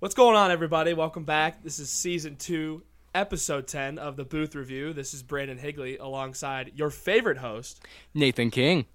What's 0.00 0.14
going 0.14 0.34
on, 0.34 0.50
everybody? 0.50 0.94
Welcome 0.94 1.24
back. 1.24 1.62
This 1.62 1.78
is 1.78 1.90
season 1.90 2.36
two, 2.36 2.84
episode 3.14 3.66
10 3.66 3.98
of 3.98 4.16
the 4.16 4.24
Booth 4.24 4.54
Review. 4.54 4.94
This 4.94 5.12
is 5.12 5.22
Brandon 5.22 5.58
Higley 5.58 5.98
alongside 5.98 6.72
your 6.74 6.88
favorite 6.88 7.36
host. 7.36 7.84
Nathan 8.14 8.50
King. 8.50 8.86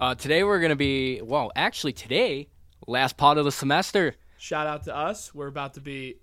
Uh, 0.00 0.16
today 0.16 0.42
we're 0.42 0.58
going 0.58 0.70
to 0.70 0.74
be, 0.74 1.20
well, 1.22 1.52
actually, 1.54 1.92
today, 1.92 2.48
last 2.88 3.16
part 3.16 3.38
of 3.38 3.44
the 3.44 3.52
semester. 3.52 4.16
Shout 4.36 4.66
out 4.66 4.82
to 4.86 4.96
us. 4.96 5.32
We're 5.32 5.46
about 5.46 5.74
to 5.74 5.80
be 5.80 6.16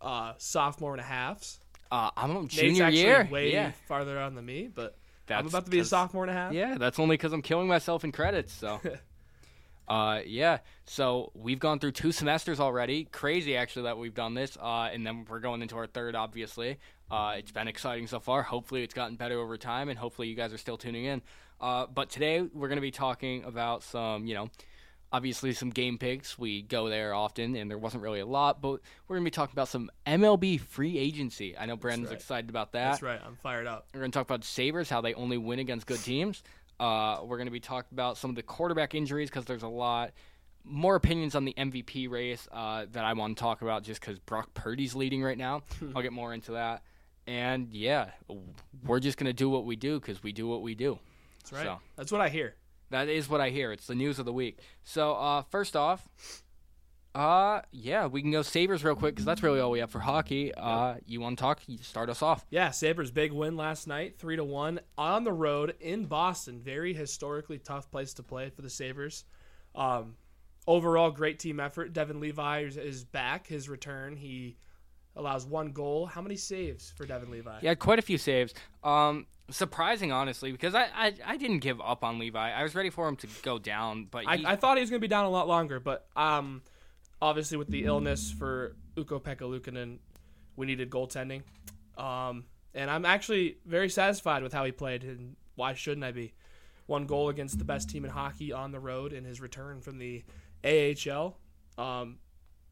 uh, 0.00 0.32
sophomore 0.38 0.92
and 0.92 1.00
a 1.02 1.04
halves. 1.04 1.60
Uh, 1.92 2.08
I'm 2.16 2.34
on 2.34 2.44
Nate's 2.44 2.54
junior 2.54 2.84
actually 2.84 3.00
year. 3.02 3.28
way 3.30 3.52
yeah. 3.52 3.72
farther 3.86 4.18
on 4.18 4.36
than 4.36 4.46
me, 4.46 4.70
but 4.74 4.96
I'm 5.28 5.44
That's 5.44 5.48
about 5.48 5.66
to 5.66 5.70
be 5.70 5.80
a 5.80 5.84
sophomore 5.84 6.24
and 6.24 6.30
a 6.30 6.34
half. 6.34 6.54
Yeah, 6.54 6.78
that's 6.78 6.98
only 6.98 7.18
because 7.18 7.34
I'm 7.34 7.42
killing 7.42 7.68
myself 7.68 8.04
in 8.04 8.12
credits. 8.12 8.54
So, 8.54 8.80
uh, 9.90 10.20
yeah. 10.24 10.58
So 10.86 11.32
we've 11.34 11.58
gone 11.58 11.80
through 11.80 11.92
two 11.92 12.12
semesters 12.12 12.60
already. 12.60 13.04
Crazy, 13.04 13.56
actually, 13.56 13.82
that 13.82 13.98
we've 13.98 14.14
done 14.14 14.34
this. 14.34 14.56
Uh, 14.56 14.88
and 14.92 15.04
then 15.04 15.26
we're 15.28 15.40
going 15.40 15.62
into 15.62 15.76
our 15.76 15.88
third, 15.88 16.14
obviously. 16.14 16.78
Uh, 17.10 17.34
it's 17.36 17.50
been 17.50 17.66
exciting 17.66 18.06
so 18.06 18.20
far. 18.20 18.42
Hopefully, 18.42 18.84
it's 18.84 18.94
gotten 18.94 19.16
better 19.16 19.40
over 19.40 19.58
time, 19.58 19.88
and 19.88 19.98
hopefully, 19.98 20.28
you 20.28 20.36
guys 20.36 20.52
are 20.52 20.58
still 20.58 20.76
tuning 20.76 21.06
in. 21.06 21.22
Uh, 21.60 21.86
but 21.92 22.08
today, 22.08 22.40
we're 22.40 22.68
going 22.68 22.76
to 22.76 22.82
be 22.82 22.92
talking 22.92 23.42
about 23.42 23.82
some, 23.82 24.26
you 24.26 24.34
know, 24.34 24.48
obviously 25.12 25.52
some 25.52 25.70
game 25.70 25.98
picks. 25.98 26.38
We 26.38 26.62
go 26.62 26.88
there 26.88 27.12
often, 27.12 27.56
and 27.56 27.68
there 27.68 27.76
wasn't 27.76 28.04
really 28.04 28.20
a 28.20 28.26
lot, 28.26 28.62
but 28.62 28.80
we're 29.08 29.16
going 29.16 29.24
to 29.24 29.30
be 29.30 29.34
talking 29.34 29.54
about 29.54 29.68
some 29.68 29.90
MLB 30.06 30.60
free 30.60 30.98
agency. 30.98 31.58
I 31.58 31.66
know 31.66 31.76
Brandon's 31.76 32.10
right. 32.10 32.16
excited 32.16 32.48
about 32.48 32.72
that. 32.72 32.92
That's 32.92 33.02
right. 33.02 33.20
I'm 33.26 33.36
fired 33.42 33.66
up. 33.66 33.88
We're 33.92 34.00
going 34.00 34.12
to 34.12 34.16
talk 34.16 34.26
about 34.26 34.44
Sabres, 34.44 34.88
how 34.88 35.00
they 35.00 35.14
only 35.14 35.36
win 35.36 35.58
against 35.58 35.86
good 35.86 36.02
teams. 36.02 36.44
Uh, 36.80 37.20
we're 37.24 37.36
going 37.36 37.46
to 37.46 37.52
be 37.52 37.60
talking 37.60 37.90
about 37.92 38.16
some 38.16 38.30
of 38.30 38.36
the 38.36 38.42
quarterback 38.42 38.94
injuries 38.94 39.28
because 39.28 39.44
there's 39.44 39.62
a 39.62 39.68
lot 39.68 40.12
more 40.64 40.96
opinions 40.96 41.34
on 41.34 41.44
the 41.44 41.54
MVP 41.56 42.10
race 42.10 42.48
uh, 42.52 42.86
that 42.92 43.04
I 43.04 43.12
want 43.12 43.36
to 43.36 43.40
talk 43.40 43.62
about 43.62 43.82
just 43.82 44.00
because 44.00 44.18
Brock 44.18 44.52
Purdy's 44.54 44.94
leading 44.94 45.22
right 45.22 45.38
now. 45.38 45.62
I'll 45.94 46.02
get 46.02 46.12
more 46.12 46.32
into 46.34 46.52
that. 46.52 46.82
And 47.26 47.72
yeah, 47.72 48.10
we're 48.84 49.00
just 49.00 49.18
going 49.18 49.26
to 49.26 49.32
do 49.32 49.48
what 49.48 49.64
we 49.64 49.76
do 49.76 50.00
because 50.00 50.22
we 50.22 50.32
do 50.32 50.48
what 50.48 50.62
we 50.62 50.74
do. 50.74 50.98
That's 51.40 51.52
right. 51.52 51.64
So. 51.64 51.80
That's 51.96 52.10
what 52.10 52.20
I 52.20 52.28
hear. 52.28 52.54
That 52.90 53.08
is 53.08 53.28
what 53.28 53.40
I 53.40 53.50
hear. 53.50 53.72
It's 53.72 53.86
the 53.86 53.94
news 53.94 54.18
of 54.18 54.24
the 54.24 54.32
week. 54.32 54.58
So, 54.82 55.12
uh, 55.12 55.42
first 55.42 55.76
off, 55.76 56.08
uh, 57.14 57.62
yeah, 57.72 58.06
we 58.06 58.22
can 58.22 58.30
go 58.30 58.42
Sabres 58.42 58.84
real 58.84 58.94
quick 58.94 59.14
because 59.14 59.24
that's 59.24 59.42
really 59.42 59.58
all 59.58 59.70
we 59.70 59.80
have 59.80 59.90
for 59.90 59.98
hockey. 59.98 60.54
Uh, 60.54 60.94
you 61.06 61.20
want 61.20 61.38
to 61.38 61.42
talk? 61.42 61.60
You 61.66 61.78
start 61.78 62.08
us 62.08 62.22
off. 62.22 62.46
Yeah, 62.50 62.70
Sabres 62.70 63.10
big 63.10 63.32
win 63.32 63.56
last 63.56 63.88
night, 63.88 64.18
three 64.18 64.36
to 64.36 64.44
one 64.44 64.80
on 64.96 65.24
the 65.24 65.32
road 65.32 65.74
in 65.80 66.06
Boston. 66.06 66.60
Very 66.60 66.94
historically 66.94 67.58
tough 67.58 67.90
place 67.90 68.14
to 68.14 68.22
play 68.22 68.50
for 68.50 68.62
the 68.62 68.70
Sabres. 68.70 69.24
Um, 69.74 70.16
overall, 70.68 71.10
great 71.10 71.40
team 71.40 71.58
effort. 71.58 71.92
Devon 71.92 72.20
Levi 72.20 72.60
is, 72.60 72.76
is 72.76 73.04
back. 73.04 73.46
His 73.48 73.68
return, 73.68 74.16
he 74.16 74.56
allows 75.16 75.44
one 75.44 75.72
goal. 75.72 76.06
How 76.06 76.22
many 76.22 76.36
saves 76.36 76.92
for 76.96 77.06
Devon 77.06 77.30
Levi? 77.30 77.60
He 77.60 77.66
had 77.66 77.80
quite 77.80 77.98
a 77.98 78.02
few 78.02 78.18
saves. 78.18 78.54
Um, 78.84 79.26
surprising, 79.50 80.12
honestly, 80.12 80.52
because 80.52 80.76
I, 80.76 80.86
I, 80.94 81.14
I 81.26 81.36
didn't 81.36 81.58
give 81.58 81.80
up 81.80 82.04
on 82.04 82.20
Levi. 82.20 82.52
I 82.52 82.62
was 82.62 82.76
ready 82.76 82.90
for 82.90 83.08
him 83.08 83.16
to 83.16 83.26
go 83.42 83.58
down, 83.58 84.06
but 84.10 84.28
I, 84.28 84.42
I 84.46 84.56
thought 84.56 84.76
he 84.76 84.80
was 84.80 84.90
going 84.90 85.00
to 85.00 85.04
be 85.04 85.08
down 85.08 85.24
a 85.24 85.30
lot 85.30 85.48
longer, 85.48 85.80
but 85.80 86.06
um, 86.14 86.62
obviously 87.22 87.56
with 87.56 87.68
the 87.68 87.84
illness 87.84 88.30
for 88.30 88.76
Ukko-Pekka 88.96 89.42
Luukkonen, 89.42 89.98
we 90.56 90.66
needed 90.66 90.90
goaltending. 90.90 91.42
Um, 91.96 92.44
and 92.74 92.90
I'm 92.90 93.04
actually 93.04 93.58
very 93.66 93.88
satisfied 93.88 94.42
with 94.42 94.52
how 94.52 94.64
he 94.64 94.72
played, 94.72 95.04
and 95.04 95.36
why 95.54 95.74
shouldn't 95.74 96.04
I 96.04 96.12
be? 96.12 96.34
One 96.86 97.06
goal 97.06 97.28
against 97.28 97.58
the 97.58 97.64
best 97.64 97.88
team 97.88 98.04
in 98.04 98.10
hockey 98.10 98.52
on 98.52 98.72
the 98.72 98.80
road 98.80 99.12
in 99.12 99.24
his 99.24 99.40
return 99.40 99.80
from 99.80 99.98
the 99.98 100.24
AHL. 100.64 101.36
Um, 101.78 102.18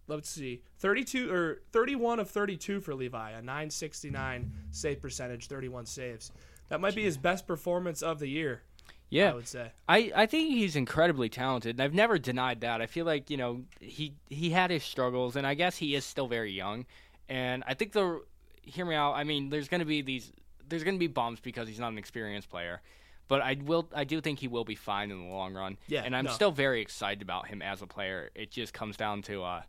let's 0.08 0.28
see, 0.28 0.62
32 0.78 1.32
or 1.32 1.62
31 1.72 2.18
of 2.20 2.30
32 2.30 2.80
for 2.80 2.94
Levi, 2.94 3.30
a 3.30 3.42
969 3.42 4.52
save 4.70 5.00
percentage, 5.00 5.46
31 5.46 5.86
saves. 5.86 6.32
That 6.68 6.80
might 6.80 6.94
be 6.94 7.04
his 7.04 7.16
best 7.16 7.46
performance 7.46 8.02
of 8.02 8.18
the 8.18 8.28
year. 8.28 8.62
Yeah, 9.10 9.30
I 9.30 9.34
would 9.34 9.48
say. 9.48 9.72
I, 9.88 10.12
I 10.14 10.26
think 10.26 10.50
he's 10.50 10.76
incredibly 10.76 11.28
talented, 11.28 11.76
and 11.76 11.82
I've 11.82 11.94
never 11.94 12.18
denied 12.18 12.60
that. 12.60 12.82
I 12.82 12.86
feel 12.86 13.06
like 13.06 13.30
you 13.30 13.36
know 13.36 13.62
he 13.80 14.14
he 14.28 14.50
had 14.50 14.70
his 14.70 14.84
struggles, 14.84 15.36
and 15.36 15.46
I 15.46 15.54
guess 15.54 15.76
he 15.76 15.94
is 15.94 16.04
still 16.04 16.28
very 16.28 16.52
young. 16.52 16.84
And 17.28 17.64
I 17.66 17.74
think 17.74 17.92
the 17.92 18.22
hear 18.62 18.84
me 18.84 18.94
out. 18.94 19.14
I 19.14 19.24
mean, 19.24 19.48
there's 19.48 19.68
going 19.68 19.80
to 19.80 19.86
be 19.86 20.02
these 20.02 20.32
there's 20.68 20.84
going 20.84 20.96
to 20.96 21.00
be 21.00 21.06
bumps 21.06 21.40
because 21.40 21.68
he's 21.68 21.80
not 21.80 21.92
an 21.92 21.98
experienced 21.98 22.50
player, 22.50 22.82
but 23.28 23.40
I 23.40 23.56
will 23.64 23.88
I 23.94 24.04
do 24.04 24.20
think 24.20 24.40
he 24.40 24.48
will 24.48 24.64
be 24.64 24.74
fine 24.74 25.10
in 25.10 25.18
the 25.18 25.34
long 25.34 25.54
run. 25.54 25.78
Yeah, 25.86 26.02
and 26.04 26.14
I'm 26.14 26.26
no. 26.26 26.32
still 26.32 26.52
very 26.52 26.82
excited 26.82 27.22
about 27.22 27.48
him 27.48 27.62
as 27.62 27.80
a 27.80 27.86
player. 27.86 28.30
It 28.34 28.50
just 28.50 28.74
comes 28.74 28.96
down 28.96 29.22
to 29.22 29.42
uh, 29.42 29.62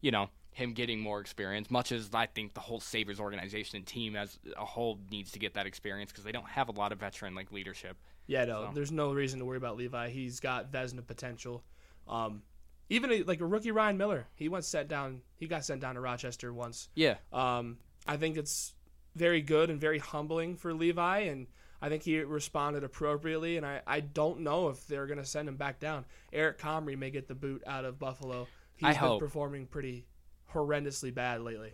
you 0.00 0.10
know. 0.10 0.30
Him 0.50 0.72
getting 0.72 0.98
more 0.98 1.20
experience, 1.20 1.70
much 1.70 1.92
as 1.92 2.10
I 2.12 2.26
think 2.26 2.54
the 2.54 2.58
whole 2.58 2.80
Sabres 2.80 3.20
organization 3.20 3.76
and 3.76 3.86
team 3.86 4.16
as 4.16 4.40
a 4.56 4.64
whole 4.64 4.98
needs 5.08 5.30
to 5.32 5.38
get 5.38 5.54
that 5.54 5.66
experience 5.66 6.10
because 6.10 6.24
they 6.24 6.32
don't 6.32 6.48
have 6.48 6.68
a 6.68 6.72
lot 6.72 6.90
of 6.90 6.98
veteran 6.98 7.36
like 7.36 7.52
leadership. 7.52 7.96
Yeah, 8.28 8.44
no, 8.44 8.66
So. 8.66 8.70
there's 8.74 8.92
no 8.92 9.12
reason 9.12 9.40
to 9.40 9.44
worry 9.44 9.56
about 9.56 9.76
Levi. 9.76 10.10
He's 10.10 10.38
got 10.38 10.70
Vezina 10.70 11.04
potential. 11.04 11.64
Um, 12.06 12.42
even 12.90 13.10
a, 13.10 13.22
like 13.24 13.40
a 13.40 13.46
rookie 13.46 13.70
Ryan 13.72 13.96
Miller, 13.98 14.26
he 14.36 14.48
went 14.48 14.64
sent 14.64 14.88
down. 14.88 15.22
He 15.36 15.46
got 15.48 15.64
sent 15.64 15.80
down 15.80 15.96
to 15.96 16.00
Rochester 16.00 16.52
once. 16.52 16.88
Yeah, 16.94 17.16
Um, 17.32 17.78
I 18.06 18.16
think 18.16 18.36
it's 18.36 18.74
very 19.16 19.40
good 19.42 19.68
and 19.70 19.80
very 19.80 19.98
humbling 19.98 20.56
for 20.56 20.72
Levi, 20.72 21.18
and 21.20 21.46
I 21.82 21.88
think 21.88 22.02
he 22.04 22.18
responded 22.20 22.84
appropriately. 22.84 23.56
And 23.56 23.66
I, 23.66 23.80
I 23.86 24.00
don't 24.00 24.40
know 24.40 24.68
if 24.68 24.86
they're 24.86 25.06
gonna 25.06 25.24
send 25.24 25.48
him 25.48 25.56
back 25.56 25.80
down. 25.80 26.04
Eric 26.32 26.58
Comrie 26.58 26.96
may 26.96 27.10
get 27.10 27.28
the 27.28 27.34
boot 27.34 27.62
out 27.66 27.84
of 27.84 27.98
Buffalo. 27.98 28.46
He's 28.76 28.88
I 28.88 28.92
been 28.92 28.98
hope. 29.00 29.20
performing 29.20 29.66
pretty 29.66 30.06
horrendously 30.52 31.12
bad 31.12 31.42
lately. 31.42 31.72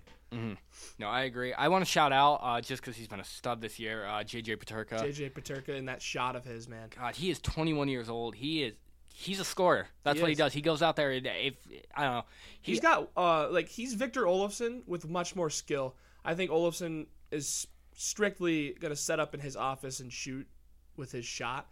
No, 0.98 1.08
I 1.08 1.22
agree. 1.22 1.52
I 1.52 1.68
want 1.68 1.84
to 1.84 1.90
shout 1.90 2.12
out 2.12 2.40
uh, 2.42 2.60
just 2.60 2.82
because 2.82 2.96
he's 2.96 3.08
been 3.08 3.20
a 3.20 3.24
stud 3.24 3.60
this 3.60 3.78
year, 3.78 4.04
uh, 4.06 4.22
JJ 4.24 4.56
Peterka. 4.58 4.98
JJ 5.00 5.32
Peterka 5.32 5.70
in 5.70 5.86
that 5.86 6.00
shot 6.02 6.36
of 6.36 6.44
his 6.44 6.68
man. 6.68 6.88
God, 6.96 7.14
he 7.16 7.30
is 7.30 7.38
21 7.40 7.88
years 7.88 8.08
old. 8.08 8.34
He 8.34 8.62
is 8.64 8.74
he's 9.12 9.38
a 9.40 9.44
scorer. 9.44 9.86
That's 10.02 10.16
He 10.16 10.22
what 10.22 10.28
he 10.30 10.34
does. 10.34 10.52
He 10.52 10.60
goes 10.60 10.82
out 10.82 10.96
there. 10.96 11.10
and 11.12 11.26
If 11.26 11.54
I 11.94 12.02
don't 12.04 12.12
know, 12.14 12.24
He's 12.60 12.80
got 12.80 13.10
uh 13.16 13.48
like 13.50 13.68
he's 13.68 13.94
Victor 13.94 14.22
Olofsson 14.22 14.82
with 14.86 15.08
much 15.08 15.34
more 15.36 15.50
skill. 15.50 15.94
I 16.24 16.34
think 16.34 16.50
Olofsson 16.50 17.06
is 17.30 17.66
strictly 17.96 18.74
gonna 18.80 18.96
set 18.96 19.20
up 19.20 19.34
in 19.34 19.40
his 19.40 19.56
office 19.56 20.00
and 20.00 20.12
shoot 20.12 20.46
with 20.96 21.12
his 21.12 21.24
shot. 21.24 21.68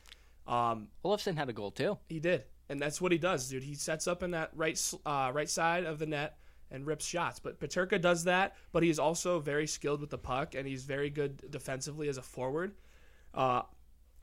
Um, 0.46 0.88
Olofsson 1.04 1.36
had 1.36 1.48
a 1.48 1.52
goal 1.52 1.70
too. 1.70 1.98
he 2.08 2.18
did, 2.18 2.44
and 2.68 2.80
that's 2.80 3.00
what 3.00 3.12
he 3.12 3.18
does, 3.18 3.48
dude. 3.48 3.62
He 3.62 3.74
sets 3.74 4.06
up 4.08 4.22
in 4.22 4.32
that 4.32 4.50
right 4.54 4.80
uh, 5.06 5.30
right 5.32 5.48
side 5.48 5.84
of 5.84 5.98
the 5.98 6.06
net 6.06 6.36
and 6.72 6.86
rips 6.86 7.06
shots. 7.06 7.38
But 7.38 7.60
Peterka 7.60 8.00
does 8.00 8.24
that, 8.24 8.56
but 8.72 8.82
he's 8.82 8.98
also 8.98 9.38
very 9.38 9.66
skilled 9.68 10.00
with 10.00 10.10
the 10.10 10.18
puck 10.18 10.54
and 10.56 10.66
he's 10.66 10.82
very 10.82 11.10
good 11.10 11.50
defensively 11.50 12.08
as 12.08 12.16
a 12.16 12.22
forward. 12.22 12.72
Uh, 13.34 13.62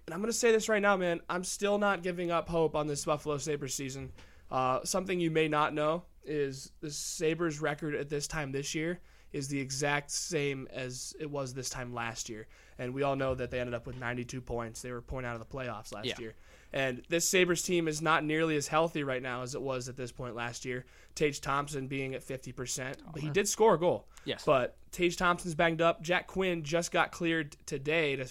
and 0.06 0.14
I'm 0.14 0.20
gonna 0.22 0.34
say 0.34 0.52
this 0.52 0.68
right 0.68 0.82
now, 0.82 0.98
man. 0.98 1.22
I'm 1.30 1.44
still 1.44 1.78
not 1.78 2.04
giving 2.04 2.32
up 2.32 2.50
hope 2.50 2.76
on 2.76 2.88
this 2.88 3.06
Buffalo 3.06 3.38
Sabres 3.38 3.74
season. 3.76 4.12
Uh, 4.52 4.80
something 4.84 5.20
you 5.20 5.30
may 5.32 5.48
not 5.48 5.74
know 5.74 6.04
is 6.26 6.72
the 6.82 6.90
Sabres 6.92 7.62
record 7.62 7.94
at 7.96 8.10
this 8.10 8.28
time 8.28 8.52
this 8.52 8.74
year 8.74 9.00
is 9.32 9.48
the 9.48 9.60
exact 9.60 10.10
same 10.10 10.68
as 10.72 11.16
it 11.20 11.30
was 11.30 11.54
this 11.54 11.70
time 11.70 11.94
last 11.94 12.30
year. 12.30 12.48
And 12.80 12.94
we 12.96 13.04
all 13.04 13.16
know 13.16 13.36
that 13.36 13.52
they 13.52 13.60
ended 13.60 13.76
up 13.76 13.86
with 13.86 14.00
92 14.00 14.42
points. 14.42 14.82
They 14.82 14.92
were 14.92 14.98
a 14.98 15.04
point 15.04 15.28
out 15.28 15.40
of 15.40 15.40
the 15.48 15.58
playoffs 15.58 15.94
last 15.94 16.06
Yeah. 16.08 16.16
year. 16.20 16.36
And 16.72 17.02
this 17.10 17.28
Sabres 17.28 17.64
team 17.64 17.88
is 17.88 18.02
not 18.02 18.24
nearly 18.24 18.56
as 18.56 18.68
healthy 18.68 19.04
right 19.04 19.22
now 19.22 19.42
as 19.42 19.56
it 19.56 19.62
was 19.62 19.90
at 19.90 19.98
this 19.98 20.12
point 20.12 20.36
last 20.36 20.66
year. 20.66 20.86
Tage 21.16 21.42
Thompson 21.42 21.88
being 21.88 22.14
at 22.14 22.24
50%, 22.24 22.96
but 23.12 23.22
he 23.22 23.30
did 23.30 23.48
score 23.48 23.74
a 23.74 23.80
goal. 23.80 24.08
Yes. 24.24 24.44
But 24.46 24.78
Tage 24.92 25.18
Thompson's 25.18 25.56
banged 25.56 25.82
up. 25.82 26.02
Jack 26.02 26.28
Quinn 26.28 26.64
just 26.64 26.92
got 26.92 27.12
cleared 27.12 27.58
today 27.66 28.16
to 28.16 28.28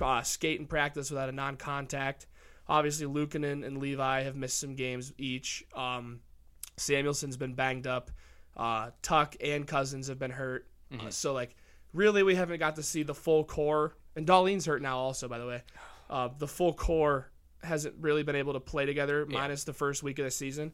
uh, 0.00 0.22
skate 0.22 0.60
and 0.60 0.68
practice 0.68 1.10
without 1.10 1.28
a 1.28 1.32
non-contact. 1.32 2.26
Obviously, 2.66 3.06
Luukkonen 3.06 3.64
and 3.64 3.78
Levi 3.78 4.22
have 4.22 4.36
missed 4.36 4.58
some 4.58 4.74
games 4.74 5.12
each. 5.18 5.64
Um, 5.76 6.20
Samuelsson's 6.78 7.36
been 7.36 7.54
banged 7.54 7.86
up. 7.86 8.10
Uh, 8.56 8.90
Tuch 9.02 9.36
and 9.42 9.66
Cozens 9.66 10.08
have 10.08 10.18
been 10.18 10.30
hurt. 10.30 10.66
Uh, 10.92 11.10
so, 11.10 11.34
like, 11.34 11.54
really, 11.92 12.22
we 12.22 12.34
haven't 12.34 12.58
got 12.58 12.76
to 12.76 12.82
see 12.82 13.02
the 13.02 13.14
full 13.14 13.44
core. 13.44 13.96
And 14.16 14.26
Dahlin's 14.26 14.64
hurt 14.64 14.80
now, 14.80 14.96
also, 14.96 15.28
by 15.28 15.38
the 15.38 15.46
way. 15.46 15.62
Uh, 16.08 16.28
the 16.38 16.48
full 16.48 16.72
core 16.72 17.30
hasn't 17.64 17.96
really 18.00 18.22
been 18.22 18.36
able 18.36 18.52
to 18.54 18.60
play 18.60 18.86
together, 18.86 19.26
minus 19.26 19.64
the 19.64 19.72
first 19.72 20.02
week 20.02 20.18
of 20.18 20.24
the 20.24 20.30
season. 20.30 20.72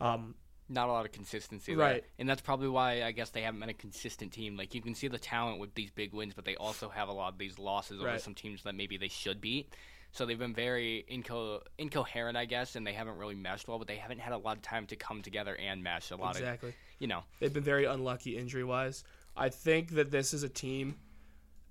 Um, 0.00 0.34
Not 0.68 0.88
a 0.88 0.92
lot 0.92 1.06
of 1.06 1.12
consistency, 1.12 1.74
there. 1.74 1.84
Right. 1.84 2.04
And 2.18 2.28
that's 2.28 2.42
probably 2.42 2.68
why 2.68 3.02
I 3.02 3.12
guess 3.12 3.30
they 3.30 3.42
haven't 3.42 3.60
been 3.60 3.68
a 3.68 3.74
consistent 3.74 4.32
team. 4.32 4.56
Like 4.56 4.74
you 4.74 4.82
can 4.82 4.94
see 4.94 5.08
the 5.08 5.18
talent 5.18 5.60
with 5.60 5.74
these 5.74 5.90
big 5.90 6.12
wins, 6.12 6.34
but 6.34 6.44
they 6.44 6.56
also 6.56 6.88
have 6.88 7.08
a 7.08 7.12
lot 7.12 7.32
of 7.32 7.38
these 7.38 7.58
losses 7.58 8.00
over 8.00 8.08
Right. 8.08 8.20
some 8.20 8.34
teams 8.34 8.62
that 8.64 8.74
maybe 8.74 8.96
they 8.96 9.08
should 9.08 9.40
beat. 9.40 9.72
So 10.12 10.24
they've 10.24 10.38
been 10.38 10.54
very 10.54 11.04
inco- 11.10 11.60
incoherent, 11.78 12.36
I 12.36 12.46
guess, 12.46 12.74
and 12.76 12.86
they 12.86 12.94
haven't 12.94 13.16
really 13.18 13.34
meshed 13.34 13.68
well. 13.68 13.78
But 13.78 13.86
they 13.86 13.96
haven't 13.96 14.18
had 14.20 14.32
a 14.32 14.38
lot 14.38 14.56
of 14.56 14.62
time 14.62 14.86
to 14.86 14.96
come 14.96 15.22
together 15.22 15.54
and 15.56 15.82
mesh. 15.82 16.10
A 16.10 16.16
lot 16.16 16.36
exactly. 16.36 16.70
of, 16.70 16.74
you 16.98 17.06
know, 17.06 17.22
They've 17.38 17.52
been 17.52 17.62
very 17.64 17.84
unlucky 17.84 18.36
injury 18.36 18.64
wise. 18.64 19.04
I 19.36 19.50
think 19.50 19.90
that 19.96 20.10
this 20.10 20.32
is 20.32 20.42
a 20.42 20.48
team 20.48 20.96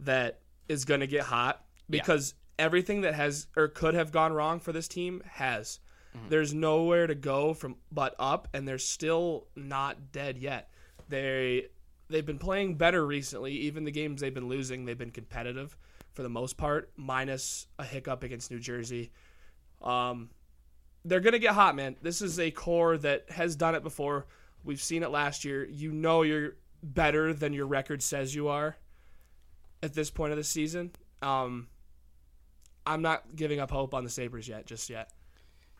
that 0.02 0.40
is 0.70 0.86
going 0.86 1.00
to 1.00 1.08
get 1.08 1.24
hot 1.24 1.64
because 1.90 2.34
everything 2.58 3.02
that 3.02 3.14
has 3.14 3.48
or 3.56 3.68
could 3.68 3.94
have 3.94 4.12
gone 4.12 4.34
wrong 4.34 4.60
for 4.60 4.72
this 4.72 4.88
team 4.88 5.22
has. 5.26 5.80
There's 6.30 6.54
nowhere 6.54 7.08
to 7.08 7.16
go 7.16 7.54
from 7.54 7.76
but 7.92 8.16
up, 8.18 8.48
and 8.54 8.68
they're 8.68 8.78
still 8.78 9.48
not 9.56 10.12
dead 10.12 10.38
yet. 10.38 10.70
They 11.10 11.68
they've 12.10 12.26
been 12.26 12.40
playing 12.40 12.76
better 12.76 13.06
recently. 13.06 13.52
Even 13.52 13.84
the 13.84 13.92
games 13.92 14.22
they've 14.22 14.34
been 14.34 14.48
losing, 14.48 14.86
they've 14.86 14.98
been 14.98 15.12
competitive 15.12 15.78
for 16.14 16.24
the 16.24 16.30
most 16.30 16.56
part, 16.56 16.92
minus 16.96 17.68
a 17.78 17.84
hiccup 17.84 18.24
against 18.24 18.50
New 18.50 18.60
Jersey. 18.60 19.12
Um, 19.82 20.30
they're 21.04 21.20
gonna 21.20 21.40
get 21.40 21.54
hot, 21.54 21.76
man. 21.76 21.98
This 22.02 22.22
is 22.22 22.40
a 22.40 22.50
core 22.50 22.98
that 22.98 23.30
has 23.32 23.56
done 23.56 23.76
it 23.76 23.84
before. 23.84 24.26
We've 24.64 24.82
seen 24.82 25.04
it 25.04 25.12
last 25.12 25.44
year. 25.46 25.66
You 25.66 25.92
know 25.92 26.22
you're 26.22 26.56
better 26.82 27.34
than 27.34 27.54
your 27.54 27.68
record 27.68 28.02
says 28.02 28.34
you 28.34 28.48
are 28.48 28.78
at 29.84 29.94
this 29.94 30.10
point 30.10 30.32
of 30.32 30.38
the 30.38 30.44
season. 30.44 30.92
Um, 31.22 31.68
I'm 32.86 33.02
not 33.02 33.24
giving 33.36 33.60
up 33.60 33.72
hope 33.72 33.94
on 33.94 34.04
the 34.04 34.10
Sabres 34.10 34.48
yet, 34.48 34.66
just 34.66 34.90
yet. 34.90 35.10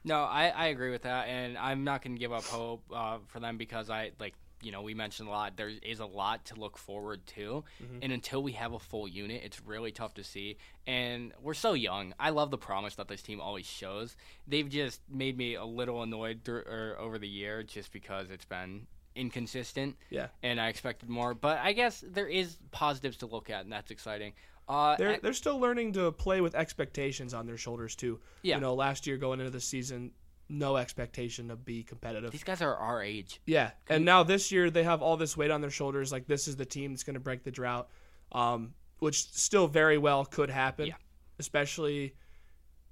No, 0.04 0.20
I, 0.22 0.50
I 0.50 0.66
agree 0.68 0.92
with 0.92 1.02
that, 1.04 1.28
and 1.28 1.58
I'm 1.58 1.84
not 1.84 2.04
going 2.04 2.16
to 2.16 2.20
give 2.20 2.32
up 2.32 2.44
hope 2.44 2.84
uh, 2.94 3.18
for 3.28 3.40
them 3.40 3.58
because 3.58 3.90
I 3.90 4.12
like 4.20 4.34
you 4.62 4.72
know 4.72 4.82
we 4.84 4.94
mentioned 4.94 5.28
a 5.28 5.32
lot. 5.32 5.58
There 5.58 5.72
is 5.82 6.00
a 6.00 6.06
lot 6.06 6.46
to 6.46 6.56
look 6.56 6.78
forward 6.78 7.26
to, 7.36 7.64
Mm-hmm. 7.84 8.00
and 8.04 8.14
until 8.14 8.42
we 8.44 8.52
have 8.54 8.74
a 8.74 8.80
full 8.80 9.08
unit, 9.08 9.42
it's 9.44 9.62
really 9.66 9.92
tough 9.92 10.14
to 10.16 10.24
see. 10.24 10.58
And 10.88 11.32
we're 11.42 11.54
so 11.56 11.74
young. 11.74 12.14
I 12.20 12.30
love 12.30 12.52
the 12.52 12.58
promise 12.58 12.96
that 12.96 13.08
this 13.08 13.22
team 13.24 13.42
always 13.42 13.66
shows. 13.66 14.16
They've 14.48 14.70
just 14.70 15.02
made 15.10 15.38
me 15.38 15.56
a 15.56 15.66
little 15.66 16.04
annoyed 16.04 16.42
through, 16.46 16.62
or 16.68 16.96
over 17.00 17.18
the 17.18 17.28
year 17.28 17.64
just 17.64 17.92
because 17.92 18.30
it's 18.30 18.46
been 18.46 18.86
inconsistent. 19.16 19.96
Yeah. 20.10 20.28
and 20.44 20.60
I 20.62 20.68
expected 20.68 21.10
more. 21.10 21.34
But 21.34 21.60
I 21.60 21.72
guess 21.74 22.04
there 22.08 22.28
is 22.28 22.58
positives 22.72 23.18
to 23.18 23.26
look 23.26 23.50
at, 23.50 23.64
and 23.64 23.72
that's 23.72 23.90
exciting. 23.92 24.34
Uh, 24.68 24.96
They're 24.98 25.20
they're 25.22 25.34
still 25.34 25.60
learning 25.60 25.94
to 25.94 26.12
play 26.12 26.42
with 26.42 26.56
expectations 26.56 27.34
on 27.34 27.46
their 27.46 27.58
shoulders 27.58 27.96
too. 27.96 28.20
Yeah. 28.42 28.56
You 28.56 28.62
know, 28.62 28.74
last 28.74 29.06
year 29.06 29.18
going 29.18 29.40
into 29.40 29.52
the 29.52 29.62
season, 29.62 30.12
no 30.50 30.78
expectation 30.78 31.50
to 31.50 31.56
be 31.56 31.84
competitive. 31.84 32.32
these 32.32 32.44
guys 32.44 32.62
are 32.62 32.76
our 32.76 33.04
age. 33.04 33.42
Yeah, 33.46 33.72
and 33.90 34.06
now 34.06 34.24
this 34.24 34.52
year 34.52 34.70
they 34.72 34.84
have 34.84 35.02
all 35.02 35.18
this 35.18 35.38
weight 35.38 35.52
on 35.52 35.62
their 35.62 35.70
shoulders. 35.70 36.12
Like 36.12 36.26
this 36.28 36.48
is 36.48 36.56
the 36.56 36.66
team 36.66 36.92
that's 36.94 37.04
going 37.04 37.14
to 37.14 37.20
break 37.20 37.44
the 37.44 37.52
drought, 37.52 37.90
um, 38.32 38.74
which 39.00 39.32
still 39.32 39.68
very 39.68 39.98
well 40.00 40.26
could 40.26 40.50
happen. 40.50 40.88
Yeah. 40.88 40.94
Especially 41.38 42.16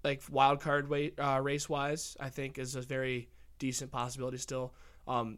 like 0.03 0.21
wild 0.29 0.59
card 0.59 0.89
weight 0.89 1.15
uh, 1.19 1.39
race 1.41 1.67
wise, 1.69 2.15
I 2.19 2.29
think 2.29 2.59
is 2.59 2.75
a 2.75 2.81
very 2.81 3.29
decent 3.57 3.91
possibility 3.91 4.37
still. 4.37 4.73
Um, 5.07 5.37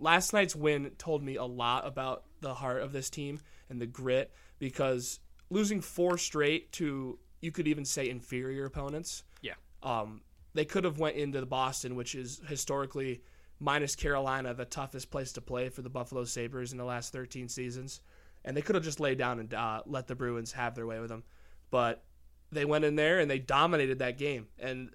last 0.00 0.32
night's 0.32 0.56
win 0.56 0.90
told 0.98 1.22
me 1.22 1.36
a 1.36 1.44
lot 1.44 1.86
about 1.86 2.24
the 2.40 2.54
heart 2.54 2.82
of 2.82 2.92
this 2.92 3.08
team 3.08 3.38
and 3.68 3.80
the 3.80 3.86
grit 3.86 4.32
because 4.58 5.20
losing 5.50 5.80
four 5.80 6.16
straight 6.16 6.70
to 6.72 7.18
you 7.40 7.50
could 7.52 7.66
even 7.68 7.84
say 7.84 8.08
inferior 8.08 8.64
opponents 8.66 9.24
Yeah. 9.42 9.54
um, 9.82 10.22
they 10.54 10.64
could 10.64 10.84
have 10.84 10.98
went 10.98 11.16
into 11.16 11.38
the 11.40 11.46
Boston, 11.46 11.94
which 11.94 12.14
is 12.14 12.40
historically 12.48 13.22
minus 13.60 13.94
Carolina 13.96 14.52
the 14.54 14.64
toughest 14.64 15.10
place 15.10 15.32
to 15.32 15.40
play 15.40 15.68
for 15.68 15.82
the 15.82 15.88
Buffalo 15.90 16.24
Sabres 16.24 16.72
in 16.72 16.78
the 16.78 16.84
last 16.84 17.12
13 17.12 17.48
seasons, 17.48 18.00
and 18.44 18.56
they 18.56 18.62
could 18.62 18.74
have 18.74 18.84
just 18.84 19.00
laid 19.00 19.18
down 19.18 19.38
and 19.38 19.52
uh, 19.54 19.82
let 19.86 20.06
the 20.08 20.14
Bruins 20.14 20.52
have 20.52 20.74
their 20.74 20.86
way 20.86 20.98
with 20.98 21.08
them, 21.10 21.22
but 21.70 22.04
they 22.52 22.64
went 22.64 22.84
in 22.84 22.96
there 22.96 23.20
and 23.20 23.30
they 23.30 23.38
dominated 23.38 23.98
that 24.00 24.18
game, 24.18 24.48
and 24.58 24.90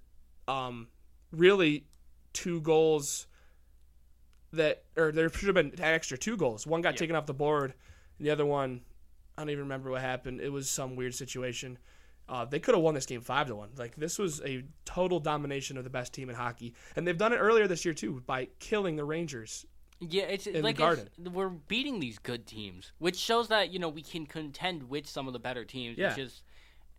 um, 0.47 0.87
really 1.31 1.85
two 2.33 2.59
goals 2.61 3.27
that 4.51 4.83
or 4.97 5.11
there 5.11 5.29
should 5.29 5.47
have 5.47 5.55
been 5.55 5.67
an 5.77 5.81
extra 5.81 6.17
two 6.17 6.37
goals. 6.37 6.65
One 6.67 6.81
got 6.81 6.93
Yeah. 6.93 6.99
taken 6.99 7.15
off 7.15 7.25
the 7.25 7.33
board, 7.33 7.73
and 8.17 8.27
the 8.27 8.31
other 8.31 8.45
one 8.45 8.81
I 9.37 9.41
don't 9.41 9.49
even 9.49 9.63
remember 9.63 9.91
what 9.91 10.01
happened. 10.01 10.41
It 10.41 10.51
was 10.51 10.69
some 10.69 10.95
weird 10.95 11.15
situation. 11.15 11.77
Uh, 12.27 12.45
they 12.45 12.59
could 12.59 12.73
have 12.73 12.83
won 12.83 12.95
this 12.95 13.05
game 13.05 13.21
five 13.21 13.47
to 13.47 13.55
one. 13.55 13.69
Like 13.77 13.95
this 13.95 14.17
was 14.17 14.41
a 14.41 14.63
total 14.85 15.19
domination 15.19 15.77
of 15.77 15.83
the 15.83 15.89
best 15.89 16.13
team 16.13 16.29
in 16.29 16.35
hockey, 16.35 16.73
and 16.95 17.07
they've 17.07 17.17
done 17.17 17.33
it 17.33 17.37
earlier 17.37 17.67
this 17.67 17.85
year 17.85 17.93
too 17.93 18.23
by 18.25 18.47
killing 18.59 18.95
the 18.95 19.03
Rangers. 19.03 19.65
Yeah, 19.99 20.23
it's 20.23 20.45
the 20.45 20.61
like 20.61 20.77
Garden. 20.77 21.09
it's, 21.17 21.29
we're 21.29 21.49
beating 21.49 21.99
these 21.99 22.17
good 22.17 22.45
teams, 22.47 22.91
which 22.97 23.17
shows 23.17 23.47
that 23.49 23.71
you 23.71 23.79
know 23.79 23.89
we 23.89 24.01
can 24.01 24.25
contend 24.25 24.89
with 24.89 25.07
some 25.07 25.27
of 25.27 25.33
the 25.33 25.39
better 25.39 25.63
teams. 25.63 25.97
Yeah. 25.97 26.07
It's 26.07 26.15
just 26.15 26.43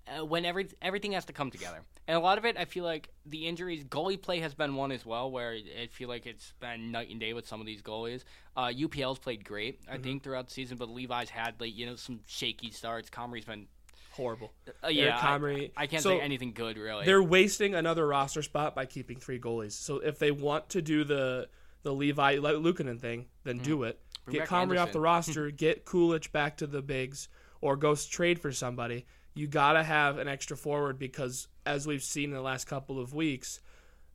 uh, 0.09 0.25
when 0.25 0.45
every 0.45 0.69
everything 0.83 1.13
has 1.13 1.25
to 1.27 1.33
come 1.33 1.51
together, 1.51 1.79
and 2.07 2.17
a 2.17 2.21
lot 2.21 2.39
of 2.39 2.45
it, 2.45 2.57
I 2.57 2.65
feel 2.65 2.85
like 2.85 3.09
the 3.25 3.47
injuries, 3.47 3.85
goalie 3.85 4.21
play 4.21 4.41
has 4.41 4.55
been 4.55 4.75
one 4.75 4.93
as 4.93 5.05
well, 5.05 5.31
where 5.31 5.53
I 5.53 5.87
feel 5.89 6.09
like 6.09 6.27
it's 6.27 6.53
been 6.61 6.93
night 6.93 7.11
and 7.11 7.19
day 7.21 7.33
with 7.33 7.47
some 7.49 7.61
of 7.61 7.67
these 7.67 7.83
goalies. 7.83 8.23
Uh, 8.57 8.71
UPL's 8.73 9.19
played 9.19 9.45
great, 9.45 9.83
Mm-hmm. 9.83 9.95
I 9.95 9.99
think, 9.99 10.23
throughout 10.23 10.47
the 10.49 10.55
season, 10.55 10.77
but 10.79 10.89
Levi's 10.89 11.31
had 11.31 11.55
like 11.61 11.77
you 11.77 11.87
know 11.87 11.97
some 11.97 12.21
shaky 12.27 12.71
starts. 12.71 13.11
Comrie's 13.11 13.45
been, 13.45 13.67
Horrible. 14.13 14.53
uh, 14.85 14.89
yeah, 14.89 15.19
I- 15.21 15.39
Comrie- 15.39 15.71
I, 15.77 15.87
can't 15.87 16.03
so 16.03 16.11
say 16.11 16.21
anything 16.21 16.53
good 16.53 16.79
really. 16.79 17.05
They're 17.05 17.23
wasting 17.23 17.75
another 17.75 18.07
roster 18.07 18.43
spot 18.43 18.75
by 18.75 18.87
keeping 18.87 19.19
three 19.19 19.39
goalies. 19.41 19.73
So 19.73 19.97
if 19.99 20.19
they 20.19 20.31
want 20.31 20.69
to 20.71 20.83
do 20.83 21.05
the 21.05 21.49
the 21.83 21.93
Levi 21.93 22.37
Luukkonen 22.39 23.01
thing, 23.01 23.27
then 23.45 23.59
do 23.59 23.83
it. 23.85 23.97
Mm-hmm. 23.97 24.31
Bring 24.31 24.37
Get 24.39 24.49
Comrie 24.49 24.81
off 24.83 24.91
the 24.93 25.01
roster, 25.01 25.51
get 25.53 25.85
Coolidge 25.85 26.33
back 26.33 26.57
to 26.57 26.67
the 26.67 26.83
bigs, 26.83 27.29
or 27.61 27.77
go 27.77 27.95
trade 27.95 28.41
for 28.41 28.51
somebody. 28.53 29.07
You 29.37 29.47
gotta 29.47 29.83
have 29.83 30.17
an 30.17 30.29
extra 30.29 30.57
forward 30.57 30.99
because, 30.99 31.47
as 31.67 31.87
we've 31.87 32.03
seen 32.03 32.31
in 32.31 32.35
the 32.35 32.41
last 32.41 32.67
couple 32.67 32.99
of 32.99 33.13
weeks, 33.13 33.61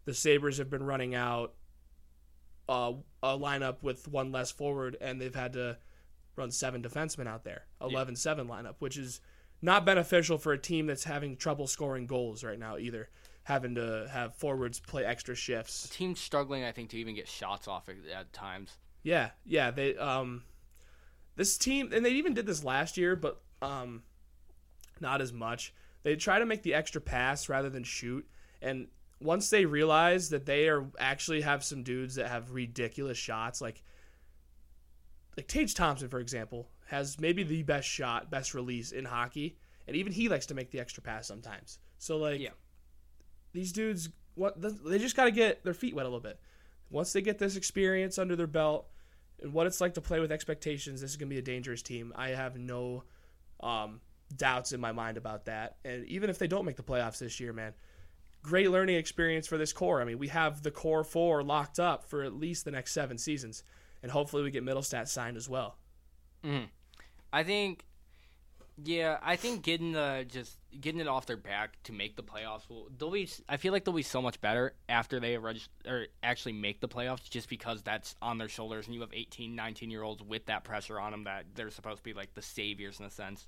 the 0.06 0.16
Sabres 0.16 0.58
have 0.58 0.70
been 0.70 0.84
running 0.84 1.14
out 1.14 1.54
uh, 2.68 2.94
a 3.22 3.38
lineup 3.38 3.84
with 3.84 4.08
one 4.08 4.32
less 4.32 4.50
forward, 4.50 4.98
and 5.00 5.22
they've 5.22 5.36
had 5.36 5.54
to 5.54 5.78
run 6.36 6.50
seven 6.50 6.82
defensemen 6.82 7.28
out 7.28 7.44
there, 7.44 7.66
11-7 7.82 8.48
lineup, 8.48 8.76
which 8.80 8.98
is 8.98 9.22
not 9.62 9.86
beneficial 9.86 10.40
for 10.40 10.54
a 10.54 10.58
team 10.58 10.88
that's 10.88 11.04
having 11.04 11.38
trouble 11.38 11.68
scoring 11.68 12.08
goals 12.08 12.44
right 12.44 12.58
now 12.58 12.80
either. 12.80 13.08
Having 13.44 13.76
to 13.76 14.08
have 14.12 14.36
forwards 14.36 14.80
play 14.80 15.06
extra 15.06 15.36
shifts. 15.36 15.88
team's 15.90 16.20
struggling, 16.20 16.64
I 16.64 16.72
think, 16.72 16.90
to 16.92 16.98
even 16.98 17.14
get 17.14 17.28
shots 17.28 17.68
off 17.68 17.90
at, 17.90 17.96
at 18.12 18.34
times. 18.34 18.78
Yeah, 19.04 19.32
yeah. 19.46 19.70
They 19.70 19.96
um, 19.98 20.44
this 21.36 21.58
team, 21.58 21.92
and 21.94 22.04
they 22.04 22.12
even 22.12 22.34
did 22.34 22.48
this 22.48 22.64
last 22.64 22.98
year, 22.98 23.16
but 23.16 23.42
um, 23.62 24.04
not 25.02 25.22
as 25.22 25.34
much. 25.34 25.74
They 26.04 26.16
try 26.16 26.40
to 26.40 26.46
make 26.46 26.64
the 26.64 26.74
extra 26.74 27.02
pass 27.02 27.50
rather 27.50 27.70
than 27.70 27.84
shoot, 27.84 28.28
and 28.62 28.88
once 29.20 29.50
they 29.50 29.66
realize 29.66 30.30
that 30.30 30.46
they 30.48 30.68
are 30.68 30.86
actually 31.00 31.42
have 31.42 31.64
some 31.64 31.84
dudes 31.84 32.16
that 32.16 32.28
have 32.30 32.52
ridiculous 32.52 33.18
shots, 33.18 33.62
like 33.62 33.84
like 35.38 35.48
Tage 35.48 35.74
Thompson, 35.76 36.10
for 36.10 36.20
example, 36.20 36.70
has 36.88 37.20
maybe 37.20 37.44
the 37.44 37.64
best 37.64 37.88
shot, 37.88 38.30
best 38.30 38.54
release 38.54 38.92
in 38.92 39.06
hockey, 39.06 39.58
and 39.88 39.96
even 39.96 40.12
he 40.12 40.28
likes 40.28 40.46
to 40.48 40.54
make 40.54 40.72
the 40.72 40.80
extra 40.80 41.02
pass 41.02 41.28
sometimes. 41.28 41.80
So 41.98 42.18
like, 42.18 42.42
Yeah. 42.42 42.50
these 43.54 43.72
dudes, 43.72 44.10
what 44.36 44.60
they 44.62 44.98
just 45.00 45.16
got 45.16 45.26
to 45.26 45.32
get 45.32 45.64
their 45.64 45.74
feet 45.74 45.96
wet 45.96 46.06
a 46.06 46.10
little 46.10 46.20
bit. 46.20 46.40
Once 46.90 47.14
they 47.14 47.22
get 47.22 47.38
this 47.40 47.56
experience 47.56 48.18
under 48.18 48.36
their 48.36 48.48
belt 48.48 48.90
and 49.42 49.54
what 49.54 49.68
it's 49.68 49.80
like 49.80 49.94
to 49.94 50.02
play 50.02 50.20
with 50.20 50.32
expectations, 50.32 51.00
this 51.00 51.12
is 51.12 51.18
gonna 51.18 51.30
be 51.30 51.38
a 51.38 51.42
dangerous 51.42 51.82
team. 51.82 52.12
I 52.16 52.30
have 52.30 52.58
no 52.58 53.04
um, 53.62 54.02
doubts 54.32 54.72
in 54.72 54.82
my 54.82 54.92
mind 54.92 55.18
about 55.18 55.46
that. 55.46 55.78
And 55.86 56.06
even 56.06 56.30
if 56.30 56.40
they 56.40 56.48
don't 56.48 56.66
make 56.66 56.78
the 56.78 56.84
playoffs 56.84 57.20
this 57.20 57.40
year, 57.40 57.54
man, 57.54 57.74
great 58.44 58.72
learning 58.72 58.96
experience 58.96 59.48
for 59.48 59.58
this 59.58 59.74
core. 59.74 60.02
I 60.02 60.06
mean, 60.06 60.20
we 60.20 60.30
have 60.30 60.64
the 60.64 60.72
core 60.72 61.04
four 61.04 61.44
locked 61.44 61.80
up 61.80 62.10
for 62.10 62.24
at 62.24 62.34
least 62.34 62.66
the 62.66 62.72
next 62.72 62.94
seven 62.94 63.18
seasons, 63.18 63.64
and 64.02 64.12
hopefully 64.12 64.44
we 64.44 64.52
get 64.52 64.66
Mittelstadt 64.66 65.08
signed 65.08 65.38
as 65.38 65.48
well. 65.48 65.78
Mm-hmm. 66.44 66.66
I 67.34 67.44
think, 67.44 67.86
yeah, 68.84 69.20
I 69.22 69.36
think 69.36 69.64
getting 69.64 69.92
the 69.92 70.26
just 70.28 70.58
getting 70.80 71.02
it 71.02 71.08
off 71.08 71.28
their 71.28 71.38
back 71.38 71.82
to 71.84 71.94
make 71.94 72.16
the 72.16 72.24
playoffs 72.24 72.68
will. 72.68 72.90
They'll 72.98 73.12
be. 73.12 73.30
I 73.48 73.58
feel 73.58 73.72
like 73.72 73.86
they'll 73.86 73.94
be 73.94 74.02
so 74.02 74.22
much 74.22 74.42
better 74.42 74.74
after 74.90 75.20
they 75.20 75.38
reg- 75.38 75.62
or 75.88 76.08
actually 76.24 76.54
make 76.54 76.82
the 76.82 76.88
playoffs, 76.88 77.30
just 77.30 77.48
because 77.48 77.84
that's 77.84 78.16
on 78.22 78.38
their 78.38 78.50
shoulders, 78.50 78.88
and 78.88 78.96
you 78.96 79.02
have 79.02 79.14
18, 79.14 79.56
19 79.56 79.92
year 79.92 80.04
olds 80.04 80.24
with 80.24 80.48
that 80.48 80.64
pressure 80.64 81.00
on 81.00 81.12
them 81.12 81.24
that 81.26 81.46
they're 81.54 81.70
supposed 81.70 81.98
to 81.98 82.04
be 82.04 82.14
like 82.14 82.34
the 82.34 82.42
saviors 82.42 83.00
in 83.00 83.06
a 83.06 83.12
sense 83.12 83.48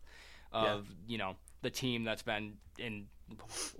of 0.54 0.88
you 1.08 1.18
know 1.18 1.36
the 1.62 1.70
team 1.70 2.04
that's 2.04 2.22
been 2.24 2.54
in. 2.78 3.08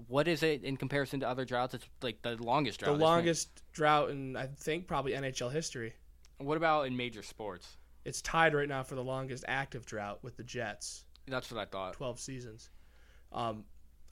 What 0.08 0.28
is 0.28 0.42
it 0.42 0.64
in 0.64 0.78
comparison 0.78 1.20
to 1.20 1.28
other 1.28 1.46
droughts? 1.46 1.74
It's 1.74 1.86
like 2.02 2.22
the 2.22 2.36
longest 2.42 2.80
drought. 2.80 2.98
The 2.98 3.04
longest 3.04 3.64
drought 3.74 4.10
in 4.10 4.36
I 4.36 4.48
think 4.48 4.88
probably 4.88 5.12
NHL 5.14 5.52
history. 5.52 5.94
What 6.38 6.58
about 6.58 6.88
in 6.88 6.98
major 6.98 7.22
sports? 7.24 7.78
It's 8.06 8.22
tied 8.22 8.54
right 8.54 8.68
now 8.68 8.84
for 8.84 8.96
the 8.96 9.04
longest 9.04 9.46
active 9.48 9.86
drought 9.86 10.20
with 10.24 10.36
the 10.36 10.44
Jets. 10.44 11.06
That's 11.28 11.52
what 11.52 11.62
I 11.62 11.66
thought. 11.66 11.94
12 11.94 12.20
seasons. 12.20 12.70
Um, 13.32 13.64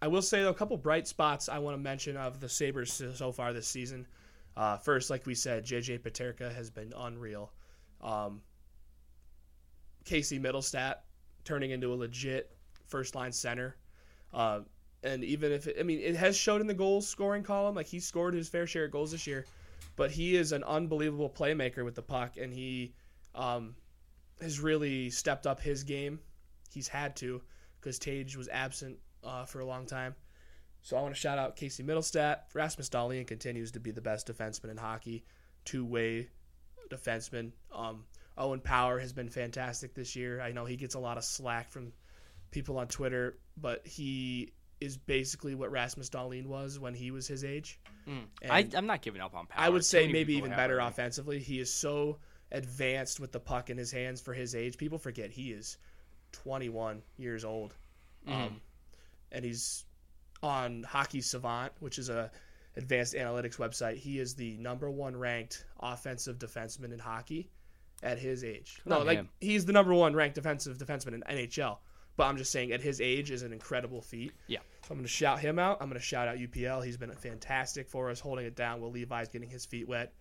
I 0.01 0.07
will 0.07 0.21
say, 0.21 0.41
though, 0.43 0.49
a 0.49 0.53
couple 0.53 0.77
bright 0.77 1.07
spots 1.07 1.49
I 1.49 1.59
want 1.59 1.75
to 1.75 1.81
mention 1.81 2.15
of 2.15 2.39
the 2.39 2.47
Sabres 2.47 2.93
so- 2.93 3.13
so 3.13 3.31
far 3.31 3.51
this 3.53 3.67
season. 3.67 4.07
Uh, 4.55 4.77
first, 4.77 5.09
like 5.09 5.25
we 5.25 5.35
said, 5.35 5.65
JJ 5.65 5.99
Peterka 5.99 6.53
has 6.53 6.69
been 6.69 6.93
unreal. 6.95 7.51
Um, 7.99 8.41
Casey 10.05 10.39
Mittelstadt 10.39 10.95
turning 11.43 11.71
into 11.71 11.93
a 11.93 11.95
legit 11.95 12.55
first 12.87 13.15
line 13.15 13.31
center. 13.31 13.75
Uh, 14.33 14.61
and 15.03 15.23
even 15.23 15.51
if 15.51 15.67
it, 15.67 15.77
I 15.79 15.83
mean, 15.83 15.99
it 15.99 16.15
has 16.15 16.37
showed 16.37 16.61
in 16.61 16.67
the 16.67 16.73
goal 16.73 17.01
scoring 17.01 17.43
column, 17.43 17.75
like 17.75 17.87
he 17.87 17.99
scored 17.99 18.33
his 18.33 18.49
fair 18.49 18.67
share 18.67 18.85
of 18.85 18.91
goals 18.91 19.11
this 19.11 19.25
year, 19.25 19.45
but 19.95 20.11
he 20.11 20.35
is 20.35 20.51
an 20.51 20.63
unbelievable 20.63 21.29
playmaker 21.29 21.83
with 21.83 21.95
the 21.95 22.01
puck, 22.01 22.37
and 22.37 22.53
he 22.53 22.93
um, 23.33 23.75
has 24.41 24.59
really 24.59 25.09
stepped 25.09 25.47
up 25.47 25.59
his 25.59 25.83
game. 25.83 26.19
He's 26.71 26.87
had 26.87 27.15
to 27.17 27.41
because 27.79 27.97
Tage 27.97 28.37
was 28.37 28.47
absent 28.49 28.97
uh, 29.23 29.45
for 29.45 29.59
a 29.59 29.65
long 29.65 29.85
time. 29.85 30.15
So 30.83 30.97
I 30.97 31.01
want 31.01 31.13
to 31.13 31.19
shout 31.19 31.37
out 31.37 31.55
Casey 31.55 31.83
Mittelstadt. 31.83 32.37
Rasmus 32.53 32.89
Dahlin 32.89 33.27
continues 33.27 33.71
to 33.71 33.79
be 33.79 33.91
the 33.91 34.01
best 34.01 34.27
defenseman 34.27 34.71
in 34.71 34.77
hockey, 34.77 35.23
two 35.65 35.85
way 35.85 36.29
defenseman. 36.89 37.51
Um, 37.71 38.05
Owen 38.37 38.59
Power 38.59 38.99
has 38.99 39.13
been 39.13 39.29
fantastic 39.29 39.93
this 39.93 40.15
year. 40.15 40.41
I 40.41 40.51
know 40.51 40.65
he 40.65 40.77
gets 40.77 40.95
a 40.95 40.99
lot 40.99 41.17
of 41.17 41.23
slack 41.23 41.69
from 41.71 41.91
people 42.51 42.77
on 42.77 42.87
Twitter, 42.87 43.37
but 43.57 43.85
he 43.85 44.51
is 44.79 44.97
basically 44.97 45.53
what 45.53 45.71
Rasmus 45.71 46.09
Dahlin 46.09 46.47
was 46.47 46.79
when 46.79 46.93
he 46.93 47.11
was 47.11 47.27
his 47.27 47.43
age. 47.43 47.79
Mm. 48.07 48.23
I, 48.49 48.67
I'm 48.75 48.87
not 48.87 49.01
giving 49.01 49.21
up 49.21 49.35
on 49.35 49.45
power. 49.45 49.63
I 49.65 49.69
would 49.69 49.85
say 49.85 50.11
maybe 50.11 50.35
even 50.37 50.49
better 50.51 50.75
already. 50.81 50.89
offensively. 50.93 51.39
He 51.39 51.59
is 51.59 51.71
so 51.71 52.17
advanced 52.51 53.19
with 53.19 53.31
the 53.31 53.39
puck 53.39 53.69
in 53.69 53.77
his 53.77 53.91
hands 53.91 54.21
for 54.21 54.33
his 54.33 54.55
age. 54.55 54.77
People 54.77 54.97
forget 54.97 55.29
he 55.31 55.51
is 55.51 55.77
21 56.31 57.01
years 57.17 57.45
old, 57.45 57.75
Mhm. 58.27 58.33
um, 58.33 58.61
and 59.31 59.45
he's 59.45 59.85
on 60.41 60.83
Hockey 60.83 61.21
Savant, 61.21 61.71
which 61.79 61.99
is 61.99 62.09
a 62.09 62.31
advanced 62.75 63.13
analytics 63.13 63.57
website. 63.57 63.97
He 63.97 64.17
is 64.19 64.33
the 64.35 64.57
number 64.57 64.89
one 64.89 65.15
ranked 65.15 65.65
offensive 65.79 66.39
defenseman 66.39 66.91
in 66.93 66.99
hockey 66.99 67.49
at 68.03 68.19
his 68.19 68.43
age. 68.43 68.81
No, 68.85 68.99
like 68.99 69.17
him. 69.17 69.29
he's 69.39 69.65
the 69.65 69.73
number 69.73 69.93
one 69.93 70.15
ranked 70.15 70.35
defensive 70.35 70.77
defenseman 70.77 71.13
in 71.13 71.21
NHL. 71.21 71.77
But 72.17 72.25
I'm 72.25 72.37
just 72.37 72.51
saying, 72.51 72.71
at 72.71 72.81
his 72.81 72.99
age, 72.99 73.31
is 73.31 73.41
an 73.41 73.53
incredible 73.53 74.01
feat. 74.01 74.33
Yeah. 74.47 74.59
So 74.83 74.91
I'm 74.91 74.97
going 74.97 75.05
to 75.05 75.09
shout 75.09 75.39
him 75.39 75.57
out. 75.57 75.77
I'm 75.79 75.87
going 75.87 75.99
to 75.99 76.05
shout 76.05 76.27
out 76.27 76.37
UPL. 76.37 76.85
He's 76.85 76.97
been 76.97 77.11
fantastic 77.13 77.87
for 77.87 78.09
us, 78.09 78.19
holding 78.19 78.45
it 78.45 78.55
down 78.55 78.81
while 78.81 78.91
Levi's 78.91 79.29
getting 79.29 79.49
his 79.49 79.65
feet 79.65 79.87
wet. 79.87 80.13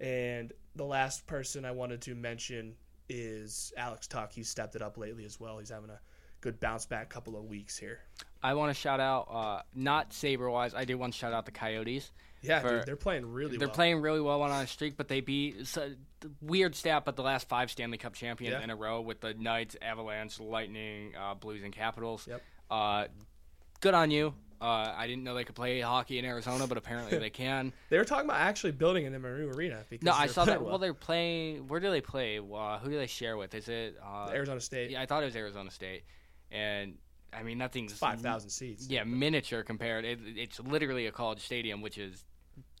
And 0.00 0.52
the 0.74 0.84
last 0.84 1.26
person 1.26 1.64
I 1.64 1.70
wanted 1.70 2.00
to 2.02 2.14
mention 2.14 2.74
is 3.08 3.72
Alex 3.76 4.06
Tuch. 4.06 4.34
He's 4.34 4.48
stepped 4.48 4.74
it 4.74 4.82
up 4.82 4.96
lately 4.96 5.24
as 5.24 5.38
well. 5.38 5.58
He's 5.58 5.68
having 5.68 5.90
a 5.90 6.00
good 6.40 6.58
bounce 6.60 6.86
back 6.86 7.10
couple 7.10 7.36
of 7.36 7.44
weeks 7.44 7.76
here. 7.76 8.00
I 8.42 8.54
want 8.54 8.74
to 8.74 8.78
shout 8.78 9.00
out, 9.00 9.28
uh, 9.30 9.62
not 9.74 10.12
Saber 10.12 10.50
wise. 10.50 10.74
I 10.74 10.84
do 10.84 10.98
want 10.98 11.12
to 11.12 11.18
shout 11.18 11.32
out 11.32 11.46
the 11.46 11.52
Coyotes. 11.52 12.10
Yeah, 12.46 12.60
For- 12.60 12.78
dude, 12.78 12.86
they're 12.86 12.96
playing 12.96 13.26
really 13.26 13.52
well. 13.52 13.58
They're 13.58 13.68
well. 13.68 13.74
playing 13.74 14.00
really 14.00 14.20
well 14.20 14.42
on 14.42 14.50
a 14.50 14.66
streak, 14.66 14.96
but 14.96 15.08
they 15.08 15.20
beat 15.20 15.56
weird 16.40 16.74
stat, 16.74 17.04
but 17.04 17.16
the 17.16 17.22
last 17.22 17.48
five 17.48 17.70
Stanley 17.70 17.98
Cup 17.98 18.14
champions 18.14 18.52
Yeah. 18.54 18.62
in 18.62 18.70
a 18.70 18.76
row 18.76 19.00
with 19.00 19.20
the 19.20 19.34
Knights, 19.34 19.76
Avalanche, 19.82 20.40
Lightning, 20.40 21.14
uh, 21.16 21.34
Blues, 21.34 21.62
and 21.62 21.72
Capitals. 21.72 22.26
Yep. 22.26 22.42
Uh, 22.70 23.06
good 23.80 23.94
on 23.94 24.10
you. 24.10 24.34
Uh, 24.60 24.94
I 24.96 25.06
didn't 25.06 25.24
know 25.24 25.34
they 25.34 25.44
could 25.44 25.56
play 25.56 25.80
hockey 25.80 26.18
in 26.18 26.24
Arizona, 26.24 26.66
but 26.66 26.78
apparently 26.78 27.18
they 27.18 27.28
can. 27.44 27.72
They 27.90 27.98
were 27.98 28.04
talking 28.04 28.24
about 28.24 28.40
actually 28.40 28.72
building 28.72 29.04
an 29.04 29.14
Amaru 29.14 29.50
Arena. 29.50 29.84
Because 29.90 30.06
No, 30.06 30.12
I 30.12 30.26
saw 30.26 30.44
that. 30.46 30.52
playing 30.58 30.64
Well, 30.70 30.78
they're 30.78 30.94
playing. 30.94 31.68
Where 31.68 31.80
do 31.80 31.90
they 31.90 32.00
play? 32.00 32.38
Uh, 32.38 32.78
who 32.78 32.88
do 32.90 32.96
they 32.96 33.06
share 33.08 33.36
with? 33.36 33.54
Is 33.54 33.68
it? 33.68 33.98
Uh, 34.02 34.30
Arizona 34.32 34.60
State, 34.60 34.90
yeah, 34.92 35.02
I 35.02 35.06
thought 35.06 35.22
it 35.22 35.26
was 35.26 35.36
Arizona 35.36 35.70
State, 35.70 36.04
and 36.50 36.94
I 37.30 37.42
mean 37.42 37.58
that 37.58 37.72
thing's 37.72 37.92
five 37.92 38.20
thousand 38.22 38.48
seats. 38.50 38.86
Yeah, 38.88 39.04
miniature 39.04 39.64
compared. 39.64 40.06
It, 40.06 40.20
it's 40.36 40.60
literally 40.60 41.06
a 41.08 41.12
college 41.12 41.40
stadium, 41.40 41.82
which 41.82 41.98
is 41.98 42.24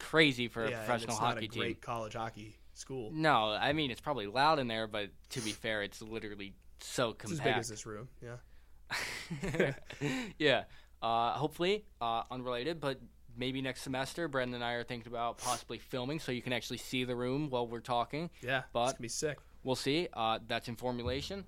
crazy 0.00 0.48
for 0.48 0.64
a 0.64 0.70
Yeah, 0.70 0.76
and 0.78 0.86
professional 0.86 1.16
hockey 1.16 1.46
a 1.46 1.48
team. 1.48 1.60
great 1.60 1.80
college 1.80 2.14
hockey 2.14 2.56
school. 2.74 3.10
No, 3.12 3.50
I 3.50 3.72
mean 3.72 3.90
it's 3.90 4.00
probably 4.00 4.26
loud 4.26 4.58
in 4.58 4.66
there, 4.68 4.86
but 4.86 5.10
to 5.30 5.40
be 5.40 5.50
fair, 5.52 5.82
it's 5.82 6.00
literally 6.02 6.54
so 6.80 7.10
It's 7.20 7.32
as 7.32 7.40
big 7.40 7.54
as 7.56 7.68
this 7.68 7.86
room. 7.86 8.08
Yeah. 8.22 9.72
yeah. 10.38 10.64
Uh, 11.02 11.32
hopefully, 11.32 11.84
uh, 12.00 12.22
unrelated, 12.30 12.80
but 12.80 12.98
maybe 13.36 13.60
next 13.60 13.82
semester, 13.82 14.28
Brandon 14.28 14.56
and 14.56 14.64
I 14.64 14.72
are 14.72 14.84
thinking 14.84 15.12
about 15.12 15.38
possibly 15.38 15.78
filming 15.78 16.18
so 16.18 16.32
you 16.32 16.42
can 16.42 16.52
actually 16.52 16.78
see 16.78 17.04
the 17.04 17.16
room 17.16 17.50
while 17.50 17.66
we're 17.66 17.80
talking. 17.80 18.30
Yeah, 18.42 18.62
But- 18.72 18.84
it's 18.84 18.92
gonna 18.94 19.02
be 19.02 19.08
sick. 19.08 19.38
We'll 19.62 19.76
see. 19.76 20.08
Uh, 20.12 20.40
that's 20.46 20.68
in 20.68 20.76
formulation. 20.76 21.44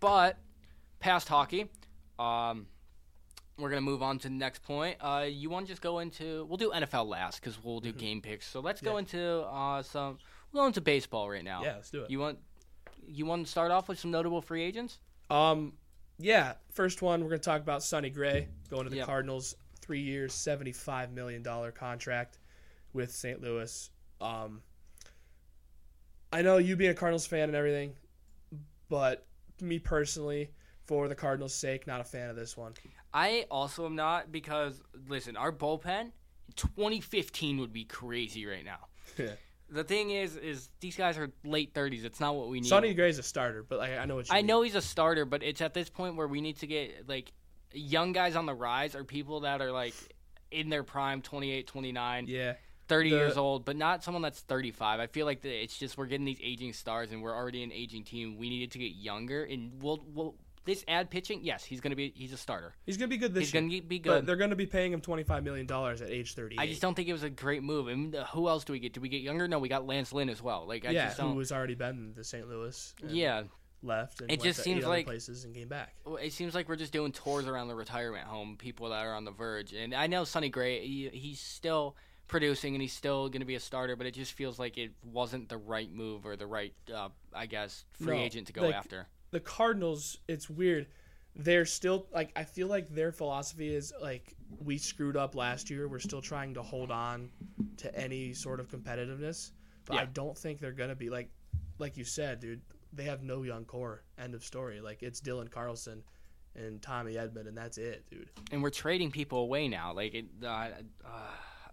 But 0.00 0.38
past 0.98 1.28
hockey, 1.28 1.70
um, 2.18 2.66
we're 3.58 3.68
gonna 3.68 3.80
move 3.80 4.02
on 4.02 4.18
to 4.18 4.28
the 4.28 4.34
next 4.34 4.62
point. 4.62 4.96
Uh, 5.00 5.26
you 5.28 5.48
want 5.50 5.66
to 5.66 5.72
just 5.72 5.82
go 5.82 6.00
into? 6.00 6.44
We'll 6.48 6.56
do 6.56 6.70
NFL 6.70 7.06
last 7.06 7.40
because 7.40 7.62
we'll 7.62 7.80
do 7.80 7.92
game 7.92 8.20
picks. 8.20 8.46
So 8.46 8.60
let's 8.60 8.80
go 8.80 8.92
Mm-hmm. 8.92 8.98
Into 9.16 9.40
uh, 9.42 9.82
some. 9.82 10.18
We'll 10.52 10.64
go 10.64 10.66
into 10.66 10.80
baseball 10.80 11.28
right 11.30 11.44
now. 11.44 11.62
Yeah, 11.62 11.74
let's 11.76 11.90
do 11.90 12.02
it. 12.02 12.10
You 12.10 12.18
want? 12.18 12.38
You 13.06 13.26
want 13.26 13.44
to 13.46 13.50
start 13.50 13.70
off 13.70 13.88
with 13.88 13.98
some 13.98 14.10
notable 14.10 14.40
free 14.40 14.62
agents? 14.62 14.98
Um, 15.30 15.74
yeah. 16.18 16.54
First 16.72 17.02
one, 17.02 17.22
we're 17.22 17.30
gonna 17.30 17.38
talk 17.40 17.60
about 17.60 17.82
Sonny 17.82 18.10
Gray 18.10 18.48
going 18.70 18.84
to 18.84 18.90
the 18.90 18.96
Yep. 18.96 19.06
Cardinals. 19.06 19.54
Three 19.80 20.00
years, 20.00 20.32
seventy-five 20.32 21.12
million 21.12 21.42
dollar 21.42 21.70
contract 21.70 22.38
with 22.94 23.12
St. 23.12 23.40
Louis. 23.42 23.90
Um, 24.20 24.62
I 26.32 26.42
know 26.42 26.56
you 26.56 26.74
being 26.76 26.90
a 26.90 26.94
Cardinals 26.94 27.26
fan 27.26 27.44
and 27.50 27.54
everything, 27.54 27.92
but 28.88 29.26
me 29.60 29.78
personally, 29.78 30.50
for 30.86 31.06
the 31.08 31.14
Cardinals' 31.14 31.54
sake, 31.54 31.86
not 31.86 32.00
a 32.00 32.04
fan 32.04 32.30
of 32.30 32.36
this 32.36 32.56
one. 32.56 32.72
I 33.14 33.46
also 33.50 33.86
am 33.86 33.94
not 33.94 34.30
because 34.32 34.82
listen, 35.08 35.36
our 35.36 35.52
bullpen, 35.52 36.10
2015 36.56 37.58
would 37.58 37.72
be 37.72 37.84
crazy 37.84 38.44
right 38.46 38.64
now. 38.64 38.88
Yeah. 39.18 39.30
The 39.70 39.84
thing 39.84 40.10
is, 40.10 40.36
is 40.36 40.68
these 40.80 40.96
guys 40.96 41.16
are 41.16 41.30
late 41.44 41.72
30s. 41.74 42.04
It's 42.04 42.20
not 42.20 42.34
what 42.36 42.48
we 42.48 42.60
need. 42.60 42.68
Sonny 42.68 42.92
Gray's 42.94 43.18
a 43.18 43.22
starter, 43.22 43.62
but 43.62 43.78
like, 43.78 43.92
I 43.98 44.04
know 44.04 44.16
what 44.16 44.28
you 44.28 44.34
I 44.34 44.38
mean. 44.38 44.46
know 44.46 44.62
he's 44.62 44.74
a 44.74 44.82
starter, 44.82 45.24
but 45.24 45.42
it's 45.42 45.60
at 45.60 45.72
this 45.74 45.88
point 45.88 46.16
where 46.16 46.28
we 46.28 46.40
need 46.40 46.58
to 46.58 46.66
get 46.66 47.08
like 47.08 47.32
young 47.72 48.12
guys 48.12 48.36
on 48.36 48.46
the 48.46 48.54
rise 48.54 48.94
or 48.94 49.04
people 49.04 49.40
that 49.40 49.60
are 49.62 49.72
like 49.72 49.94
in 50.50 50.68
their 50.68 50.82
prime 50.84 51.22
28, 51.22 51.66
29, 51.66 52.26
Yeah, 52.28 52.54
30 52.88 53.10
The- 53.10 53.16
years 53.16 53.36
old, 53.36 53.64
but 53.64 53.76
not 53.76 54.04
someone 54.04 54.22
that's 54.22 54.40
35. 54.40 55.00
I 55.00 55.06
feel 55.06 55.24
like 55.26 55.40
the, 55.40 55.48
it's 55.50 55.76
just 55.78 55.96
we're 55.96 56.06
getting 56.06 56.26
these 56.26 56.40
aging 56.42 56.72
stars 56.74 57.10
and 57.10 57.22
we're 57.22 57.34
already 57.34 57.62
an 57.62 57.72
aging 57.72 58.04
team. 58.04 58.36
We 58.36 58.50
needed 58.50 58.70
to 58.72 58.78
get 58.78 58.92
younger 58.92 59.44
and 59.44 59.82
we'll 59.82 60.04
we'll 60.12 60.34
this 60.64 60.84
ad 60.88 61.10
pitching, 61.10 61.40
yes, 61.42 61.64
he's 61.64 61.80
going 61.80 61.90
to 61.90 61.96
be 61.96 62.12
he's 62.16 62.32
a 62.32 62.36
starter. 62.36 62.74
he's 62.86 62.96
gonna 62.96 63.08
be 63.08 63.16
good 63.18 63.34
this 63.34 63.44
He's 63.44 63.54
year. 63.54 63.62
going 63.62 63.70
to 63.70 63.82
be 63.86 63.98
good. 63.98 64.10
But 64.10 64.26
they're 64.26 64.36
gonna 64.36 64.56
be 64.56 64.66
paying 64.66 64.92
him 64.92 65.00
twenty-five 65.00 65.44
million 65.44 65.66
dollars 65.66 66.00
at 66.02 66.10
age 66.10 66.34
thirty-eight. 66.34 66.60
I 66.60 66.66
just 66.66 66.80
don't 66.80 66.94
think 66.94 67.08
it 67.08 67.12
was 67.12 67.22
a 67.22 67.30
great 67.30 67.62
move. 67.62 67.88
And 67.88 68.14
who 68.32 68.48
else 68.48 68.64
do 68.64 68.72
we 68.72 68.78
get? 68.78 68.92
Do 68.94 69.00
we 69.00 69.08
get 69.08 69.20
younger? 69.22 69.46
No, 69.48 69.58
we 69.58 69.68
got 69.68 69.86
Lance 69.86 70.12
Lynn 70.12 70.28
as 70.28 70.40
well. 70.42 70.66
Like 70.66 70.86
I 70.86 70.90
yeah, 70.90 71.06
just 71.08 71.20
who 71.20 71.38
has 71.38 71.52
already 71.52 71.74
been 71.74 72.12
to 72.16 72.24
St. 72.24 72.48
Louis? 72.48 72.94
yeah, 73.06 73.42
left. 73.82 74.20
And 74.22 74.30
It 74.30 74.34
went 74.40 74.42
just 74.44 74.58
to 74.60 74.62
seems 74.64 74.86
like- 74.86 75.06
places 75.06 75.44
and 75.44 75.54
came 75.54 75.68
back. 75.68 75.94
It 76.22 76.32
seems 76.32 76.54
like 76.54 76.68
we're 76.68 76.76
just 76.76 76.92
doing 76.92 77.12
tours 77.12 77.46
around 77.46 77.68
the 77.68 77.74
retirement 77.74 78.26
home. 78.26 78.56
People 78.58 78.88
that 78.90 79.04
are 79.04 79.14
on 79.14 79.24
the 79.24 79.32
verge, 79.32 79.72
and 79.74 79.94
I 79.94 80.06
know 80.06 80.24
Sonny 80.24 80.48
Gray. 80.48 80.86
He, 80.86 81.10
he's 81.12 81.40
still 81.40 81.96
producing 82.26 82.74
and 82.74 82.80
he's 82.80 82.94
still 82.94 83.28
going 83.28 83.40
to 83.42 83.46
be 83.46 83.54
a 83.54 83.60
starter, 83.60 83.96
but 83.96 84.06
it 84.06 84.14
just 84.14 84.32
feels 84.32 84.58
like 84.58 84.78
it 84.78 84.92
wasn't 85.04 85.46
the 85.50 85.58
right 85.58 85.92
move 85.92 86.24
or 86.24 86.36
the 86.36 86.46
right, 86.46 86.72
uh, 86.94 87.10
I 87.34 87.44
guess, 87.44 87.84
free 88.02 88.16
No, 88.16 88.22
agent 88.22 88.46
to 88.46 88.54
go 88.54 88.62
like- 88.62 88.74
after. 88.74 89.06
The 89.34 89.40
Cardinals, 89.40 90.18
it's 90.28 90.48
weird. 90.48 90.86
They're 91.34 91.64
still 91.64 92.06
like 92.14 92.30
I 92.36 92.44
feel 92.44 92.68
like 92.68 92.88
their 92.88 93.10
philosophy 93.10 93.74
is 93.74 93.92
like 94.00 94.32
we 94.64 94.78
screwed 94.78 95.16
up 95.16 95.34
last 95.34 95.70
year. 95.70 95.88
We're 95.88 95.98
still 95.98 96.22
trying 96.22 96.54
to 96.54 96.62
hold 96.62 96.92
on 96.92 97.30
to 97.78 97.92
any 97.98 98.32
sort 98.32 98.60
of 98.60 98.68
competitiveness, 98.68 99.50
but 99.86 99.96
I 99.96 100.04
don't 100.04 100.38
think 100.38 100.60
they're 100.60 100.70
gonna 100.70 100.94
be 100.94 101.10
like 101.10 101.30
like 101.80 101.96
you 101.96 102.04
said, 102.04 102.38
dude. 102.38 102.60
They 102.92 103.02
have 103.02 103.24
no 103.24 103.42
young 103.42 103.64
core. 103.64 104.04
End 104.18 104.36
of 104.36 104.44
story. 104.44 104.80
Like 104.80 105.02
it's 105.02 105.20
Dylan 105.20 105.50
Carlson 105.50 106.04
and 106.54 106.80
Tommy 106.80 107.14
Edman, 107.14 107.48
and 107.48 107.56
that's 107.56 107.76
it, 107.76 108.04
dude. 108.08 108.30
And 108.52 108.62
we're 108.62 108.70
trading 108.70 109.10
people 109.10 109.40
away 109.40 109.66
now. 109.66 109.92
Like 109.92 110.14
it, 110.14 110.26
uh, 110.44 110.68
uh, 111.04 111.08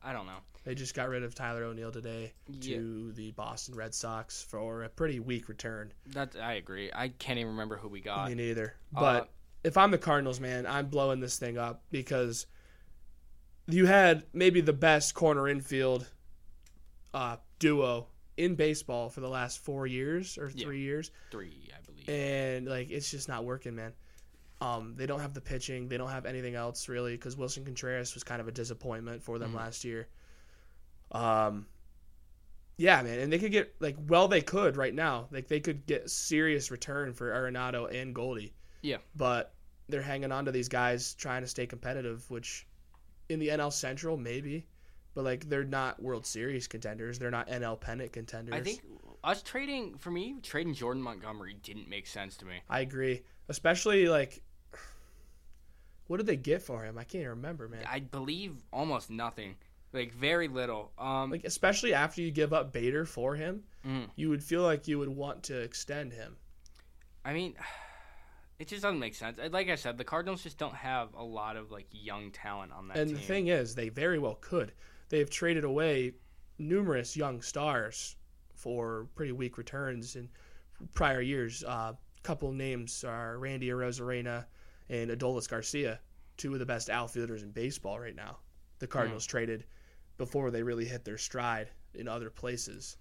I 0.04 0.14
don't 0.14 0.26
know. 0.26 0.38
They 0.64 0.76
just 0.76 0.94
got 0.94 1.10
rid 1.10 1.24
of 1.24 1.34
Tyler 1.34 1.64
O'Neill 1.64 1.92
today 1.92 2.34
Yeah. 2.48 2.78
to 2.78 3.12
the 3.14 3.32
Boston 3.32 3.76
Red 3.76 3.94
Sox 3.96 4.44
for 4.44 4.84
a 4.84 4.90
pretty 4.90 5.20
weak 5.20 5.50
return. 5.50 5.92
That 6.08 6.36
I 6.36 6.54
agree. 6.54 6.92
I 6.94 7.10
can't 7.10 7.40
even 7.40 7.52
remember 7.54 7.78
who 7.78 7.88
we 7.88 8.00
got. 8.02 8.30
Me 8.30 8.36
neither. 8.36 8.76
Uh, 8.96 9.00
But 9.00 9.30
if 9.64 9.78
I'm 9.78 9.92
the 9.92 9.98
Cardinals, 9.98 10.40
man, 10.40 10.66
I'm 10.68 10.88
blowing 10.88 11.20
this 11.20 11.38
thing 11.40 11.58
up 11.58 11.84
because 11.90 12.46
you 13.68 13.86
had 13.88 14.26
maybe 14.34 14.62
the 14.62 14.74
best 14.74 15.14
corner 15.16 15.48
infield 15.48 16.08
uh, 17.14 17.38
duo 17.60 18.08
in 18.38 18.56
baseball 18.56 19.10
for 19.10 19.22
the 19.22 19.30
last 19.30 19.60
four 19.64 19.86
years 19.88 20.38
or 20.38 20.50
Yeah. 20.54 20.66
three 20.66 20.82
years, 20.82 21.12
Three, 21.32 21.70
I 21.76 21.82
believe. 21.86 22.08
and 22.10 22.68
like 22.68 22.90
it's 22.90 23.10
just 23.12 23.28
not 23.28 23.46
working, 23.46 23.76
man. 23.76 23.94
Um, 24.62 24.94
they 24.96 25.08
don't 25.08 25.20
have 25.22 25.34
the 25.34 25.42
pitching. 25.42 25.88
They 25.90 25.98
don't 25.98 26.10
have 26.12 26.26
anything 26.26 26.54
else 26.56 26.88
really 26.88 27.14
because 27.16 27.36
Willson 27.36 27.66
Contreras 27.66 28.14
was 28.14 28.24
kind 28.24 28.40
of 28.40 28.48
a 28.48 28.52
disappointment 28.52 29.24
for 29.24 29.40
them 29.40 29.52
Mhm. 29.54 29.56
last 29.58 29.84
year. 29.84 30.08
Um, 31.12 31.66
yeah, 32.78 33.02
man, 33.02 33.20
and 33.20 33.32
they 33.34 33.40
could 33.40 33.52
get 33.52 33.76
like 33.80 33.96
well, 34.08 34.28
they 34.28 34.42
could 34.42 34.78
right 34.78 34.94
now. 34.94 35.28
Like 35.32 35.48
they 35.48 35.60
could 35.60 35.86
get 35.86 36.10
serious 36.10 36.72
return 36.72 37.14
for 37.14 37.32
Arenado 37.32 37.92
and 37.94 38.16
Goldie. 38.16 38.54
Yeah. 38.84 38.98
but 39.16 39.54
they're 39.90 40.02
hanging 40.02 40.32
on 40.32 40.46
to 40.46 40.52
these 40.52 40.70
guys 40.70 41.14
trying 41.16 41.42
to 41.44 41.48
stay 41.48 41.68
competitive, 41.68 42.28
which 42.32 42.66
in 43.30 43.38
the 43.40 43.50
NL 43.50 43.70
Central 43.72 44.18
maybe, 44.18 44.66
but 45.14 45.24
like 45.24 45.48
they're 45.50 45.64
not 45.64 46.02
World 46.02 46.26
Series 46.26 46.68
contenders. 46.68 47.20
They're 47.20 47.30
not 47.30 47.48
NL 47.50 47.76
pennant 47.80 48.12
contenders. 48.14 48.56
I 48.56 48.62
think 48.62 48.82
us 49.24 49.44
trading 49.44 49.98
for 49.98 50.10
me 50.10 50.38
trading 50.42 50.74
Jordan 50.74 51.04
Montgomery 51.04 51.56
didn't 51.62 51.90
make 51.90 52.08
sense 52.08 52.38
to 52.38 52.46
me. 52.46 52.62
I 52.70 52.80
agree, 52.82 53.22
especially 53.50 54.08
like. 54.08 54.42
What 56.12 56.18
did 56.18 56.26
they 56.26 56.36
get 56.36 56.62
for 56.62 56.84
him? 56.84 56.98
I 56.98 57.06
can't 57.06 57.22
even 57.22 57.30
remember, 57.30 57.70
man. 57.70 57.86
I 57.90 58.02
believe 58.02 58.58
almost 58.74 59.10
nothing, 59.10 59.56
like 59.94 60.14
very 60.14 60.50
little. 60.50 60.92
Um, 61.00 61.32
Like 61.32 61.46
especially 61.46 61.94
after 61.94 62.22
you 62.22 62.32
give 62.32 62.52
up 62.52 62.74
Bader 62.74 63.06
for 63.06 63.34
him, 63.34 63.64
mm. 63.88 64.10
you 64.18 64.28
would 64.28 64.44
feel 64.44 64.62
like 64.62 64.90
you 64.90 65.00
would 65.00 65.08
want 65.08 65.44
to 65.44 65.62
extend 65.62 66.12
him. 66.12 66.36
I 67.24 67.32
mean, 67.32 67.56
it 68.60 68.68
just 68.68 68.82
doesn't 68.82 69.00
make 69.00 69.16
sense. 69.16 69.40
Like 69.52 69.70
I 69.70 69.76
said, 69.76 69.98
the 69.98 70.04
Cardinals 70.04 70.44
just 70.44 70.58
don't 70.58 70.76
have 70.76 71.14
a 71.14 71.24
lot 71.24 71.56
of 71.56 71.72
like 71.72 71.88
young 71.92 72.30
talent 72.32 72.74
on 72.74 72.90
that 72.90 72.98
and 72.98 73.08
team. 73.08 73.16
the 73.16 73.24
thing 73.24 73.48
is, 73.48 73.74
they 73.74 73.88
very 73.88 74.20
well 74.20 74.36
could. 74.42 74.74
They 75.08 75.20
have 75.20 75.30
traded 75.30 75.64
away 75.64 76.12
numerous 76.60 77.16
young 77.16 77.42
stars 77.42 78.18
for 78.54 79.08
pretty 79.16 79.32
weak 79.32 79.58
returns 79.58 80.18
in 80.18 80.28
prior 80.94 81.22
years. 81.22 81.64
A 81.64 81.70
uh, 81.72 81.94
couple 82.22 82.52
names 82.52 83.06
are 83.06 83.38
Randy 83.38 83.70
Arozarena 83.70 84.44
and 84.90 85.10
Adolis 85.10 85.50
Garcia, 85.50 86.00
two 86.38 86.54
of 86.54 86.60
the 86.60 86.66
best 86.66 86.90
outfielders 86.90 87.44
in 87.44 87.52
baseball 87.52 88.00
right 88.00 88.16
now. 88.16 88.38
The 88.80 88.88
Cardinals 88.88 89.26
mm. 89.26 89.30
traded 89.30 89.66
before 90.18 90.52
they 90.52 90.64
really 90.64 90.86
hit 90.86 91.06
their 91.06 91.18
stride 91.18 91.70
in 91.94 92.08
other 92.08 92.30
places. 92.30 92.98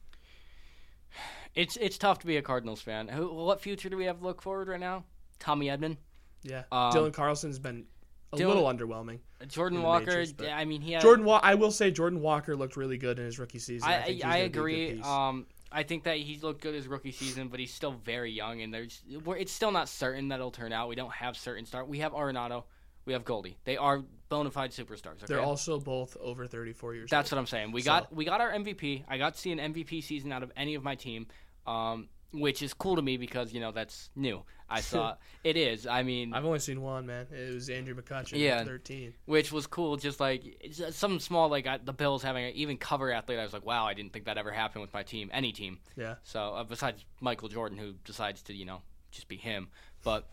It's 1.55 1.77
it's 1.77 1.99
tough 1.99 2.21
to 2.21 2.27
be 2.27 2.37
a 2.37 2.43
Cardinals 2.43 2.81
fan. 2.81 3.09
Who, 3.09 3.33
what 3.35 3.61
future 3.61 3.89
do 3.89 3.97
we 3.97 4.05
have 4.05 4.19
to 4.19 4.25
look 4.25 4.41
forward 4.41 4.69
right 4.69 4.79
now? 4.81 5.05
Tommy 5.39 5.67
Edman. 5.67 5.97
Yeah, 6.43 6.63
um, 6.71 6.93
Dylan 6.93 7.13
Carlson's 7.13 7.59
been 7.59 7.85
a 8.33 8.37
Dylan, 8.37 8.47
little 8.49 8.65
underwhelming. 8.65 9.19
Jordan 9.49 9.83
Walker. 9.83 10.07
Majors, 10.07 10.35
I 10.51 10.65
mean, 10.65 10.81
he 10.81 10.93
had, 10.93 11.03
Jordan. 11.03 11.25
Wa- 11.25 11.41
I 11.43 11.55
will 11.57 11.73
say 11.73 11.91
Jordan 11.91 12.21
Walker 12.21 12.57
looked 12.57 12.77
really 12.77 12.99
good 12.99 13.19
in 13.19 13.25
his 13.25 13.39
rookie 13.39 13.59
season. 13.59 13.89
I 13.89 14.21
I, 14.25 14.31
I 14.31 14.37
agree. 14.39 15.01
Um, 15.03 15.47
I 15.73 15.83
think 15.85 16.05
that 16.05 16.17
he 16.17 16.39
looked 16.39 16.63
good 16.63 16.75
his 16.75 16.89
rookie 16.89 17.13
season, 17.13 17.49
but 17.49 17.61
he's 17.61 17.73
still 17.73 17.93
very 17.93 18.33
young, 18.33 18.61
and 18.63 18.75
there's 18.75 19.03
it's 19.09 19.53
still 19.53 19.71
not 19.71 19.89
certain 19.89 20.29
that 20.29 20.37
it'll 20.37 20.51
turn 20.51 20.73
out. 20.73 20.89
We 20.89 20.97
don't 20.97 21.13
have 21.13 21.37
certain 21.37 21.65
start. 21.65 21.89
We 21.89 21.99
have 22.01 22.13
Arenado, 22.13 22.65
we 23.05 23.13
have 23.13 23.25
Goldie. 23.25 23.57
They 23.65 23.77
are 23.77 24.03
bona 24.29 24.51
fide 24.51 24.71
superstars. 24.71 25.23
Okay? 25.23 25.27
They're 25.29 25.41
also 25.41 25.79
both 25.79 26.17
over 26.21 26.47
34 26.47 26.95
years. 26.95 27.03
Old. 27.05 27.11
That's 27.11 27.33
old. 27.33 27.37
what 27.37 27.41
I'm 27.41 27.47
saying. 27.47 27.73
We 27.73 27.83
so. 27.83 27.87
got 27.87 28.15
we 28.15 28.25
got 28.25 28.41
our 28.41 28.53
MVP. 28.53 29.05
I 29.09 29.19
got 29.19 29.35
to 29.35 29.41
see 29.41 29.53
an 29.53 29.59
MVP 29.59 30.03
season 30.03 30.33
out 30.33 30.43
of 30.43 30.53
any 30.57 30.75
of 30.75 30.83
my 30.83 30.95
team. 30.95 31.27
Um, 31.67 32.09
which 32.33 32.63
is 32.63 32.75
cool 32.75 32.97
to 32.97 33.03
me 33.03 33.17
because 33.17 33.53
you 33.53 33.61
know 33.61 33.73
that's 33.73 34.11
new. 34.15 34.43
I 34.69 34.81
saw 34.81 35.17
it 35.43 35.57
is. 35.57 35.87
I 35.87 36.03
mean, 36.03 36.33
I've 36.33 36.45
only 36.45 36.59
seen 36.59 36.81
one 36.81 37.07
man. 37.07 37.27
It 37.33 37.55
was 37.55 37.69
Andrew 37.69 37.95
McCutchen. 37.95 38.39
Yeah, 38.39 38.65
thirteen, 38.65 39.15
which 39.27 39.53
was 39.53 39.67
cool. 39.67 39.97
Just 39.97 40.21
like 40.21 40.73
some 40.91 41.21
small 41.21 41.49
like 41.49 41.67
the 41.85 41.93
Bills 41.93 42.23
having 42.23 42.45
an 42.45 42.53
even 42.55 42.77
cover 42.77 43.13
athlete. 43.13 43.39
I 43.39 43.43
was 43.43 43.53
like, 43.53 43.67
wow, 43.67 43.87
I 43.87 43.95
didn't 43.95 44.13
think 44.13 44.27
that 44.27 44.39
ever 44.39 44.51
happened 44.51 44.83
with 44.83 44.93
my 44.93 45.03
team, 45.03 45.31
any 45.33 45.53
team. 45.53 45.79
Yeah. 45.97 46.17
So 46.23 46.55
uh, 46.55 46.65
besides 46.65 47.05
Michael 47.21 47.49
Jordan, 47.49 47.79
who 47.79 47.95
decides 48.05 48.43
to 48.43 48.55
you 48.55 48.65
know 48.65 48.83
just 49.11 49.29
be 49.29 49.37
him, 49.37 49.69
but 50.05 50.29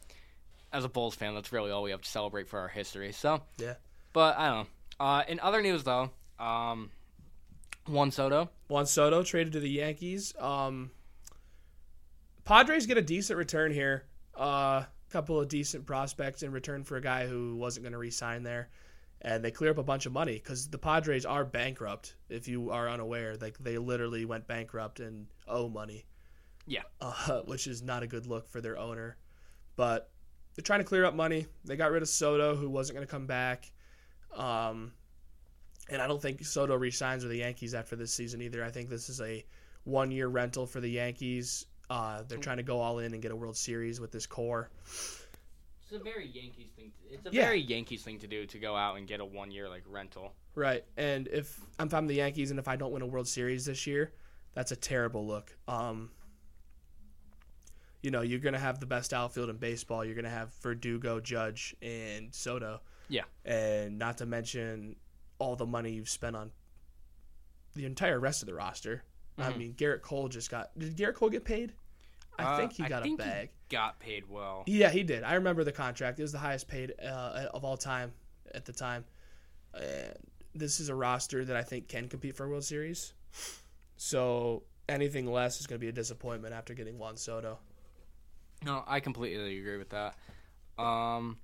as 0.72 0.84
a 0.84 0.90
Bulls 0.90 1.16
fan, 1.16 1.34
that's 1.34 1.52
really 1.52 1.72
all 1.72 1.84
we 1.84 1.92
have 1.92 2.02
to 2.02 2.10
celebrate 2.10 2.48
for 2.48 2.60
our 2.60 2.68
history. 2.68 3.12
So 3.12 3.42
yeah. 3.58 3.76
But 4.14 4.38
I 4.38 4.48
don't 4.48 4.58
know. 4.58 4.68
Uh, 5.00 5.24
in 5.28 5.40
other 5.40 5.62
news 5.62 5.84
though, 5.84 6.12
um, 6.40 6.92
Juan 7.88 8.12
Soto. 8.12 8.50
Juan 8.68 8.86
Soto 8.86 9.24
traded 9.24 9.54
to 9.54 9.60
the 9.60 9.70
Yankees. 9.70 10.34
Um, 10.38 10.92
Padres 12.48 12.86
get 12.86 12.98
a 12.98 13.02
decent 13.02 13.38
return 13.38 13.74
here. 13.74 14.06
A 14.38 14.42
uh, 14.42 14.86
couple 15.10 15.38
of 15.38 15.50
decent 15.50 15.86
prospects 15.86 16.44
in 16.44 16.52
return 16.54 16.82
for 16.82 16.96
a 16.96 17.02
guy 17.02 17.28
who 17.28 17.58
wasn't 17.58 17.84
going 17.84 17.92
to 17.92 17.98
re-sign 17.98 18.42
there, 18.42 18.70
and 19.22 19.44
they 19.44 19.52
clear 19.52 19.72
up 19.72 19.80
a 19.80 19.84
bunch 19.84 20.06
of 20.06 20.14
money 20.14 20.36
because 20.36 20.70
the 20.70 20.78
Padres 20.78 21.26
are 21.26 21.44
bankrupt. 21.44 22.16
If 22.30 22.48
you 22.48 22.70
are 22.70 22.90
unaware, 22.90 23.36
like 23.36 23.58
they 23.58 23.78
literally 23.78 24.24
went 24.24 24.48
bankrupt 24.48 25.02
and 25.02 25.28
owe 25.46 25.68
money. 25.68 26.06
Yeah, 26.66 26.84
uh, 27.02 27.42
which 27.46 27.68
is 27.68 27.82
not 27.82 28.02
a 28.02 28.08
good 28.08 28.28
look 28.28 28.48
for 28.48 28.62
their 28.62 28.78
owner. 28.78 29.18
But 29.76 30.10
they're 30.56 30.64
trying 30.64 30.80
to 30.80 30.86
clear 30.86 31.04
up 31.04 31.16
money. 31.16 31.48
They 31.66 31.76
got 31.76 31.92
rid 31.92 32.02
of 32.02 32.08
Soto, 32.08 32.56
who 32.56 32.70
wasn't 32.70 32.96
going 32.96 33.06
to 33.06 33.12
come 33.12 33.28
back. 33.28 33.74
Um, 34.34 34.94
and 35.90 36.02
I 36.02 36.08
don't 36.08 36.22
think 36.22 36.46
Soto 36.46 36.78
resigns 36.78 37.24
with 37.24 37.32
the 37.32 37.40
Yankees 37.40 37.76
after 37.76 37.98
this 37.98 38.14
season 38.14 38.42
either. 38.42 38.64
I 38.64 38.72
think 38.72 38.90
this 38.90 39.10
is 39.10 39.20
a 39.20 39.44
one-year 39.84 40.30
rental 40.30 40.66
for 40.66 40.80
the 40.80 40.90
Yankees 40.90 41.66
uh, 41.90 42.24
they're 42.28 42.38
trying 42.38 42.58
to 42.58 42.64
go 42.64 42.80
all 42.80 43.00
in 43.00 43.14
and 43.14 43.22
get 43.22 43.32
a 43.32 43.36
World 43.36 43.58
Series 43.58 44.00
with 44.00 44.12
this 44.12 44.26
core. 44.26 44.70
It's 44.86 45.94
a 45.94 46.00
very 46.00 46.28
Yankees 46.28 46.68
thing. 46.76 46.92
To, 46.92 47.14
it's 47.14 47.26
a 47.26 47.30
yeah. 47.32 47.44
very 47.44 47.62
Yankees 47.62 48.04
thing 48.04 48.20
to 48.20 48.28
do 48.28 48.46
to 48.46 48.60
go 48.60 48.76
out 48.76 48.98
and 48.98 49.08
get 49.08 49.22
a 49.22 49.26
one 49.26 49.52
year 49.52 49.70
like 49.70 49.84
rental. 49.88 50.34
Right, 50.54 50.84
and 50.98 51.28
if 51.28 51.60
I'm, 51.80 51.88
if 51.88 51.94
I'm 51.94 52.08
the 52.08 52.16
Yankees 52.16 52.52
and 52.52 52.60
if 52.60 52.68
I 52.68 52.76
don't 52.76 52.92
win 52.92 53.04
a 53.04 53.06
World 53.06 53.28
Series 53.28 53.66
this 53.66 53.88
year, 53.88 54.12
that's 54.54 54.72
a 54.72 54.76
terrible 54.76 55.26
look. 55.26 55.56
Um, 55.68 56.10
you 58.02 58.12
know, 58.12 58.22
you're 58.22 58.40
gonna 58.40 58.60
have 58.60 58.80
the 58.80 58.86
best 58.86 59.14
outfield 59.14 59.50
in 59.50 59.58
baseball. 59.58 60.04
You're 60.04 60.16
gonna 60.16 60.30
have 60.30 60.54
Verdugo, 60.62 61.22
Judge, 61.22 61.76
and 61.82 62.34
Soto. 62.34 62.82
Yeah, 63.08 63.24
and 63.46 63.98
not 63.98 64.18
to 64.18 64.26
mention 64.26 64.98
all 65.40 65.56
the 65.56 65.66
money 65.66 65.92
you've 65.92 66.10
spent 66.10 66.36
on 66.36 66.52
the 67.76 67.86
entire 67.86 68.20
rest 68.20 68.42
of 68.42 68.48
the 68.48 68.54
roster. 68.54 69.04
Mm-hmm. 69.40 69.54
I 69.54 69.58
mean, 69.58 69.74
Gerrit 69.74 70.02
Cole 70.02 70.28
just 70.28 70.50
got. 70.50 70.78
Did 70.78 70.96
Gerrit 70.96 71.16
Cole 71.16 71.30
get 71.30 71.46
paid? 71.46 71.74
I 72.40 72.44
uh, 72.44 72.58
think 72.58 72.74
he 72.74 72.84
got 72.84 73.04
think 73.04 73.20
a 73.20 73.24
bag. 73.24 73.50
got 73.70 74.00
paid 74.00 74.30
well. 74.30 74.64
Yeah, 74.68 74.90
he 74.90 75.04
did. 75.04 75.24
I 75.24 75.36
remember 75.36 75.64
the 75.64 75.72
contract. 75.72 76.20
It 76.20 76.22
was 76.24 76.32
the 76.32 76.38
highest 76.38 76.68
paid 76.68 76.94
uh, 77.04 77.48
of 77.54 77.66
all 77.66 77.78
time 77.78 78.12
at 78.54 78.66
the 78.66 78.74
time. 78.74 79.06
This 80.54 80.80
is 80.80 80.90
a 80.90 80.96
roster 80.96 81.46
that 81.46 81.56
I 81.56 81.64
think 81.64 81.88
can 81.88 82.08
compete 82.08 82.36
for 82.36 82.46
a 82.46 82.50
World 82.50 82.64
Series. 82.64 83.14
So 83.98 84.64
anything 84.90 85.32
less 85.32 85.60
is 85.60 85.68
going 85.68 85.80
to 85.80 85.84
be 85.84 85.90
a 85.90 85.94
disappointment 85.94 86.54
after 86.54 86.74
getting 86.74 86.98
Juan 86.98 87.18
Soto. 87.18 87.60
No, 88.66 88.84
I 88.88 89.00
completely 89.00 89.60
agree 89.60 89.78
with 89.78 89.90
that. 89.90 90.16
Um, 90.80 91.38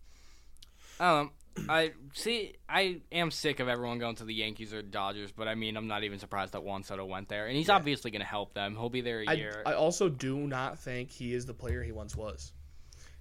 I 1.00 1.10
don't 1.12 1.26
know. 1.26 1.32
I 1.70 1.92
see. 2.14 2.56
I 2.68 3.02
am 3.12 3.32
sick 3.32 3.60
of 3.60 3.68
everyone 3.68 4.00
going 4.00 4.16
to 4.16 4.26
the 4.26 4.34
Yankees 4.34 4.74
or 4.74 4.82
Dodgers, 4.82 5.32
but 5.32 5.48
I 5.48 5.56
mean, 5.56 5.78
I'm 5.78 5.88
not 5.88 6.04
even 6.04 6.20
surprised 6.20 6.54
that 6.54 6.64
Juan 6.64 6.84
Soto 6.84 7.06
went 7.06 7.30
there, 7.30 7.48
and 7.48 7.56
he's 7.56 7.68
yeah. 7.68 7.76
obviously 7.76 8.12
going 8.12 8.22
to 8.22 8.28
help 8.28 8.54
them. 8.54 8.76
He'll 8.76 8.90
be 8.90 9.02
there 9.02 9.22
a 9.22 9.28
I, 9.28 9.34
year. 9.34 9.64
I 9.66 9.74
also 9.74 10.10
do 10.10 10.38
not 10.48 10.80
think 10.80 11.12
he 11.12 11.34
is 11.34 11.46
the 11.46 11.54
player 11.54 11.84
he 11.84 11.92
once 11.92 12.16
was. 12.16 12.54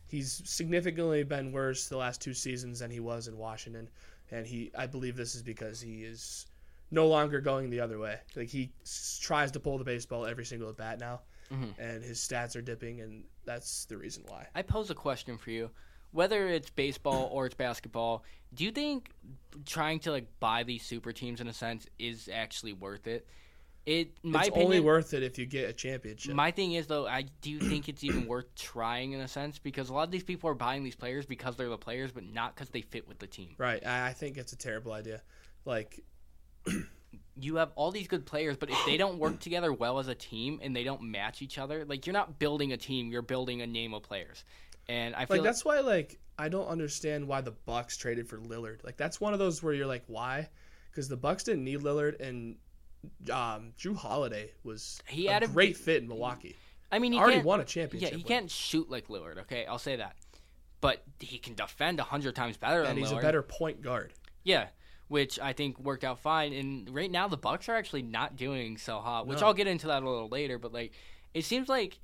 He's 0.07 0.43
significantly 0.45 1.23
been 1.23 1.53
worse 1.53 1.89
the 1.89 1.97
last 1.97 2.21
two 2.21 2.35
seasons 2.35 2.81
than 2.81 2.91
he 2.91 3.01
was 3.01 3.29
in 3.29 3.37
Washington, 3.37 3.89
and 4.31 4.47
he. 4.47 4.71
I 4.77 4.87
believe 4.87 5.17
this 5.17 5.35
is 5.35 5.43
because 5.43 5.81
he 5.81 6.05
is 6.05 6.47
no 6.91 7.09
longer 7.09 7.41
going 7.41 7.71
the 7.71 7.81
other 7.81 7.99
way. 7.99 8.19
Like 8.37 8.49
he 8.49 8.73
tries 9.21 9.53
to 9.53 9.61
pull 9.61 9.79
the 9.79 9.85
baseball 9.85 10.27
every 10.27 10.45
single 10.45 10.69
at 10.69 10.77
bat 10.77 11.01
now, 11.01 11.21
mm-hmm. 11.53 11.81
and 11.81 12.03
his 12.03 12.19
stats 12.19 12.57
are 12.57 12.63
dipping, 12.63 13.01
and 13.01 13.25
that's 13.45 13.85
the 13.87 13.97
reason 13.97 14.25
why. 14.29 14.47
I 14.55 14.63
pose 14.63 14.91
a 14.91 14.95
question 14.95 15.39
for 15.39 15.51
you 15.51 15.71
whether 16.13 16.49
it's 16.49 16.71
baseball 16.71 17.29
or 17.33 17.47
it's 17.47 17.55
basketball, 17.55 18.25
do 18.55 18.65
you 18.65 18.71
think 18.71 19.11
trying 19.67 19.99
to 20.01 20.13
like 20.13 20.27
buy 20.41 20.63
these 20.63 20.83
super 20.83 21.13
teams 21.13 21.41
in 21.41 21.49
a 21.49 21.53
sense 21.53 21.87
is 21.99 22.29
actually 22.33 22.75
worth 22.75 23.07
it? 23.07 23.27
It 23.85 24.13
my 24.23 24.41
it's 24.41 24.49
opinion, 24.51 24.67
only 24.67 24.81
worth 24.81 25.13
it 25.13 25.25
if 25.25 25.39
you 25.39 25.47
get 25.47 25.69
a 25.69 25.73
championship. 25.73 26.35
My 26.35 26.53
thing 26.53 26.73
is 26.73 26.87
though, 26.87 27.07
I 27.07 27.25
do 27.41 27.59
think 27.59 27.89
it's 27.89 28.05
even 28.05 28.27
worth 28.27 28.55
trying 28.55 29.13
in 29.13 29.21
a 29.21 29.27
sense 29.27 29.59
because 29.59 29.89
a 29.89 29.95
lot 29.95 30.05
of 30.05 30.13
these 30.13 30.23
people 30.23 30.49
are 30.51 30.55
buying 30.55 30.85
these 30.85 30.95
players 30.95 31.27
because 31.27 31.57
they're 31.57 31.69
the 31.69 31.77
players, 31.77 32.13
but 32.13 32.25
not 32.25 32.55
because 32.55 32.69
they 32.69 32.83
fit 32.83 33.09
with 33.09 33.19
the 33.19 33.27
team. 33.27 33.55
Right. 33.59 33.85
I 33.85 34.13
think 34.13 34.39
it's 34.39 34.53
a 34.53 34.57
terrible 34.57 34.93
idea. 34.93 35.23
Like. 35.65 36.01
you 37.37 37.57
have 37.57 37.73
all 37.77 37.91
these 37.91 38.09
good 38.09 38.27
players, 38.27 38.57
but 38.57 38.71
if 38.71 38.77
they 38.85 38.97
don't 38.97 39.19
work 39.19 39.41
together 39.41 39.73
well 39.73 39.99
as 39.99 40.07
a 40.07 40.15
team 40.15 40.61
and 40.63 40.77
they 40.77 40.85
don't 40.85 41.03
match 41.03 41.41
each 41.41 41.59
other, 41.59 41.85
like 41.87 42.07
you're 42.07 42.13
not 42.13 42.39
building 42.39 42.73
a 42.73 42.77
team, 42.77 43.11
you're 43.11 43.23
building 43.23 43.63
a 43.63 43.67
name 43.67 43.95
of 43.95 44.03
players. 44.03 44.45
And 44.93 45.15
I 45.15 45.25
feel 45.25 45.39
like 45.39 45.45
that's 45.45 45.65
why 45.65 45.81
like 45.81 46.19
I 46.39 46.51
don't 46.51 46.67
understand 46.67 47.27
why 47.27 47.41
the 47.41 47.53
Bucks 47.53 47.97
traded 47.97 48.29
for 48.29 48.37
Lillard. 48.37 48.85
Like 48.85 48.99
that's 48.99 49.21
one 49.23 49.33
of 49.33 49.39
those 49.39 49.63
where 49.63 49.73
you're 49.73 49.87
like, 49.87 50.05
why? 50.07 50.51
Because 50.91 51.09
the 51.09 51.17
Bucks 51.17 51.45
didn't 51.45 51.65
need 51.65 51.81
Lillard, 51.81 52.21
and 52.21 52.57
um, 53.33 53.73
Jrue 53.79 53.97
Holiday 53.97 54.51
was 54.65 55.01
he 55.09 55.25
had 55.25 55.43
a, 55.43 55.49
great 55.49 55.79
fit 55.79 56.03
in 56.03 56.09
Milwaukee. 56.09 56.57
I 56.91 56.99
mean, 56.99 57.13
he 57.13 57.19
already 57.19 57.41
won 57.41 57.61
a 57.61 57.65
championship. 57.65 58.11
Yeah, 58.11 58.19
he 58.19 58.23
can't 58.23 58.51
shoot 58.51 58.91
like 58.91 59.09
Lillard. 59.09 59.39
Okay, 59.39 59.65
I'll 59.65 59.79
say 59.79 59.97
that, 59.97 60.15
but 60.83 61.03
he 61.19 61.39
can 61.39 61.55
defend 61.55 61.99
hundred 61.99 62.37
times 62.37 62.59
better 62.59 62.81
and 62.81 62.91
than 62.91 62.97
he's 62.99 63.13
Lillard. 63.13 63.21
a 63.21 63.23
better 63.23 63.43
point 63.43 63.81
guard. 63.81 64.13
Yeah, 64.45 64.67
which 65.09 65.41
I 65.41 65.55
think 65.55 65.81
worked 65.81 66.05
out 66.05 66.19
fine. 66.19 66.53
And 66.53 66.91
right 66.91 67.11
now, 67.11 67.29
the 67.29 67.39
Bucks 67.39 67.71
are 67.71 67.77
actually 67.77 68.03
not 68.03 68.37
doing 68.37 68.77
so 68.77 68.99
hot, 68.99 69.27
which 69.27 69.41
no. 69.41 69.47
I'll 69.47 69.55
get 69.55 69.69
into 69.69 69.87
that 69.87 70.03
a 70.03 70.11
little 70.11 70.29
later. 70.29 70.59
But 70.59 70.75
like, 70.75 70.93
it 71.33 71.47
seems 71.47 71.71
like 71.71 71.99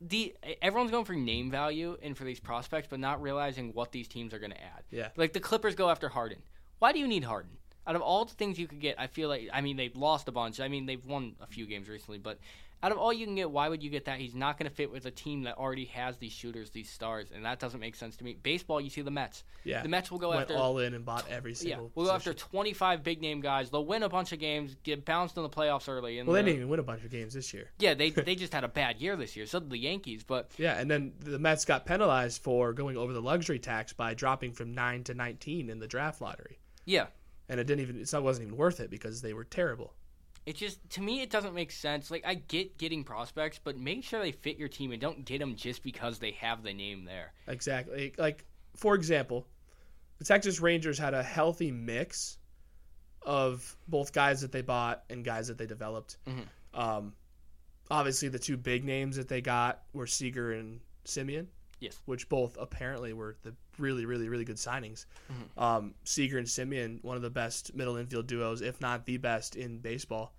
the 0.00 0.34
everyone's 0.60 0.90
going 0.90 1.04
for 1.04 1.14
name 1.14 1.50
value 1.50 1.96
and 2.02 2.16
for 2.16 2.24
these 2.24 2.40
prospects, 2.40 2.88
but 2.90 3.00
not 3.00 3.22
realizing 3.22 3.72
what 3.72 3.92
these 3.92 4.08
teams 4.08 4.34
are 4.34 4.38
going 4.38 4.52
to 4.52 4.62
add. 4.62 4.84
Yeah. 4.90 5.08
Like 5.16 5.32
the 5.32 5.40
Clippers 5.40 5.74
go 5.74 5.88
after 5.88 6.08
Harden. 6.08 6.38
Why 6.78 6.92
do 6.92 6.98
you 6.98 7.06
need 7.06 7.24
Harden? 7.24 7.52
Out 7.86 7.96
of 7.96 8.02
all 8.02 8.24
the 8.24 8.34
things 8.34 8.58
you 8.58 8.66
could 8.66 8.80
get, 8.80 8.98
I 8.98 9.06
feel 9.06 9.28
like 9.28 9.48
I 9.52 9.60
mean 9.60 9.76
they've 9.76 9.96
lost 9.96 10.28
a 10.28 10.32
bunch. 10.32 10.60
I 10.60 10.68
mean 10.68 10.86
they've 10.86 11.04
won 11.04 11.36
a 11.40 11.46
few 11.46 11.66
games 11.66 11.88
recently, 11.88 12.18
but 12.18 12.38
out 12.84 12.92
of 12.92 12.98
all 12.98 13.14
you 13.14 13.24
can 13.24 13.34
get, 13.34 13.50
why 13.50 13.70
would 13.70 13.82
you 13.82 13.88
get 13.88 14.04
that? 14.04 14.18
He's 14.18 14.34
not 14.34 14.58
going 14.58 14.68
to 14.68 14.74
fit 14.74 14.92
with 14.92 15.06
a 15.06 15.10
team 15.10 15.44
that 15.44 15.56
already 15.56 15.86
has 15.86 16.18
these 16.18 16.32
shooters, 16.32 16.68
these 16.68 16.90
stars, 16.90 17.30
and 17.34 17.42
that 17.46 17.58
doesn't 17.58 17.80
make 17.80 17.96
sense 17.96 18.14
to 18.18 18.24
me. 18.24 18.36
Baseball, 18.42 18.78
you 18.78 18.90
see 18.90 19.00
the 19.00 19.10
Mets. 19.10 19.42
Yeah, 19.64 19.82
the 19.82 19.88
Mets 19.88 20.10
will 20.10 20.18
go 20.18 20.28
Went 20.28 20.42
after 20.42 20.56
all 20.56 20.76
in 20.76 20.92
and 20.92 21.02
bought 21.02 21.24
every 21.30 21.54
single. 21.54 21.70
Yeah, 21.70 21.90
we'll 21.94 22.04
position. 22.06 22.10
go 22.10 22.14
after 22.14 22.34
twenty 22.34 22.74
five 22.74 23.02
big 23.02 23.22
name 23.22 23.40
guys. 23.40 23.70
They'll 23.70 23.86
win 23.86 24.02
a 24.02 24.08
bunch 24.10 24.32
of 24.32 24.38
games, 24.38 24.76
get 24.82 25.06
bounced 25.06 25.38
in 25.38 25.42
the 25.44 25.48
playoffs 25.48 25.88
early. 25.88 26.18
And 26.18 26.28
well, 26.28 26.34
they 26.34 26.42
didn't 26.42 26.56
even 26.56 26.68
win 26.68 26.78
a 26.78 26.82
bunch 26.82 27.04
of 27.04 27.10
games 27.10 27.32
this 27.32 27.54
year. 27.54 27.70
Yeah, 27.78 27.94
they 27.94 28.10
they 28.10 28.34
just 28.34 28.52
had 28.52 28.64
a 28.64 28.68
bad 28.68 28.98
year 28.98 29.16
this 29.16 29.34
year. 29.34 29.46
So 29.46 29.60
did 29.60 29.70
the 29.70 29.78
Yankees, 29.78 30.22
but 30.22 30.50
yeah, 30.58 30.78
and 30.78 30.90
then 30.90 31.14
the 31.20 31.38
Mets 31.38 31.64
got 31.64 31.86
penalized 31.86 32.42
for 32.42 32.74
going 32.74 32.98
over 32.98 33.14
the 33.14 33.22
luxury 33.22 33.58
tax 33.58 33.94
by 33.94 34.12
dropping 34.12 34.52
from 34.52 34.74
nine 34.74 35.04
to 35.04 35.14
nineteen 35.14 35.70
in 35.70 35.78
the 35.78 35.88
draft 35.88 36.20
lottery. 36.20 36.58
Yeah, 36.84 37.06
and 37.48 37.58
it 37.58 37.66
didn't 37.66 37.80
even 37.80 37.96
it 38.02 38.22
wasn't 38.22 38.48
even 38.48 38.58
worth 38.58 38.80
it 38.80 38.90
because 38.90 39.22
they 39.22 39.32
were 39.32 39.44
terrible. 39.44 39.94
It 40.46 40.56
just 40.56 40.78
to 40.90 41.00
me 41.00 41.22
it 41.22 41.30
doesn't 41.30 41.54
make 41.54 41.70
sense. 41.70 42.10
Like 42.10 42.24
I 42.26 42.34
get 42.34 42.76
getting 42.76 43.04
prospects, 43.04 43.58
but 43.62 43.78
make 43.78 44.04
sure 44.04 44.20
they 44.20 44.32
fit 44.32 44.58
your 44.58 44.68
team 44.68 44.92
and 44.92 45.00
don't 45.00 45.24
get 45.24 45.38
them 45.38 45.56
just 45.56 45.82
because 45.82 46.18
they 46.18 46.32
have 46.32 46.62
the 46.62 46.74
name 46.74 47.04
there. 47.04 47.32
Exactly. 47.46 48.12
Like 48.18 48.44
for 48.76 48.94
example, 48.94 49.46
the 50.18 50.24
Texas 50.24 50.60
Rangers 50.60 50.98
had 50.98 51.14
a 51.14 51.22
healthy 51.22 51.70
mix 51.70 52.38
of 53.22 53.76
both 53.88 54.12
guys 54.12 54.42
that 54.42 54.52
they 54.52 54.60
bought 54.60 55.04
and 55.08 55.24
guys 55.24 55.48
that 55.48 55.56
they 55.56 55.66
developed. 55.66 56.18
Mm-hmm. 56.26 56.78
Um, 56.78 57.12
obviously 57.90 58.28
the 58.28 58.38
two 58.38 58.56
big 58.56 58.84
names 58.84 59.16
that 59.16 59.28
they 59.28 59.40
got 59.40 59.82
were 59.92 60.06
Seager 60.06 60.52
and 60.52 60.80
Semien. 61.06 61.46
Yes. 61.80 61.98
Which 62.04 62.28
both 62.28 62.56
apparently 62.58 63.12
were 63.12 63.36
the 63.42 63.54
really, 63.78 64.06
really, 64.06 64.28
really 64.28 64.44
good 64.44 64.56
signings. 64.56 65.06
Mm-hmm. 65.32 65.60
Um, 65.62 65.94
Seager 66.04 66.38
and 66.38 66.46
Semien, 66.46 67.02
one 67.02 67.16
of 67.16 67.22
the 67.22 67.30
best 67.30 67.74
middle 67.74 67.96
infield 67.96 68.26
duos, 68.26 68.60
if 68.60 68.80
not 68.80 69.06
the 69.06 69.16
best 69.16 69.56
in 69.56 69.78
baseball. 69.78 70.34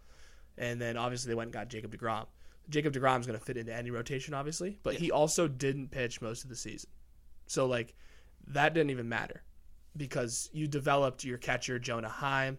And 0.58 0.80
then 0.82 0.98
obviously 0.98 1.30
they 1.30 1.36
went 1.36 1.48
and 1.48 1.54
got 1.54 1.70
Jacob 1.70 1.96
DeGrom. 1.96 2.26
Jacob 2.70 2.94
DeGrom 2.94 3.20
is 3.20 3.28
going 3.28 3.38
to 3.38 3.44
fit 3.46 3.58
into 3.58 3.74
any 3.74 3.92
rotation, 3.92 4.34
obviously, 4.34 4.80
but 4.84 4.96
he 4.96 5.12
also 5.12 5.48
didn't 5.48 5.92
pitch 5.92 6.22
most 6.22 6.44
of 6.44 6.50
the 6.50 6.56
season. 6.56 6.90
So, 7.48 7.66
like, 7.68 7.94
that 8.48 8.74
didn't 8.74 8.90
even 8.90 9.08
matter 9.08 9.44
because 9.98 10.50
you 10.52 10.68
developed 10.68 11.24
your 11.24 11.38
catcher, 11.38 11.78
Jonah 11.78 12.10
Heim. 12.10 12.58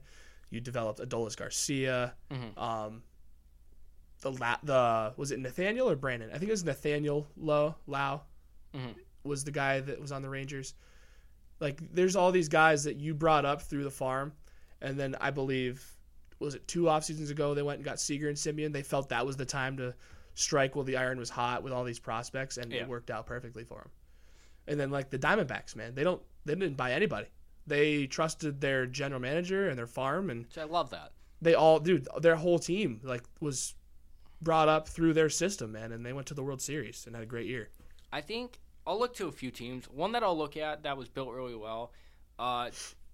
You 0.50 0.60
developed 0.60 1.00
Adolis 1.00 1.36
Garcia. 1.36 2.14
Mhm. 2.30 2.56
Um, 2.56 3.02
the 4.20 4.30
la- 4.32 4.58
the 4.62 5.12
was 5.16 5.32
it 5.32 5.40
Nathaniel 5.40 5.90
or 5.90 5.96
Brandon? 5.96 6.30
I 6.30 6.38
think 6.38 6.48
it 6.48 6.52
was 6.52 6.64
Nathaniel 6.64 7.26
Lowe 7.36 7.74
Lau 7.86 8.22
Mhm. 8.72 8.94
Was 9.26 9.44
the 9.44 9.50
guy 9.50 9.80
that 9.80 10.00
was 10.00 10.12
on 10.12 10.22
the 10.22 10.28
Rangers. 10.30 10.74
Like, 11.60 11.80
there's 11.92 12.16
all 12.16 12.32
these 12.32 12.48
guys 12.48 12.84
that 12.84 12.96
you 12.96 13.14
brought 13.14 13.44
up 13.46 13.62
through 13.62 13.84
the 13.84 13.90
farm, 13.90 14.32
and 14.82 14.98
then 14.98 15.16
I 15.20 15.30
believe 15.30 15.84
was 16.38 16.54
it 16.54 16.68
two 16.68 16.86
off 16.88 17.02
seasons 17.04 17.30
ago 17.30 17.54
they 17.54 17.62
went 17.62 17.78
and 17.78 17.84
got 17.84 17.98
Seager 17.98 18.28
and 18.28 18.36
Semien. 18.36 18.72
They 18.72 18.82
felt 18.82 19.08
that 19.08 19.24
was 19.24 19.36
the 19.38 19.46
time 19.46 19.76
to 19.78 19.94
strike 20.34 20.76
while 20.76 20.84
the 20.84 20.98
iron 20.98 21.18
was 21.18 21.30
hot 21.30 21.62
with 21.62 21.72
all 21.72 21.82
these 21.82 21.98
prospects, 21.98 22.58
and 22.58 22.70
Yeah. 22.70 22.82
it 22.82 22.88
worked 22.88 23.10
out 23.10 23.24
perfectly 23.26 23.64
for 23.64 23.78
them. 23.78 23.90
And 24.66 24.78
then 24.78 24.90
like 24.90 25.08
the 25.08 25.18
Diamondbacks, 25.18 25.74
man, 25.76 25.94
they 25.94 26.04
don't 26.04 26.20
they 26.44 26.54
didn't 26.54 26.76
buy 26.76 26.92
anybody. 26.92 27.28
They 27.66 28.06
trusted 28.06 28.60
their 28.60 28.84
general 28.86 29.20
manager 29.20 29.68
and 29.68 29.78
their 29.78 29.86
farm, 29.86 30.28
and 30.28 30.46
I 30.58 30.64
love 30.64 30.90
that. 30.90 31.12
they 31.40 31.54
all, 31.54 31.80
dude, 31.80 32.06
their 32.20 32.36
whole 32.36 32.58
team 32.58 33.00
like 33.02 33.22
was 33.40 33.74
brought 34.42 34.68
up 34.68 34.88
through 34.88 35.14
their 35.14 35.30
system, 35.30 35.72
man, 35.72 35.90
and 35.90 36.04
they 36.04 36.12
went 36.12 36.26
to 36.26 36.34
the 36.34 36.42
World 36.42 36.60
Series 36.60 37.06
and 37.06 37.16
had 37.16 37.22
a 37.22 37.26
great 37.26 37.46
year. 37.46 37.70
I 38.12 38.20
think 38.20 38.58
I'll 38.86 38.98
look 38.98 39.14
to 39.16 39.26
a 39.26 39.32
few 39.32 39.50
teams. 39.50 39.86
One 39.86 40.12
that 40.12 40.22
I'll 40.22 40.36
look 40.36 40.56
at 40.56 40.84
that 40.84 40.96
was 40.96 41.08
built 41.08 41.32
really 41.32 41.54
well. 41.56 41.92
Uh, 42.38 42.70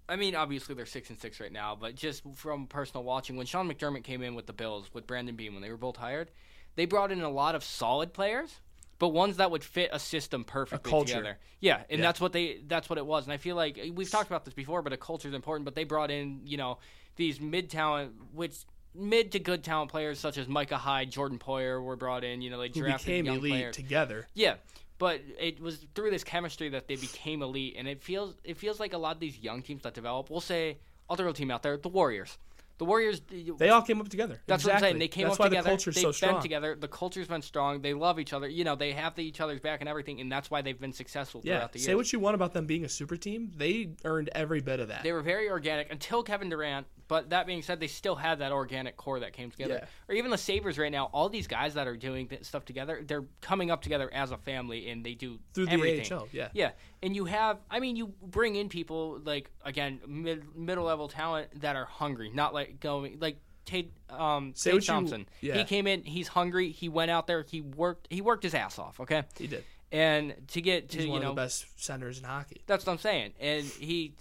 I 0.08 0.16
mean, 0.16 0.34
obviously 0.34 0.74
they're 0.74 0.84
six 0.86 1.10
and 1.10 1.18
six 1.20 1.40
right 1.40 1.52
now, 1.52 1.76
but 1.80 1.94
just 1.94 2.22
from 2.34 2.66
personal 2.66 3.04
watching, 3.04 3.36
when 3.36 3.46
Sean 3.46 3.70
McDermott 3.72 4.02
came 4.04 4.22
in 4.22 4.34
with 4.34 4.46
the 4.46 4.52
Bills 4.52 4.90
with 4.92 5.06
Brandon 5.06 5.36
Beane 5.36 5.52
when 5.54 5.62
they 5.62 5.70
were 5.70 5.76
both 5.76 5.96
hired, 5.96 6.30
they 6.74 6.84
brought 6.86 7.12
in 7.12 7.22
a 7.22 7.30
lot 7.30 7.54
of 7.54 7.62
solid 7.64 8.12
players, 8.12 8.50
but 8.98 9.08
ones 9.08 9.36
that 9.38 9.50
would 9.50 9.62
fit 9.64 9.90
a 9.92 9.98
system 9.98 10.44
perfectly 10.44 10.90
culture. 10.90 11.14
together. 11.14 11.38
Yeah, 11.60 11.82
and 11.88 12.00
Yeah. 12.00 12.06
that's 12.06 12.20
what 12.20 12.32
they 12.32 12.60
that's 12.66 12.90
what 12.90 12.98
it 12.98 13.06
was. 13.06 13.24
And 13.24 13.32
I 13.32 13.36
feel 13.36 13.56
like 13.56 13.78
we've 13.94 14.10
talked 14.10 14.28
about 14.28 14.44
this 14.44 14.54
before, 14.54 14.82
but 14.82 14.92
a 14.92 14.96
culture 14.96 15.28
is 15.28 15.34
important. 15.34 15.64
But 15.64 15.74
they 15.74 15.84
brought 15.84 16.10
in 16.10 16.40
you 16.44 16.56
know 16.56 16.78
these 17.16 17.40
mid 17.40 17.70
talent, 17.70 18.12
which 18.34 18.56
mid 18.94 19.32
to 19.32 19.38
good 19.38 19.62
talent 19.64 19.90
players 19.90 20.18
such 20.18 20.36
as 20.36 20.48
Micah 20.48 20.76
Hyde, 20.78 21.10
Jordan 21.10 21.38
Poyer 21.38 21.82
were 21.82 21.96
brought 21.96 22.24
in. 22.24 22.42
You 22.42 22.50
know 22.50 22.58
they 22.58 22.68
Who 22.68 22.80
drafted 22.80 23.06
became 23.06 23.26
young 23.26 23.36
elite 23.38 23.50
players. 23.52 23.76
together. 23.76 24.26
Yeah, 24.34 24.56
but 25.02 25.20
it 25.36 25.60
was 25.60 25.84
through 25.96 26.12
this 26.12 26.22
chemistry 26.22 26.68
that 26.68 26.86
they 26.86 26.94
became 26.94 27.42
elite, 27.42 27.74
and 27.76 27.88
it 27.88 28.00
feels 28.00 28.36
it 28.44 28.56
feels 28.56 28.78
like 28.78 28.92
a 28.92 28.98
lot 28.98 29.16
of 29.16 29.18
these 29.18 29.36
young 29.36 29.60
teams 29.60 29.82
that 29.82 29.94
develop. 29.94 30.30
We'll 30.30 30.40
say 30.40 30.78
I'll 31.10 31.16
throw 31.16 31.28
a 31.28 31.32
team 31.32 31.50
out 31.50 31.64
there, 31.64 31.76
the 31.76 31.88
Warriors. 31.88 32.38
The 32.78 32.84
Warriors. 32.84 33.20
They 33.58 33.68
all 33.68 33.82
came 33.82 34.00
up 34.00 34.08
together. 34.08 34.40
That's 34.46 34.62
exactly. 34.62 34.70
what 34.70 34.76
I'm 34.76 34.80
saying. 34.82 34.98
They 35.00 35.08
came 35.08 35.24
that's 35.24 35.34
up 35.34 35.40
why 35.40 35.48
together. 35.48 35.64
the 35.64 35.70
culture's 35.70 35.94
they've 35.96 36.02
so 36.02 36.08
been 36.10 36.14
strong. 36.14 36.42
together. 36.42 36.76
The 36.78 36.86
culture's 36.86 37.26
been 37.26 37.42
strong. 37.42 37.82
They 37.82 37.94
love 37.94 38.20
each 38.20 38.32
other. 38.32 38.46
You 38.46 38.62
know, 38.62 38.76
they 38.76 38.92
have 38.92 39.16
the, 39.16 39.24
each 39.24 39.40
other's 39.40 39.58
back 39.58 39.80
and 39.80 39.88
everything, 39.88 40.20
and 40.20 40.30
that's 40.30 40.52
why 40.52 40.62
they've 40.62 40.80
been 40.80 40.92
successful 40.92 41.40
Yeah. 41.42 41.56
throughout 41.56 41.72
the 41.72 41.78
years. 41.80 41.86
Say 41.86 41.94
what 41.96 42.12
you 42.12 42.20
want 42.20 42.36
about 42.36 42.52
them 42.52 42.66
being 42.66 42.84
a 42.84 42.88
super 42.88 43.16
team. 43.16 43.50
They 43.56 43.90
earned 44.04 44.30
every 44.36 44.60
bit 44.60 44.78
of 44.78 44.86
that. 44.88 45.02
They 45.02 45.12
were 45.12 45.22
very 45.22 45.50
organic 45.50 45.90
until 45.90 46.22
Kevin 46.22 46.48
Durant. 46.48 46.86
But 47.12 47.28
that 47.28 47.46
being 47.46 47.60
said, 47.60 47.78
they 47.78 47.88
still 47.88 48.14
have 48.14 48.38
that 48.38 48.52
organic 48.52 48.96
core 48.96 49.20
that 49.20 49.34
came 49.34 49.50
together. 49.50 49.80
Yeah. 49.82 49.86
Or 50.08 50.14
even 50.14 50.30
the 50.30 50.38
Sabres 50.38 50.78
right 50.78 50.90
now, 50.90 51.10
all 51.12 51.28
these 51.28 51.46
guys 51.46 51.74
that 51.74 51.86
are 51.86 51.94
doing 51.94 52.26
th- 52.26 52.42
stuff 52.44 52.64
together, 52.64 53.02
they're 53.06 53.26
coming 53.42 53.70
up 53.70 53.82
together 53.82 54.08
as 54.14 54.30
a 54.30 54.38
family 54.38 54.88
and 54.88 55.04
they 55.04 55.12
do 55.12 55.38
Through 55.52 55.66
the 55.66 55.72
everything. 55.72 56.10
AHL, 56.10 56.28
yeah. 56.32 56.48
Yeah. 56.54 56.70
And 57.02 57.14
you 57.14 57.26
have, 57.26 57.58
I 57.70 57.80
mean, 57.80 57.96
you 57.96 58.14
bring 58.22 58.56
in 58.56 58.70
people 58.70 59.20
like, 59.22 59.50
again, 59.62 60.00
mid, 60.06 60.56
middle 60.56 60.84
level 60.84 61.06
talent 61.06 61.60
that 61.60 61.76
are 61.76 61.84
hungry, 61.84 62.30
not 62.32 62.54
like 62.54 62.80
going, 62.80 63.18
like, 63.20 63.36
Tate, 63.66 63.92
um, 64.08 64.54
Tate 64.54 64.72
what 64.72 64.82
you- 64.82 64.86
Thompson. 64.86 65.28
yeah. 65.42 65.58
He 65.58 65.64
came 65.64 65.86
in. 65.86 66.02
He's 66.04 66.28
hungry. 66.28 66.70
He 66.72 66.88
went 66.88 67.10
out 67.10 67.26
there. 67.26 67.44
He 67.48 67.60
worked. 67.60 68.08
He 68.10 68.22
worked 68.22 68.42
his 68.42 68.54
ass 68.54 68.76
off. 68.78 68.98
Okay, 69.00 69.22
He 69.38 69.46
did. 69.46 69.64
And 69.92 70.34
to 70.48 70.62
get 70.62 70.88
to 70.90 70.96
He's 70.96 71.06
you 71.06 71.12
one 71.12 71.20
know 71.22 71.30
of 71.30 71.36
the 71.36 71.42
best 71.42 71.66
centers 71.76 72.18
in 72.18 72.24
hockey. 72.24 72.62
that's 72.66 72.86
what 72.86 72.92
I'm 72.92 72.98
saying. 72.98 73.34
And 73.38 73.62
he, 73.64 74.14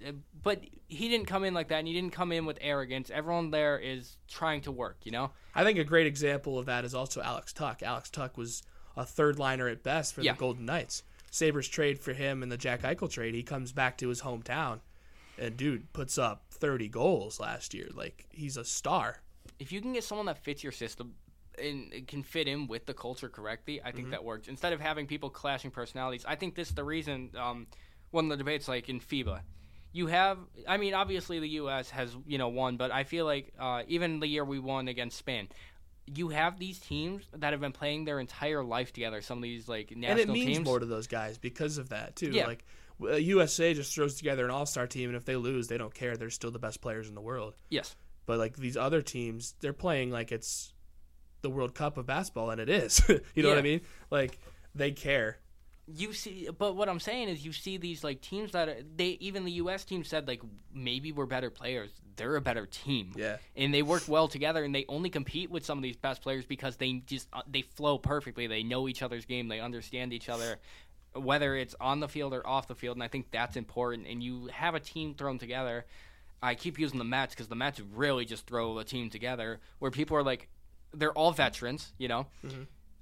but 0.44 0.62
he 0.90 1.08
didn't 1.08 1.28
come 1.28 1.46
in 1.46 1.54
like 1.54 1.70
that, 1.70 1.80
and 1.80 1.88
he 1.88 1.94
didn't 1.94 2.12
come 2.12 2.34
in 2.34 2.46
with 2.46 2.58
arrogance. 2.60 3.10
Everyone 3.10 3.52
there 3.52 3.80
is 3.80 4.18
trying 4.28 4.62
to 4.62 4.72
work, 4.72 4.98
you 5.04 5.12
know. 5.14 5.32
I 5.56 5.64
think 5.64 5.80
a 5.80 5.84
great 5.86 6.08
example 6.08 6.60
of 6.60 6.66
that 6.66 6.84
is 6.84 6.94
also 6.94 7.22
Alex 7.22 7.54
Tuch. 7.54 7.82
Alex 7.84 8.10
Tuch 8.10 8.36
was 8.36 8.64
a 8.98 9.06
third 9.06 9.40
liner 9.40 9.70
at 9.70 9.82
best 9.82 10.14
for 10.14 10.22
Yeah. 10.22 10.34
the 10.34 10.40
Golden 10.40 10.66
Knights. 10.66 11.04
Sabres 11.32 11.70
trade 11.70 11.98
for 12.00 12.12
him 12.12 12.44
in 12.44 12.50
the 12.50 12.58
Jack 12.58 12.82
Eichel 12.82 13.10
trade. 13.10 13.34
He 13.34 13.42
comes 13.44 13.72
back 13.72 13.98
to 14.00 14.10
his 14.10 14.22
hometown 14.24 14.82
and 15.38 15.56
dude 15.56 15.94
puts 15.94 16.18
up 16.18 16.44
30 16.52 16.90
goals 16.90 17.40
last 17.40 17.74
year. 17.74 17.88
Like 17.94 18.26
he's 18.30 18.58
a 18.58 18.66
star. 18.66 19.22
If 19.58 19.72
you 19.72 19.80
can 19.80 19.94
get 19.94 20.04
someone 20.04 20.26
that 20.26 20.38
fits 20.44 20.62
your 20.62 20.74
system 20.74 21.14
and 21.62 22.08
can 22.08 22.24
fit 22.24 22.48
in 22.48 22.68
with 22.68 22.86
the 22.86 22.94
culture 22.94 23.30
correctly, 23.30 23.82
I 23.84 23.92
think 23.92 24.10
that 24.12 24.24
works. 24.24 24.48
Instead 24.48 24.74
of 24.74 24.82
having 24.82 25.08
people 25.08 25.30
clashing 25.30 25.72
personalities, 25.72 26.26
I 26.28 26.36
think 26.36 26.56
this 26.56 26.70
is 26.70 26.76
the 26.76 26.84
reason. 26.84 27.32
Um, 27.38 27.68
one 28.12 28.26
of 28.26 28.30
the 28.32 28.38
debates, 28.38 28.68
like 28.68 28.90
in 28.90 29.00
FIBA, 29.00 29.42
you 29.94 30.08
have. 30.08 30.38
I 30.68 30.78
mean, 30.78 30.94
obviously 30.94 31.40
the 31.40 31.50
U.S. 31.50 31.90
has 31.92 32.16
you 32.26 32.38
know 32.38 32.50
won, 32.50 32.78
but 32.78 32.92
I 32.92 33.04
feel 33.04 33.26
like 33.26 33.54
uh, 33.60 33.84
even 33.88 34.20
the 34.20 34.28
year 34.28 34.44
we 34.44 34.60
won 34.60 34.88
against 34.88 35.18
Spain. 35.18 35.48
You 36.14 36.30
have 36.30 36.60
these 36.60 36.80
teams 36.80 37.24
that 37.38 37.54
have 37.54 37.62
been 37.62 37.72
playing 37.72 38.06
their 38.06 38.20
entire 38.20 38.64
life 38.64 38.92
together. 38.92 39.22
Some 39.22 39.38
of 39.38 39.44
these 39.44 39.70
like 39.70 39.92
national 39.96 40.12
and 40.12 40.20
it 40.20 40.34
means 40.34 40.58
teams. 40.58 40.66
more 40.66 40.80
to 40.80 40.86
those 40.86 41.08
guys 41.08 41.38
because 41.38 41.78
of 41.78 41.90
that 41.90 42.16
too. 42.16 42.32
Yeah. 42.32 42.48
Like 42.48 42.66
uh, 43.02 43.16
USA 43.16 43.74
just 43.74 43.94
throws 43.94 44.16
together 44.16 44.44
an 44.46 44.52
all-star 44.52 44.88
team 44.88 45.10
and 45.10 45.16
if 45.16 45.26
they 45.26 45.36
lose, 45.36 45.68
they 45.68 45.78
don't 45.78 45.94
care. 45.94 46.18
They're 46.18 46.30
still 46.30 46.52
the 46.52 46.60
best 46.60 46.82
players 46.82 47.08
in 47.08 47.16
the 47.16 47.22
world. 47.22 47.56
yes, 47.70 47.96
But 48.26 48.40
like 48.40 48.58
these 48.58 48.78
other 48.78 49.02
teams, 49.02 49.56
they're 49.62 49.74
playing 49.74 50.12
like 50.12 50.32
it's 50.32 50.74
the 51.42 51.50
World 51.50 51.74
Cup 51.76 51.98
of 51.98 52.06
basketball 52.06 52.50
and 52.52 52.62
it 52.62 52.70
is. 52.70 53.02
you 53.36 53.44
know 53.44 53.50
what 53.50 53.58
I 53.58 53.62
mean? 53.62 53.82
Like 54.10 54.40
they 54.76 54.92
care. 54.92 55.38
you 55.88 56.14
see 56.14 56.48
but 56.58 56.76
what 56.78 56.88
i'm 56.88 57.00
saying 57.02 57.28
is 57.28 57.44
you 57.44 57.52
see 57.52 57.76
these 57.76 58.04
like 58.04 58.22
teams 58.22 58.52
that 58.54 58.70
are, 58.70 58.78
they 58.96 59.18
even 59.20 59.44
the 59.44 59.52
us 59.54 59.84
team 59.84 60.04
said 60.06 60.28
like 60.28 60.40
maybe 60.74 61.12
we're 61.12 61.26
better 61.26 61.50
players 61.50 61.90
they're 62.16 62.36
a 62.38 62.42
better 62.42 62.66
team 62.66 63.12
Yeah. 63.18 63.38
and 63.58 63.74
they 63.74 63.82
work 63.82 64.04
well 64.08 64.28
together 64.30 64.64
and 64.64 64.74
they 64.74 64.86
only 64.88 65.10
compete 65.10 65.50
with 65.50 65.66
some 65.66 65.78
of 65.78 65.82
these 65.82 65.98
best 65.98 66.22
players 66.22 66.46
because 66.46 66.78
they 66.78 67.02
just 67.06 67.28
uh, 67.34 67.42
they 67.50 67.64
flow 67.64 67.98
perfectly 67.98 68.48
they 68.48 68.64
know 68.64 68.88
each 68.88 69.02
other's 69.02 69.26
game 69.26 69.50
they 69.50 69.60
understand 69.60 70.14
each 70.14 70.30
other 70.30 70.60
whether 71.14 71.56
it's 71.58 71.76
on 71.82 72.00
the 72.00 72.08
field 72.08 72.34
or 72.34 72.46
off 72.48 72.68
the 72.68 72.76
field 72.76 72.96
and 72.96 73.04
i 73.04 73.08
think 73.10 73.30
that's 73.32 73.58
important 73.58 74.08
and 74.08 74.24
you 74.24 74.48
have 74.54 74.76
a 74.76 74.80
team 74.80 75.14
thrown 75.16 75.38
together 75.40 75.86
i 76.42 76.56
keep 76.56 76.80
using 76.80 77.00
the 77.00 77.04
mets 77.04 77.34
because 77.34 77.48
the 77.50 77.56
mets 77.56 77.82
really 77.94 78.24
just 78.24 78.46
throw 78.48 78.78
a 78.78 78.86
team 78.86 79.10
together 79.10 79.60
where 79.80 79.92
people 79.92 80.16
are 80.16 80.24
like 80.24 80.48
they're 80.94 81.14
all 81.14 81.32
veterans 81.32 81.94
you 81.98 82.08
know 82.08 82.26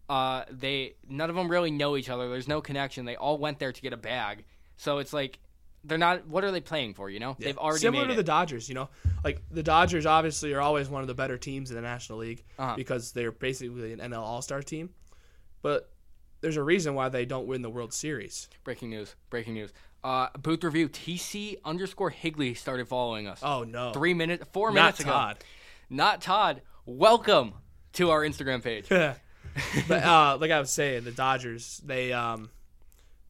uh, 0.09 0.43
they 0.49 0.95
none 1.07 1.29
of 1.29 1.35
them 1.35 1.47
really 1.49 1.69
know 1.71 1.95
each 1.95 2.09
other. 2.09 2.29
There's 2.29 2.47
no 2.47 2.61
connection. 2.61 3.05
They 3.05 3.15
all 3.15 3.37
went 3.37 3.59
there 3.59 3.71
to 3.71 3.81
get 3.81 3.93
a 3.93 3.97
bag, 3.97 4.43
so 4.75 4.97
it's 4.97 5.13
like 5.13 5.37
they're 5.83 5.99
not. 5.99 6.25
What 6.27 6.43
are 6.43 6.49
they 6.51 6.61
playing 6.61 6.95
for? 6.95 7.11
You 7.11 7.19
know, 7.19 7.35
they've 7.37 7.57
already 7.57 7.79
similar 7.81 8.07
to 8.07 8.15
the. 8.15 8.23
Dodgers. 8.23 8.67
You 8.69 8.73
know, 8.75 8.89
like 9.23 9.43
the 9.51 9.61
Dodgers 9.61 10.07
obviously 10.07 10.51
are 10.53 10.61
always 10.61 10.89
one 10.89 11.01
of 11.03 11.07
the 11.07 11.13
better 11.13 11.37
teams 11.37 11.69
in 11.69 11.75
the 11.75 11.83
National 11.83 12.17
League 12.19 12.43
Uh-huh. 12.57 12.75
because 12.75 13.11
they're 13.11 13.31
basically 13.31 13.93
an 13.93 13.99
NL 13.99 14.17
All 14.17 14.41
Star 14.41 14.63
team. 14.63 14.89
But 15.61 15.91
there's 16.41 16.57
a 16.57 16.63
reason 16.63 16.95
why 16.95 17.09
they 17.09 17.25
don't 17.25 17.45
win 17.45 17.61
the 17.61 17.69
World 17.69 17.93
Series. 17.93 18.49
breaking 18.63 18.89
news. 18.89 19.15
Breaking 19.29 19.53
news. 19.53 19.71
Uh, 20.03 20.29
booth 20.41 20.63
review. 20.63 20.89
TC 20.89 21.57
underscore 21.63 22.09
Higley 22.09 22.55
started 22.55 22.87
following 22.87 23.27
us. 23.27 23.41
Oh 23.43 23.63
no, 23.63 23.91
Three 23.91 24.15
minutes, 24.15 24.43
four 24.53 24.69
not 24.69 24.73
minutes 24.73 25.03
Todd. 25.03 25.35
ago. 25.37 25.45
Not 25.91 26.21
Todd. 26.21 26.61
Welcome 26.87 27.53
to 27.93 28.11
our 28.11 28.21
Instagram 28.21 28.63
page. 28.63 28.87
but 29.87 30.03
uh, 30.03 30.37
like 30.39 30.51
I 30.51 30.59
was 30.59 30.69
saying, 30.71 31.03
the 31.03 31.11
Dodgers 31.11 31.81
they 31.85 32.13
um 32.13 32.49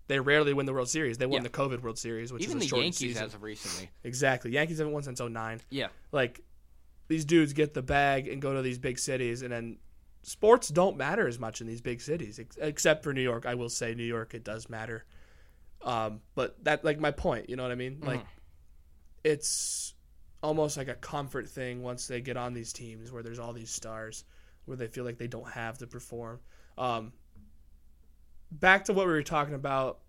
they 0.07 0.19
rarely 0.19 0.53
win 0.53 0.65
the 0.65 0.73
World 0.73 0.89
Series. 0.89 1.17
They 1.17 1.25
won 1.27 1.41
Yeah. 1.41 1.43
the 1.43 1.49
COVID 1.49 1.81
World 1.81 1.97
Series, 1.99 2.33
which 2.33 2.43
Even 2.43 2.57
is 2.57 2.65
a 2.65 2.69
the 2.69 2.75
Yankees 2.81 2.97
season. 2.97 3.25
as 3.25 3.33
of 3.35 3.43
recently. 3.43 3.89
exactly. 4.03 4.51
Yankees 4.51 4.79
haven't 4.79 4.93
won 4.93 5.03
since 5.03 5.19
09. 5.21 5.61
Yeah. 5.69 5.87
Like 6.11 6.41
these 7.07 7.25
dudes 7.25 7.53
get 7.53 7.73
the 7.73 7.81
bag 7.83 8.27
and 8.27 8.41
go 8.41 8.53
to 8.53 8.61
these 8.61 8.77
big 8.79 8.97
cities, 8.99 9.41
and 9.43 9.51
then 9.51 9.77
sports 10.23 10.67
don't 10.69 10.97
matter 10.97 11.27
as 11.27 11.39
much 11.39 11.61
in 11.61 11.67
these 11.67 11.81
big 11.81 12.01
cities, 12.01 12.39
ex- 12.39 12.57
except 12.59 13.03
for 13.03 13.13
New 13.13 13.21
York. 13.21 13.45
I 13.45 13.55
will 13.55 13.69
say 13.69 13.93
New 13.95 14.03
York 14.03 14.33
it 14.33 14.43
does 14.43 14.67
matter. 14.69 15.05
Um, 15.81 16.21
but 16.35 16.61
that 16.65 16.83
like 16.83 16.99
my 16.99 17.11
point, 17.11 17.49
you 17.49 17.55
know 17.55 17.63
what 17.63 17.71
I 17.71 17.75
mean? 17.75 17.99
Like 18.01 18.25
it's 19.23 19.93
almost 20.41 20.77
like 20.77 20.87
a 20.87 20.95
comfort 20.95 21.49
thing 21.49 21.81
once 21.83 22.07
they 22.07 22.21
get 22.21 22.37
on 22.37 22.53
these 22.53 22.71
teams 22.73 23.11
where 23.11 23.21
there's 23.23 23.39
all 23.39 23.53
these 23.53 23.69
stars 23.71 24.23
where 24.69 24.77
they 24.77 24.88
feel 24.88 25.03
like 25.03 25.17
they 25.17 25.27
don't 25.27 25.49
have 25.49 25.77
to 25.79 25.88
perform. 25.88 26.39
Um, 26.77 27.12
back 28.51 28.86
to 28.86 28.93
what 28.93 29.05
we 29.08 29.13
were 29.13 29.23
talking 29.23 29.53
about 29.53 29.99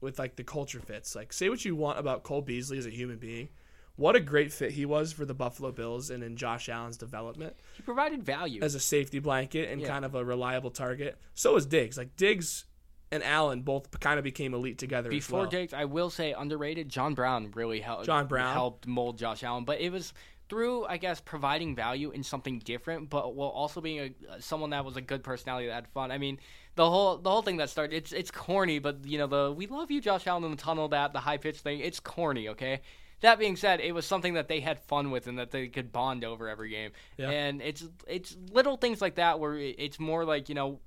with 0.00 0.18
like 0.18 0.36
the 0.36 0.44
culture 0.44 0.80
fits. 0.80 1.14
Like 1.14 1.32
say 1.32 1.48
what 1.48 1.64
you 1.64 1.74
want 1.76 1.98
about 1.98 2.22
Cole 2.22 2.42
Beasley 2.42 2.78
as 2.78 2.86
a 2.86 2.90
human 2.90 3.18
being. 3.18 3.48
what 3.96 4.16
a 4.16 4.20
great 4.20 4.50
fit 4.50 4.72
he 4.72 4.86
was 4.86 5.12
for 5.12 5.24
the 5.26 5.34
Buffalo 5.34 5.70
Bills 5.70 6.08
and 6.10 6.22
in 6.24 6.34
Josh 6.36 6.68
Allen's 6.70 6.96
development 6.96 7.54
He 7.76 7.82
provided 7.82 8.22
value. 8.24 8.62
as 8.62 8.74
a 8.74 8.80
safety 8.80 9.18
blanket 9.18 9.68
and 9.70 9.80
Yeah. 9.82 9.88
kind 9.88 10.04
of 10.04 10.14
a 10.14 10.24
reliable 10.24 10.70
target. 10.70 11.18
So 11.34 11.52
was 11.54 11.66
Diggs. 11.66 11.98
Like 11.98 12.16
Diggs 12.16 12.64
and 13.10 13.22
Allen 13.22 13.60
both 13.60 14.00
kind 14.00 14.18
of 14.18 14.24
became 14.24 14.54
elite 14.54 14.78
together. 14.78 15.10
as 15.10 15.14
Before 15.14 15.40
well. 15.40 15.48
Diggs, 15.50 15.74
I 15.74 15.84
will 15.84 16.08
say 16.08 16.32
underrated. 16.32 16.88
John 16.88 17.12
Brown 17.14 17.50
really 17.54 17.80
helped. 17.80 18.06
John 18.06 18.26
Brown. 18.26 18.54
helped 18.54 18.86
mold 18.86 19.18
Josh 19.18 19.42
Allen, 19.44 19.64
but 19.66 19.78
it 19.80 19.92
was 19.92 20.14
through, 20.52 20.84
I 20.84 20.98
guess, 20.98 21.18
providing 21.18 21.74
value 21.74 22.10
in 22.10 22.22
something 22.22 22.58
different, 22.58 23.08
but 23.08 23.34
while 23.34 23.48
also 23.48 23.80
being 23.80 24.00
a 24.00 24.32
uh, 24.32 24.38
someone 24.38 24.68
that 24.70 24.84
was 24.84 24.98
a 24.98 25.00
good 25.00 25.24
personality 25.24 25.68
that 25.68 25.72
had 25.72 25.88
fun. 25.88 26.12
I 26.12 26.18
mean, 26.18 26.38
the 26.74 26.90
whole 26.90 27.16
the 27.16 27.30
whole 27.30 27.40
thing 27.40 27.56
that 27.56 27.70
started 27.70 27.96
it's 27.96 28.12
it's 28.12 28.30
corny, 28.30 28.78
but 28.78 28.98
you 29.06 29.16
know 29.16 29.26
the 29.26 29.50
we 29.50 29.66
love 29.66 29.90
you, 29.90 29.98
Josh 30.02 30.26
Allen 30.26 30.44
in 30.44 30.50
the 30.50 30.58
tunnel, 30.58 30.88
that 30.88 31.14
the 31.14 31.20
high 31.20 31.38
pitch 31.38 31.60
thing, 31.60 31.80
it's 31.80 32.00
corny. 32.00 32.50
Okay. 32.50 32.82
That 33.22 33.38
being 33.38 33.56
said, 33.56 33.80
it 33.80 33.92
was 33.92 34.04
something 34.04 34.34
that 34.34 34.48
they 34.48 34.60
had 34.60 34.78
fun 34.80 35.10
with 35.10 35.26
and 35.26 35.38
that 35.38 35.52
they 35.52 35.68
could 35.68 35.90
bond 35.90 36.22
over 36.22 36.50
every 36.50 36.68
game. 36.68 36.90
Yeah. 37.16 37.30
And 37.30 37.62
it's 37.62 37.82
it's 38.06 38.36
little 38.52 38.76
things 38.76 39.00
like 39.00 39.14
that 39.14 39.40
where 39.40 39.56
it's 39.56 39.98
more 39.98 40.26
like 40.26 40.50
you 40.50 40.54
know 40.54 40.80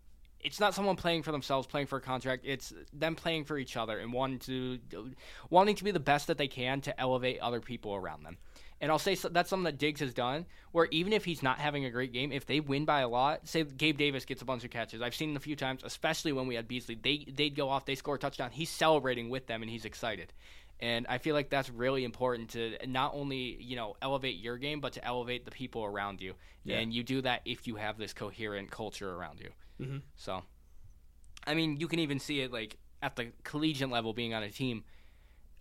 it's 0.45 0.59
not 0.59 0.75
someone 0.75 0.95
playing 0.95 1.23
for 1.23 1.31
themselves, 1.31 1.65
playing 1.65 1.87
for 1.87 1.97
a 1.97 2.01
contract. 2.01 2.43
It's 2.45 2.71
them 2.93 3.15
playing 3.15 3.45
for 3.45 3.57
each 3.57 3.75
other 3.75 3.97
and 3.97 4.13
wanting 4.13 4.37
to 4.39 4.79
wanting 5.49 5.75
to 5.77 5.83
be 5.83 5.89
the 5.89 5.99
best 5.99 6.27
that 6.27 6.37
they 6.37 6.47
can 6.47 6.81
to 6.81 6.99
elevate 7.01 7.39
other 7.39 7.59
people 7.59 7.95
around 7.95 8.23
them. 8.23 8.37
And 8.81 8.91
I'll 8.91 8.99
say 8.99 9.15
so, 9.15 9.29
that's 9.29 9.49
something 9.49 9.63
that 9.65 9.77
Diggs 9.77 10.01
has 10.01 10.13
done. 10.13 10.45
Where 10.71 10.87
even 10.91 11.13
if 11.13 11.23
he's 11.23 11.41
not 11.41 11.59
having 11.59 11.85
a 11.85 11.89
great 11.89 12.11
game, 12.11 12.31
if 12.31 12.45
they 12.45 12.59
win 12.59 12.83
by 12.85 13.01
a 13.01 13.07
lot, 13.07 13.47
say 13.47 13.63
Gabe 13.63 13.97
Davis 13.97 14.25
gets 14.25 14.41
a 14.41 14.45
bunch 14.45 14.65
of 14.65 14.69
catches. 14.69 15.01
I've 15.01 15.15
seen 15.15 15.31
it 15.31 15.37
a 15.37 15.39
few 15.39 15.55
times, 15.55 15.81
especially 15.83 16.33
when 16.33 16.47
we 16.47 16.55
had 16.55 16.67
Beasley. 16.67 16.95
They 16.95 17.25
they'd 17.31 17.55
go 17.55 17.69
off, 17.69 17.85
they 17.85 17.95
score 17.95 18.15
a 18.15 18.19
touchdown. 18.19 18.51
He's 18.51 18.69
celebrating 18.69 19.29
with 19.29 19.47
them 19.47 19.61
and 19.61 19.71
he's 19.71 19.85
excited. 19.85 20.33
And 20.81 21.07
I 21.07 21.19
feel 21.19 21.35
like 21.35 21.49
that's 21.49 21.69
really 21.69 22.03
important 22.03 22.49
to 22.49 22.77
not 22.85 23.13
only 23.13 23.57
you 23.61 23.77
know 23.77 23.95
elevate 24.01 24.35
your 24.35 24.57
game, 24.57 24.81
but 24.81 24.93
to 24.93 25.05
elevate 25.05 25.45
the 25.45 25.51
people 25.51 25.85
around 25.85 26.19
you. 26.19 26.33
Yeah. 26.65 26.79
And 26.79 26.93
you 26.93 27.01
do 27.03 27.21
that 27.21 27.41
if 27.45 27.67
you 27.67 27.75
have 27.77 27.97
this 27.97 28.11
coherent 28.11 28.71
culture 28.71 29.09
around 29.09 29.39
you. 29.39 29.51
Mhm. 29.79 30.01
So, 30.15 30.43
I 31.47 31.53
mean, 31.53 31.77
you 31.77 31.87
can 31.87 31.99
even 31.99 32.19
see 32.19 32.41
it 32.41 32.51
like 32.51 32.77
at 33.01 33.15
the 33.15 33.31
collegiate 33.43 33.89
level, 33.89 34.13
being 34.13 34.33
on 34.33 34.43
a 34.43 34.49
team, 34.49 34.83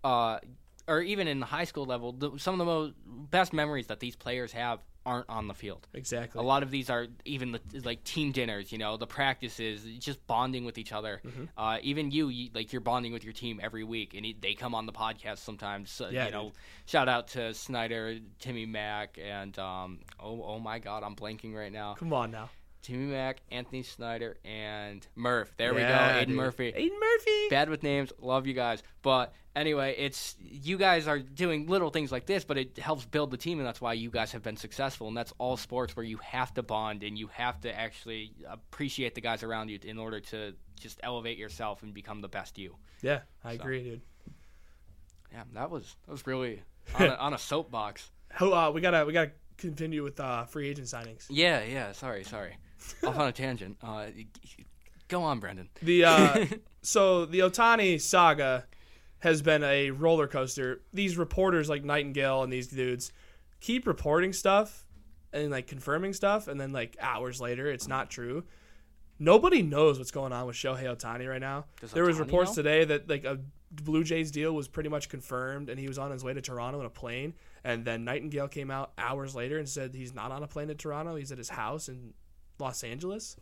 uh, 0.02 0.40
or 0.86 1.00
even 1.00 1.28
in 1.28 1.40
the 1.40 1.46
high 1.46 1.64
school 1.64 1.84
level. 1.84 2.12
The, 2.12 2.32
some 2.38 2.54
of 2.54 2.58
the 2.58 2.64
most 2.64 2.94
best 3.06 3.52
memories 3.52 3.86
that 3.88 4.00
these 4.00 4.16
players 4.16 4.52
have 4.52 4.80
aren't 5.06 5.28
on 5.28 5.48
the 5.48 5.54
field. 5.54 5.86
exactly. 5.92 6.38
A 6.38 6.42
lot 6.42 6.62
of 6.62 6.70
these 6.70 6.88
are 6.88 7.06
even 7.26 7.52
the 7.52 7.60
like 7.84 8.02
team 8.04 8.32
dinners, 8.32 8.72
you 8.72 8.78
know, 8.78 8.96
the 8.96 9.06
practices, 9.06 9.84
just 9.98 10.26
bonding 10.26 10.64
with 10.64 10.78
each 10.78 10.92
other. 10.92 11.20
Mm-hmm. 11.24 11.44
Uh, 11.58 11.78
even 11.82 12.10
you, 12.10 12.28
you, 12.28 12.48
like 12.54 12.72
you're 12.72 12.80
bonding 12.80 13.12
with 13.12 13.22
your 13.22 13.34
team 13.34 13.60
every 13.62 13.84
week, 13.84 14.14
and 14.14 14.24
he, 14.24 14.34
they 14.38 14.54
come 14.54 14.74
on 14.74 14.86
the 14.86 14.92
podcast 14.92 15.38
sometimes. 15.38 15.90
So, 15.90 16.08
Yeah, 16.08 16.26
you 16.26 16.32
know, 16.32 16.42
dude. 16.44 16.52
shout 16.86 17.08
out 17.08 17.28
to 17.28 17.52
Snyder, 17.52 18.16
Timmy 18.38 18.64
Mack, 18.64 19.18
and 19.22 19.58
um, 19.58 20.00
oh, 20.18 20.42
oh 20.42 20.58
my 20.58 20.78
God, 20.78 21.02
I'm 21.02 21.14
blanking 21.14 21.54
right 21.54 21.72
now. 21.72 21.94
Come 21.98 22.12
on 22.14 22.30
now. 22.30 22.48
Timmy 22.84 23.06
Mack, 23.12 23.40
Anthony 23.50 23.82
Snyder, 23.82 24.36
and 24.44 25.04
Murph. 25.16 25.52
There 25.56 25.72
Yeah, 25.72 25.74
we 25.74 25.80
go, 25.80 26.20
Aiden 26.22 26.26
dude. 26.28 26.36
Murphy. 26.36 26.72
Aiden 26.72 27.00
Murphy. 27.00 27.48
Bad 27.50 27.68
with 27.68 27.82
names, 27.82 28.12
love 28.20 28.46
you 28.46 28.54
guys. 28.54 28.82
But 29.02 29.32
anyway, 29.56 29.94
it's 29.98 30.36
you 30.38 30.76
guys 30.78 31.08
are 31.08 31.18
doing 31.18 31.66
little 31.66 31.90
things 31.90 32.12
like 32.12 32.26
this, 32.26 32.44
but 32.44 32.58
it 32.58 32.78
helps 32.78 33.04
build 33.04 33.30
the 33.30 33.36
team, 33.36 33.58
and 33.58 33.66
that's 33.66 33.80
why 33.80 33.94
you 33.94 34.10
guys 34.10 34.32
have 34.32 34.42
been 34.42 34.56
successful. 34.56 35.08
And 35.08 35.16
that's 35.16 35.32
all 35.38 35.56
sports 35.56 35.96
where 35.96 36.04
you 36.04 36.18
have 36.18 36.52
to 36.54 36.62
bond 36.62 37.02
and 37.02 37.18
you 37.18 37.28
have 37.28 37.60
to 37.62 37.74
actually 37.76 38.32
appreciate 38.48 39.14
the 39.14 39.20
guys 39.20 39.42
around 39.42 39.70
you 39.70 39.78
in 39.82 39.98
order 39.98 40.20
to 40.20 40.54
just 40.78 41.00
elevate 41.02 41.38
yourself 41.38 41.82
and 41.82 41.92
become 41.94 42.20
the 42.20 42.28
best 42.28 42.58
you. 42.58 42.76
Yeah, 43.02 43.20
I 43.42 43.56
So. 43.56 43.62
agree, 43.62 43.82
dude. 43.82 44.00
Yeah, 45.32 45.42
that 45.54 45.70
was 45.70 45.96
that 46.06 46.12
was 46.12 46.26
really 46.26 46.62
on 46.94 47.06
a, 47.06 47.14
on 47.14 47.34
a 47.34 47.38
soapbox. 47.38 48.10
Oh, 48.40 48.52
uh, 48.52 48.70
we 48.70 48.80
gotta 48.80 49.04
we 49.06 49.12
gotta 49.12 49.32
continue 49.56 50.02
with 50.02 50.18
uh, 50.20 50.44
free 50.44 50.68
agent 50.68 50.86
signings. 50.88 51.26
Yeah, 51.30 51.62
yeah. 51.62 51.92
Sorry, 51.92 52.24
sorry. 52.24 52.56
Off 53.04 53.18
on 53.18 53.28
a 53.28 53.32
tangent. 53.32 53.76
Uh, 53.82 54.06
go 55.08 55.22
on, 55.22 55.40
Brandon. 55.40 55.68
The 55.82 56.04
uh, 56.04 56.46
so 56.82 57.26
the 57.26 57.40
Ohtani 57.40 58.00
saga 58.00 58.66
has 59.20 59.42
been 59.42 59.62
a 59.62 59.90
roller 59.90 60.26
coaster. 60.26 60.82
These 60.92 61.16
reporters 61.16 61.68
like 61.68 61.82
Nightengale 61.82 62.44
and 62.44 62.52
these 62.52 62.68
dudes 62.68 63.12
keep 63.60 63.86
reporting 63.86 64.32
stuff 64.32 64.86
and 65.32 65.50
like 65.50 65.66
confirming 65.66 66.12
stuff, 66.12 66.48
and 66.48 66.60
then 66.60 66.72
like 66.72 66.96
hours 67.00 67.40
later, 67.40 67.70
it's 67.70 67.88
not 67.88 68.10
true. 68.10 68.44
Nobody 69.18 69.62
knows 69.62 69.98
what's 69.98 70.10
going 70.10 70.32
on 70.32 70.46
with 70.46 70.56
Shohei 70.56 70.84
Ohtani 70.84 71.28
right 71.28 71.40
now. 71.40 71.66
Does 71.80 71.92
there 71.92 72.04
was 72.04 72.18
reports 72.18 72.50
know? 72.50 72.62
today 72.62 72.84
that 72.84 73.08
like 73.08 73.24
a 73.24 73.38
Blue 73.70 74.04
Jays 74.04 74.30
deal 74.30 74.52
was 74.52 74.68
pretty 74.68 74.88
much 74.88 75.08
confirmed, 75.08 75.68
and 75.68 75.78
he 75.78 75.88
was 75.88 75.98
on 75.98 76.10
his 76.10 76.22
way 76.22 76.34
to 76.34 76.40
Toronto 76.40 76.80
in 76.80 76.86
a 76.86 76.90
plane. 76.90 77.34
And 77.64 77.84
then 77.84 78.04
Nightengale 78.04 78.50
came 78.50 78.70
out 78.70 78.92
hours 78.98 79.34
later 79.34 79.58
and 79.58 79.68
said 79.68 79.94
he's 79.94 80.14
not 80.14 80.30
on 80.30 80.42
a 80.42 80.46
plane 80.46 80.68
to 80.68 80.74
Toronto. 80.74 81.16
He's 81.16 81.32
at 81.32 81.38
his 81.38 81.48
house 81.48 81.88
in 81.88 82.12
Los 82.58 82.84
Angeles. 82.84 83.36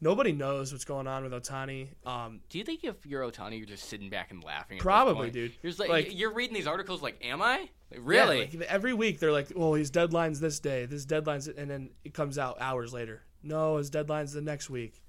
Nobody 0.00 0.32
knows 0.32 0.72
what's 0.72 0.84
going 0.84 1.06
on 1.06 1.22
with 1.22 1.32
Ohtani. 1.32 1.88
Um, 2.04 2.40
Do 2.50 2.58
you 2.58 2.64
think 2.64 2.84
if 2.84 3.06
you're 3.06 3.22
Ohtani, 3.22 3.56
you're 3.56 3.66
just 3.66 3.84
sitting 3.88 4.10
back 4.10 4.30
and 4.32 4.42
laughing? 4.44 4.78
Probably, 4.78 5.30
dude. 5.30 5.52
You're 5.62 5.72
like, 5.78 5.88
Like- 5.88 6.18
you're 6.18 6.32
reading 6.32 6.54
these 6.54 6.66
articles 6.66 7.00
like, 7.00 7.24
am 7.24 7.40
I? 7.40 7.58
Like, 7.60 7.70
yeah, 7.92 7.98
really? 8.02 8.40
like, 8.40 8.54
every 8.62 8.92
week 8.92 9.20
they're 9.20 9.32
like, 9.32 9.52
"Well, 9.54 9.74
his 9.74 9.90
deadline's 9.90 10.40
this 10.40 10.58
day. 10.58 10.84
This 10.84 11.04
deadline's," 11.04 11.46
and 11.46 11.70
then 11.70 11.90
it 12.04 12.12
comes 12.12 12.38
out 12.38 12.56
hours 12.60 12.92
later. 12.92 13.22
No, 13.42 13.76
his 13.76 13.88
deadline's 13.88 14.32
the 14.32 14.40
next 14.40 14.68
week. 14.68 15.00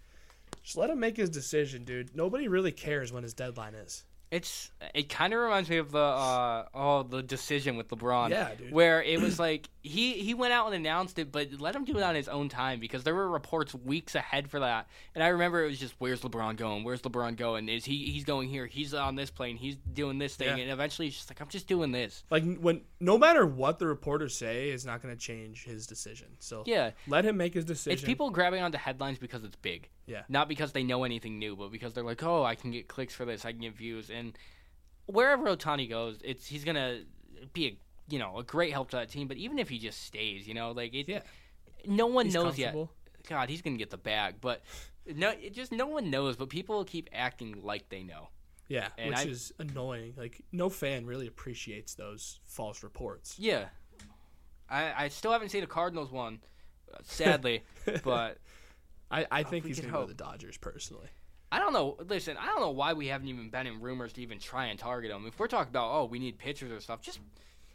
Just 0.61 0.77
let 0.77 0.89
him 0.91 0.99
make 0.99 1.17
his 1.17 1.29
decision, 1.31 1.83
dude. 1.83 2.15
Nobody 2.15 2.47
really 2.47 2.71
cares 2.71 3.11
when 3.11 3.23
his 3.23 3.33
deadline 3.33 3.73
is. 3.73 4.05
It's 4.31 4.71
it 4.93 5.07
kind 5.07 5.33
of 5.33 5.39
reminds 5.39 5.69
me 5.69 5.77
of 5.77 5.91
the 5.91 5.99
uh, 5.99 6.65
oh 6.73 7.03
the 7.03 7.21
decision 7.23 7.77
with 7.77 7.87
LeBron. 7.89 8.31
Yeah, 8.31 8.55
dude. 8.55 8.71
Where 8.71 9.01
it 9.01 9.21
was 9.21 9.39
like 9.39 9.69
he 9.81 10.13
he 10.13 10.33
went 10.33 10.51
out 10.51 10.65
and 10.65 10.75
announced 10.75 11.19
it, 11.19 11.31
but 11.31 11.49
let 11.59 11.75
him 11.75 11.85
do 11.85 11.95
it 11.97 12.03
on 12.03 12.15
his 12.15 12.27
own 12.27 12.49
time 12.49 12.79
because 12.79 13.03
there 13.03 13.13
were 13.15 13.29
reports 13.29 13.73
weeks 13.75 14.15
ahead 14.15 14.49
for 14.49 14.59
that. 14.61 14.87
And 15.13 15.23
I 15.23 15.27
remember 15.27 15.63
it 15.63 15.67
was 15.67 15.79
just 15.79 15.93
where's 15.99 16.21
LeBron 16.21 16.57
going? 16.57 16.83
Where's 16.83 17.01
LeBron 17.03 17.37
going? 17.37 17.69
Is 17.69 17.85
he 17.85 18.05
he's 18.11 18.23
going 18.23 18.49
here? 18.49 18.65
He's 18.65 18.93
on 18.93 19.15
this 19.15 19.29
plane. 19.29 19.57
He's 19.57 19.75
doing 19.75 20.17
this 20.17 20.35
thing. 20.35 20.57
Yeah. 20.57 20.63
And 20.63 20.71
eventually 20.71 21.07
he's 21.07 21.15
just 21.15 21.29
like 21.29 21.39
I'm 21.39 21.47
just 21.47 21.67
doing 21.67 21.91
this. 21.91 22.23
Like 22.31 22.43
when, 22.57 22.81
no 22.99 23.17
matter 23.17 23.45
what 23.45 23.79
the 23.79 23.87
reporters 23.87 24.35
say, 24.35 24.69
is 24.69 24.85
not 24.85 25.01
going 25.03 25.13
to 25.15 25.19
change 25.19 25.63
his 25.63 25.85
decision. 25.87 26.27
So 26.39 26.63
Yeah. 26.65 26.91
let 27.07 27.25
him 27.25 27.37
make 27.37 27.53
his 27.53 27.63
decision. 27.65 27.93
It's 27.93 28.03
people 28.03 28.31
grabbing 28.31 28.61
onto 28.63 28.77
headlines 28.79 29.19
because 29.19 29.43
it's 29.43 29.55
big. 29.57 29.89
Yeah. 30.07 30.21
Not 30.29 30.47
because 30.47 30.71
they 30.71 30.83
know 30.83 31.03
anything 31.03 31.39
new, 31.39 31.55
but 31.55 31.71
because 31.71 31.93
they're 31.93 32.03
like, 32.03 32.21
oh, 32.23 32.43
I 32.43 32.53
can 32.55 32.69
get 32.71 32.87
clicks 32.87 33.13
for 33.15 33.25
this, 33.25 33.43
I 33.43 33.51
can 33.51 33.61
get 33.61 33.75
views, 33.75 34.11
and 34.15 34.37
wherever 35.07 35.45
Ohtani 35.45 35.89
goes, 35.89 36.19
it's 36.23 36.47
he's 36.47 36.63
gonna 36.63 37.01
be 37.53 37.67
a 37.67 37.77
you 38.09 38.19
know 38.19 38.37
a 38.37 38.43
great 38.43 38.71
help 38.71 38.89
to 38.91 38.97
that 38.97 39.09
team. 39.09 39.27
But 39.27 39.37
even 39.37 39.59
if 39.59 39.69
he 39.69 39.77
just 39.79 40.03
stays, 40.03 40.47
you 40.47 40.53
know, 40.53 40.71
like 40.71 40.93
it, 40.93 41.07
Yeah. 41.07 41.21
no 41.85 42.07
one 42.07 42.25
He's 42.25 42.33
knows 42.33 42.57
yet. 42.57 42.75
God, 43.27 43.49
he's 43.49 43.61
gonna 43.61 43.77
get 43.77 43.89
the 43.89 43.97
bag, 43.97 44.35
but 44.41 44.61
no, 45.07 45.29
it 45.31 45.53
just 45.53 45.71
no 45.71 45.87
one 45.87 46.09
knows. 46.09 46.35
But 46.37 46.49
people 46.49 46.83
keep 46.85 47.09
acting 47.13 47.61
like 47.63 47.89
they 47.89 48.03
know. 48.03 48.29
Yeah, 48.67 48.89
And 48.97 49.09
which 49.11 49.19
I- 49.19 49.29
is 49.29 49.53
annoying. 49.59 50.13
Like 50.17 50.41
no 50.51 50.69
fan 50.69 51.05
really 51.05 51.27
appreciates 51.27 51.93
those 51.93 52.39
false 52.47 52.81
reports. 52.83 53.35
Yeah, 53.37 53.65
I 54.69 55.05
I 55.05 55.07
still 55.09 55.31
haven't 55.31 55.49
seen 55.49 55.63
a 55.63 55.67
Cardinals 55.67 56.11
one, 56.11 56.39
sadly, 57.03 57.63
but. 58.03 58.37
I, 59.11 59.27
I 59.29 59.43
think 59.43 59.65
he's 59.67 59.79
going 59.79 59.91
to 59.91 59.93
go 59.93 60.01
to 60.01 60.07
the 60.07 60.15
Dodgers 60.15 60.57
personally. 60.57 61.07
I 61.55 61.59
don't 61.59 61.71
know. 61.71 61.95
Listen, 62.09 62.35
I 62.37 62.47
don't 62.47 62.59
know 62.59 62.71
why 62.71 62.91
we 62.91 63.07
haven't 63.07 63.29
even 63.29 63.49
been 63.49 63.65
in 63.65 63.79
rumors 63.79 64.11
to 64.13 64.21
even 64.21 64.39
try 64.39 64.65
and 64.65 64.77
target 64.77 65.09
him. 65.09 65.25
If 65.25 65.39
we're 65.39 65.47
talking 65.47 65.69
about, 65.69 65.89
oh, 65.89 66.03
we 66.03 66.19
need 66.19 66.37
pitchers 66.37 66.69
or 66.69 66.81
stuff, 66.81 66.99
just 66.99 67.21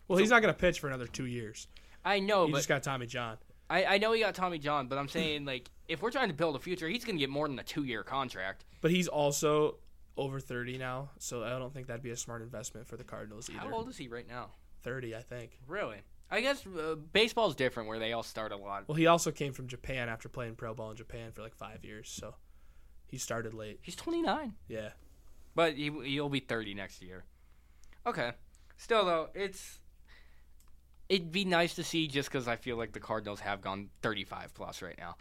Well, 0.07 0.19
he's 0.19 0.29
not 0.29 0.43
going 0.43 0.53
to 0.53 0.59
pitch 0.59 0.81
for 0.81 0.88
another 0.88 1.07
two 1.07 1.25
years. 1.25 1.66
I 2.05 2.21
know, 2.21 2.45
he 2.45 2.53
but 2.53 2.59
just 2.59 2.69
got 2.69 2.83
Tommy 2.83 3.07
John. 3.07 3.38
I, 3.71 3.85
I 3.87 3.99
know 3.99 4.12
he 4.12 4.21
got 4.21 4.35
Tommy 4.35 4.59
John, 4.59 4.87
but 4.87 4.99
I'm 4.99 5.09
saying 5.09 5.47
like 5.47 5.71
if 5.88 6.03
we're 6.03 6.11
trying 6.11 6.29
to 6.29 6.35
build 6.35 6.57
a 6.57 6.59
future, 6.59 6.88
he's 6.88 7.07
gonna 7.07 7.19
get 7.19 7.31
more 7.31 7.49
than 7.49 7.59
a 7.59 7.62
two 7.62 7.85
year 7.85 8.03
contract. 8.03 8.66
But 8.83 8.90
he's 8.90 9.09
also 9.09 9.77
over 10.19 10.40
30 10.40 10.77
now, 10.77 11.09
so 11.19 11.43
I 11.43 11.59
don't 11.59 11.73
think 11.73 11.87
that'd 11.87 12.03
be 12.03 12.11
a 12.11 12.16
smart 12.16 12.43
investment 12.43 12.87
for 12.87 12.99
the 12.99 13.05
Cardinals 13.05 13.49
either. 13.49 13.61
How 13.61 13.73
old 13.73 13.88
is 13.88 13.97
he 13.97 14.09
right 14.09 14.29
now? 14.29 14.51
30, 14.83 15.14
I 15.14 15.23
think. 15.23 15.59
Really? 15.66 16.03
I 16.31 16.43
guess 16.43 16.66
uh, 16.66 16.97
baseball's 17.12 17.55
different 17.55 17.88
where 17.88 17.99
they 17.99 18.12
all 18.12 18.23
start 18.23 18.53
a 18.53 18.57
lot. 18.57 18.88
Well, 18.88 18.97
he 18.97 19.07
also 19.07 19.31
came 19.31 19.53
from 19.55 19.69
Japan 19.69 20.09
after 20.09 20.29
playing 20.29 20.57
pro 20.57 20.75
ball 20.75 20.90
in 20.90 20.97
Japan 20.97 21.33
for 21.33 21.43
like 21.43 21.55
five 21.55 21.85
years, 21.85 22.11
so 22.11 22.35
he 23.11 23.18
started 23.18 23.55
late. 23.55 23.79
He's 23.83 23.96
29, 23.96 24.55
Yeah. 24.68 24.90
but 25.55 25.75
he 25.75 25.90
he'll 26.05 26.29
be 26.29 26.40
30 26.40 26.75
next 26.75 27.03
year. 27.03 27.25
Okay. 28.07 28.33
Still 28.77 29.05
though, 29.05 29.29
it's 29.35 29.81
it'd 31.09 31.33
be 31.33 31.44
nice 31.44 31.75
to 31.75 31.85
see 31.85 32.07
just 32.07 32.31
because 32.31 32.46
I 32.49 32.57
feel 32.57 32.77
like 32.77 32.92
the 32.92 33.01
Cardinals 33.01 33.40
have 33.40 33.61
gone 33.61 33.90
35 34.03 34.55
plus 34.55 34.81
right 34.83 34.96
now. 34.99 35.16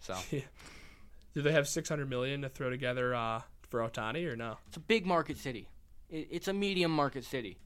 So 0.00 0.16
Do 1.34 1.42
they 1.42 1.52
have 1.52 1.68
600 1.68 2.08
million 2.08 2.42
to 2.42 2.48
throw 2.48 2.70
together 2.70 3.14
uh, 3.14 3.42
for 3.68 3.80
Ohtani 3.80 4.26
or 4.30 4.36
no? 4.36 4.56
it's 4.68 4.76
a 4.76 4.80
big 4.80 5.04
market 5.06 5.36
city. 5.36 5.68
It, 6.08 6.28
it's 6.30 6.48
a 6.48 6.52
medium 6.52 6.90
market 6.90 7.24
city, 7.24 7.58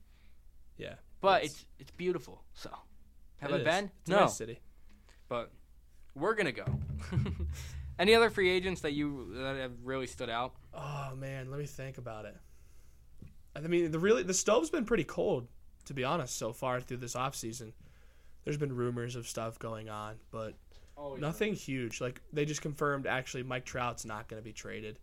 Yeah. 0.77 0.95
but 1.21 1.45
It's- 1.45 1.53
it's 1.53 1.67
it's 1.81 1.91
beautiful. 1.93 2.43
So 2.55 2.71
have 3.39 3.51
it 3.51 3.55
I 3.55 3.59
is. 3.59 3.65
been? 3.65 3.85
It's 4.01 4.11
a 4.11 4.13
no. 4.13 4.21
nice 4.21 4.37
city. 4.37 4.61
but 5.29 5.51
we're 6.15 6.35
gonna 6.35 6.53
go. 6.53 6.65
Any 7.99 8.15
other 8.15 8.31
free 8.31 8.49
agents 8.49 8.83
that 8.83 8.93
you 8.93 9.33
that 9.35 9.57
have 9.57 9.73
really 9.83 10.07
stood 10.07 10.31
out? 10.31 10.55
Oh 10.73 11.13
man, 11.17 11.51
let 11.51 11.59
me 11.59 11.67
think 11.67 11.99
about 11.99 12.25
it. 12.25 12.37
I 13.57 13.61
mean, 13.61 13.91
the 13.91 13.99
really 13.99 14.23
the 14.23 14.35
stove's 14.35 14.71
been 14.71 14.85
pretty 14.85 15.05
cold 15.05 15.49
to 15.89 15.95
be 15.95 16.05
honest, 16.05 16.37
so 16.37 16.53
far 16.53 16.81
through 16.81 16.99
this 16.99 17.15
offseason. 17.15 17.73
There's 18.45 18.59
been 18.59 18.75
rumors 18.75 19.17
of 19.17 19.27
stuff 19.27 19.59
going 19.59 19.89
on, 19.89 20.17
but 20.31 20.55
nothing 21.19 21.55
huge. 21.55 22.01
Like 22.01 22.21
they 22.33 22.45
just 22.45 22.63
confirmed 22.63 23.07
actually 23.07 23.43
Mike 23.43 23.65
Trout's 23.65 24.05
not 24.05 24.29
going 24.29 24.41
to 24.41 24.45
be 24.45 24.53
traded. 24.53 24.99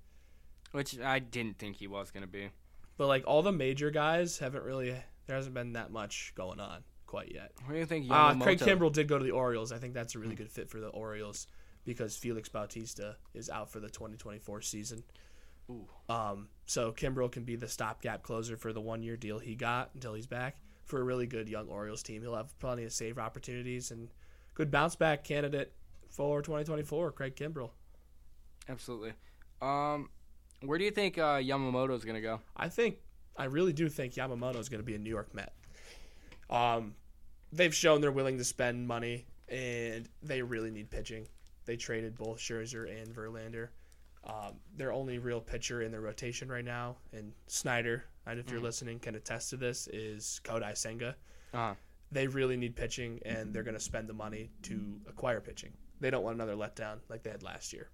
Which 0.72 1.00
I 1.00 1.20
didn't 1.20 1.58
think 1.58 1.78
he 1.78 1.88
was 1.88 2.12
going 2.12 2.22
to 2.22 2.32
be. 2.32 2.50
But 2.98 3.08
like 3.08 3.24
all 3.26 3.42
the 3.42 3.52
major 3.52 3.90
guys 3.90 4.38
haven't 4.38 4.64
really 4.64 4.96
there 5.26 5.36
hasn't 5.36 5.56
been 5.56 5.74
that 5.74 5.92
much 5.92 6.34
going 6.36 6.60
on 6.60 6.84
quite 7.08 7.32
yet. 7.34 7.52
What 7.66 7.74
do 7.74 7.80
you 7.80 7.86
think? 7.86 8.06
Uh, 8.10 8.36
Craig 8.36 8.60
Kimbrel 8.60 8.94
did 8.94 9.08
go 9.08 9.18
to 9.18 9.24
the 9.24 9.32
Orioles. 9.32 9.72
I 9.72 9.80
think 9.80 9.96
that's 9.96 10.14
a 10.14 10.20
really 10.20 10.36
good 10.36 10.52
fit 10.52 10.70
for 10.70 10.80
the 10.80 10.90
Orioles 10.90 11.48
because 11.86 12.18
Felix 12.18 12.50
Bautista 12.50 13.16
is 13.34 13.50
out 13.50 13.72
for 13.72 13.80
the 13.80 13.90
2024 13.90 14.62
season. 14.62 15.04
Ooh. 15.70 15.88
Um, 16.10 16.50
so 16.66 16.92
Kimbrel 16.92 17.32
can 17.32 17.44
be 17.44 17.56
the 17.56 17.68
stopgap 17.68 18.24
closer 18.24 18.58
for 18.58 18.74
the 18.74 18.82
one 18.82 19.02
year 19.02 19.18
deal 19.18 19.40
he 19.40 19.56
got 19.56 19.92
until 19.94 20.14
he's 20.14 20.28
back 20.28 20.58
for 20.86 21.00
a 21.00 21.04
really 21.04 21.26
good 21.26 21.50
young 21.50 21.68
Orioles 21.68 22.04
team. 22.04 22.22
He'll 22.22 22.36
have 22.36 22.58
plenty 22.60 22.84
of 22.84 22.94
save 22.94 23.18
opportunities 23.18 23.92
and 23.92 24.10
good 24.54 24.70
bounce 24.70 24.96
back 24.96 25.24
candidate 25.24 25.74
for 26.10 26.42
2024. 26.42 27.12
Craig 27.12 27.36
Kimbrel. 27.36 27.72
Absolutely. 28.70 29.14
Um, 29.62 30.10
where 30.62 30.78
do 30.78 30.86
you 30.86 30.92
think 30.92 31.18
uh, 31.18 31.38
Yamamoto 31.38 31.96
is 31.96 32.04
going 32.04 32.16
to 32.16 32.22
go? 32.22 32.42
I 32.56 32.70
think 32.70 32.98
I 33.38 33.46
really 33.46 33.74
do 33.74 33.90
think 33.90 34.14
Yamamoto 34.14 34.58
is 34.58 34.70
going 34.70 34.80
to 34.80 34.86
be 34.86 34.96
a 34.96 35.00
New 35.00 35.10
York 35.10 35.34
Met. 35.34 35.54
Um, 36.50 36.96
they've 37.52 37.74
shown 37.74 38.02
they're 38.02 38.12
willing 38.12 38.38
to 38.38 38.44
spend 38.44 38.88
money, 38.88 39.26
and 39.50 40.08
they 40.22 40.42
really 40.42 40.72
need 40.72 40.90
pitching. 40.90 41.28
They 41.66 41.76
traded 41.76 42.16
both 42.16 42.38
Scherzer 42.38 42.90
and 42.90 43.14
Verlander. 43.14 43.70
Um, 44.24 44.56
their 44.76 44.92
only 44.92 45.20
real 45.20 45.40
pitcher 45.40 45.84
in 45.84 45.92
their 45.92 46.02
rotation 46.02 46.50
right 46.50 46.66
now, 46.66 46.96
and 47.14 47.32
Snyder, 47.48 48.06
and 48.26 48.40
if 48.40 48.50
you're 48.50 48.60
listening, 48.60 48.98
can 49.00 49.14
attest 49.14 49.52
to 49.52 49.58
this, 49.58 49.88
is 49.88 50.42
Kodai 50.44 50.76
Senga. 50.76 51.16
Uh-huh. 51.54 51.76
They 52.12 52.26
really 52.28 52.58
need 52.58 52.76
pitching, 52.76 53.20
and 53.24 53.54
they're 53.54 53.62
going 53.64 53.76
to 53.76 53.80
spend 53.80 54.08
the 54.10 54.14
money 54.14 54.50
to 54.64 55.00
acquire 55.08 55.42
pitching. 55.42 55.74
They 56.00 56.10
don't 56.10 56.24
want 56.24 56.36
another 56.36 56.56
letdown 56.56 56.98
like 57.08 57.22
they 57.22 57.30
had 57.30 57.44
last 57.44 57.72
year. 57.72 57.90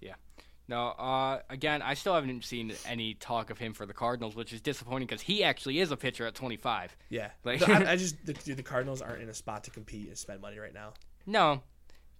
Yeah. 0.00 0.14
No, 0.68 0.88
uh, 0.90 1.40
again, 1.50 1.82
I 1.82 1.94
still 1.94 2.14
haven't 2.14 2.44
seen 2.44 2.72
any 2.86 3.14
talk 3.14 3.50
of 3.50 3.58
him 3.58 3.72
for 3.74 3.84
the 3.84 3.92
Cardinals, 3.92 4.36
which 4.36 4.52
is 4.52 4.60
disappointing 4.60 5.06
because 5.08 5.20
he 5.20 5.42
actually 5.42 5.80
is 5.80 5.90
a 5.90 5.96
pitcher 5.96 6.26
at 6.26 6.34
25. 6.36 6.96
Yeah, 7.08 7.30
Like- 7.44 7.68
I, 7.68 7.92
I 7.92 7.96
just 7.96 8.24
the, 8.24 8.34
dude, 8.34 8.56
the 8.56 8.62
Cardinals 8.62 9.02
aren't 9.02 9.20
in 9.22 9.28
a 9.28 9.34
spot 9.34 9.64
to 9.64 9.70
compete 9.70 10.06
and 10.06 10.16
spend 10.16 10.40
money 10.40 10.58
right 10.58 10.72
now. 10.72 10.92
No, 11.26 11.62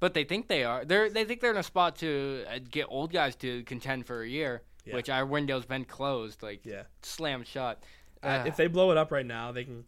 but 0.02 0.14
they 0.14 0.24
think 0.24 0.48
they 0.48 0.64
are. 0.64 0.84
They're 0.84 1.08
they 1.08 1.24
think 1.24 1.40
they're 1.40 1.52
in 1.52 1.56
a 1.56 1.62
spot 1.62 1.94
to 1.98 2.44
uh, 2.50 2.58
get 2.68 2.86
old 2.88 3.12
guys 3.12 3.36
to 3.36 3.62
contend 3.62 4.04
for 4.04 4.22
a 4.22 4.28
year, 4.28 4.62
Yeah. 4.84 4.94
which 4.96 5.08
our 5.08 5.24
window's 5.24 5.64
been 5.64 5.84
closed, 5.84 6.42
like 6.42 6.66
Yeah. 6.66 6.82
slammed 7.02 7.46
shut. 7.46 7.80
Uh, 8.20 8.26
Uh, 8.26 8.44
if 8.48 8.56
they 8.56 8.66
blow 8.66 8.90
it 8.90 8.96
up 8.96 9.12
right 9.12 9.24
now, 9.24 9.52
they 9.52 9.62
can 9.64 9.84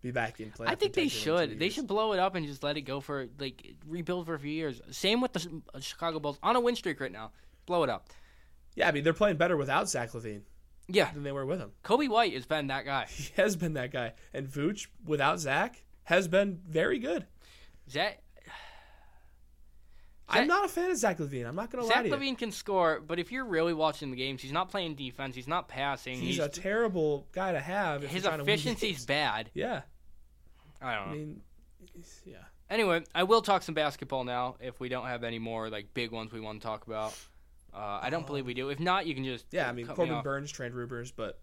be 0.00 0.10
back 0.10 0.40
in 0.40 0.52
play. 0.52 0.66
I 0.68 0.74
think 0.74 0.94
they 0.94 1.08
should. 1.08 1.58
They 1.58 1.68
should 1.68 1.86
blow 1.86 2.14
it 2.14 2.18
up 2.18 2.34
and 2.34 2.46
just 2.46 2.62
let 2.62 2.78
it 2.78 2.80
go 2.82 3.00
for 3.00 3.28
like 3.38 3.74
rebuild 3.86 4.24
for 4.24 4.34
a 4.34 4.38
few 4.38 4.50
years. 4.50 4.80
Same 4.90 5.20
with 5.20 5.34
the 5.34 5.62
uh, 5.74 5.80
Chicago 5.80 6.18
Bulls 6.18 6.38
on 6.42 6.56
a 6.56 6.60
win 6.60 6.74
streak 6.74 6.98
right 6.98 7.12
now. 7.12 7.30
Blow 7.66 7.82
it 7.84 7.90
up. 7.90 8.08
Yeah, 8.74 8.88
I 8.88 8.92
mean 8.92 9.04
they're 9.04 9.12
playing 9.12 9.36
better 9.36 9.58
without 9.58 9.86
Zach 9.90 10.12
LaVine 10.12 10.44
Yeah, 10.88 11.12
than 11.12 11.24
they 11.24 11.32
were 11.32 11.44
with 11.44 11.60
him. 11.60 11.72
Coby 11.84 12.08
White 12.08 12.32
has 12.32 12.46
been 12.46 12.68
that 12.68 12.86
guy. 12.86 13.04
He 13.10 13.30
has 13.36 13.54
been 13.54 13.74
that 13.74 13.92
guy, 13.92 14.14
and 14.32 14.48
Vooch 14.48 14.86
without 15.04 15.40
Zach 15.40 15.82
has 16.04 16.26
been 16.26 16.58
very 16.66 16.98
good. 16.98 17.26
Zach 17.90 18.22
I'm 20.32 20.46
not 20.46 20.64
a 20.64 20.68
fan 20.68 20.90
of 20.90 20.96
Zach 20.96 21.18
LaVine. 21.18 21.46
I'm 21.46 21.54
not 21.54 21.70
gonna 21.70 21.84
lie 21.84 21.88
Zach 21.88 21.98
to 21.98 22.08
you. 22.08 22.10
Zach 22.10 22.20
LaVine 22.20 22.38
can 22.38 22.52
score, 22.52 23.00
but 23.00 23.18
if 23.18 23.30
you're 23.30 23.44
really 23.44 23.74
watching 23.74 24.10
the 24.10 24.16
games, 24.16 24.42
he's 24.42 24.52
not 24.52 24.70
playing 24.70 24.94
defense. 24.94 25.34
He's 25.34 25.48
not 25.48 25.68
passing. 25.68 26.14
He's, 26.14 26.36
He's, 26.36 26.38
a 26.38 26.48
terrible 26.48 27.26
guy 27.32 27.52
to 27.52 27.60
have. 27.60 28.04
If 28.04 28.10
his 28.10 28.22
you're 28.22 28.30
trying 28.30 28.38
to 28.38 28.44
win 28.44 28.54
efficiency's 28.54 29.04
bad. 29.06 29.50
Yeah, 29.54 29.82
I 30.80 30.94
don't 30.96 31.06
know. 31.06 31.12
I 31.12 31.16
mean, 31.16 31.40
yeah. 32.24 32.36
Anyway, 32.70 33.04
I 33.14 33.24
will 33.24 33.42
talk 33.42 33.62
some 33.62 33.74
basketball 33.74 34.24
now 34.24 34.56
if 34.60 34.80
we 34.80 34.88
don't 34.88 35.06
have 35.06 35.24
any 35.24 35.38
more 35.38 35.68
like 35.68 35.92
big 35.92 36.10
ones 36.10 36.32
we 36.32 36.40
want 36.40 36.60
to 36.62 36.66
talk 36.66 36.86
about. 36.86 37.14
Uh, 37.74 38.00
I 38.02 38.10
don't 38.10 38.26
believe 38.26 38.46
we 38.46 38.54
do. 38.54 38.68
If 38.68 38.80
not, 38.80 39.06
you 39.06 39.14
can 39.14 39.24
just 39.24 39.46
Yeah, 39.50 39.68
I 39.68 39.72
mean 39.72 39.86
me 39.86 39.94
Corbin 39.94 40.14
off. 40.14 40.24
Burnes 40.24 40.50
trade 40.50 40.72
rumors, 40.72 41.10
but 41.10 41.40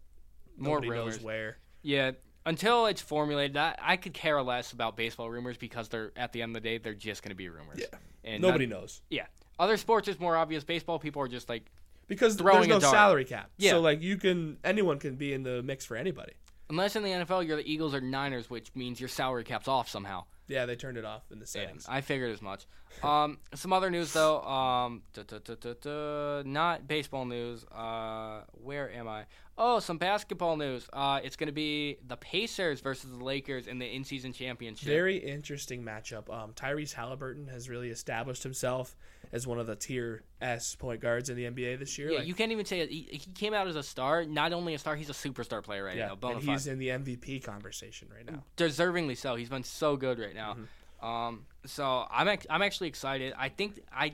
More 0.58 0.80
rumors. 0.80 1.16
knows 1.16 1.24
where. 1.24 1.58
Yeah, 1.82 2.12
until 2.46 2.86
it's 2.88 3.02
formulated, 3.02 3.58
I, 3.58 3.76
I 3.80 3.98
could 3.98 4.14
care 4.14 4.42
less 4.42 4.72
about 4.72 4.98
baseball 4.98 5.30
rumors 5.30 5.58
because 5.58 5.90
they're 5.90 6.12
at 6.16 6.34
the 6.34 6.42
end 6.42 6.56
of 6.56 6.62
the 6.62 6.68
day 6.70 6.78
they're 6.78 6.94
just 6.94 7.24
going 7.24 7.30
to 7.32 7.36
be 7.36 7.50
rumors. 7.50 7.80
Yeah. 7.80 7.98
And 8.24 8.42
Nobody 8.42 8.66
not- 8.66 8.82
knows 8.82 9.02
yeah, 9.10 9.26
other 9.60 9.78
sports 9.78 10.08
is 10.08 10.20
more 10.20 10.36
obvious. 10.36 10.64
Baseball 10.64 11.00
people 11.00 11.22
are 11.22 11.28
just 11.28 11.50
like 11.50 11.72
because 12.08 12.36
Throwing 12.36 12.70
there's 12.70 12.82
no 12.84 12.92
salary 12.92 13.26
cap. 13.26 13.50
Yeah. 13.58 13.72
So 13.72 13.82
like 13.82 14.02
you 14.02 14.18
can 14.18 14.58
anyone 14.64 15.00
can 15.00 15.16
be 15.16 15.34
in 15.34 15.44
the 15.44 15.62
mix 15.64 15.86
for 15.86 15.96
anybody. 15.98 16.34
Unless 16.70 16.96
in 16.96 17.04
the 17.04 17.10
NFL 17.10 17.46
you're 17.48 17.58
the 17.58 17.72
Eagles 17.72 17.94
or 17.94 18.02
Niners, 18.02 18.50
which 18.50 18.72
means 18.76 19.00
your 19.00 19.10
salary 19.10 19.44
cap's 19.44 19.68
off 19.68 19.90
somehow. 19.90 20.26
Yeah, 20.48 20.66
they 20.66 20.76
turned 20.76 20.98
it 20.98 21.06
off 21.06 21.22
in 21.32 21.38
the 21.40 21.44
Yeah, 21.44 21.62
settings. 21.66 21.86
I 21.88 22.02
figured 22.02 22.32
as 22.32 22.42
much. 22.42 22.66
Um, 23.04 23.38
some 23.54 23.72
other 23.72 23.92
news 23.92 24.12
though. 24.14 24.42
Um, 24.42 25.04
duh, 25.14 25.22
duh, 25.24 25.40
duh, 25.44 25.56
duh, 25.60 25.74
duh, 25.80 26.44
not 26.44 26.88
baseball 26.88 27.26
news. 27.26 27.64
Uh, 27.66 28.42
where 28.54 28.92
am 28.92 29.08
I? 29.08 29.26
Oh, 29.60 29.80
some 29.80 29.98
basketball 29.98 30.58
news. 30.58 30.90
Uh, 30.92 31.20
it's 31.24 31.36
gonna 31.36 31.52
be 31.52 31.98
the 32.08 32.18
Pacers 32.18 32.80
versus 32.82 33.12
the 33.12 33.24
Lakers 33.24 33.68
in 33.68 33.78
the 33.78 33.86
in-season 33.86 34.34
championship. 34.34 34.88
Very 34.88 35.18
interesting 35.18 35.84
matchup. 35.84 36.34
Um, 36.34 36.54
Tyrese 36.54 36.94
Halliburton 36.94 37.48
has 37.50 37.70
really 37.70 37.90
established 37.90 38.42
himself 38.42 38.96
as 39.32 39.46
one 39.46 39.60
of 39.60 39.68
the 39.68 39.76
tier 39.76 40.24
S 40.42 40.76
point 40.76 41.02
guards 41.02 41.30
in 41.30 41.38
the 41.38 41.44
NBA 41.44 41.80
this 41.80 41.98
year. 41.98 42.12
yeah, 42.12 42.20
Like, 42.20 42.28
you 42.28 42.34
can't 42.34 42.52
even 42.52 42.66
say. 42.66 42.88
He, 42.88 43.08
he 43.12 43.32
came 43.34 43.54
out 43.54 43.68
as 43.68 43.76
a 43.76 43.84
star. 43.84 44.26
Not 44.26 44.54
only 44.54 44.74
a 44.74 44.80
star, 44.80 44.96
he's 44.96 45.10
a 45.10 45.14
superstar 45.14 45.64
player 45.64 45.84
right 45.84 45.98
yeah, 45.98 46.08
now. 46.08 46.16
Bona 46.16 46.36
and 46.38 46.44
he's 46.44 46.68
in 46.68 46.80
the 46.80 46.90
MVP 46.90 47.44
conversation 47.44 48.08
right 48.14 48.30
now. 48.30 48.44
deservingly 48.58 49.18
so. 49.18 49.36
He's 49.36 49.50
been 49.50 49.64
so 49.64 49.96
good 49.96 50.20
right 50.20 50.36
now. 50.36 50.54
Mm-hmm. 50.54 51.06
Um, 51.06 51.46
so 51.66 52.06
I'm 52.10 52.28
ex- 52.28 52.48
I'm 52.50 52.62
actually 52.62 52.90
excited. 52.90 53.34
I 53.38 53.50
think 53.50 53.80
I 53.92 54.14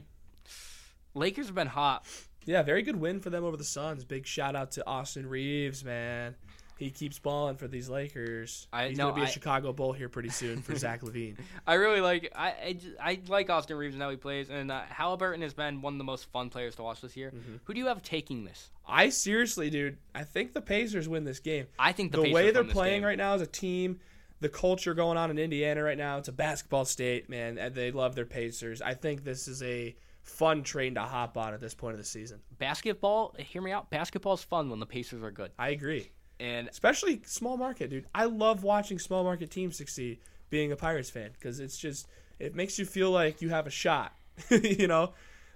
Lakers 1.13 1.47
have 1.47 1.55
been 1.55 1.67
hot. 1.67 2.05
Yeah, 2.45 2.61
very 2.61 2.83
good 2.83 2.97
win 2.97 3.21
for 3.21 3.31
them 3.31 3.43
over 3.43 3.57
the 3.57 3.63
Suns. 3.63 4.03
Big 4.03 4.27
shout 4.27 4.55
out 4.55 4.71
to 4.71 4.85
Austin 4.85 5.27
Reaves, 5.27 5.83
man. 5.83 6.35
He 6.77 6.89
keeps 6.89 7.19
balling 7.19 7.55
for 7.55 7.67
these 7.69 7.87
Lakers. 7.87 8.67
I- 8.73 8.89
He's 8.89 8.97
no, 8.97 9.05
gonna 9.05 9.15
be 9.15 9.21
a 9.21 9.25
I- 9.25 9.29
Chicago 9.29 9.71
Bull 9.71 9.93
here 9.93 10.09
pretty 10.09 10.29
soon 10.29 10.61
for 10.61 10.75
Zach 10.77 11.01
LaVine. 11.01 11.37
I 11.65 11.75
really 11.75 12.01
like 12.01 12.31
I 12.35 12.53
I, 12.65 12.73
just- 12.73 12.95
I 12.99 13.19
like 13.27 13.49
Austin 13.49 13.77
Reaves 13.77 13.95
and 13.95 14.01
how 14.03 14.09
he 14.09 14.17
plays, 14.17 14.49
and 14.49 14.71
uh, 14.71 14.81
Halliburton 14.89 15.41
has 15.41 15.53
been 15.53 15.81
one 15.81 15.93
of 15.93 15.97
the 15.97 16.03
most 16.03 16.25
fun 16.31 16.49
players 16.49 16.75
to 16.75 16.83
watch 16.83 17.01
this 17.01 17.15
year. 17.15 17.31
Mm-hmm. 17.35 17.55
Who 17.63 17.73
do 17.73 17.79
you 17.79 17.87
have 17.87 18.01
taking 18.03 18.43
this? 18.43 18.71
I 18.87 19.09
seriously, 19.09 19.69
dude, 19.69 19.97
I 20.13 20.23
think 20.23 20.53
the 20.53 20.61
Pacers 20.61 21.07
win 21.07 21.23
this 21.23 21.39
game. 21.39 21.67
I 21.79 21.91
think 21.91 22.11
the, 22.11 22.21
the 22.21 22.31
way 22.33 22.51
they're 22.51 22.63
playing 22.63 23.01
game. 23.01 23.07
right 23.07 23.17
now 23.17 23.33
as 23.33 23.41
a 23.41 23.47
team, 23.47 23.99
the 24.41 24.49
culture 24.49 24.93
going 24.93 25.17
on 25.17 25.31
in 25.31 25.39
Indiana 25.39 25.81
right 25.81 25.97
now, 25.97 26.17
it's 26.17 26.27
a 26.27 26.33
basketball 26.33 26.85
state, 26.85 27.29
man. 27.29 27.57
and 27.57 27.73
They 27.73 27.91
love 27.91 28.15
their 28.15 28.25
Pacers. 28.25 28.81
I 28.81 28.93
think 28.93 29.23
this 29.23 29.47
is 29.47 29.63
a 29.63 29.95
fun 30.23 30.61
train 30.63 30.95
to 30.95 31.01
hop 31.01 31.37
on 31.37 31.53
at 31.53 31.61
this 31.61 31.73
point 31.73 31.93
of 31.93 31.99
the 31.99 32.05
season. 32.05 32.41
Basketball, 32.59 33.33
hear 33.39 33.61
me 33.61 33.71
out. 33.71 33.89
Basketball's 33.89 34.43
fun 34.43 34.69
when 34.69 34.79
the 34.79 34.85
Pacers 34.85 35.23
are 35.23 35.31
good, 35.31 35.51
I 35.57 35.69
agree. 35.69 36.11
And 36.39 36.67
Especially 36.67 37.21
small 37.25 37.55
market, 37.57 37.89
dude. 37.89 38.05
I 38.13 38.25
love 38.25 38.63
watching 38.63 38.99
small 38.99 39.23
market 39.23 39.49
teams 39.51 39.77
succeed 39.77 40.19
being 40.49 40.71
a 40.71 40.75
Pirates 40.75 41.09
fan 41.09 41.31
because 41.33 41.59
it's 41.59 41.77
just 41.77 42.07
it 42.39 42.53
makes 42.55 42.77
you 42.77 42.85
feel 42.85 43.11
like 43.11 43.41
you 43.41 43.49
have 43.49 43.67
a 43.67 43.71
shot, 43.71 44.13
you 44.49 44.87
know? 44.87 45.13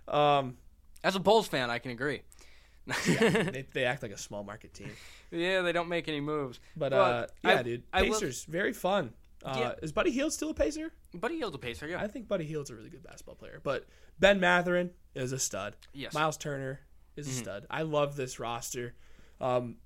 Um, 0.07 0.57
as 1.03 1.15
a 1.15 1.19
Bulls 1.19 1.47
fan, 1.47 1.69
I 1.69 1.79
can 1.79 1.91
agree. 1.91 2.21
they, 3.05 3.65
they 3.73 3.83
act 3.85 4.01
like 4.01 4.11
a 4.11 4.17
small 4.17 4.43
market 4.43 4.73
team. 4.73 4.89
yeah, 5.31 5.61
they 5.61 5.71
don't 5.71 5.89
make 5.89 6.07
any 6.07 6.21
moves. 6.21 6.59
But, 6.75 6.93
uh, 6.93 7.27
yeah, 7.43 7.49
I- 7.59 7.63
dude. 7.63 7.83
I 7.93 8.01
will- 8.03 8.13
Pacers, 8.13 8.45
very 8.45 8.73
fun. 8.73 9.13
Uh, 9.43 9.55
Yeah. 9.57 9.71
Is 9.81 9.91
Buddy 9.91 10.11
Hield 10.11 10.33
still 10.33 10.49
a 10.49 10.53
Pacer? 10.53 10.91
Buddy 11.13 11.35
he 11.35 11.39
yelled 11.41 11.55
a 11.55 11.59
Pacer, 11.59 11.87
yeah. 11.87 12.01
I 12.01 12.07
think 12.07 12.27
Buddy 12.27 12.45
Hield's 12.45 12.69
a 12.71 12.75
really 12.75 12.89
good 12.89 13.03
basketball 13.03 13.35
player. 13.35 13.59
But 13.63 13.85
Ben 14.19 14.39
Mathurin 14.39 14.91
is 15.15 15.31
a 15.31 15.39
stud. 15.39 15.75
yes. 15.93 16.13
Miles 16.13 16.35
Turner 16.37 16.81
is 17.15 17.27
a 17.27 17.31
Mhm. 17.31 17.43
stud. 17.43 17.65
I 17.69 17.83
love 17.83 18.15
this 18.15 18.39
roster. 18.39 18.95
Um, 19.39 19.77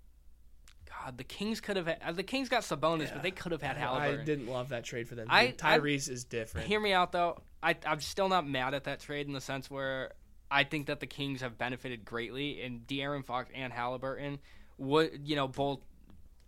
God, 1.03 1.17
the 1.17 1.23
Kings 1.23 1.59
could 1.61 1.77
have. 1.77 1.87
Had, 1.87 1.99
uh, 2.05 2.11
the 2.11 2.23
Kings 2.23 2.49
got 2.49 2.63
Sabonis, 2.63 3.07
Yeah. 3.07 3.13
but 3.15 3.23
they 3.23 3.31
could 3.31 3.51
have 3.51 3.61
had 3.61 3.77
Halliburton. 3.77 4.21
I 4.21 4.23
didn't 4.23 4.47
love 4.47 4.69
that 4.69 4.83
trade 4.83 5.07
for 5.07 5.15
them. 5.15 5.27
I-. 5.29 5.53
Tyrese 5.57 6.09
is 6.09 6.23
different. 6.23 6.67
Hear 6.67 6.79
me 6.79 6.93
out 6.93 7.12
though. 7.12 7.41
I 7.62 7.75
I'm 7.85 7.99
still 8.01 8.29
not 8.29 8.47
mad 8.47 8.73
at 8.73 8.85
that 8.85 8.99
trade 8.99 9.27
in 9.27 9.33
the 9.33 9.41
sense 9.41 9.69
where 9.69 10.13
I 10.51 10.63
think 10.63 10.87
that 10.87 10.99
the 10.99 11.08
Kings 11.08 11.41
have 11.41 11.58
benefited 11.58 12.06
greatly, 12.06 12.62
and 12.62 12.85
De'Aaron 12.87 13.25
Fox 13.25 13.49
and 13.54 13.71
Halliburton 13.73 14.39
would 14.77 15.21
you 15.27 15.35
know 15.35 15.47
both 15.47 15.79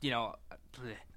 you 0.01 0.12
know 0.12 0.36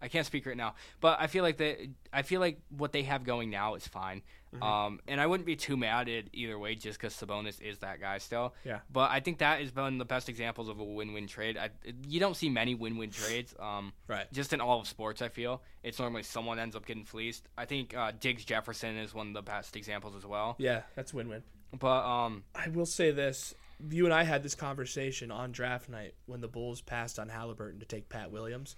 I 0.00 0.08
can't 0.08 0.24
speak 0.26 0.46
right 0.46 0.56
now, 0.56 0.74
but 1.00 1.18
I 1.20 1.26
feel 1.26 1.42
like 1.42 1.56
that 1.58 1.78
I 2.12 2.22
feel 2.22 2.40
like 2.40 2.60
what 2.70 2.92
they 2.92 3.02
have 3.02 3.24
going 3.24 3.50
now 3.50 3.74
is 3.74 3.86
fine. 3.86 4.22
Mm-hmm. 4.54 4.62
Um, 4.62 5.00
and 5.06 5.20
I 5.20 5.26
wouldn't 5.26 5.46
be 5.46 5.56
too 5.56 5.76
mad 5.76 6.08
at 6.08 6.24
either 6.32 6.58
way, 6.58 6.74
just 6.74 6.98
because 6.98 7.14
Sabonis 7.14 7.60
is 7.60 7.78
that 7.78 8.00
guy 8.00 8.18
still. 8.18 8.54
Yeah. 8.64 8.80
But 8.90 9.10
I 9.10 9.20
think 9.20 9.38
that 9.38 9.60
has 9.60 9.70
been 9.70 9.98
the 9.98 10.04
best 10.04 10.28
examples 10.28 10.68
of 10.68 10.78
a 10.80 10.84
win-win 10.84 11.26
trade. 11.26 11.56
I, 11.58 11.70
you 12.06 12.18
don't 12.18 12.36
see 12.36 12.48
many 12.48 12.74
win-win 12.74 13.10
trades. 13.10 13.54
Um, 13.58 13.92
Right. 14.06 14.30
just 14.32 14.52
in 14.52 14.60
all 14.60 14.80
of 14.80 14.88
sports, 14.88 15.20
I 15.20 15.28
feel 15.28 15.62
it's 15.82 15.98
normally 15.98 16.22
someone 16.22 16.58
ends 16.58 16.74
up 16.76 16.86
getting 16.86 17.04
fleeced. 17.04 17.48
I 17.58 17.66
think 17.66 17.94
uh, 17.96 18.12
Diggs 18.18 18.44
Jefferson 18.44 18.96
is 18.96 19.12
one 19.12 19.28
of 19.28 19.34
the 19.34 19.42
best 19.42 19.76
examples 19.76 20.16
as 20.16 20.24
well. 20.24 20.56
Yeah, 20.58 20.82
that's 20.94 21.12
win-win. 21.12 21.42
But 21.78 22.04
um, 22.06 22.44
I 22.54 22.68
will 22.68 22.86
say 22.86 23.10
this: 23.10 23.54
you 23.90 24.06
and 24.06 24.14
I 24.14 24.22
had 24.22 24.42
this 24.42 24.54
conversation 24.54 25.30
on 25.30 25.52
draft 25.52 25.90
night 25.90 26.14
when 26.24 26.40
the 26.40 26.48
Bulls 26.48 26.80
passed 26.80 27.18
on 27.18 27.28
Halliburton 27.28 27.80
to 27.80 27.86
take 27.86 28.08
Pat 28.08 28.30
Williams. 28.30 28.76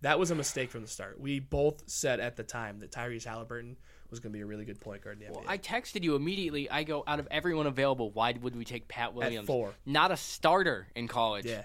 That 0.00 0.18
was 0.18 0.30
a 0.30 0.34
mistake 0.34 0.70
from 0.70 0.80
the 0.80 0.88
start. 0.88 1.20
We 1.20 1.40
both 1.40 1.82
said 1.86 2.20
at 2.20 2.36
the 2.36 2.42
time 2.42 2.80
that 2.80 2.90
Tyrese 2.90 3.24
Halliburton 3.24 3.76
was 4.10 4.20
going 4.20 4.32
to 4.32 4.36
be 4.36 4.42
a 4.42 4.46
really 4.46 4.64
good 4.64 4.80
point 4.80 5.02
guard 5.02 5.20
in 5.20 5.26
the 5.28 5.32
Well, 5.32 5.42
NBA. 5.44 5.48
I 5.50 5.58
texted 5.58 6.02
you 6.02 6.14
immediately. 6.16 6.70
I 6.70 6.82
go, 6.84 7.04
out 7.06 7.20
of 7.20 7.28
everyone 7.30 7.66
available, 7.66 8.10
why 8.10 8.34
would 8.40 8.56
we 8.56 8.64
take 8.64 8.88
Pat 8.88 9.14
Williams? 9.14 9.44
At 9.44 9.46
four. 9.46 9.72
Not 9.86 10.10
a 10.10 10.16
starter 10.16 10.86
in 10.94 11.08
college. 11.08 11.46
yeah, 11.46 11.64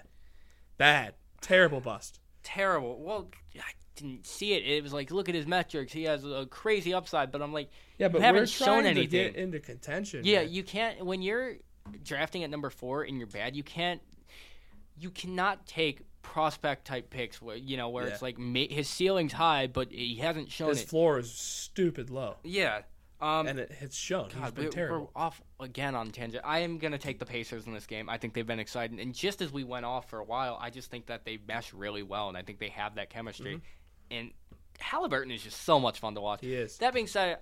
bad, 0.78 1.14
terrible 1.40 1.80
bust. 1.80 2.20
Terrible. 2.42 3.00
Well, 3.02 3.28
I 3.56 3.60
didn't 3.96 4.26
see 4.26 4.52
it. 4.52 4.64
It 4.66 4.82
was 4.82 4.92
like, 4.92 5.10
look 5.10 5.28
at 5.28 5.34
his 5.34 5.46
metrics. 5.46 5.92
He 5.92 6.04
has 6.04 6.24
a 6.24 6.46
crazy 6.48 6.94
upside, 6.94 7.32
but 7.32 7.42
I'm 7.42 7.52
like, 7.52 7.70
Yeah, 7.98 8.06
you 8.06 8.12
but 8.12 8.22
haven't 8.22 8.42
we're 8.42 8.46
shown 8.46 8.86
anything. 8.86 9.08
get 9.32 9.36
into 9.36 9.58
contention. 9.58 10.20
Yeah, 10.24 10.42
man. 10.42 10.52
you 10.52 10.62
can't 10.62 11.04
when 11.04 11.22
you're 11.22 11.54
drafting 12.04 12.44
at 12.44 12.50
number 12.50 12.70
four 12.70 13.02
and 13.04 13.18
you're 13.18 13.26
bad. 13.26 13.56
You 13.56 13.62
can't. 13.62 14.00
You 14.98 15.10
cannot 15.10 15.66
take 15.66 16.02
prospect 16.32 16.84
type 16.86 17.08
picks 17.10 17.40
where 17.40 17.56
you 17.56 17.76
know 17.76 17.88
where 17.88 18.06
Yeah. 18.06 18.12
it's 18.12 18.22
like 18.22 18.36
ma- 18.38 18.66
his 18.68 18.88
ceiling's 18.88 19.32
high, 19.32 19.66
but 19.66 19.90
he 19.92 20.16
hasn't 20.16 20.50
shown 20.50 20.68
his 20.70 20.82
it. 20.82 20.88
floor 20.88 21.18
is 21.18 21.32
stupid 21.32 22.10
low, 22.10 22.36
yeah. 22.42 22.82
Um, 23.18 23.46
and 23.46 23.58
it, 23.60 23.72
it's 23.80 23.96
shown. 23.96 24.26
He's 24.26 24.34
God, 24.34 24.54
been 24.54 24.64
we- 24.66 24.70
terrible. 24.70 25.10
we're 25.14 25.20
off 25.22 25.40
again 25.60 25.94
on 25.94 26.10
tangent. 26.10 26.44
I 26.46 26.58
am 26.60 26.76
gonna 26.78 26.98
take 26.98 27.18
the 27.18 27.24
Pacers 27.26 27.66
in 27.66 27.72
this 27.72 27.86
game. 27.86 28.10
I 28.10 28.18
think 28.18 28.34
they've 28.34 28.46
been 28.46 28.58
exciting, 28.60 29.00
and 29.00 29.14
just 29.14 29.40
as 29.40 29.52
we 29.52 29.64
went 29.64 29.86
off 29.86 30.10
for 30.10 30.18
a 30.18 30.24
while, 30.24 30.58
I 30.60 30.68
just 30.70 30.90
think 30.90 31.06
that 31.06 31.24
they 31.24 31.38
mesh 31.48 31.72
really 31.72 32.02
well, 32.02 32.28
and 32.28 32.36
I 32.36 32.42
think 32.42 32.58
they 32.58 32.68
have 32.70 32.96
that 32.96 33.08
chemistry. 33.08 33.54
Mm-hmm. 33.54 34.16
And 34.18 34.30
Halliburton 34.80 35.30
is 35.32 35.42
just 35.42 35.62
so 35.62 35.80
much 35.80 35.98
fun 36.00 36.14
to 36.16 36.20
watch. 36.20 36.40
He 36.42 36.54
is. 36.54 36.76
That 36.78 36.92
being 36.92 37.06
said, 37.06 37.38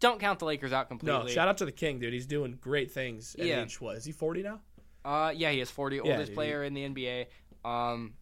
don't 0.00 0.20
count 0.20 0.38
the 0.38 0.44
Lakers 0.44 0.72
out 0.72 0.88
completely. 0.88 1.18
No, 1.20 1.26
shout 1.28 1.48
out 1.48 1.58
to 1.58 1.64
the 1.64 1.72
King, 1.72 1.98
dude. 1.98 2.12
He's 2.12 2.26
doing 2.26 2.56
great 2.60 2.92
things 2.92 3.34
at 3.38 3.46
Yeah. 3.46 3.62
age 3.62 3.80
what? 3.80 3.96
Is 3.96 4.04
he 4.04 4.12
forty 4.12 4.42
now? 4.44 4.60
Uh, 5.04 5.32
yeah, 5.34 5.50
he 5.50 5.60
is 5.60 5.70
40, 5.70 6.00
oldest 6.00 6.26
dude, 6.26 6.34
player 6.34 6.64
in 6.64 6.74
the 6.74 6.82
NBA. 6.84 7.26
Um, 7.64 8.14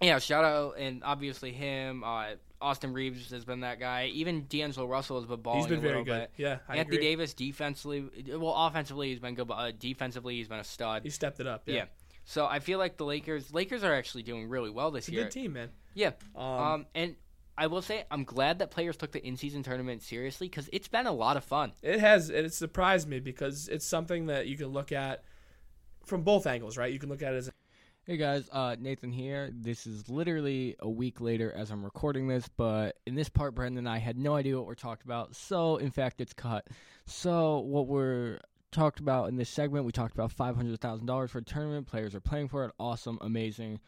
yeah, 0.00 0.18
shout 0.18 0.44
out 0.44 0.74
and 0.78 1.02
obviously 1.04 1.52
him. 1.52 2.04
Uh, 2.04 2.26
Austin 2.60 2.92
Reaves 2.92 3.30
has 3.30 3.44
been 3.44 3.60
that 3.60 3.78
guy. 3.80 4.06
Even 4.06 4.44
D'Angelo 4.48 4.86
Russell 4.86 5.18
has 5.20 5.26
been 5.28 5.40
balling 5.40 5.60
He's 5.60 5.68
been 5.68 5.78
a 5.78 5.82
very 5.82 6.04
good. 6.04 6.20
bit. 6.20 6.30
Yeah, 6.36 6.58
I 6.68 6.78
Anthony 6.78 6.96
agree. 6.96 7.08
Davis 7.08 7.34
defensively, 7.34 8.04
well, 8.36 8.54
offensively 8.56 9.10
he's 9.10 9.20
been 9.20 9.34
good, 9.34 9.46
but 9.48 9.54
uh, 9.54 9.72
defensively 9.78 10.36
he's 10.36 10.48
been 10.48 10.58
a 10.58 10.64
stud. 10.64 11.02
He 11.04 11.10
stepped 11.10 11.38
it 11.40 11.46
up. 11.46 11.62
Yeah, 11.66 11.74
yeah. 11.74 11.84
So 12.24 12.46
I 12.46 12.58
feel 12.58 12.78
like 12.78 12.96
the 12.96 13.04
Lakers, 13.04 13.54
Lakers 13.54 13.84
are 13.84 13.94
actually 13.94 14.22
doing 14.24 14.48
really 14.48 14.70
well 14.70 14.90
this 14.90 15.04
it's 15.04 15.08
a 15.08 15.12
year. 15.12 15.22
good 15.24 15.30
team, 15.32 15.52
man. 15.54 15.70
Yeah. 15.94 16.10
Um, 16.36 16.44
Um, 16.44 16.86
and 16.94 17.16
I 17.56 17.68
will 17.68 17.82
say 17.82 18.04
I'm 18.10 18.24
glad 18.24 18.58
that 18.58 18.70
players 18.70 18.96
took 18.96 19.12
the 19.12 19.24
in-season 19.26 19.62
tournament 19.62 20.02
seriously 20.02 20.48
because 20.48 20.68
it's 20.72 20.88
been 20.88 21.06
a 21.06 21.12
lot 21.12 21.36
of 21.36 21.44
fun. 21.44 21.72
It 21.82 22.00
has 22.00 22.28
it 22.30 22.52
surprised 22.54 23.08
me 23.08 23.18
because 23.20 23.68
it's 23.68 23.86
something 23.86 24.26
that 24.26 24.46
you 24.46 24.56
can 24.56 24.68
look 24.68 24.92
at 24.92 25.24
from 26.04 26.22
both 26.22 26.46
angles, 26.46 26.76
right? 26.76 26.92
You 26.92 26.98
can 26.98 27.08
look 27.08 27.22
at 27.22 27.34
it 27.34 27.36
as 27.38 27.50
Hey 28.08 28.16
guys, 28.16 28.48
uh, 28.52 28.74
Nathan 28.80 29.12
here. 29.12 29.50
This 29.52 29.86
is 29.86 30.08
literally 30.08 30.76
a 30.78 30.88
week 30.88 31.20
later 31.20 31.52
as 31.52 31.70
I'm 31.70 31.84
recording 31.84 32.26
this, 32.26 32.48
but 32.56 32.96
in 33.06 33.14
this 33.14 33.28
part, 33.28 33.54
Brandon 33.54 33.80
and 33.80 33.86
I 33.86 33.98
had 33.98 34.16
no 34.16 34.34
idea 34.34 34.56
what 34.56 34.64
we're 34.64 34.76
talking 34.76 35.02
about, 35.04 35.36
so 35.36 35.76
in 35.76 35.90
fact, 35.90 36.22
it's 36.22 36.32
cut. 36.32 36.66
So, 37.04 37.58
what 37.58 37.86
we're 37.86 38.40
talked 38.72 38.98
about 38.98 39.28
in 39.28 39.36
this 39.36 39.50
segment, 39.50 39.84
we 39.84 39.92
talked 39.92 40.14
about 40.14 40.34
$500,000 40.34 41.28
for 41.28 41.36
a 41.36 41.42
tournament. 41.42 41.86
Players 41.86 42.14
are 42.14 42.20
playing 42.20 42.48
for 42.48 42.64
it. 42.64 42.72
Awesome, 42.80 43.18
amazing, 43.20 43.78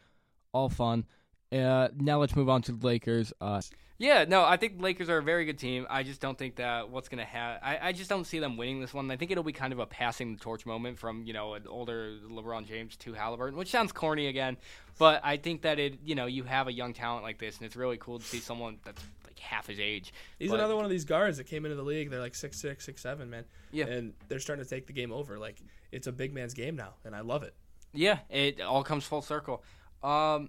all 0.52 0.68
fun. 0.68 1.06
Uh, 1.52 1.88
now 1.98 2.18
let's 2.20 2.36
move 2.36 2.48
on 2.48 2.62
to 2.62 2.72
the 2.72 2.86
Lakers. 2.86 3.32
Uh, 3.40 3.60
Yeah, 3.98 4.24
no, 4.26 4.44
I 4.44 4.56
think 4.56 4.78
the 4.78 4.82
Lakers 4.84 5.08
are 5.10 5.18
a 5.18 5.22
very 5.22 5.44
good 5.44 5.58
team. 5.58 5.86
I 5.90 6.02
just 6.04 6.20
don't 6.20 6.38
think 6.38 6.56
that 6.56 6.88
what's 6.90 7.08
going 7.08 7.18
to 7.18 7.24
happen. 7.24 7.60
I, 7.62 7.88
I 7.88 7.92
just 7.92 8.08
don't 8.08 8.24
see 8.24 8.38
them 8.38 8.56
winning 8.56 8.80
this 8.80 8.94
one. 8.94 9.10
I 9.10 9.16
think 9.16 9.30
it'll 9.30 9.44
be 9.44 9.52
kind 9.52 9.72
of 9.72 9.78
a 9.78 9.84
passing 9.86 10.34
the 10.34 10.40
torch 10.40 10.64
moment 10.64 10.98
from 10.98 11.24
you 11.24 11.32
know 11.32 11.54
an 11.54 11.66
older 11.68 12.14
LeBron 12.30 12.66
James 12.66 12.96
to 12.98 13.12
Halliburton, 13.14 13.58
which 13.58 13.68
sounds 13.70 13.92
corny 13.92 14.28
again, 14.28 14.56
but 14.98 15.20
I 15.24 15.36
think 15.38 15.62
that 15.62 15.78
it 15.78 15.98
you 16.04 16.14
know 16.14 16.26
you 16.26 16.44
have 16.44 16.68
a 16.68 16.72
young 16.72 16.92
talent 16.94 17.24
like 17.24 17.38
this, 17.38 17.56
and 17.58 17.66
it's 17.66 17.76
really 17.76 17.96
cool 17.98 18.18
to 18.20 18.24
see 18.24 18.38
someone 18.38 18.78
that's 18.84 19.02
like 19.26 19.38
half 19.38 19.66
his 19.66 19.80
age. 19.80 20.14
he's 20.38 20.50
But- 20.50 20.60
another 20.60 20.76
one 20.76 20.84
of 20.84 20.90
these 20.90 21.04
guards 21.04 21.36
that 21.38 21.44
came 21.44 21.64
into 21.66 21.76
the 21.76 21.82
league. 21.82 22.10
They're 22.10 22.20
like 22.20 22.34
six 22.36 22.58
six, 22.60 22.86
six 22.86 23.02
seven, 23.02 23.28
man. 23.28 23.44
Yeah. 23.72 23.86
and 23.86 24.14
they're 24.28 24.40
starting 24.40 24.64
to 24.64 24.70
take 24.70 24.86
the 24.86 24.92
game 24.92 25.12
over. 25.12 25.38
Like 25.38 25.60
it's 25.92 26.06
a 26.06 26.12
big 26.12 26.32
man's 26.32 26.54
game 26.54 26.76
now, 26.76 26.94
and 27.04 27.14
I 27.14 27.20
love 27.20 27.42
it. 27.42 27.54
Yeah, 27.92 28.20
it 28.30 28.60
all 28.60 28.84
comes 28.84 29.04
full 29.04 29.20
circle. 29.22 29.62
Um, 30.02 30.48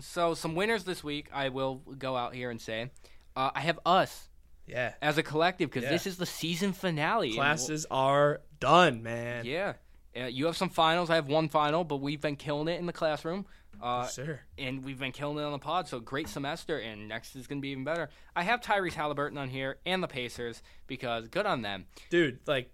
so 0.00 0.34
some 0.34 0.54
winners 0.54 0.84
this 0.84 1.02
week, 1.04 1.28
I 1.32 1.48
will 1.48 1.76
go 1.98 2.16
out 2.16 2.34
here 2.34 2.50
and 2.50 2.60
say, 2.60 2.90
uh, 3.36 3.50
I 3.54 3.60
have 3.60 3.78
us 3.86 4.28
Yeah, 4.66 4.94
as 5.00 5.16
a 5.18 5.22
collective 5.22 5.70
because 5.70 5.84
Yeah. 5.84 5.90
this 5.90 6.06
is 6.06 6.16
the 6.18 6.26
season 6.26 6.72
finale. 6.72 7.28
and 7.28 7.36
we'll- 7.36 7.44
classes 7.44 7.86
are 7.90 8.40
done, 8.60 9.02
man. 9.02 9.44
Yeah. 9.46 9.74
Uh, 10.16 10.24
you 10.24 10.46
have 10.46 10.56
some 10.56 10.68
finals. 10.70 11.10
I 11.10 11.14
have 11.14 11.28
one 11.28 11.48
final, 11.48 11.84
but 11.84 11.96
we've 11.98 12.20
been 12.20 12.36
killing 12.36 12.68
it 12.68 12.78
in 12.78 12.86
the 12.86 12.92
classroom. 12.92 13.46
Uh, 13.80 14.00
Yes, 14.04 14.14
sir. 14.14 14.40
and 14.56 14.84
we've 14.84 14.98
been 14.98 15.12
killing 15.12 15.38
it 15.38 15.42
on 15.46 15.52
the 15.52 15.58
pod, 15.58 15.86
so 15.86 16.00
great 16.00 16.28
semester, 16.28 16.78
and 16.78 17.06
next 17.08 17.36
is 17.36 17.46
going 17.46 17.58
to 17.58 17.62
be 17.62 17.68
even 17.68 17.84
better. 17.84 18.10
I 18.34 18.42
have 18.42 18.60
Tyrese 18.60 18.94
Halliburton 18.94 19.38
on 19.38 19.48
here 19.50 19.78
and 19.86 20.02
the 20.02 20.08
Pacers 20.08 20.62
because 20.88 21.28
good 21.28 21.46
on 21.46 21.62
them. 21.62 21.86
dude. 22.10 22.40
Like, 22.46 22.72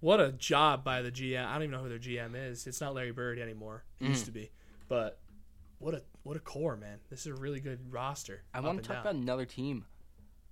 what 0.00 0.20
a 0.20 0.32
job 0.32 0.82
by 0.82 1.02
the 1.02 1.10
GM. 1.12 1.46
I 1.46 1.52
don't 1.54 1.62
even 1.62 1.70
know 1.70 1.82
who 1.82 1.88
their 1.88 1.98
GM 2.00 2.34
is. 2.34 2.66
It's 2.66 2.80
not 2.80 2.94
Larry 2.94 3.12
Bird 3.12 3.38
anymore. 3.38 3.84
It 4.00 4.04
Mm. 4.04 4.08
used 4.08 4.24
to 4.26 4.32
be, 4.32 4.50
but 4.88 5.20
what 5.78 5.94
a 5.94 6.02
what 6.24 6.36
a 6.36 6.40
core, 6.40 6.76
man. 6.76 6.98
This 7.10 7.20
is 7.20 7.26
a 7.28 7.34
really 7.34 7.60
good 7.60 7.92
roster. 7.92 8.42
I 8.52 8.60
want 8.60 8.82
to 8.82 8.84
talk 8.84 8.96
down. 8.96 9.02
about 9.02 9.14
another 9.14 9.44
team. 9.46 9.84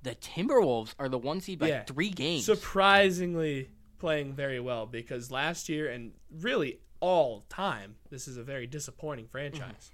The 0.02 0.14
Timberwolves 0.14 0.94
are 0.98 1.08
the 1.08 1.18
one 1.18 1.40
seed 1.40 1.58
by 1.58 1.68
Yeah. 1.68 1.84
three 1.84 2.10
games. 2.10 2.44
surprisingly 2.44 3.70
playing 3.98 4.34
very 4.34 4.58
well 4.60 4.84
because 4.86 5.30
last 5.30 5.68
year 5.68 5.88
and 5.90 6.12
really 6.30 6.80
all 7.00 7.44
time, 7.48 7.96
this 8.10 8.26
is 8.28 8.36
a 8.36 8.42
very 8.42 8.66
disappointing 8.66 9.26
franchise. 9.28 9.90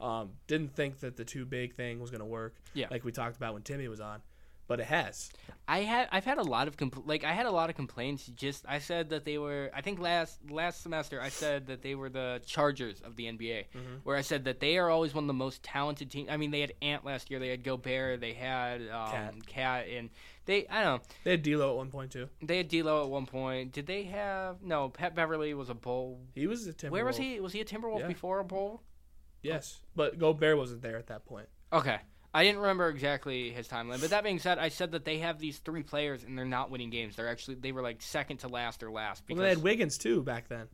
Um, 0.00 0.32
didn't 0.46 0.74
think 0.74 1.00
that 1.00 1.16
the 1.16 1.24
two 1.24 1.44
big 1.46 1.74
thing 1.76 2.00
was 2.00 2.10
going 2.10 2.20
to 2.20 2.26
work. 2.26 2.56
Yeah. 2.74 2.88
like 2.90 3.04
we 3.04 3.12
talked 3.12 3.36
about 3.36 3.54
when 3.54 3.62
Timmy 3.62 3.86
was 3.88 4.00
on, 4.00 4.20
but 4.66 4.80
it 4.80 4.86
has. 4.86 5.30
I 5.66 5.78
had 5.80 6.08
I've 6.12 6.24
had 6.26 6.36
a 6.38 6.42
lot 6.42 6.68
of 6.68 6.76
compl- 6.76 7.06
like 7.06 7.24
I 7.24 7.32
had 7.32 7.46
a 7.46 7.50
lot 7.50 7.70
of 7.70 7.76
complaints. 7.76 8.26
Just 8.26 8.64
I 8.68 8.78
said 8.78 9.08
that 9.10 9.24
they 9.24 9.38
were. 9.38 9.70
I 9.74 9.80
think 9.80 9.98
last 9.98 10.38
last 10.50 10.82
semester 10.82 11.20
I 11.20 11.30
said 11.30 11.68
that 11.68 11.80
they 11.82 11.94
were 11.94 12.10
the 12.10 12.42
Chargers 12.44 13.00
of 13.00 13.16
the 13.16 13.24
NBA, 13.24 13.64
Mm-hmm. 13.74 13.94
where 14.04 14.16
I 14.16 14.20
said 14.20 14.44
that 14.44 14.60
they 14.60 14.76
are 14.76 14.90
always 14.90 15.14
one 15.14 15.24
of 15.24 15.28
the 15.28 15.32
most 15.34 15.62
talented 15.62 16.10
teams. 16.10 16.28
I 16.30 16.36
mean, 16.36 16.50
they 16.50 16.60
had 16.60 16.74
Ant 16.82 17.04
last 17.04 17.30
year. 17.30 17.38
They 17.40 17.48
had 17.48 17.64
Gobert. 17.64 18.20
They 18.20 18.34
had 18.34 18.82
um, 18.90 19.10
Cat. 19.10 19.46
Cat, 19.46 19.86
and 19.88 20.10
they 20.44 20.66
I 20.68 20.82
don't 20.84 20.96
know. 20.98 21.06
They 21.24 21.30
had 21.30 21.42
D'Lo 21.42 21.70
at 21.70 21.76
one 21.76 21.90
point 21.90 22.10
too. 22.10 22.28
They 22.42 22.58
had 22.58 22.68
D'Lo 22.68 23.04
at 23.04 23.08
one 23.10 23.24
point. 23.24 23.72
Did 23.72 23.86
they 23.86 24.02
have 24.04 24.62
no? 24.62 24.90
Pat 24.90 25.14
Beverley 25.14 25.54
was 25.54 25.70
a 25.70 25.74
bull. 25.74 26.20
He 26.34 26.46
was 26.46 26.66
a 26.66 26.74
Timberwolf. 26.74 26.90
Where 26.90 27.04
was 27.06 27.16
he? 27.16 27.40
Was 27.40 27.52
he 27.54 27.60
a 27.62 27.64
Timberwolf 27.64 28.00
Yeah. 28.00 28.08
before 28.08 28.38
a 28.40 28.44
bull? 28.44 28.82
Yes, 29.42 29.80
but 29.96 30.18
Gobert 30.18 30.56
wasn't 30.58 30.82
there 30.82 30.96
at 30.96 31.06
that 31.08 31.24
point. 31.26 31.48
Okay. 31.72 31.98
I 32.34 32.42
didn't 32.44 32.60
remember 32.60 32.88
exactly 32.88 33.50
his 33.50 33.68
timeline, 33.68 34.00
but 34.00 34.10
that 34.10 34.24
being 34.24 34.40
said, 34.40 34.58
I 34.58 34.68
said 34.68 34.90
that 34.92 35.04
they 35.04 35.18
have 35.18 35.38
these 35.38 35.58
three 35.58 35.84
players 35.84 36.24
and 36.24 36.36
they're 36.36 36.44
not 36.44 36.70
winning 36.70 36.90
games. 36.90 37.14
They're 37.16 37.28
actually 37.28 37.54
they 37.56 37.70
were 37.72 37.82
like 37.82 38.02
second 38.02 38.38
to 38.38 38.48
last 38.48 38.82
or 38.82 38.90
last 38.90 39.22
Well, 39.28 39.38
they 39.38 39.48
had 39.50 39.62
Wiggins 39.62 39.96
too 39.98 40.22
back 40.22 40.48
then. 40.48 40.66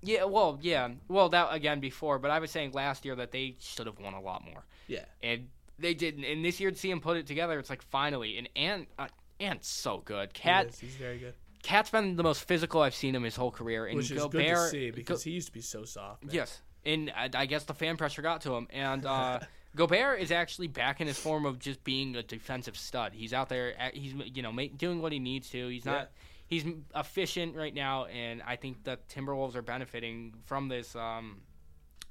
Yeah, 0.00 0.24
well, 0.24 0.58
yeah, 0.62 0.90
well, 1.08 1.28
that 1.30 1.48
again 1.52 1.80
before, 1.80 2.20
but 2.20 2.30
I 2.30 2.38
was 2.38 2.52
saying 2.52 2.70
last 2.72 3.04
year 3.04 3.16
that 3.16 3.32
they 3.32 3.56
should 3.58 3.86
have 3.88 3.98
won 3.98 4.14
a 4.14 4.20
lot 4.20 4.44
more, 4.44 4.64
Yeah, 4.86 5.04
and 5.24 5.48
they 5.76 5.92
didn't. 5.94 6.22
And 6.24 6.44
this 6.44 6.60
year 6.60 6.70
to 6.70 6.76
see 6.76 6.88
him 6.90 7.00
put 7.00 7.16
it 7.16 7.26
together, 7.26 7.58
it's 7.58 7.68
like 7.68 7.82
finally. 7.82 8.38
And 8.38 8.48
Ant, 8.54 8.88
uh, 8.96 9.08
Ant's 9.40 9.68
so 9.68 9.98
good. 10.04 10.30
he 10.34 10.40
Cat, 10.40 10.68
is. 10.68 10.78
he's 10.78 10.94
very 10.94 11.18
good. 11.18 11.34
Cat's 11.64 11.90
been 11.90 12.14
the 12.14 12.22
most 12.22 12.44
physical 12.44 12.80
I've 12.80 12.94
seen 12.94 13.12
him 13.16 13.24
his 13.24 13.34
whole 13.34 13.50
career, 13.50 13.86
and 13.86 13.96
Which 13.96 14.12
is 14.12 14.18
Gobert, 14.22 14.32
good 14.44 14.54
to 14.54 14.68
see 14.68 14.90
because 14.92 15.24
Go- 15.24 15.30
he 15.30 15.34
used 15.34 15.48
to 15.48 15.52
be 15.52 15.60
so 15.62 15.84
soft. 15.84 16.22
man. 16.24 16.32
yes, 16.32 16.62
and 16.86 17.10
I, 17.16 17.28
I 17.34 17.46
guess 17.46 17.64
the 17.64 17.74
fan 17.74 17.96
pressure 17.96 18.22
got 18.22 18.42
to 18.42 18.54
him, 18.54 18.68
and 18.70 19.04
uh, 19.04 19.40
Gobert 19.76 20.20
is 20.20 20.32
actually 20.32 20.66
back 20.68 21.00
in 21.00 21.06
his 21.06 21.18
form 21.18 21.44
of 21.46 21.58
just 21.58 21.84
being 21.84 22.16
a 22.16 22.22
defensive 22.22 22.76
stud. 22.76 23.12
He's 23.12 23.32
out 23.32 23.48
there, 23.48 23.78
at- 23.80 23.94
he's 23.94 24.14
you 24.34 24.42
know 24.42 24.52
doing 24.76 25.00
what 25.02 25.12
he 25.12 25.18
needs 25.18 25.50
to. 25.50 25.68
He's 25.68 25.84
not. 25.84 26.10
He's 26.46 26.64
efficient 26.96 27.54
right 27.54 27.74
now, 27.74 28.06
and 28.06 28.42
I 28.46 28.56
think 28.56 28.82
the 28.82 28.98
Timberwolves 29.14 29.54
are 29.54 29.60
benefiting 29.62 30.32
from 30.46 30.68
this. 30.68 30.96
Um, 30.96 31.42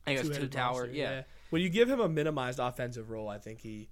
I 0.05 0.13
guess 0.13 0.29
two 0.29 0.47
tower, 0.47 0.81
monster, 0.81 0.95
yeah. 0.95 1.23
When 1.49 1.61
you 1.63 1.69
give 1.69 1.89
him 1.89 1.99
a 1.99 2.07
minimized 2.07 2.59
offensive 2.59 3.09
role, 3.09 3.27
I 3.27 3.39
think 3.39 3.61
he 3.61 3.89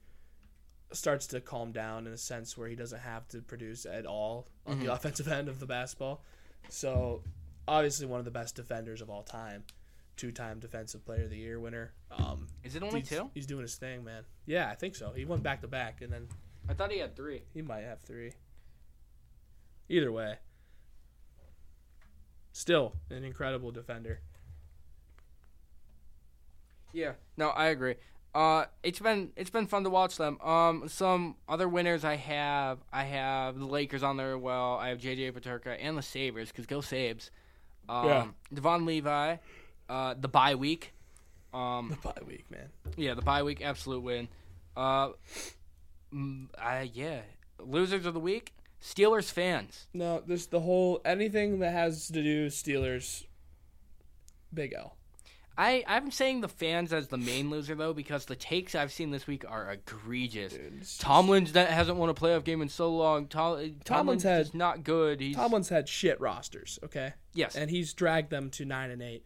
starts 0.94 1.26
to 1.28 1.42
calm 1.42 1.72
down 1.72 2.06
in 2.06 2.14
a 2.14 2.18
sense 2.18 2.56
where 2.58 2.68
he 2.70 2.76
doesn't 2.76 3.00
have 3.00 3.28
to 3.30 3.42
produce 3.42 3.86
at 3.88 4.06
all 4.06 4.48
on 4.68 4.76
Mm-hmm. 4.76 4.86
the 4.86 4.94
offensive 4.94 5.28
end 5.28 5.50
of 5.50 5.60
the 5.60 5.66
basketball. 5.66 6.22
So, 6.70 7.24
obviously, 7.68 8.06
one 8.06 8.20
of 8.20 8.26
the 8.26 8.32
best 8.32 8.56
defenders 8.56 9.02
of 9.02 9.10
all 9.10 9.24
time, 9.24 9.64
two-time 10.18 10.60
Defensive 10.60 11.06
Player 11.06 11.24
of 11.24 11.30
the 11.30 11.38
Year 11.38 11.60
winner. 11.60 11.92
Um, 12.12 12.48
Is 12.64 12.76
it 12.76 12.84
only 12.84 13.02
he's, 13.02 13.10
two? 13.10 13.30
He's 13.34 13.46
doing 13.46 13.62
his 13.64 13.76
thing, 13.76 14.04
man. 14.04 14.24
Yeah, 14.46 14.70
I 14.70 14.76
think 14.76 14.96
so. 14.96 15.12
He 15.12 15.26
went 15.26 15.44
back 15.44 15.62
to 15.62 15.68
back, 15.68 16.02
and 16.02 16.12
then 16.12 16.28
I 16.70 16.74
thought 16.74 16.92
he 16.92 17.00
had 17.00 17.16
three. 17.16 17.44
he 17.54 17.62
might 17.62 17.84
have 17.84 18.00
three. 18.02 18.34
Either 19.90 20.12
way, 20.12 20.36
still 22.54 22.94
an 23.10 23.24
incredible 23.24 23.72
defender. 23.72 24.20
Yeah, 26.94 27.14
no, 27.38 27.50
I 27.50 27.68
agree. 27.68 27.96
Uh, 28.34 28.66
it's 28.84 29.00
been 29.00 29.32
it's 29.36 29.50
been 29.50 29.68
fun 29.68 29.84
to 29.84 29.90
watch 29.90 30.18
them. 30.18 30.40
Um, 30.42 30.88
some 30.88 31.36
other 31.48 31.70
winners 31.70 32.04
I 32.04 32.16
have 32.16 32.80
I 32.92 33.04
have 33.04 33.58
the 33.60 33.66
Lakers 33.66 34.04
on 34.04 34.18
there. 34.18 34.38
Well, 34.38 34.76
I 34.76 34.90
have 34.90 34.98
JJ 35.00 35.32
Peterka 35.34 35.78
and 35.80 35.98
the 35.98 36.02
Sabres 36.02 36.50
because 36.50 36.66
go 36.66 36.80
Sabes. 36.80 37.30
Um, 37.88 38.06
Yeah. 38.08 38.28
Devon 38.54 38.86
Levi, 38.86 39.38
uh, 39.90 40.16
the 40.20 40.28
bye 40.28 40.56
week. 40.56 40.94
Um, 41.54 41.90
The 41.90 42.10
bye 42.10 42.22
week, 42.26 42.46
man. 42.52 42.70
yeah, 42.98 43.14
the 43.14 43.22
bye 43.22 43.44
week, 43.44 43.62
absolute 43.64 44.02
win. 44.02 44.28
Uh, 44.76 45.10
mm, 46.14 46.48
uh, 46.58 46.86
yeah. 46.94 47.22
Losers 47.60 48.06
of 48.06 48.14
the 48.14 48.20
week. 48.20 48.54
Steelers 48.82 49.32
fans. 49.32 49.88
No, 49.94 50.22
this 50.28 50.46
the 50.48 50.60
whole 50.60 51.02
anything 51.06 51.60
that 51.60 51.72
has 51.72 52.08
to 52.08 52.22
do 52.22 52.48
Steelers. 52.48 53.24
Big 54.54 54.74
L. 54.74 54.96
I 55.58 55.84
I'm 55.88 56.12
saying 56.12 56.42
the 56.42 56.50
fans 56.50 56.92
as 56.92 57.08
the 57.08 57.18
main 57.18 57.50
loser 57.50 57.76
though 57.76 57.94
because 57.94 58.26
the 58.26 58.36
takes 58.36 58.76
I've 58.76 58.92
seen 58.92 59.12
this 59.12 59.26
week 59.26 59.46
are 59.48 59.72
egregious. 59.72 60.54
Dude, 60.54 60.80
just- 60.82 61.00
Tomlin's 61.02 61.54
that 61.54 61.70
hasn't 61.70 61.98
won 61.98 62.10
a 62.10 62.14
playoff 62.14 62.44
game 62.44 62.62
in 62.62 62.68
so 62.70 62.94
long. 62.94 63.28
Tom, 63.28 63.76
Tomlin's 63.86 64.24
had- 64.24 64.44
just 64.48 64.56
not 64.56 64.84
good. 64.84 65.22
He's 65.22 65.36
Tomlin's 65.38 65.70
had 65.70 65.88
shit 65.88 66.20
rosters, 66.20 66.78
okay, 66.84 67.14
yes. 67.34 67.56
and 67.56 67.70
he's 67.72 67.94
dragged 67.94 68.30
them 68.30 68.50
to 68.52 68.66
nine 68.66 68.92
and 68.92 69.02
eight 69.02 69.26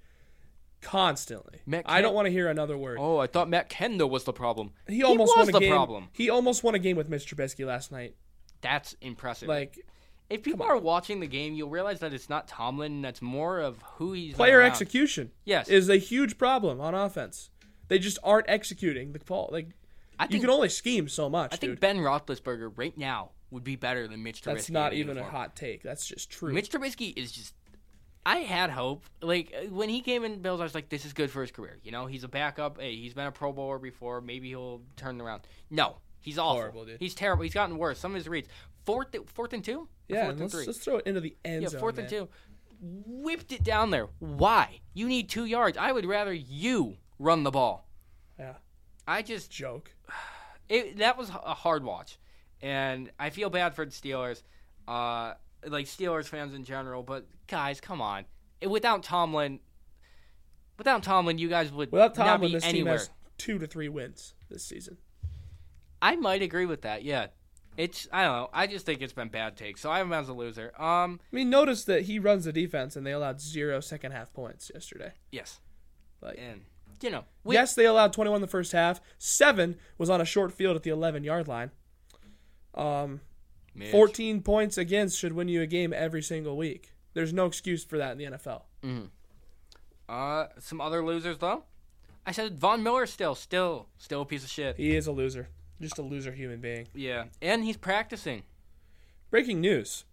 constantly. 0.82 1.60
Matt 1.66 1.86
I 1.88 2.02
don't 2.02 2.14
want 2.14 2.26
to 2.28 2.32
hear 2.32 2.48
another 2.50 2.78
word. 2.78 2.98
Oh, 3.00 3.18
I 3.18 3.28
thought 3.28 3.50
Matt 3.50 3.70
Canada 3.70 4.08
was 4.08 4.24
the 4.24 4.34
problem. 4.34 4.72
he 4.88 5.04
almost 5.04 5.36
was 5.36 5.48
won 5.48 5.50
a 5.50 5.52
the 5.52 5.60
game. 5.60 5.72
problem. 5.72 6.10
He 6.14 6.30
almost 6.30 6.64
won 6.64 6.76
a 6.76 6.80
game 6.80 6.96
with 6.98 7.10
Mitch 7.10 7.26
Trubisky 7.26 7.66
last 7.66 7.92
night. 7.92 8.16
That's 8.62 8.96
impressive. 9.02 9.48
Like 9.50 9.80
if 10.30 10.44
people 10.44 10.66
are 10.66 10.78
watching 10.78 11.20
the 11.20 11.28
game, 11.28 11.56
you'll 11.56 11.70
realize 11.70 12.00
that 12.02 12.14
it's 12.14 12.30
not 12.30 12.48
Tomlin. 12.48 13.02
That's 13.02 13.22
more 13.22 13.60
of 13.60 13.82
who 13.96 14.14
he's 14.14 14.36
player 14.36 14.60
around. 14.60 14.72
execution 14.72 15.32
Yes, 15.46 15.70
is 15.70 15.90
a 15.90 15.98
huge 15.98 16.38
problem 16.38 16.80
on 16.80 16.94
offense. 16.94 17.50
They 17.88 18.00
just 18.00 18.20
aren't 18.24 18.48
executing 18.50 19.14
the 19.14 19.20
ball. 19.20 19.50
Like 19.52 19.70
I 20.20 20.26
you 20.26 20.30
think 20.32 20.42
can 20.44 20.50
only 20.50 20.70
scheme 20.70 21.08
so 21.10 21.30
much, 21.30 21.54
I 21.54 21.56
think. 21.58 21.80
Ben 21.80 21.98
Roethlisberger 21.98 22.72
right 22.76 22.96
now 22.98 23.32
would 23.52 23.64
be 23.64 23.76
better 23.76 24.08
than 24.08 24.22
Mitch 24.22 24.42
Trubisky. 24.42 24.54
That's 24.56 24.70
not 24.70 24.94
even 24.94 25.18
a 25.18 25.24
hot 25.24 25.56
take. 25.56 25.82
That's 25.82 26.06
just 26.06 26.30
true. 26.30 26.54
Mitch 26.54 26.70
Trubisky 26.70 27.18
is 27.18 27.32
just. 27.32 27.54
I 28.30 28.42
had 28.42 28.70
hope. 28.70 29.06
Like 29.22 29.52
uh, 29.56 29.74
when 29.74 29.90
he 29.90 30.02
came 30.02 30.24
in 30.24 30.44
Bills, 30.44 30.60
I 30.60 30.64
was 30.64 30.76
like, 30.76 30.88
"This 30.88 31.04
is 31.04 31.14
good 31.14 31.32
for 31.32 31.42
his 31.42 31.50
career." 31.50 31.80
You 31.84 31.92
know, 31.92 32.06
he's 32.06 32.24
a 32.24 32.28
backup. 32.28 32.80
Hey, 32.80 32.96
he's 32.96 33.16
been 33.16 33.26
a 33.26 33.32
Pro 33.32 33.52
Bowler 33.52 33.80
before. 33.80 34.22
Maybe 34.22 34.50
he'll 34.50 34.82
turn 34.96 35.20
around. 35.20 35.42
No, 35.72 35.96
he's 36.22 36.38
awful. 36.38 36.60
Horrible, 36.60 36.86
dude. 36.86 37.00
He's 37.00 37.16
terrible. 37.16 37.42
He's 37.42 37.56
gotten 37.56 37.80
worse. 37.80 37.98
Some 37.98 38.12
of 38.12 38.18
his 38.18 38.30
reads. 38.30 38.48
Fourth, 38.86 39.16
fourth 39.34 39.54
and 39.54 39.64
two. 39.64 39.90
Yeah, 40.08 40.26
fourth 40.26 40.32
and 40.32 40.42
let's, 40.42 40.54
three. 40.54 40.66
let's 40.68 40.78
throw 40.78 40.98
it 40.98 41.08
into 41.08 41.22
the 41.22 41.36
end 41.44 41.64
yeah, 41.64 41.70
zone. 41.70 41.80
fourth 41.80 41.96
man. 41.96 42.06
and 42.06 42.10
two. 42.12 42.30
Whipped 42.82 43.52
it 43.52 43.64
down 43.64 43.90
there. 43.90 44.10
Why? 44.20 44.80
You 44.94 45.08
need 45.08 45.28
two 45.28 45.46
yards. 45.46 45.76
I 45.76 45.92
would 45.92 46.06
rather 46.06 46.32
you 46.32 46.98
run 47.18 47.44
the 47.44 47.52
ball. 47.52 47.90
Yeah, 48.38 48.54
I 49.08 49.24
just 49.24 49.50
joke. 49.50 49.92
it, 50.70 51.00
that 51.00 51.18
was 51.18 51.30
a 51.30 51.56
hard 51.56 51.84
watch, 51.84 52.20
and 52.62 53.10
I 53.18 53.32
feel 53.32 53.50
bad 53.50 53.74
for 53.74 53.86
the 53.86 53.92
Steelers, 53.92 54.44
uh, 54.88 55.34
like 55.68 55.86
Steelers 55.86 56.26
fans 56.28 56.54
in 56.54 56.64
general. 56.64 57.04
But 57.04 57.26
guys, 57.48 57.80
come 57.82 58.02
on, 58.02 58.26
without 58.68 59.04
Tomlin, 59.04 59.60
without 60.78 61.04
Tomlin, 61.04 61.38
you 61.38 61.50
guys 61.50 61.72
would 61.72 61.92
Without 61.92 62.18
not 62.18 62.26
Tomlin, 62.26 62.50
be 62.52 62.56
this 62.56 62.64
team 62.64 62.70
anywhere. 62.70 62.94
has 62.94 63.10
two 63.38 63.58
to 63.60 63.68
three 63.68 63.90
wins 63.90 64.34
this 64.50 64.64
season. 64.66 64.98
I 66.02 66.16
might 66.16 66.42
agree 66.42 66.66
with 66.66 66.82
that. 66.84 67.04
Yeah, 67.04 67.28
it's 67.78 68.08
I 68.12 68.24
don't 68.24 68.34
know. 68.34 68.50
I 68.54 68.68
just 68.68 68.86
think 68.86 69.02
it's 69.02 69.14
been 69.14 69.28
bad 69.30 69.58
takes, 69.58 69.82
so 69.82 69.92
I 69.92 69.98
have 69.98 70.08
him 70.08 70.14
as 70.14 70.30
a 70.30 70.34
loser. 70.34 70.72
Um, 70.82 71.20
I 71.32 71.36
mean, 71.36 71.50
notice 71.50 71.84
that 71.86 72.04
he 72.04 72.20
runs 72.20 72.46
the 72.46 72.54
defense 72.54 72.96
and 72.96 73.06
they 73.06 73.12
allowed 73.12 73.42
zero 73.42 73.80
second 73.82 74.12
half 74.14 74.32
points 74.34 74.72
yesterday. 74.74 75.12
yes, 75.32 75.60
Like, 76.22 76.38
and 76.40 76.62
you 77.02 77.10
know, 77.10 77.24
we, 77.46 77.56
yes, 77.56 77.76
they 77.76 77.86
allowed 77.86 78.12
21 78.12 78.38
in 78.38 78.42
the 78.42 78.48
first 78.48 78.72
half. 78.74 79.00
Seven 79.18 79.78
was 79.98 80.10
on 80.10 80.20
a 80.20 80.26
short 80.26 80.52
field 80.54 80.76
at 80.76 80.84
the 80.84 80.90
11 80.90 81.24
yard 81.24 81.48
line. 81.48 81.72
Um, 82.76 83.22
Mitch. 83.76 83.92
14 83.92 84.42
points 84.42 84.78
against 84.78 85.18
should 85.18 85.34
win 85.34 85.48
you 85.48 85.62
a 85.62 85.68
game 85.68 85.94
every 85.94 86.22
single 86.22 86.58
week. 86.58 86.92
There's 87.14 87.34
no 87.34 87.46
excuse 87.46 87.84
for 87.84 87.98
that 87.98 88.12
in 88.14 88.18
the 88.18 88.26
NFL. 88.38 88.64
Uh, 90.08 90.48
some 90.60 90.82
other 90.82 91.04
losers 91.06 91.38
though. 91.38 91.64
I 92.26 92.32
said 92.32 92.60
Von 92.60 92.84
Miller 92.84 93.06
still, 93.06 93.36
still, 93.36 93.88
still 93.98 94.22
a 94.22 94.26
piece 94.26 94.44
of 94.44 94.50
shit. 94.50 94.76
He 94.78 94.96
is 94.96 95.08
a 95.08 95.12
loser, 95.12 95.50
just 95.82 95.98
a 95.98 96.02
loser 96.02 96.32
human 96.32 96.60
being. 96.62 96.88
Yeah, 96.94 97.26
and 97.42 97.64
he's 97.64 97.78
practicing. 97.78 98.44
Breaking 99.32 99.62
news. 99.62 100.06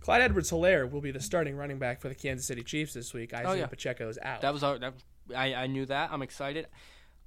Clyde 0.00 0.20
Edwards 0.20 0.50
Helaire 0.50 0.90
will 0.90 1.00
be 1.00 1.10
the 1.10 1.20
starting 1.20 1.56
running 1.56 1.78
back 1.78 2.00
for 2.00 2.08
the 2.08 2.14
Kansas 2.14 2.46
City 2.46 2.62
Chiefs 2.62 2.92
this 2.92 3.14
week. 3.14 3.32
Isaiah 3.32 3.48
Oh, 3.50 3.54
yeah. 3.54 3.66
Pacheco 3.66 4.08
is 4.08 4.18
out. 4.22 4.40
That 4.40 4.52
was 4.52 4.62
our, 4.62 4.78
that. 4.78 4.94
I 5.34 5.54
I 5.54 5.66
knew 5.66 5.86
that. 5.86 6.10
I'm 6.12 6.22
excited. 6.22 6.66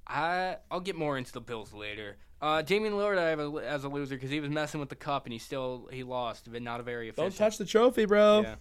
I 0.06 0.56
I'll 0.70 0.80
get 0.80 0.96
more 0.96 1.16
into 1.18 1.32
the 1.32 1.40
Bills 1.40 1.72
later. 1.72 2.16
Uh, 2.40 2.60
Damian 2.62 2.94
Lillard 2.94 3.18
I 3.18 3.30
have 3.30 3.40
a, 3.40 3.50
as 3.66 3.84
a 3.84 3.88
loser 3.88 4.14
because 4.16 4.30
he 4.30 4.40
was 4.40 4.50
messing 4.50 4.78
with 4.80 4.88
the 4.90 4.94
cup 4.96 5.24
and 5.24 5.32
he 5.32 5.38
still 5.38 5.88
he 5.92 6.02
lost, 6.02 6.50
but 6.52 6.60
not 6.62 6.80
a 6.80 6.82
very 6.82 7.08
efficient. 7.08 7.36
Don't 7.36 7.38
touch 7.46 7.58
the 7.58 7.64
trophy, 7.64 8.04
bro. 8.04 8.42
Yeah. 8.42 8.54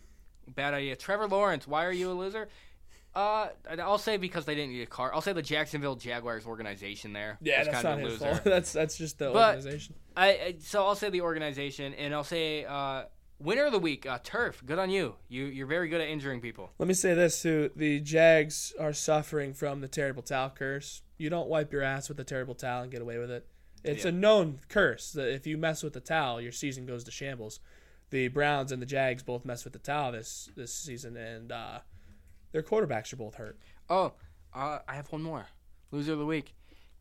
Bad 0.47 0.73
idea. 0.73 0.95
Trevor 0.95 1.27
Lawrence, 1.27 1.67
why 1.67 1.85
are 1.85 1.91
you 1.91 2.09
a 2.11 2.13
loser? 2.13 2.47
Uh, 3.13 3.47
I'll 3.79 3.97
say 3.97 4.17
because 4.17 4.43
they 4.45 4.55
didn't 4.55 4.73
need 4.73 4.81
a 4.81 4.85
car. 4.85 5.13
I'll 5.13 5.21
say 5.21 5.31
the 5.33 5.41
Jacksonville 5.41 5.95
Jaguars 5.95 6.45
organization 6.45 7.13
there. 7.13 7.37
Yeah, 7.41 7.63
that's 7.63 7.81
kind 7.81 7.83
not 7.83 7.93
of 7.93 7.99
a 7.99 8.09
his 8.11 8.21
loser. 8.21 8.31
fault. 8.33 8.43
That's 8.43 8.73
that's 8.73 8.97
just 8.97 9.19
the 9.19 9.31
But- 9.31 9.55
organization. 9.55 9.95
I, 10.17 10.27
I 10.29 10.55
so 10.59 10.85
I'll 10.85 10.95
say 10.95 11.09
the 11.09 11.21
organization, 11.21 11.93
and 11.93 12.13
I'll 12.13 12.23
say 12.25 12.65
uh, 12.65 13.03
winner 13.39 13.65
of 13.65 13.71
the 13.73 13.79
week, 13.79 14.05
uh, 14.05 14.19
Turf. 14.23 14.61
Good 14.65 14.79
on 14.79 14.89
you. 14.89 15.15
You 15.29 15.45
you're 15.45 15.67
very 15.67 15.87
good 15.89 16.01
at 16.01 16.07
injuring 16.09 16.41
people. 16.41 16.71
Let 16.77 16.87
me 16.87 16.93
say 16.93 17.13
this 17.13 17.41
too: 17.41 17.71
the 17.75 17.99
Jags 18.01 18.73
are 18.79 18.93
suffering 18.93 19.53
from 19.53 19.79
the 19.81 19.87
terrible 19.87 20.21
towel 20.23 20.49
curse. 20.49 21.01
You 21.17 21.29
don't 21.29 21.47
wipe 21.47 21.71
your 21.71 21.81
ass 21.83 22.09
with 22.09 22.19
a 22.19 22.23
terrible 22.25 22.55
towel 22.55 22.83
and 22.83 22.91
get 22.91 23.01
away 23.01 23.17
with 23.17 23.31
it. 23.31 23.47
It's 23.87 24.03
Yeah. 24.03 24.09
a 24.09 24.13
known 24.13 24.59
curse 24.67 25.11
that 25.13 25.31
if 25.31 25.45
you 25.47 25.57
mess 25.57 25.83
with 25.83 25.93
the 25.93 25.99
towel, 25.99 26.41
your 26.41 26.51
season 26.51 26.85
goes 26.85 27.03
to 27.03 27.11
shambles. 27.11 27.59
The 28.09 28.27
Browns 28.29 28.71
and 28.71 28.81
the 28.81 28.85
Jags 28.85 29.23
both 29.23 29.45
mess 29.45 29.63
with 29.63 29.73
the 29.73 29.79
towel 29.79 30.11
this 30.11 30.49
this 30.55 30.73
season, 30.73 31.17
and 31.17 31.51
uh, 31.51 31.79
their 32.51 32.63
quarterbacks 32.63 33.11
are 33.13 33.17
both 33.17 33.35
hurt. 33.35 33.59
Oh, 33.89 34.13
uh, 34.53 34.79
I 34.87 34.95
have 34.95 35.11
one 35.11 35.23
more. 35.23 35.47
Loser 35.91 36.13
of 36.13 36.19
the 36.19 36.25
week, 36.25 36.53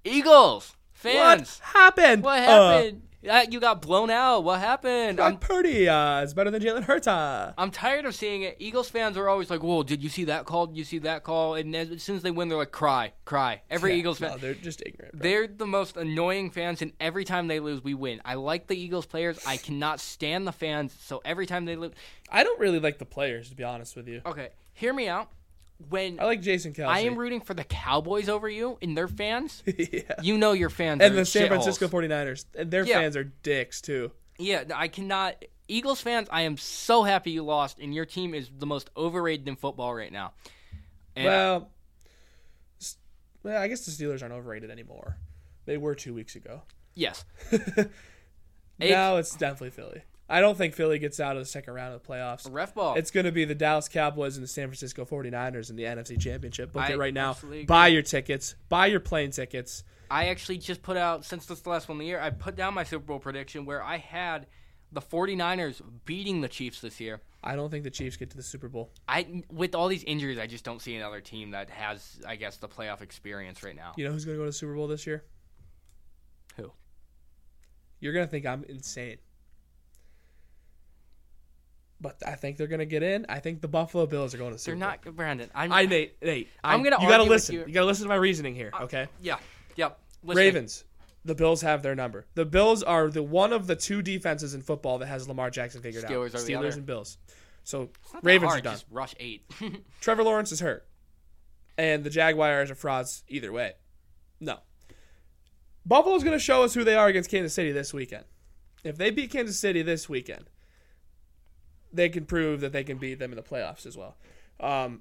Eagles 0.05 0.77
fans. 0.95 1.61
What 1.61 1.75
happened? 1.81 2.23
What 2.23 2.39
Uh, 2.39 2.43
happened? 2.43 3.01
Uh, 3.27 3.43
you 3.51 3.59
got 3.59 3.81
blown 3.81 4.11
out. 4.11 4.41
What 4.45 4.61
happened? 4.61 5.19
I'm 5.19 5.39
Purdy 5.39 5.89
uh, 5.89 6.21
is 6.21 6.35
better 6.35 6.51
than 6.51 6.63
Jalen 6.63 6.83
Hurts. 6.85 7.07
uh. 7.07 7.55
I'm 7.57 7.71
tired 7.71 8.05
of 8.05 8.15
seeing 8.15 8.43
it. 8.43 8.57
Eagles 8.59 8.91
fans 8.91 9.17
are 9.17 9.31
always 9.31 9.49
like, 9.49 9.63
"Whoa, 9.63 9.83
did 9.83 10.03
you 10.03 10.11
see 10.11 10.25
that 10.25 10.45
call? 10.45 10.67
Did 10.67 10.77
you 10.77 10.85
see 10.85 10.99
that 10.99 11.23
call?" 11.23 11.55
And 11.55 11.75
as 11.75 11.91
as 11.91 12.03
soon 12.03 12.17
as 12.17 12.23
they 12.23 12.31
win, 12.31 12.51
they're 12.51 12.59
like, 12.59 12.71
"Cry, 12.71 13.15
cry." 13.25 13.63
Every 13.71 13.93
Yeah, 13.93 13.97
Eagles 14.01 14.19
fan. 14.19 14.33
no, 14.33 14.37
they're 14.37 14.53
just 14.53 14.83
ignorant. 14.85 15.13
bro. 15.19 15.23
They're 15.23 15.47
the 15.47 15.67
most 15.67 15.97
annoying 15.97 16.51
fans, 16.51 16.83
and 16.83 16.93
every 17.01 17.25
time 17.25 17.49
they 17.49 17.61
lose, 17.61 17.83
we 17.83 17.95
win. 17.95 18.21
I 18.27 18.35
like 18.35 18.67
the 18.67 18.77
Eagles 18.77 19.07
players. 19.07 19.39
I 19.47 19.57
cannot 19.57 20.01
stand 20.01 20.47
the 20.47 20.53
fans. 20.53 20.95
So 21.01 21.23
every 21.25 21.47
time 21.47 21.65
they 21.65 21.77
lose, 21.77 21.93
I 22.29 22.45
don't 22.45 22.61
really 22.61 22.79
like 22.79 22.99
the 22.99 23.07
players, 23.07 23.49
to 23.49 23.57
be 23.57 23.65
honest 23.65 23.97
with 23.97 24.07
you. 24.07 24.21
okay, 24.27 24.51
hear 24.75 24.93
me 24.93 25.09
out. 25.09 25.31
When 25.89 26.21
I 26.21 26.25
like 26.25 26.41
Jason 26.41 26.73
Kelce. 26.73 26.87
I 26.87 27.01
am 27.01 27.17
rooting 27.17 27.41
for 27.41 27.53
the 27.55 27.65
Cowboys 27.65 28.29
over 28.29 28.49
you 28.49 28.79
and 28.81 28.97
their 28.97 29.09
fans, 29.09 29.63
yeah. 29.67 30.01
you 30.23 30.39
know 30.39 30.53
your 30.53 30.71
fans 30.71 31.01
And 31.03 31.17
the 31.19 31.25
San. 31.25 31.49
Francisco 31.49 31.89
49ers. 31.89 32.45
And 32.57 32.71
their 32.71 32.85
Yeah. 32.87 33.01
fans 33.01 33.17
are 33.17 33.25
dicks, 33.25 33.81
too. 33.81 34.13
Yeah, 34.39 34.65
I 34.75 34.89
cannot. 34.89 35.45
Eagles 35.67 36.01
fans, 36.01 36.29
I 36.31 36.43
am 36.43 36.57
so 36.59 37.03
happy 37.03 37.33
you 37.33 37.43
lost, 37.43 37.79
and 37.81 37.95
your 37.95 38.05
team 38.07 38.35
is 38.35 38.51
the 38.57 38.67
most 38.67 38.91
overrated 38.97 39.49
in 39.49 39.57
football 39.57 39.95
right 39.95 40.13
now. 40.13 40.33
And 41.17 41.27
Well, 41.27 41.71
well, 43.43 43.61
I 43.63 43.69
guess 43.69 43.85
the 43.85 43.91
Steelers 43.91 44.23
aren't 44.23 44.35
overrated 44.35 44.71
anymore. 44.71 45.17
They 45.67 45.77
were 45.77 45.95
two 45.95 46.15
weeks 46.15 46.37
ago. 46.37 46.63
yes, 46.95 47.25
now 48.79 49.17
it's 49.17 49.35
definitely 49.37 49.71
Philly. 49.71 50.03
I 50.29 50.41
don't 50.41 50.57
think 50.57 50.75
Philly 50.75 50.99
gets 50.99 51.21
out 51.21 51.37
of 51.37 51.43
the 51.43 51.49
second 51.49 51.75
round 51.75 51.95
of 51.95 52.03
the 52.03 52.09
playoffs. 52.09 52.51
ref 52.51 52.75
ball. 52.75 52.95
It's 52.95 53.11
going 53.11 53.27
to 53.27 53.33
be 53.33 53.45
the 53.45 53.55
Dallas 53.55 53.89
Cowboys 53.89 54.37
and 54.37 54.45
the 54.45 54.49
San 54.49 54.69
Francisco 54.69 55.05
49ers 55.05 55.69
in 55.69 55.77
the 55.77 55.85
NFC 55.85 56.19
Championship. 56.19 56.73
Book 56.73 56.83
I 56.83 56.93
it 56.93 56.99
right 56.99 57.13
now. 57.13 57.37
Buy 57.67 57.89
your 57.89 58.03
tickets. 58.03 58.55
Buy 58.69 58.87
your 58.87 59.01
plane 59.01 59.31
tickets. 59.31 59.85
I 60.11 60.29
actually 60.29 60.59
just 60.59 60.83
put 60.83 60.97
out 60.97 61.25
since 61.25 61.47
this 61.47 61.59
is 61.59 61.63
the 61.63 61.71
last 61.71 61.89
one 61.89 61.97
of 61.97 62.01
the 62.01 62.07
year. 62.07 62.21
I 62.21 62.31
put 62.31 62.57
down 62.57 62.75
my 62.75 62.85
Super 62.85 63.05
Bowl 63.05 63.19
prediction 63.19 63.65
where 63.67 63.83
I 63.83 63.99
had 63.99 64.47
the 64.93 65.01
49ers 65.01 65.83
beating 66.05 66.41
the 66.41 66.49
Chiefs 66.49 66.81
this 66.81 67.01
year. 67.01 67.21
I 67.43 67.57
don't 67.57 67.71
think 67.71 67.85
the 67.85 67.91
Chiefs 67.91 68.17
get 68.17 68.31
to 68.31 68.37
the 68.37 68.43
Super 68.43 68.69
Bowl. 68.69 68.91
I 69.07 69.43
with 69.51 69.75
all 69.75 69.89
these 69.89 70.05
injuries, 70.05 70.39
I 70.39 70.47
just 70.47 70.65
don't 70.65 70.81
see 70.81 70.95
another 70.97 71.21
team 71.21 71.51
that 71.51 71.69
has, 71.69 72.21
I 72.27 72.37
guess, 72.37 72.57
the 72.57 72.69
playoff 72.69 73.03
experience 73.03 73.63
right 73.63 73.77
now. 73.77 73.93
You 73.97 74.07
know 74.07 74.13
who's 74.13 74.25
going 74.25 74.37
to 74.37 74.39
go 74.39 74.45
to 74.45 74.51
the 74.51 74.55
Super 74.55 74.75
Bowl 74.75 74.87
this 74.87 75.07
year? 75.07 75.25
Who? 76.57 76.71
You're 78.01 78.13
going 78.15 78.25
to 78.25 78.31
think 78.31 78.47
I'm 78.47 78.65
insane. 78.69 79.19
But 82.05 82.23
I 82.27 82.35
think 82.35 82.59
they're 82.59 82.67
going 82.67 82.81
to 82.81 82.85
get 82.87 83.03
in. 83.03 83.25
I 83.31 83.39
think 83.41 83.63
the 83.63 83.67
Buffalo 83.69 84.05
Bills 84.05 84.35
are 84.35 84.39
going 84.39 84.51
to 84.51 84.57
the 84.57 84.59
Super 84.59 84.77
They're 84.79 84.89
Bowl. 84.89 84.99
not 85.07 85.17
Brandon. 85.17 85.51
I'm, 85.55 85.73
I 85.73 85.87
Nate, 85.87 86.23
Nate. 86.23 86.51
I'm 86.63 86.83
gonna 86.83 87.03
You 87.03 87.09
got 87.09 87.17
to 87.17 87.23
listen. 87.23 87.55
you. 87.55 87.63
Uh, 87.63 87.67
You 87.67 87.73
got 87.73 87.81
to 87.81 87.87
listen 87.87 88.03
to 88.05 88.09
my 88.11 88.15
reasoning 88.17 88.55
here. 88.55 88.71
Okay. 88.83 89.07
yeah, 89.23 89.39
yep. 89.75 89.99
Listening. 90.23 90.45
Ravens. 90.47 90.85
The 91.25 91.35
Bills 91.35 91.63
have 91.63 91.83
their 91.83 91.95
number. 91.95 92.27
The 92.35 92.45
Bills 92.45 92.83
are 92.83 93.09
the 93.09 93.23
one 93.23 93.55
of 93.55 93.67
the 93.67 93.75
two 93.75 94.03
defenses 94.03 94.53
in 94.53 94.61
football 94.61 94.99
that 94.99 95.07
has 95.07 95.27
Lamar 95.27 95.49
Jackson 95.49 95.81
figured 95.81 96.05
Steelers 96.05 96.11
out. 96.11 96.35
are 96.35 96.45
the 96.45 96.53
Steelers 96.53 96.75
and 96.75 96.85
Bills. 96.85 97.17
So 97.65 97.89
It's 98.05 98.13
not 98.13 98.23
that 98.23 98.29
Ravens 98.29 98.53
hard, 98.53 98.61
are 98.61 98.71
done. 98.71 98.79
Rush 98.91 99.15
eight. 99.19 99.51
Trevor 100.03 100.23
Lawrence 100.25 100.53
is 100.53 100.61
hurt, 100.61 100.87
and 101.79 102.05
the 102.05 102.11
Jaguars 102.11 102.71
are 102.71 102.75
frauds 102.75 103.25
either 103.29 103.51
way. 103.51 103.73
No. 104.41 104.59
Buffalo's 105.87 106.23
going 106.25 106.37
to 106.37 106.43
show 106.45 106.63
us 106.63 106.75
who 106.75 106.85
they 106.85 106.95
are 106.95 107.09
against 107.09 107.31
Kansas 107.31 107.55
City 107.55 107.73
this 107.73 107.95
weekend. 107.95 108.25
If 108.85 108.99
they 108.99 109.11
beat 109.11 109.31
Kansas 109.31 109.59
City 109.59 109.81
this 109.81 110.09
weekend, 110.11 110.51
they 111.95 112.09
can 112.09 112.25
prove 112.27 112.61
that 112.61 112.73
they 112.73 112.85
can 112.85 112.99
beat 112.99 113.19
them 113.19 113.31
in 113.33 113.37
the 113.37 113.43
playoffs 113.43 113.87
as 113.87 113.97
well. 113.97 114.17
Um, 114.61 115.01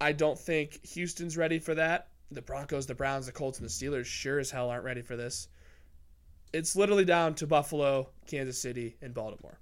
I 0.00 0.12
don't 0.12 0.38
think 0.38 0.84
Houston's 0.86 1.36
ready 1.36 1.58
for 1.58 1.74
that. 1.74 2.08
The 2.30 2.42
Broncos, 2.42 2.86
the 2.86 2.94
Browns, 2.94 3.26
the 3.26 3.32
Colts, 3.32 3.58
and 3.58 3.68
the 3.68 3.72
Steelers 3.72 4.06
sure 4.06 4.38
as 4.38 4.50
hell 4.50 4.70
aren't 4.70 4.84
ready 4.84 5.02
for 5.02 5.16
this. 5.16 5.48
it's 6.52 6.74
literally 6.74 7.04
down 7.04 7.34
to 7.36 7.46
Buffalo, 7.46 8.08
Kansas 8.26 8.60
City, 8.60 8.96
and 9.02 9.14
Baltimore. 9.14 9.58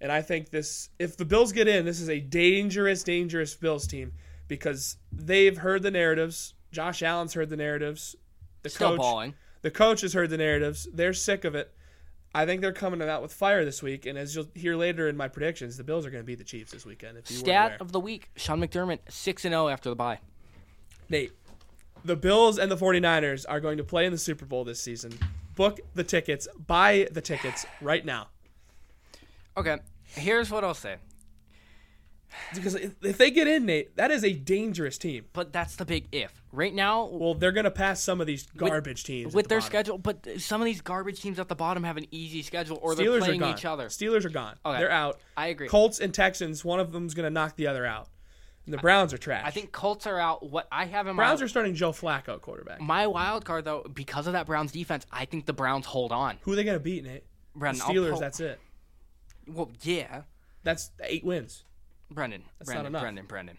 And 0.00 0.10
I 0.10 0.20
think 0.22 0.50
this, 0.50 0.90
if 0.98 1.16
the 1.16 1.24
Bills 1.24 1.52
get 1.52 1.68
in, 1.68 1.84
this 1.84 2.00
is 2.00 2.10
a 2.10 2.20
dangerous, 2.20 3.02
dangerous 3.04 3.54
Bills 3.54 3.86
team 3.86 4.12
because 4.48 4.96
they've 5.12 5.56
heard 5.56 5.82
the 5.82 5.90
narratives. 5.90 6.54
Josh 6.72 7.02
Allen's 7.02 7.34
heard 7.34 7.50
the 7.50 7.56
narratives. 7.56 8.16
The 8.62 8.68
Still 8.70 8.90
coach, 8.90 8.98
balling. 8.98 9.34
the 9.62 9.70
coach 9.70 10.00
has 10.00 10.12
heard 10.12 10.30
the 10.30 10.36
narratives. 10.38 10.88
They're 10.92 11.12
sick 11.12 11.44
of 11.44 11.54
it. 11.54 11.72
I 12.34 12.46
think 12.46 12.60
they're 12.60 12.72
coming 12.72 13.00
out 13.02 13.22
with 13.22 13.32
fire 13.32 13.64
this 13.64 13.82
week. 13.82 14.06
And 14.06 14.18
as 14.18 14.34
you'll 14.34 14.48
hear 14.54 14.76
later 14.76 15.08
in 15.08 15.16
my 15.16 15.28
predictions, 15.28 15.76
the 15.76 15.84
Bills 15.84 16.04
are 16.04 16.10
going 16.10 16.22
to 16.22 16.26
beat 16.26 16.38
the 16.38 16.44
Chiefs 16.44 16.72
this 16.72 16.84
weekend. 16.84 17.16
If 17.16 17.30
you 17.30 17.36
Stat 17.36 17.76
of 17.80 17.92
the 17.92 18.00
week: 18.00 18.30
Sean 18.36 18.60
McDermott 18.60 18.98
six 19.08 19.44
and 19.44 19.52
zero 19.52 19.68
after 19.68 19.88
the 19.88 19.96
bye. 19.96 20.18
Nate, 21.08 21.32
the 22.04 22.16
Bills 22.16 22.58
and 22.58 22.70
the 22.70 22.76
49ers 22.76 23.44
are 23.48 23.60
going 23.60 23.78
to 23.78 23.84
play 23.84 24.06
in 24.06 24.12
the 24.12 24.18
Super 24.18 24.44
Bowl 24.46 24.64
this 24.64 24.80
season. 24.80 25.12
Book 25.54 25.80
the 25.94 26.02
tickets, 26.02 26.48
buy 26.66 27.06
the 27.12 27.20
tickets 27.20 27.64
right 27.80 28.04
now. 28.04 28.28
Okay, 29.56 29.78
here's 30.04 30.50
what 30.50 30.64
I'll 30.64 30.74
say. 30.74 30.96
Because 32.54 32.74
if 32.74 33.18
they 33.18 33.30
get 33.30 33.46
in, 33.48 33.66
Nate, 33.66 33.96
that 33.96 34.10
is 34.10 34.24
a 34.24 34.32
dangerous 34.32 34.98
team. 34.98 35.24
But 35.32 35.52
that's 35.52 35.76
the 35.76 35.84
big 35.84 36.06
if. 36.12 36.42
Right 36.52 36.72
now, 36.74 37.06
Well, 37.06 37.34
they're 37.34 37.52
going 37.52 37.64
to 37.64 37.70
pass 37.70 38.00
some 38.02 38.20
of 38.20 38.26
these 38.26 38.46
garbage 38.56 39.04
teams 39.04 39.32
at 39.32 39.36
with 39.36 39.46
the 39.46 39.48
their 39.50 39.58
bottom. 39.58 39.70
schedule, 39.70 39.98
but 39.98 40.26
some 40.40 40.60
of 40.60 40.64
these 40.66 40.80
garbage 40.80 41.20
teams 41.20 41.38
at 41.40 41.48
the 41.48 41.54
bottom 41.56 41.82
have 41.84 41.96
an 41.96 42.06
easy 42.10 42.42
schedule, 42.42 42.78
or 42.82 42.94
they're 42.94 43.06
Steelers 43.06 43.16
are 43.16 43.24
playing 43.24 43.40
gone. 43.40 43.54
each 43.54 43.64
other. 43.64 43.86
Steelers 43.88 44.24
are 44.24 44.30
gone. 44.30 44.56
Okay. 44.64 44.78
They're 44.78 44.90
out. 44.90 45.20
I 45.36 45.48
agree. 45.48 45.68
Colts 45.68 45.98
and 45.98 46.14
Texans, 46.14 46.64
one 46.64 46.78
of 46.80 46.92
them's 46.92 47.14
going 47.14 47.24
to 47.24 47.30
knock 47.30 47.56
the 47.56 47.66
other 47.66 47.84
out. 47.86 48.08
And 48.66 48.72
the 48.72 48.78
Browns 48.78 49.12
are 49.12 49.18
trash. 49.18 49.42
I 49.44 49.50
think 49.50 49.72
Colts 49.72 50.06
are 50.06 50.18
out. 50.18 50.48
What 50.48 50.66
I 50.72 50.86
have 50.86 51.06
in 51.06 51.16
my 51.16 51.24
Browns 51.24 51.40
my 51.40 51.44
are 51.44 51.48
starting 51.48 51.74
Joe 51.74 51.92
Flacco 51.92 52.40
quarterback. 52.40 52.80
my 52.80 53.06
wild 53.06 53.44
card 53.44 53.66
though, 53.66 53.82
because 53.92 54.26
of 54.26 54.32
that 54.32 54.46
Browns 54.46 54.72
defense, 54.72 55.04
I 55.12 55.26
think 55.26 55.44
the 55.44 55.52
Browns 55.52 55.84
hold 55.84 56.12
on. 56.12 56.38
Who 56.42 56.52
are 56.52 56.56
they 56.56 56.64
going 56.64 56.78
to 56.78 56.82
beat, 56.82 57.04
Nate? 57.04 57.24
The 57.54 57.66
Steelers, 57.66 58.12
pull- 58.12 58.20
that's 58.20 58.40
it. 58.40 58.58
well, 59.46 59.70
yeah, 59.82 60.22
That's 60.62 60.90
eight 61.02 61.24
wins. 61.24 61.64
Brandon, 62.10 62.42
That's 62.58 62.68
not 62.68 62.74
Brandon, 62.74 62.90
enough. 62.92 63.02
Brandon, 63.02 63.26
Brandon. 63.26 63.58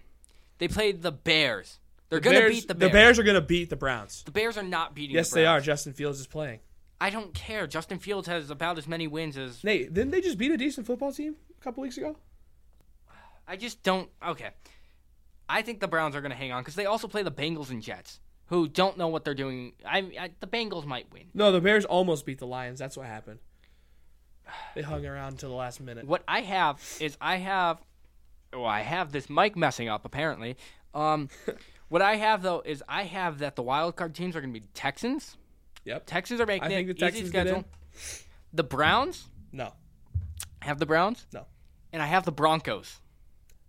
They 0.57 0.67
played 0.67 1.01
the 1.01 1.11
Bears. 1.11 1.79
They're 2.09 2.19
The 2.19 2.23
gonna 2.25 2.39
Bears, 2.39 2.51
beat 2.55 2.67
the 2.67 2.75
Bears. 2.75 2.91
The 2.91 2.93
Bears 2.93 3.19
are 3.19 3.23
going 3.23 3.35
to 3.35 3.41
beat 3.41 3.69
the 3.69 3.75
Browns. 3.75 4.23
The 4.23 4.31
Bears 4.31 4.57
are 4.57 4.63
not 4.63 4.93
beating. 4.95 5.15
Yes, 5.15 5.29
the 5.31 5.35
they 5.37 5.45
are. 5.45 5.55
Browns. 5.55 5.65
Justin 5.65 5.93
Fields 5.93 6.19
is 6.19 6.27
playing. 6.27 6.59
I 7.01 7.09
don't 7.09 7.33
care. 7.33 7.67
Justin 7.67 7.99
Fields 7.99 8.27
has 8.27 8.49
about 8.49 8.77
as 8.77 8.87
many 8.87 9.07
wins 9.07 9.37
as 9.37 9.63
Nate, 9.63 9.93
didn't 9.93 10.11
they 10.11 10.21
just 10.21 10.37
beat 10.37 10.51
a 10.51 10.57
decent 10.57 10.87
football 10.87 11.11
team 11.11 11.35
a 11.59 11.63
couple 11.63 11.81
weeks 11.83 11.97
ago? 11.97 12.15
I 13.47 13.57
just 13.57 13.83
don't. 13.83 14.09
Okay, 14.25 14.49
I 15.49 15.61
think 15.61 15.79
the 15.81 15.87
Browns 15.87 16.15
are 16.15 16.21
going 16.21 16.31
to 16.31 16.37
hang 16.37 16.51
on 16.51 16.61
because 16.61 16.75
they 16.75 16.85
also 16.85 17.07
play 17.07 17.21
the 17.21 17.31
Bengals 17.31 17.69
and 17.69 17.81
Jets, 17.81 18.19
who 18.47 18.67
don't 18.67 18.97
know 18.97 19.07
what 19.09 19.25
they're 19.25 19.33
doing. 19.35 19.73
I, 19.85 19.97
I 20.19 20.29
the 20.39 20.47
Bengals 20.47 20.85
might 20.85 21.11
win. 21.11 21.23
No, 21.33 21.51
the 21.51 21.59
Bears 21.61 21.83
almost 21.85 22.25
beat 22.25 22.39
the 22.39 22.47
Lions. 22.47 22.79
That's 22.79 22.95
what 22.95 23.07
happened. 23.07 23.39
They 24.75 24.83
hung 24.83 25.05
around 25.05 25.33
until 25.33 25.49
the 25.49 25.55
last 25.55 25.81
minute. 25.81 26.05
What 26.07 26.23
I 26.27 26.41
have 26.41 26.79
is 26.99 27.17
I 27.19 27.37
have, 27.37 27.79
well, 28.56 28.66
I 28.66 28.82
have 28.82 29.12
this 29.12 29.30
mic 29.30 29.56
messing 29.56 29.89
up 29.89 30.06
apparently. 30.06 30.58
Um, 30.93 31.30
what 31.89 32.01
I 32.01 32.16
have 32.16 32.41
though 32.41 32.62
is 32.66 32.84
I 32.88 33.03
have 33.03 33.39
that 33.39 33.56
the 33.56 33.64
wild 33.64 33.95
card 33.95 34.16
teams 34.16 34.36
are 34.36 34.41
going 34.41 34.53
to 34.53 34.60
be 34.60 34.66
Texans. 34.74 35.38
Yep. 35.86 36.06
Texans 36.06 36.41
are 36.41 36.45
making 36.45 36.64
I 36.66 36.70
think 36.70 36.88
the 36.88 36.93
Texans 36.93 37.30
schedule. 37.30 37.66
The 38.53 38.64
Browns 38.64 39.30
No. 39.51 39.74
I 40.62 40.66
have 40.66 40.80
the 40.80 40.86
Browns. 40.86 41.28
No. 41.34 41.45
And 41.93 42.01
I 42.01 42.08
have 42.08 42.26
the 42.26 42.32
Broncos. 42.32 42.99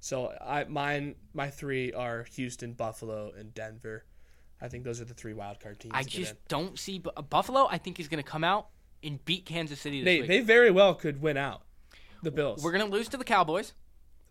So 0.01 0.33
I 0.41 0.65
mine 0.65 1.17
my 1.35 1.51
three 1.51 1.93
are 1.93 2.25
Houston, 2.35 2.73
Buffalo, 2.73 3.33
and 3.37 3.53
Denver. 3.53 4.05
I 4.61 4.69
think 4.69 4.85
those 4.85 5.01
are 5.01 5.05
the 5.05 5.15
three 5.15 5.35
wild 5.35 5.61
card 5.61 5.81
teams. 5.81 5.93
I 5.95 6.03
just 6.03 6.35
don't 6.49 6.79
see 6.79 6.99
Bu- 6.99 7.11
Buffalo. 7.29 7.67
I 7.71 7.79
think 7.79 7.97
he's 7.97 8.09
going 8.09 8.23
to 8.23 8.29
come 8.29 8.45
out 8.45 8.69
and 9.03 9.23
beat 9.25 9.45
Kansas 9.45 9.81
City 9.81 10.01
this 10.01 10.05
they 10.05 10.21
week. 10.21 10.29
they 10.29 10.41
very 10.41 10.71
well 10.71 10.95
could 10.95 11.21
win 11.21 11.37
out. 11.37 11.63
The 12.23 12.31
Bills. 12.31 12.63
we're 12.63 12.73
going 12.73 12.85
to 12.85 12.91
lose 12.91 13.09
to 13.11 13.17
the 13.17 13.25
Cowboys, 13.25 13.75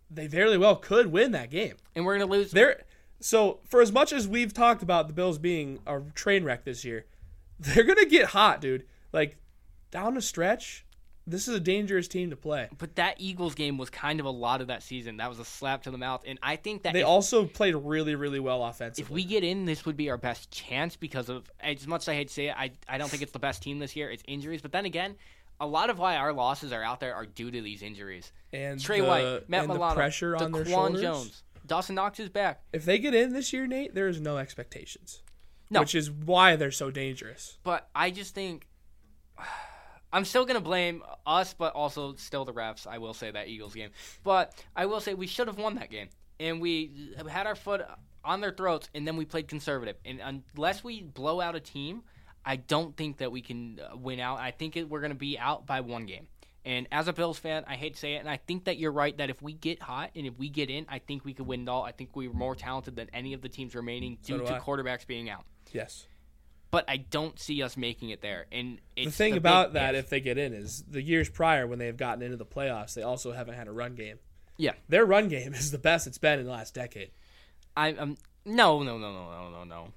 they 0.10 0.28
very 0.28 0.58
well 0.58 0.76
could 0.76 1.08
win 1.08 1.32
that 1.32 1.50
game. 1.50 1.76
and 1.96 2.06
we're 2.06 2.18
going 2.18 2.28
to 2.28 2.32
lose. 2.32 2.52
They're 2.52 2.84
so 3.20 3.60
for 3.66 3.82
as 3.82 3.92
much 3.92 4.12
as 4.14 4.28
we've 4.28 4.54
talked 4.54 4.84
about 4.84 5.08
the 5.08 5.14
Bills 5.14 5.38
being 5.38 5.80
a 5.88 6.02
train 6.14 6.44
wreck 6.44 6.64
this 6.64 6.84
year, 6.86 7.06
they're 7.60 7.84
gonna 7.84 8.06
get 8.06 8.28
hot, 8.28 8.62
dude. 8.62 8.86
Like 9.14 9.38
down 9.92 10.16
the 10.16 10.22
stretch, 10.22 10.86
this 11.26 11.48
is 11.48 11.56
a 11.56 11.60
dangerous 11.60 12.08
team 12.08 12.30
to 12.30 12.36
play. 12.36 12.68
But 12.78 12.96
that 12.98 13.16
Eagles 13.18 13.56
game 13.56 13.78
was 13.78 13.90
kind 13.90 14.20
of 14.20 14.26
a 14.26 14.30
lot 14.32 14.62
of 14.62 14.68
that 14.68 14.84
season. 14.84 15.18
That 15.18 15.30
was 15.30 15.40
a 15.40 15.46
slap 15.46 15.84
to 15.84 15.92
the 15.92 15.98
mouth, 15.98 16.24
and 16.28 16.38
I 16.44 16.58
think 16.58 16.84
that 16.84 16.94
They 16.94 17.02
if, 17.02 17.08
also 17.08 17.46
played 17.46 17.74
really, 17.76 18.16
really 18.16 18.40
well 18.40 18.64
offensively. 18.64 19.04
if 19.04 19.10
we 19.10 19.24
get 19.24 19.44
in, 19.44 19.66
this 19.66 19.86
would 19.86 19.98
be 19.98 20.10
our 20.10 20.18
best 20.18 20.52
chance 20.52 20.96
because 20.96 21.30
of 21.30 21.50
as 21.62 21.88
much 21.88 22.04
as 22.04 22.10
I 22.10 22.16
hate 22.16 22.28
to 22.28 22.34
say 22.34 22.48
it, 22.50 22.56
I 22.58 22.72
I 22.88 22.98
don't 22.98 23.10
think 23.10 23.24
it's 23.24 23.32
the 23.32 23.40
best 23.40 23.64
team 23.64 23.80
this 23.80 23.96
year. 23.96 24.12
It's 24.12 24.24
injuries, 24.28 24.62
but 24.62 24.72
then 24.72 24.86
again, 24.86 25.16
a 25.60 25.68
lot 25.68 25.90
of 25.90 26.00
why 26.00 26.18
our 26.18 26.34
losses 26.34 26.72
are 26.72 26.84
out 26.84 27.00
there 27.00 27.16
are 27.16 27.26
due 27.26 27.52
to 27.52 27.62
these 27.62 27.82
injuries. 27.82 28.32
and 28.52 28.80
Trey 28.80 29.02
the, 29.02 29.08
White, 29.08 29.50
Matt 29.50 29.64
and 29.64 29.70
the 29.70 29.76
Milano, 29.76 29.96
pressure 29.96 30.36
on 30.36 30.52
their 30.52 30.66
Daquan 30.66 30.70
shoulders. 30.70 31.02
Jones, 31.02 31.44
Dawson 31.66 31.96
Knox 31.96 32.20
is 32.20 32.30
back. 32.30 32.62
If 32.74 32.86
they 32.86 33.00
get 33.00 33.14
in 33.14 33.34
this 33.34 33.54
year, 33.54 33.68
Nate, 33.68 33.96
there 33.96 34.08
is 34.08 34.20
no 34.20 34.38
expectations. 34.38 35.22
No. 35.70 35.80
Which 35.80 35.96
is 35.96 36.12
why 36.12 36.56
they're 36.56 36.72
so 36.72 36.92
dangerous. 36.92 37.58
But 37.64 37.90
I 37.96 38.12
just 38.12 38.36
think 38.36 38.68
I'm 40.14 40.26
still 40.26 40.46
gonna 40.46 40.62
blame 40.62 41.04
us, 41.26 41.54
but 41.54 41.74
also 41.74 42.16
still 42.16 42.46
the 42.46 42.54
refs. 42.54 42.88
I 42.88 43.00
will 43.00 43.14
say 43.14 43.32
that 43.32 43.48
Eagles 43.48 43.74
game, 43.74 43.90
but 44.24 44.54
I 44.76 44.86
will 44.86 45.00
say 45.00 45.14
we 45.14 45.28
should 45.28 45.48
have 45.48 45.58
won 45.58 45.76
that 45.76 45.90
game, 45.90 46.10
and 46.40 46.62
we 46.62 47.14
had 47.28 47.48
our 47.48 47.56
foot 47.56 47.82
on 48.24 48.42
their 48.42 48.52
throats, 48.52 48.90
and 48.94 49.08
then 49.08 49.18
we 49.18 49.26
played 49.26 49.48
conservative. 49.48 49.98
And 50.06 50.22
unless 50.56 50.84
we 50.84 51.02
blow 51.02 51.42
out 51.42 51.56
a 51.56 51.60
team, 51.60 52.04
I 52.46 52.58
don't 52.58 52.96
think 52.96 53.18
that 53.18 53.32
we 53.32 53.42
can 53.42 53.80
uh, 53.80 53.98
win 53.98 54.20
out. 54.20 54.40
I 54.40 54.52
think 54.52 54.78
it, 54.78 54.88
we're 54.90 55.02
gonna 55.02 55.16
be 55.16 55.38
out 55.40 55.66
by 55.66 55.82
one 55.82 56.06
game. 56.06 56.28
And 56.64 56.88
as 56.92 57.08
a 57.08 57.14
Bills 57.14 57.38
fan, 57.38 57.64
I 57.68 57.76
hate 57.76 57.94
to 57.94 58.00
say 58.00 58.16
it, 58.16 58.20
and 58.20 58.30
I 58.30 58.38
think 58.38 58.66
that 58.66 58.78
you're 58.78 58.92
right 58.92 59.16
that 59.18 59.30
if 59.30 59.40
we 59.42 59.54
get 59.54 59.82
hot 59.82 60.12
and 60.16 60.26
if 60.26 60.38
we 60.40 60.50
get 60.50 60.70
in, 60.72 60.86
I 60.90 60.98
think 60.98 61.24
we 61.24 61.34
could 61.34 61.46
win 61.46 61.62
it 61.62 61.70
all. 61.70 61.84
I 61.84 61.92
think 61.92 62.16
we're 62.16 62.34
more 62.34 62.56
talented 62.56 62.96
than 62.96 63.08
any 63.14 63.34
of 63.34 63.42
the 63.42 63.50
teams 63.50 63.76
remaining 63.76 64.18
due 64.24 64.40
do 64.40 64.46
to 64.46 64.56
I. 64.56 64.60
quarterbacks 64.60 65.06
being 65.06 65.30
out 65.30 65.46
Yes. 65.72 66.08
but 66.72 66.86
I 66.88 66.98
don't 66.98 67.40
see 67.40 67.62
us 67.62 67.78
making 67.78 68.10
it 68.10 68.22
there. 68.22 68.48
And 68.52 68.80
it's 68.96 69.06
the 69.06 69.12
thing 69.12 69.34
big 69.34 69.38
about 69.38 69.74
that, 69.74 69.94
if. 69.94 70.06
if 70.06 70.10
they 70.10 70.20
get 70.22 70.40
in, 70.40 70.54
is 70.54 70.84
the 70.90 71.02
years 71.04 71.30
prior 71.30 71.68
when 71.68 71.78
they 71.78 71.86
have 71.86 71.98
gotten 71.98 72.24
into 72.24 72.38
the 72.38 72.46
playoffs, 72.46 72.96
they 72.96 73.04
also 73.04 73.32
haven't 73.32 73.54
had 73.54 73.68
a 73.68 73.72
run 73.72 73.94
game. 73.94 74.18
Yeah. 74.58 74.74
Their 74.90 75.06
run 75.06 75.28
game 75.28 75.54
is 75.54 75.70
the 75.70 75.78
best 75.78 76.08
it's 76.08 76.18
been 76.18 76.40
in 76.40 76.46
the 76.46 76.52
last 76.52 76.74
decade. 76.74 77.12
I, 77.78 77.90
I'm 77.90 78.18
no, 78.44 78.82
no, 78.82 78.98
no, 78.98 79.12
no, 79.12 79.32
no, 79.32 79.50
no, 79.52 79.64
no. 79.66 79.88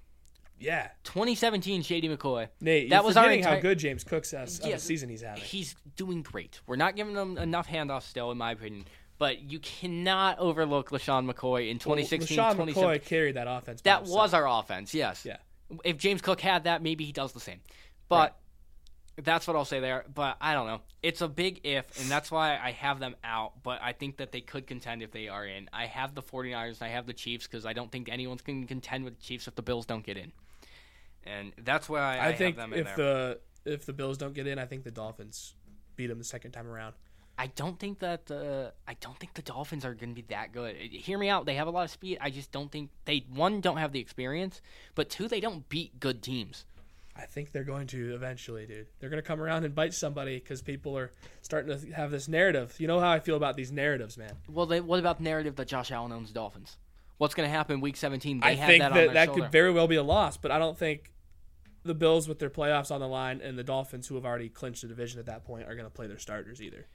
Yeah. 0.60 0.88
2017, 1.04 1.82
Shady 1.82 2.08
McCoy. 2.08 2.48
Nate, 2.60 2.90
That 2.90 3.04
was 3.04 3.16
our 3.16 3.24
forgetting 3.24 3.44
how 3.44 3.60
good 3.60 3.78
James 3.78 4.04
Cook 4.04 4.24
says 4.24 4.60
of 4.60 4.66
Yeah, 4.66 4.76
the 4.76 4.80
season 4.80 5.08
he's 5.08 5.22
having. 5.22 5.42
He's 5.42 5.76
doing 5.96 6.22
great. 6.22 6.60
We're 6.66 6.76
not 6.76 6.96
giving 6.96 7.14
him 7.14 7.38
enough 7.38 7.68
handoffs 7.68 8.02
still, 8.02 8.30
in 8.30 8.38
my 8.38 8.52
opinion. 8.52 8.84
But 9.18 9.50
you 9.50 9.58
cannot 9.58 10.38
overlook 10.38 10.90
LeSean 10.90 11.30
McCoy 11.30 11.70
in 11.70 11.78
2016, 11.78 12.36
well, 12.36 12.46
LaShawn 12.46 12.66
2017. 12.66 12.84
McCoy 12.84 13.04
carried 13.04 13.36
that 13.36 13.48
offense. 13.48 13.80
That 13.82 14.04
was 14.04 14.32
our 14.32 14.46
offense, 14.48 14.94
yes. 14.94 15.24
Yeah. 15.24 15.38
If 15.84 15.98
James 15.98 16.22
Cook 16.22 16.40
had 16.40 16.64
that, 16.64 16.82
maybe 16.82 17.04
he 17.04 17.12
does 17.12 17.32
the 17.32 17.40
same. 17.40 17.60
But 18.08 18.38
that's 19.22 19.46
what 19.46 19.56
I'll 19.56 19.64
say 19.64 19.80
there. 19.80 20.04
But 20.12 20.36
I 20.40 20.54
don't 20.54 20.66
know. 20.66 20.80
It's 21.02 21.20
a 21.20 21.28
big 21.28 21.60
if, 21.64 22.00
and 22.00 22.10
that's 22.10 22.30
why 22.30 22.56
I 22.56 22.70
have 22.72 23.00
them 23.00 23.16
out. 23.24 23.62
But 23.62 23.80
I 23.82 23.92
think 23.92 24.18
that 24.18 24.32
they 24.32 24.40
could 24.40 24.66
contend 24.66 25.02
if 25.02 25.10
they 25.10 25.28
are 25.28 25.46
in. 25.46 25.68
I 25.72 25.86
have 25.86 26.14
the 26.14 26.22
49ers 26.22 26.80
and 26.80 26.82
I 26.82 26.88
have 26.88 27.06
the 27.06 27.12
Chiefs 27.12 27.46
because 27.46 27.66
I 27.66 27.72
don't 27.72 27.90
think 27.90 28.08
anyone's 28.08 28.42
going 28.42 28.62
to 28.62 28.68
contend 28.68 29.04
with 29.04 29.18
the 29.18 29.22
Chiefs 29.22 29.48
if 29.48 29.54
the 29.54 29.62
Bills 29.62 29.86
don't 29.86 30.04
get 30.04 30.16
in. 30.16 30.32
And 31.28 31.52
that's 31.62 31.88
why 31.88 32.00
I, 32.00 32.28
I, 32.28 32.34
think 32.34 32.56
have 32.56 32.70
them 32.70 32.72
in 32.72 32.86
if 32.86 32.96
there. 32.96 32.96
the 32.96 33.40
if 33.64 33.86
the 33.86 33.92
Bills 33.92 34.18
don't 34.18 34.34
get 34.34 34.46
in, 34.46 34.58
I 34.58 34.64
think 34.64 34.84
the 34.84 34.90
Dolphins 34.90 35.54
beat 35.96 36.06
them 36.06 36.18
the 36.18 36.24
second 36.24 36.52
time 36.52 36.66
around. 36.66 36.94
I 37.40 37.46
don't 37.46 37.78
think 37.78 38.00
that 38.00 38.30
uh, 38.30 38.70
I 38.88 38.94
don't 39.00 39.16
think 39.18 39.34
the 39.34 39.42
Dolphins 39.42 39.84
are 39.84 39.94
going 39.94 40.10
to 40.10 40.14
be 40.14 40.26
that 40.28 40.52
good. 40.52 40.74
Hear 40.76 41.18
me 41.18 41.28
out. 41.28 41.46
They 41.46 41.54
have 41.54 41.68
a 41.68 41.70
lot 41.70 41.84
of 41.84 41.90
speed. 41.90 42.18
I 42.20 42.30
just 42.30 42.50
don't 42.50 42.70
think 42.72 42.90
they 43.04 43.24
one 43.32 43.60
don't 43.60 43.76
have 43.76 43.92
the 43.92 44.00
experience, 44.00 44.60
but 44.96 45.08
two 45.08 45.28
they 45.28 45.40
don't 45.40 45.68
beat 45.68 46.00
good 46.00 46.22
teams. 46.22 46.64
I 47.14 47.26
think 47.26 47.50
they're 47.50 47.64
going 47.64 47.88
to 47.88 48.14
eventually, 48.14 48.66
dude. 48.66 48.86
They're 49.00 49.10
going 49.10 49.22
to 49.22 49.26
come 49.26 49.40
around 49.40 49.64
and 49.64 49.74
bite 49.74 49.92
somebody 49.92 50.38
because 50.38 50.62
people 50.62 50.96
are 50.96 51.10
starting 51.42 51.76
to 51.76 51.92
have 51.92 52.12
this 52.12 52.28
narrative. 52.28 52.74
You 52.78 52.86
know 52.86 53.00
how 53.00 53.10
I 53.10 53.18
feel 53.18 53.36
about 53.36 53.56
these 53.56 53.72
narratives, 53.72 54.16
man. 54.16 54.32
Well, 54.48 54.66
they, 54.66 54.80
what 54.80 55.00
about 55.00 55.18
the 55.18 55.24
narrative 55.24 55.56
that 55.56 55.66
Josh 55.66 55.90
Allen 55.90 56.12
owns 56.12 56.28
the 56.28 56.34
Dolphins? 56.34 56.76
What's 57.18 57.34
going 57.34 57.48
to 57.48 57.54
happen 57.54 57.80
week 57.80 57.96
17? 57.96 58.40
They 58.40 58.46
I 58.46 58.54
have 58.54 58.68
think 58.68 58.82
that, 58.82 58.94
that 58.94 59.08
on 59.08 59.14
their 59.14 59.26
shoulder. 59.26 59.42
could 59.42 59.52
very 59.52 59.72
well 59.72 59.88
be 59.88 59.96
a 59.96 60.02
loss, 60.02 60.36
but 60.36 60.52
I 60.52 60.60
don't 60.60 60.78
think 60.78 61.10
the 61.88 61.94
Bills 61.94 62.28
with 62.28 62.38
their 62.38 62.50
playoffs 62.50 62.92
on 62.92 63.00
the 63.00 63.08
line 63.08 63.40
and 63.42 63.58
the 63.58 63.64
Dolphins, 63.64 64.06
who 64.06 64.14
have 64.14 64.24
already 64.24 64.48
clinched 64.48 64.82
the 64.82 64.88
division 64.88 65.18
at 65.18 65.26
that 65.26 65.44
point, 65.44 65.66
are 65.66 65.74
going 65.74 65.86
to 65.86 65.90
play 65.90 66.06
their 66.06 66.18
starters 66.18 66.62
either. 66.62 66.86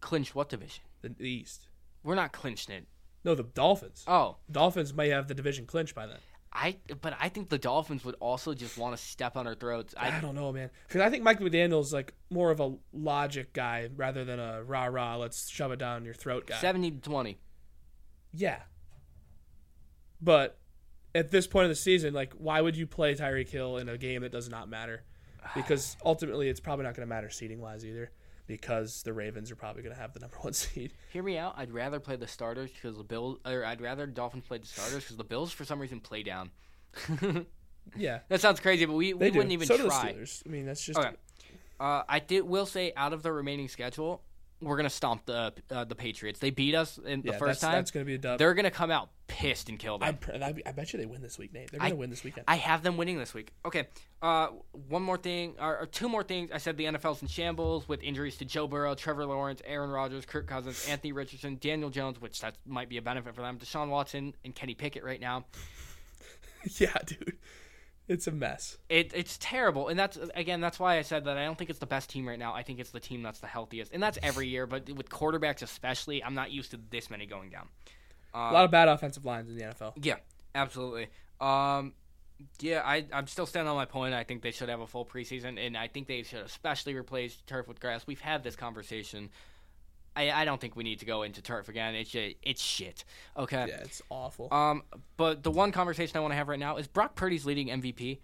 clinch 0.00 0.34
what 0.34 0.48
division? 0.48 0.84
The, 1.02 1.14
East. 1.20 1.68
We're 2.02 2.14
not 2.14 2.32
clinching 2.32 2.74
it. 2.74 2.86
No, 3.24 3.34
the 3.34 3.42
Dolphins. 3.42 4.04
Oh, 4.06 4.36
Dolphins 4.50 4.94
may 4.94 5.08
have 5.08 5.28
the 5.28 5.34
division 5.34 5.66
clinched 5.66 5.94
by 5.94 6.06
then. 6.06 6.18
I 6.50 6.76
but 7.02 7.14
I 7.20 7.28
think 7.28 7.50
the 7.50 7.58
Dolphins 7.58 8.04
would 8.04 8.14
also 8.20 8.54
just 8.54 8.78
want 8.78 8.96
to 8.96 9.02
step 9.02 9.36
on 9.36 9.46
our 9.46 9.54
throats. 9.54 9.94
I, 9.98 10.16
I 10.16 10.20
don't 10.20 10.34
know, 10.34 10.50
man. 10.50 10.70
Because 10.86 11.02
I 11.02 11.10
think 11.10 11.22
Mike 11.22 11.40
McDaniel's 11.40 11.92
like 11.92 12.14
more 12.30 12.50
of 12.50 12.60
a 12.60 12.74
logic 12.92 13.52
guy 13.52 13.90
rather 13.94 14.24
than 14.24 14.40
a 14.40 14.62
rah 14.62 14.86
rah, 14.86 15.16
let's 15.16 15.48
shove 15.48 15.72
it 15.72 15.78
down 15.78 16.06
your 16.06 16.14
throat 16.14 16.46
guy. 16.46 16.56
70 16.56 16.92
to 16.92 17.00
20. 17.00 17.38
Yeah. 18.32 18.60
But 20.22 20.58
at 21.18 21.30
this 21.30 21.46
point 21.46 21.64
of 21.64 21.70
the 21.70 21.76
season, 21.76 22.14
like, 22.14 22.32
why 22.34 22.60
would 22.60 22.76
you 22.76 22.86
play 22.86 23.14
Tyreek 23.14 23.48
Hill 23.48 23.76
in 23.78 23.88
a 23.88 23.98
game 23.98 24.22
that 24.22 24.32
does 24.32 24.48
not 24.48 24.68
matter? 24.68 25.02
because 25.54 25.96
ultimately 26.04 26.48
it's 26.48 26.60
probably 26.60 26.84
not 26.84 26.94
going 26.94 27.06
to 27.06 27.08
matter 27.08 27.30
seeding 27.30 27.60
wise 27.60 27.84
either 27.84 28.10
because 28.46 29.02
the 29.02 29.12
Ravens 29.12 29.50
are 29.50 29.56
probably 29.56 29.82
going 29.82 29.94
to 29.94 30.00
have 30.00 30.12
the 30.12 30.20
number 30.20 30.36
one 30.40 30.52
seed. 30.52 30.92
Hear 31.12 31.22
me 31.22 31.38
out. 31.38 31.54
I'd 31.56 31.70
rather 31.72 32.00
play 32.00 32.16
the 32.16 32.26
starters 32.26 32.70
because 32.70 32.96
the 32.96 33.04
Bills, 33.04 33.38
or 33.46 33.64
I'd 33.64 33.80
rather 33.80 34.06
Dolphins 34.06 34.44
play 34.46 34.58
the 34.58 34.66
starters 34.66 35.04
because 35.04 35.16
the 35.16 35.24
Bills 35.24 35.52
for 35.52 35.64
some 35.64 35.78
reason 35.80 36.00
play 36.00 36.22
down. 36.22 36.50
Yeah, 37.96 38.18
that 38.28 38.40
sounds 38.40 38.60
crazy, 38.60 38.84
but 38.84 38.92
we, 38.92 39.14
we 39.14 39.30
do. 39.30 39.38
wouldn't 39.38 39.52
even 39.52 39.66
so 39.66 39.76
try. 39.76 40.12
do 40.12 40.18
the 40.18 40.20
Steelers. 40.20 40.42
I 40.46 40.50
mean, 40.50 40.66
that's 40.66 40.84
just 40.84 40.98
Okay. 40.98 41.10
Uh, 41.80 42.02
I 42.08 42.18
did 42.18 42.42
will 42.42 42.66
say 42.66 42.92
out 42.96 43.12
of 43.12 43.22
the 43.22 43.32
remaining 43.32 43.68
schedule, 43.68 44.22
we're 44.60 44.76
gonna 44.76 44.90
stomp 44.90 45.26
the 45.26 45.52
uh, 45.70 45.84
the 45.84 45.94
Patriots. 45.94 46.40
They 46.40 46.50
beat 46.50 46.74
us 46.74 46.98
in 46.98 47.22
the 47.22 47.32
first 47.32 47.42
that's, 47.42 47.60
time. 47.60 47.72
That's 47.72 47.90
going 47.90 48.04
to 48.04 48.08
be 48.08 48.14
a 48.14 48.18
dub. 48.18 48.38
They're 48.38 48.54
gonna 48.54 48.70
come 48.70 48.90
out 48.90 49.10
pissed 49.28 49.68
and 49.68 49.78
kill 49.78 49.98
them. 49.98 50.16
Pr- 50.16 50.32
I, 50.32 50.54
I 50.66 50.72
bet 50.72 50.92
you 50.92 50.98
they 50.98 51.06
win 51.06 51.22
this 51.22 51.38
week, 51.38 51.52
Nate. 51.52 51.70
They're 51.70 51.78
going 51.78 51.92
to 51.92 51.96
win 51.96 52.10
this 52.10 52.24
weekend. 52.24 52.44
I 52.48 52.56
have 52.56 52.82
them 52.82 52.96
winning 52.96 53.18
this 53.18 53.32
week. 53.32 53.52
Okay. 53.64 53.86
Uh, 54.20 54.48
one 54.88 55.02
more 55.02 55.18
thing, 55.18 55.54
or, 55.60 55.80
or 55.80 55.86
two 55.86 56.08
more 56.08 56.24
things. 56.24 56.50
I 56.52 56.58
said 56.58 56.76
the 56.76 56.86
NFL's 56.86 57.22
in 57.22 57.28
shambles 57.28 57.88
with 57.88 58.02
injuries 58.02 58.36
to 58.38 58.44
Joe 58.44 58.66
Burrow, 58.66 58.94
Trevor 58.96 59.26
Lawrence, 59.26 59.62
Aaron 59.64 59.90
Rodgers, 59.90 60.26
Kirk 60.26 60.48
Cousins, 60.48 60.84
Anthony 60.88 61.12
Richardson, 61.12 61.58
Daniel 61.60 61.90
Jones, 61.90 62.20
which 62.20 62.40
that 62.40 62.56
might 62.66 62.88
be 62.88 62.96
a 62.96 63.02
benefit 63.02 63.34
for 63.34 63.42
them. 63.42 63.58
Deshaun 63.58 63.88
Watson 63.88 64.34
and 64.44 64.54
Kenny 64.54 64.74
Pickett 64.74 65.04
right 65.04 65.20
now. 65.20 65.44
yeah, 66.78 66.94
dude, 67.06 67.36
it's 68.08 68.26
a 68.26 68.32
mess. 68.32 68.78
It, 68.88 69.12
it's 69.14 69.36
terrible, 69.38 69.88
and 69.88 69.98
that's 69.98 70.18
again 70.34 70.60
that's 70.60 70.80
why 70.80 70.98
I 70.98 71.02
said 71.02 71.24
that 71.24 71.36
I 71.36 71.44
don't 71.44 71.56
think 71.58 71.70
it's 71.70 71.78
the 71.78 71.86
best 71.86 72.10
team 72.10 72.26
right 72.26 72.38
now. 72.38 72.54
I 72.54 72.62
think 72.62 72.80
it's 72.80 72.90
the 72.90 73.00
team 73.00 73.22
that's 73.22 73.40
the 73.40 73.46
healthiest, 73.46 73.92
and 73.92 74.02
that's 74.02 74.18
every 74.22 74.48
year. 74.48 74.66
But 74.66 74.88
with 74.90 75.10
quarterbacks 75.10 75.62
especially, 75.62 76.24
I'm 76.24 76.34
not 76.34 76.50
used 76.50 76.70
to 76.72 76.80
this 76.90 77.10
many 77.10 77.26
going 77.26 77.50
down. 77.50 77.68
a 78.34 78.52
lot 78.52 78.64
of 78.64 78.70
bad 78.70 78.88
offensive 78.88 79.24
lines 79.24 79.50
in 79.50 79.56
the 79.56 79.64
NFL. 79.64 79.92
Yeah, 80.02 80.16
absolutely. 80.54 81.08
Um, 81.40 81.92
yeah, 82.60 82.82
I, 82.84 83.04
I'm 83.12 83.26
still 83.26 83.46
standing 83.46 83.68
on 83.68 83.76
my 83.76 83.84
point. 83.84 84.14
I 84.14 84.24
think 84.24 84.42
they 84.42 84.52
should 84.52 84.68
have 84.68 84.80
a 84.80 84.86
full 84.86 85.04
preseason, 85.04 85.58
and 85.64 85.76
I 85.76 85.88
think 85.88 86.06
they 86.06 86.22
should 86.22 86.40
especially 86.40 86.94
replace 86.94 87.36
turf 87.46 87.66
with 87.68 87.80
grass. 87.80 88.06
We've 88.06 88.20
had 88.20 88.42
this 88.42 88.56
conversation. 88.56 89.30
I, 90.16 90.30
I 90.30 90.44
don't 90.44 90.60
think 90.60 90.74
we 90.74 90.84
need 90.84 91.00
to 91.00 91.04
go 91.06 91.22
into 91.22 91.40
turf 91.42 91.68
again. 91.68 91.94
It's 91.94 92.10
just, 92.10 92.36
it's 92.42 92.62
shit. 92.62 93.04
Okay. 93.36 93.66
Yeah, 93.68 93.80
it's 93.82 94.02
awful. 94.10 94.52
Um, 94.52 94.82
but 95.16 95.42
the 95.42 95.50
one 95.50 95.70
conversation 95.72 96.16
I 96.16 96.20
want 96.20 96.32
to 96.32 96.36
have 96.36 96.48
right 96.48 96.58
now 96.58 96.76
is 96.76 96.86
Brock 96.88 97.14
Purdy's 97.14 97.46
leading 97.46 97.68
MVP. 97.68 98.18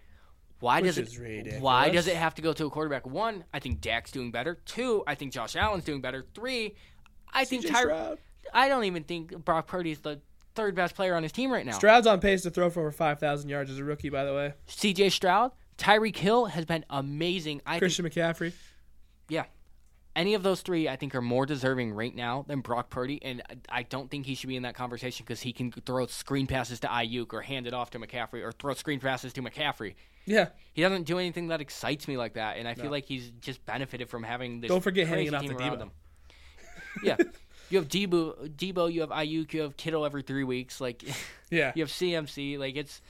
Why 0.59 0.81
Which 0.81 0.95
does 0.95 1.17
it? 1.19 1.61
Why 1.61 1.89
does 1.89 2.07
it 2.07 2.15
have 2.15 2.35
to 2.35 2.41
go 2.41 2.53
to 2.53 2.65
a 2.65 2.69
quarterback? 2.69 3.05
One, 3.05 3.43
I 3.53 3.59
think 3.59 3.81
Dak's 3.81 4.11
doing 4.11 4.31
better. 4.31 4.55
Two, 4.65 5.03
I 5.05 5.15
think 5.15 5.33
Josh 5.33 5.55
Allen's 5.55 5.83
doing 5.83 6.01
better. 6.01 6.25
Three, 6.33 6.75
I 7.33 7.45
think 7.45 7.65
CJ 7.65 7.69
Ty- 7.69 7.81
Stroud. 7.81 8.17
I 8.53 8.69
don't 8.69 8.85
even 8.85 9.03
think 9.03 9.43
Brock 9.43 9.67
Purdy's 9.67 9.99
the 9.99 10.21
third 10.55 10.75
best 10.75 10.95
player 10.95 11.15
on 11.15 11.23
his 11.23 11.31
team 11.31 11.51
right 11.51 11.65
now. 11.65 11.73
Stroud's 11.73 12.07
on 12.07 12.19
pace 12.19 12.43
to 12.43 12.49
throw 12.49 12.69
for 12.69 12.79
over 12.79 12.91
5,000 12.91 13.49
yards 13.49 13.69
as 13.69 13.79
a 13.79 13.83
rookie, 13.83 14.09
by 14.09 14.23
the 14.23 14.33
way. 14.33 14.53
C.J. 14.67 15.09
Stroud, 15.09 15.51
Tyreek 15.77 16.15
Hill 16.15 16.45
has 16.45 16.65
been 16.65 16.85
amazing. 16.89 17.61
I 17.65 17.71
think, 17.73 17.81
Christian 17.81 18.05
McCaffrey. 18.05 18.53
yeah, 19.27 19.45
any 20.15 20.33
of 20.33 20.43
those 20.43 20.61
three, 20.61 20.87
I 20.87 20.95
think, 20.95 21.13
are 21.15 21.21
more 21.21 21.45
deserving 21.45 21.91
right 21.93 22.15
now 22.15 22.45
than 22.47 22.61
Brock 22.61 22.89
Purdy, 22.89 23.19
and 23.23 23.41
I- 23.69 23.83
don't 23.83 24.09
think 24.09 24.25
he 24.25 24.35
should 24.35 24.47
be 24.47 24.55
in 24.55 24.63
that 24.63 24.75
conversation 24.75 25.23
because 25.25 25.41
he 25.41 25.51
can 25.53 25.71
throw 25.71 26.05
screen 26.07 26.47
passes 26.47 26.79
to 26.81 26.87
Aiyuk 26.87 27.33
or 27.33 27.41
hand 27.41 27.67
it 27.67 27.73
off 27.73 27.91
to 27.91 27.99
McCaffrey 27.99 28.41
or 28.43 28.51
throw 28.51 28.73
screen 28.73 28.99
passes 28.99 29.33
to 29.33 29.41
McCaffrey. 29.41 29.95
Yeah. 30.25 30.49
He 30.73 30.81
doesn't 30.81 31.03
do 31.03 31.19
anything 31.19 31.47
that 31.49 31.61
excites 31.61 32.07
me 32.07 32.17
like 32.17 32.33
that, 32.33 32.57
and 32.57 32.67
I 32.67 32.73
feel 32.73 32.85
No. 32.85 32.91
like 32.91 33.05
he's 33.05 33.29
just 33.41 33.63
benefited 33.65 34.09
from 34.09 34.23
having 34.23 34.61
this. 34.61 34.69
Don't 34.69 34.81
forget 34.81 35.07
handing 35.07 35.27
it 35.27 35.33
off 35.33 35.43
to 35.45 35.53
Debo. 35.53 35.77
him. 35.79 35.91
yeah, 37.03 37.17
you 37.69 37.77
have 37.77 37.87
Debo, 37.87 38.49
Debo, 38.55 38.91
you 38.91 39.01
have 39.01 39.09
Aiyuk, 39.11 39.53
you 39.53 39.61
have 39.61 39.77
Kittle 39.77 40.05
every 40.05 40.21
three 40.23 40.43
weeks. 40.43 40.79
Like 40.81 41.03
Yeah. 41.51 41.73
you 41.75 41.83
have 41.83 41.89
CMC. 41.91 42.57
Like 42.57 42.75
it's, 42.75 43.01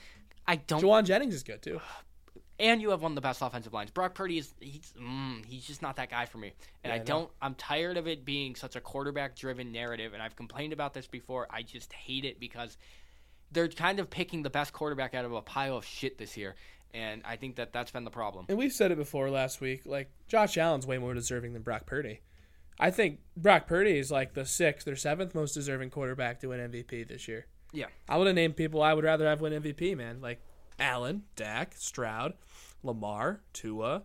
I 0.48 0.58
don't. 0.58 0.82
Jauan 0.84 1.06
Jennings 1.06 1.34
is 1.36 1.44
good, 1.44 1.62
too. 1.62 1.80
and 2.60 2.82
you 2.82 2.90
have 2.92 3.02
one 3.02 3.12
of 3.12 3.16
the 3.16 3.22
best 3.22 3.42
offensive 3.42 3.74
lines. 3.74 3.92
Brock 3.92 4.14
Purdy 4.14 4.38
is 4.38 4.54
he's 4.60 4.94
mm, 5.00 5.46
he's 5.46 5.66
just 5.66 5.82
not 5.82 5.98
that 5.98 6.10
guy 6.10 6.26
for 6.26 6.38
me, 6.38 6.54
and 6.84 6.92
Yeah, 6.92 7.00
I 7.00 7.02
I 7.02 7.04
don't. 7.04 7.30
I'm 7.42 7.56
tired 7.56 7.98
of 7.98 8.08
it 8.08 8.26
being 8.26 8.56
such 8.56 8.76
a 8.76 8.82
quarterback-driven 8.82 9.72
narrative, 9.72 10.14
and 10.14 10.22
I've 10.22 10.36
complained 10.36 10.74
about 10.74 10.94
this 10.94 11.08
before. 11.08 11.48
I 11.50 11.62
just 11.62 11.94
hate 11.94 12.26
it 12.26 12.40
because 12.40 12.78
they're 13.52 13.68
kind 13.68 14.00
of 14.00 14.10
picking 14.10 14.44
the 14.44 14.50
best 14.50 14.74
quarterback 14.74 15.14
out 15.14 15.26
of 15.26 15.34
a 15.34 15.42
pile 15.42 15.78
of 15.78 15.86
shit 15.86 16.18
this 16.18 16.38
year, 16.38 16.56
and 16.94 17.22
I 17.26 17.36
think 17.36 17.58
that 17.58 17.74
that's 17.74 17.92
been 17.92 18.06
the 18.06 18.12
problem. 18.12 18.46
And 18.50 18.58
we've 18.58 18.74
said 18.74 18.92
it 18.92 18.98
before 18.98 19.30
last 19.30 19.62
week. 19.62 19.82
Like, 19.86 20.10
Josh 20.28 20.58
Allen's 20.58 20.88
way 20.88 20.98
more 20.98 21.14
deserving 21.14 21.54
than 21.54 21.62
Brock 21.62 21.86
Purdy. 21.86 22.22
I 22.80 22.92
think 22.92 23.20
Brock 23.38 23.68
Purdy 23.68 23.98
is 23.98 24.12
like 24.12 24.34
the 24.34 24.46
sixth 24.46 24.88
or 24.88 24.96
seventh 24.96 25.34
most 25.34 25.54
deserving 25.54 25.92
quarterback 25.92 26.42
to 26.42 26.48
win 26.48 26.60
MVP 26.60 27.08
this 27.08 27.28
year. 27.28 27.46
Yeah. 27.72 27.88
I 28.10 28.18
would 28.18 28.28
have 28.28 28.36
named 28.36 28.56
people 28.56 28.82
I 28.82 28.94
would 28.94 29.04
rather 29.04 29.26
have 29.28 29.42
win 29.42 29.54
MVP, 29.54 29.96
man. 29.96 30.20
Like 30.22 30.42
Allen, 30.80 31.24
Dak, 31.36 31.74
Stroud, 31.78 32.34
Lamar, 32.84 33.42
Tua, 33.54 34.04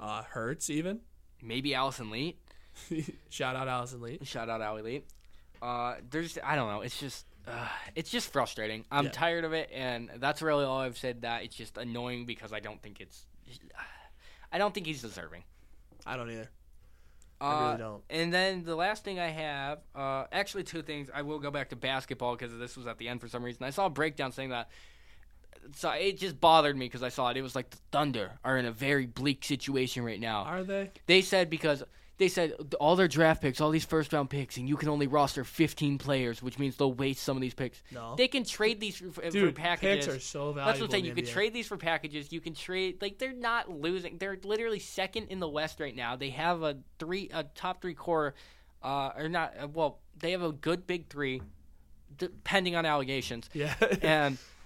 uh, 0.00 0.22
Hurts, 0.22 0.70
even. 0.70 1.00
Maybe 1.42 1.74
Allison 1.74 2.10
Lee. 2.10 2.36
Shout 3.28 3.56
out 3.56 3.68
Allison 3.68 4.00
Lee. 4.00 4.18
Shout 4.22 4.48
out 4.48 4.60
Allie 4.62 4.82
Lee. 4.82 5.04
Uh, 5.60 5.96
there's 6.10 6.38
I 6.44 6.56
don't 6.56 6.68
know. 6.70 6.80
It's 6.82 6.98
just 6.98 7.26
uh, 7.46 7.66
it's 7.94 8.10
just 8.10 8.32
frustrating. 8.32 8.84
I'm 8.90 9.06
Yeah. 9.06 9.10
tired 9.10 9.44
of 9.44 9.52
it, 9.52 9.70
and 9.72 10.10
that's 10.18 10.42
really 10.42 10.64
all 10.64 10.78
I've 10.80 10.98
said. 10.98 11.22
That 11.22 11.42
it's 11.44 11.56
just 11.56 11.76
annoying 11.78 12.26
because 12.26 12.52
I 12.52 12.60
don't 12.60 12.80
think 12.82 13.00
it's. 13.00 13.26
I 14.52 14.58
don't 14.58 14.72
think 14.72 14.86
he's 14.86 15.02
deserving. 15.02 15.42
I 16.06 16.16
don't 16.16 16.30
either. 16.30 16.48
Uh, 17.40 17.44
I 17.44 17.64
really 17.66 17.78
don't. 17.78 18.02
And 18.10 18.32
then 18.32 18.64
the 18.64 18.74
last 18.74 19.04
thing 19.04 19.20
I 19.20 19.28
have, 19.28 19.78
uh, 19.94 20.24
actually 20.32 20.64
two 20.64 20.82
things. 20.82 21.08
I 21.14 21.22
will 21.22 21.38
go 21.38 21.50
back 21.50 21.68
to 21.70 21.76
basketball 21.76 22.34
because 22.36 22.56
this 22.58 22.76
was 22.76 22.86
at 22.86 22.98
the 22.98 23.08
end 23.08 23.20
for 23.20 23.28
some 23.28 23.42
reason. 23.44 23.64
I 23.64 23.70
saw 23.70 23.86
a 23.86 23.90
breakdown 23.90 24.32
saying 24.32 24.50
that. 24.50 24.70
So 25.74 25.90
it 25.90 26.18
just 26.18 26.40
bothered 26.40 26.76
me 26.76 26.86
because 26.86 27.02
I 27.02 27.08
saw 27.10 27.28
it. 27.30 27.36
It 27.36 27.42
was 27.42 27.54
like 27.54 27.70
the 27.70 27.78
Thunder 27.92 28.32
are 28.44 28.56
in 28.58 28.64
a 28.66 28.72
very 28.72 29.06
bleak 29.06 29.44
situation 29.44 30.02
right 30.04 30.20
now. 30.20 30.42
Are 30.44 30.64
they? 30.64 30.90
They 31.06 31.22
said 31.22 31.50
because 31.50 31.82
they 32.16 32.28
said 32.28 32.54
all 32.80 32.96
their 32.96 33.06
draft 33.06 33.42
picks, 33.42 33.60
all 33.60 33.70
these 33.70 33.84
first 33.84 34.12
round 34.12 34.28
picks, 34.28 34.56
and 34.56 34.68
you 34.68 34.76
can 34.76 34.88
only 34.88 35.06
roster 35.06 35.44
15 35.44 35.98
players, 35.98 36.42
which 36.42 36.58
means 36.58 36.76
they'll 36.76 36.92
waste 36.92 37.22
some 37.22 37.36
of 37.36 37.40
these 37.40 37.54
picks. 37.54 37.80
No. 37.92 38.14
They 38.16 38.26
can 38.26 38.44
trade 38.44 38.80
these 38.80 38.96
for, 38.96 39.30
for 39.30 39.52
packages. 39.52 40.06
picks 40.06 40.16
are 40.16 40.20
so 40.20 40.40
valuable. 40.52 40.64
That's 40.66 40.80
what 40.80 40.86
I'm 40.86 40.90
saying. 40.90 41.04
You 41.04 41.14
can 41.14 41.24
NBA. 41.26 41.30
trade 41.32 41.54
these 41.54 41.68
for 41.68 41.76
packages. 41.76 42.32
You 42.32 42.40
can 42.40 42.54
trade 42.54 43.00
like 43.00 43.18
they're 43.18 43.32
not 43.32 43.70
losing. 43.70 44.18
They're 44.18 44.38
literally 44.42 44.80
second 44.80 45.28
in 45.28 45.38
the 45.38 45.48
West 45.48 45.78
right 45.80 45.94
now. 45.94 46.16
They 46.16 46.30
have 46.30 46.62
a 46.62 46.78
three, 46.98 47.30
a 47.32 47.44
top 47.44 47.80
three 47.82 47.94
core, 47.94 48.34
uh, 48.82 49.10
or 49.16 49.28
not. 49.28 49.54
Uh, 49.62 49.68
well, 49.68 50.00
they 50.18 50.32
have 50.32 50.42
a 50.42 50.50
good 50.50 50.88
big 50.88 51.08
three, 51.08 51.40
depending 52.16 52.74
on 52.74 52.84
allegations, 52.86 53.48
Yeah. 53.52 53.74
and 54.02 54.38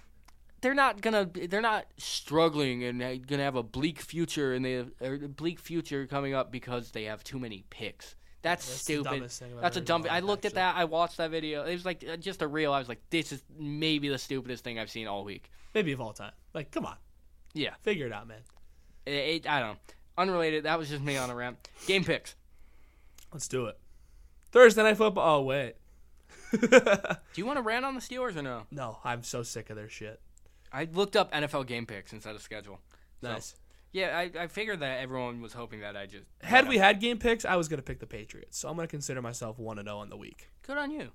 they're 0.63 0.73
not 0.73 1.01
gonna. 1.01 1.25
They're 1.25 1.61
not 1.61 1.85
struggling 1.97 2.83
and 2.85 3.27
gonna 3.27 3.43
have 3.43 3.57
a 3.57 3.63
bleak 3.63 3.99
future, 3.99 4.53
and 4.53 4.63
they 4.63 4.73
have 4.73 4.91
a 5.01 5.27
bleak 5.27 5.59
future 5.59 6.07
coming 6.07 6.33
up 6.33 6.51
because 6.51 6.91
they 6.91 7.03
have 7.03 7.23
too 7.23 7.37
many 7.37 7.65
picks. 7.69 8.15
That's, 8.41 8.65
That's 8.65 8.81
stupid. 8.81 9.09
dumbest 9.09 9.39
thing 9.39 9.53
I've 9.55 9.61
That's 9.61 9.77
a 9.77 9.81
dumb. 9.81 10.05
I 10.09 10.21
looked 10.21 10.45
life, 10.45 10.51
at 10.51 10.55
that. 10.55 10.75
I 10.75 10.85
watched 10.85 11.17
that 11.17 11.31
video. 11.31 11.65
It 11.65 11.73
was 11.73 11.85
like 11.85 12.03
uh, 12.09 12.15
just 12.15 12.41
a 12.41 12.47
reel. 12.47 12.73
I 12.73 12.79
was 12.79 12.87
like, 12.87 13.01
this 13.09 13.31
is 13.33 13.43
maybe 13.57 14.07
the 14.07 14.17
stupidest 14.17 14.63
thing 14.63 14.79
I've 14.79 14.89
seen 14.89 15.07
all 15.07 15.23
week. 15.25 15.51
Maybe 15.73 15.91
of 15.91 16.01
all 16.01 16.13
time. 16.13 16.31
Like, 16.53 16.71
come 16.71 16.85
on. 16.85 16.95
Yeah. 17.53 17.73
Figure 17.81 18.07
it 18.07 18.13
out, 18.13 18.27
man. 18.27 18.39
It, 19.05 19.11
it, 19.11 19.49
I 19.49 19.59
don't 19.59 19.73
know. 19.73 19.77
Unrelated. 20.17 20.63
That 20.63 20.79
was 20.79 20.89
just 20.89 21.01
me 21.01 21.17
on 21.17 21.29
a 21.29 21.35
rant. 21.35 21.69
Game 21.87 22.03
picks. 22.03 22.35
Let's 23.31 23.47
do 23.47 23.65
it. 23.65 23.77
Thursday 24.51 24.83
night 24.83 24.97
football. 24.97 25.39
Oh 25.39 25.43
wait. 25.43 25.75
Do 26.51 26.79
you 27.35 27.45
want 27.45 27.57
to 27.57 27.63
rant 27.63 27.83
on 27.85 27.95
the 27.95 28.01
Steelers 28.01 28.35
or 28.35 28.43
no? 28.43 28.63
no, 28.71 28.99
I'm 29.03 29.23
so 29.23 29.41
sick 29.41 29.69
of 29.69 29.75
their 29.75 29.89
shit. 29.89 30.21
I 30.73 30.87
looked 30.91 31.15
up 31.15 31.31
NFL 31.31 31.67
game 31.67 31.85
picks 31.85 32.11
instead 32.11 32.35
of 32.35 32.41
schedule. 32.41 32.79
So, 33.21 33.31
Nice. 33.31 33.55
Yeah, 33.93 34.17
I, 34.17 34.31
I 34.37 34.47
figured 34.47 34.79
that 34.79 34.99
everyone 34.99 35.39
was 35.39 35.53
hoping 35.53 35.81
that 35.81 35.95
I 35.95 36.07
just 36.07 36.25
Had 36.41 36.67
we 36.67 36.79
had 36.79 36.99
game 36.99 37.19
picks, 37.19 37.45
I 37.45 37.55
was 37.55 37.67
gonna 37.67 37.83
pick 37.83 37.99
the 37.99 38.07
Patriots. 38.07 38.57
So 38.57 38.67
I'm 38.67 38.75
gonna 38.75 38.87
consider 38.87 39.21
myself 39.21 39.59
one 39.59 39.77
and 39.77 39.87
oh 39.87 39.91
zero 39.91 40.01
on 40.01 40.09
the 40.09 40.17
week. 40.17 40.49
good 40.63 40.77
on 40.77 40.89
you. 40.89 41.11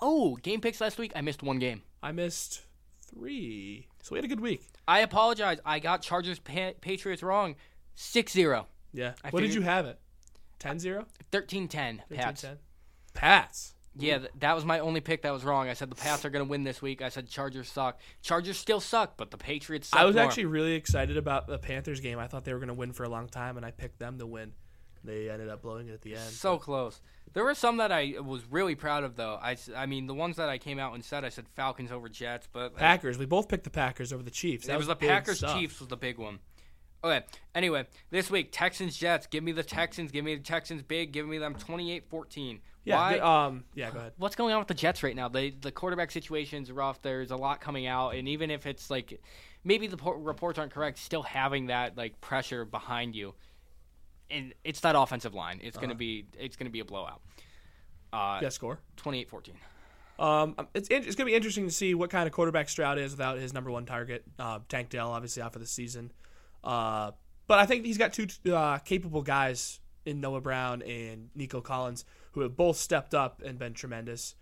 Oh, 0.00 0.36
game 0.36 0.60
picks 0.60 0.80
last 0.80 0.96
week. 0.96 1.12
I 1.16 1.20
missed 1.22 1.42
one 1.42 1.58
game. 1.58 1.82
I 2.02 2.12
missed 2.12 2.62
three, 3.02 3.88
so 4.00 4.12
we 4.12 4.18
had 4.18 4.24
a 4.24 4.28
good 4.28 4.40
week. 4.40 4.62
I 4.86 5.00
apologize. 5.00 5.58
I 5.66 5.80
got 5.80 6.02
Chargers 6.02 6.38
pa- 6.38 6.72
Patriots 6.80 7.22
wrong. 7.22 7.56
6-0. 7.96 8.64
Yeah. 8.92 9.12
I 9.22 9.28
what 9.30 9.40
did 9.40 9.52
you 9.52 9.60
have 9.60 9.84
it? 9.84 9.98
10-0? 10.60 11.04
13-10. 11.32 12.00
Pats. 12.14 12.44
13-10? 12.44 12.56
Pats. 13.12 13.74
Yeah, 13.96 14.18
th- 14.18 14.30
that 14.38 14.54
was 14.54 14.64
my 14.64 14.78
only 14.78 15.00
pick 15.00 15.22
that 15.22 15.32
was 15.32 15.44
wrong. 15.44 15.68
I 15.68 15.72
said 15.74 15.90
the 15.90 15.96
Pats 15.96 16.24
are 16.24 16.30
going 16.30 16.44
to 16.44 16.48
win 16.48 16.62
this 16.62 16.80
week. 16.80 17.02
I 17.02 17.08
said 17.08 17.28
Chargers 17.28 17.68
suck. 17.68 17.98
Chargers 18.22 18.56
still 18.56 18.80
suck, 18.80 19.16
but 19.16 19.30
the 19.30 19.36
Patriots 19.36 19.88
suck 19.88 20.00
I 20.00 20.04
was 20.04 20.14
more. 20.14 20.24
actually 20.24 20.44
really 20.46 20.74
excited 20.74 21.16
about 21.16 21.48
the 21.48 21.58
Panthers 21.58 22.00
game. 22.00 22.18
I 22.18 22.28
thought 22.28 22.44
they 22.44 22.54
were 22.54 22.60
gonna 22.60 22.74
win 22.74 22.92
for 22.92 23.02
a 23.04 23.08
long 23.08 23.28
time, 23.28 23.56
and 23.56 23.66
I 23.66 23.72
picked 23.72 23.98
them 23.98 24.18
to 24.18 24.26
win. 24.26 24.52
They 25.02 25.30
ended 25.30 25.48
up 25.48 25.62
blowing 25.62 25.88
it 25.88 25.92
at 25.92 26.02
the 26.02 26.14
end. 26.14 26.30
So 26.30 26.58
close. 26.58 27.00
There 27.32 27.44
were 27.44 27.54
some 27.54 27.78
that 27.78 27.90
I 27.90 28.16
was 28.22 28.42
really 28.50 28.74
proud 28.74 29.02
of, 29.02 29.16
though. 29.16 29.38
I, 29.40 29.56
I 29.74 29.86
mean, 29.86 30.06
the 30.06 30.14
ones 30.14 30.36
that 30.36 30.48
I 30.48 30.58
came 30.58 30.78
out 30.78 30.94
and 30.94 31.04
said, 31.04 31.24
I 31.24 31.30
said 31.30 31.48
Falcons 31.56 31.90
over 31.90 32.08
Jets, 32.08 32.48
but 32.52 32.76
Packers. 32.76 33.16
We 33.16 33.24
both 33.24 33.48
picked 33.48 33.64
the 33.64 33.70
Packers 33.70 34.12
over 34.12 34.22
the 34.22 34.30
Chiefs. 34.30 34.66
That 34.66 34.74
it 34.74 34.78
was 34.78 34.88
the 34.88 34.96
Packers 34.96 35.38
stuff. 35.38 35.58
Chiefs 35.58 35.78
was 35.78 35.88
the 35.88 35.96
big 35.96 36.18
one. 36.18 36.40
Okay. 37.02 37.24
Anyway, 37.54 37.86
this 38.10 38.30
week 38.30 38.50
Texans 38.52 38.96
Jets. 38.96 39.26
Give 39.26 39.42
me 39.42 39.52
the 39.52 39.62
Texans. 39.62 40.10
Give 40.10 40.24
me 40.24 40.34
the 40.34 40.42
Texans 40.42 40.82
big. 40.82 41.12
Give 41.12 41.26
me 41.26 41.38
them 41.38 41.54
28-14. 41.54 42.60
Yeah. 42.84 42.96
Why? 42.96 43.12
the- 43.18 43.26
um. 43.26 43.64
Yeah. 43.74 43.90
Go 43.90 43.98
ahead. 43.98 44.12
What's 44.16 44.36
going 44.36 44.52
on 44.54 44.58
with 44.60 44.68
the 44.68 44.74
Jets 44.74 45.02
right 45.02 45.14
now? 45.14 45.28
They 45.28 45.50
the 45.50 45.70
quarterback 45.72 46.10
situation's 46.10 46.70
rough. 46.72 47.02
There's 47.02 47.30
a 47.30 47.36
lot 47.36 47.60
coming 47.60 47.86
out, 47.86 48.14
and 48.14 48.28
even 48.28 48.50
if 48.50 48.66
it's 48.66 48.90
like 48.90 49.20
maybe 49.64 49.86
the 49.86 49.96
por- 49.96 50.18
reports 50.18 50.58
aren't 50.58 50.72
correct, 50.72 50.98
still 50.98 51.22
having 51.22 51.66
that 51.66 51.96
like 51.96 52.20
pressure 52.20 52.64
behind 52.64 53.14
you, 53.14 53.34
and 54.30 54.54
it's 54.64 54.80
that 54.80 54.96
offensive 54.96 55.34
line. 55.34 55.60
It's 55.62 55.76
gonna 55.76 55.94
be 55.94 56.26
it's 56.38 56.56
gonna 56.56 56.70
be 56.70 56.80
a 56.80 56.84
blowout. 56.84 57.20
Uh, 58.12 58.40
Yeah, 58.42 58.48
score. 58.48 58.80
28-14. 58.96 59.54
Um, 60.18 60.54
it's 60.74 60.88
it's 60.90 61.06
going 61.06 61.16
to 61.16 61.24
be 61.26 61.34
interesting 61.34 61.64
to 61.66 61.72
see 61.72 61.94
what 61.94 62.10
kind 62.10 62.26
of 62.26 62.32
quarterback 62.32 62.68
Stroud 62.68 62.98
is 62.98 63.12
without 63.12 63.38
his 63.38 63.54
number 63.54 63.70
one 63.70 63.86
target, 63.86 64.24
uh, 64.38 64.58
Tank 64.68 64.90
Dell, 64.90 65.10
obviously 65.12 65.42
out 65.42 65.52
for 65.52 65.60
the 65.60 65.66
season. 65.66 66.12
Uh, 66.62 67.12
but 67.46 67.58
I 67.58 67.66
think 67.66 67.86
he's 67.86 67.96
got 67.96 68.12
two 68.12 68.26
uh, 68.52 68.78
capable 68.78 69.22
guys 69.22 69.80
in 70.04 70.20
Noah 70.20 70.40
Brown 70.42 70.82
and 70.82 71.30
Nico 71.34 71.60
Collins 71.62 72.04
who 72.32 72.40
have 72.40 72.56
both 72.56 72.76
stepped 72.76 73.14
up 73.14 73.42
and 73.44 73.58
been 73.58 73.74
tremendous, 73.74 74.34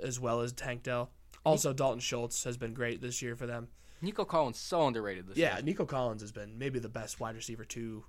as 0.00 0.18
well 0.20 0.40
as 0.40 0.52
Tank 0.52 0.82
Dell. 0.84 1.10
Also, 1.44 1.72
Dalton 1.72 2.00
Schultz 2.00 2.44
has 2.44 2.56
been 2.56 2.72
great 2.72 3.00
this 3.00 3.20
year 3.20 3.34
for 3.34 3.46
them. 3.46 3.68
Nico 4.00 4.24
Collins 4.24 4.58
so 4.58 4.86
underrated 4.86 5.26
this 5.28 5.36
Yeah, 5.36 5.48
year. 5.48 5.56
Yeah, 5.58 5.64
Nico 5.64 5.84
Collins 5.86 6.22
has 6.22 6.32
been 6.32 6.58
maybe 6.58 6.78
the 6.78 6.88
best 6.88 7.20
wide 7.20 7.34
receiver 7.34 7.64
two 7.64 8.04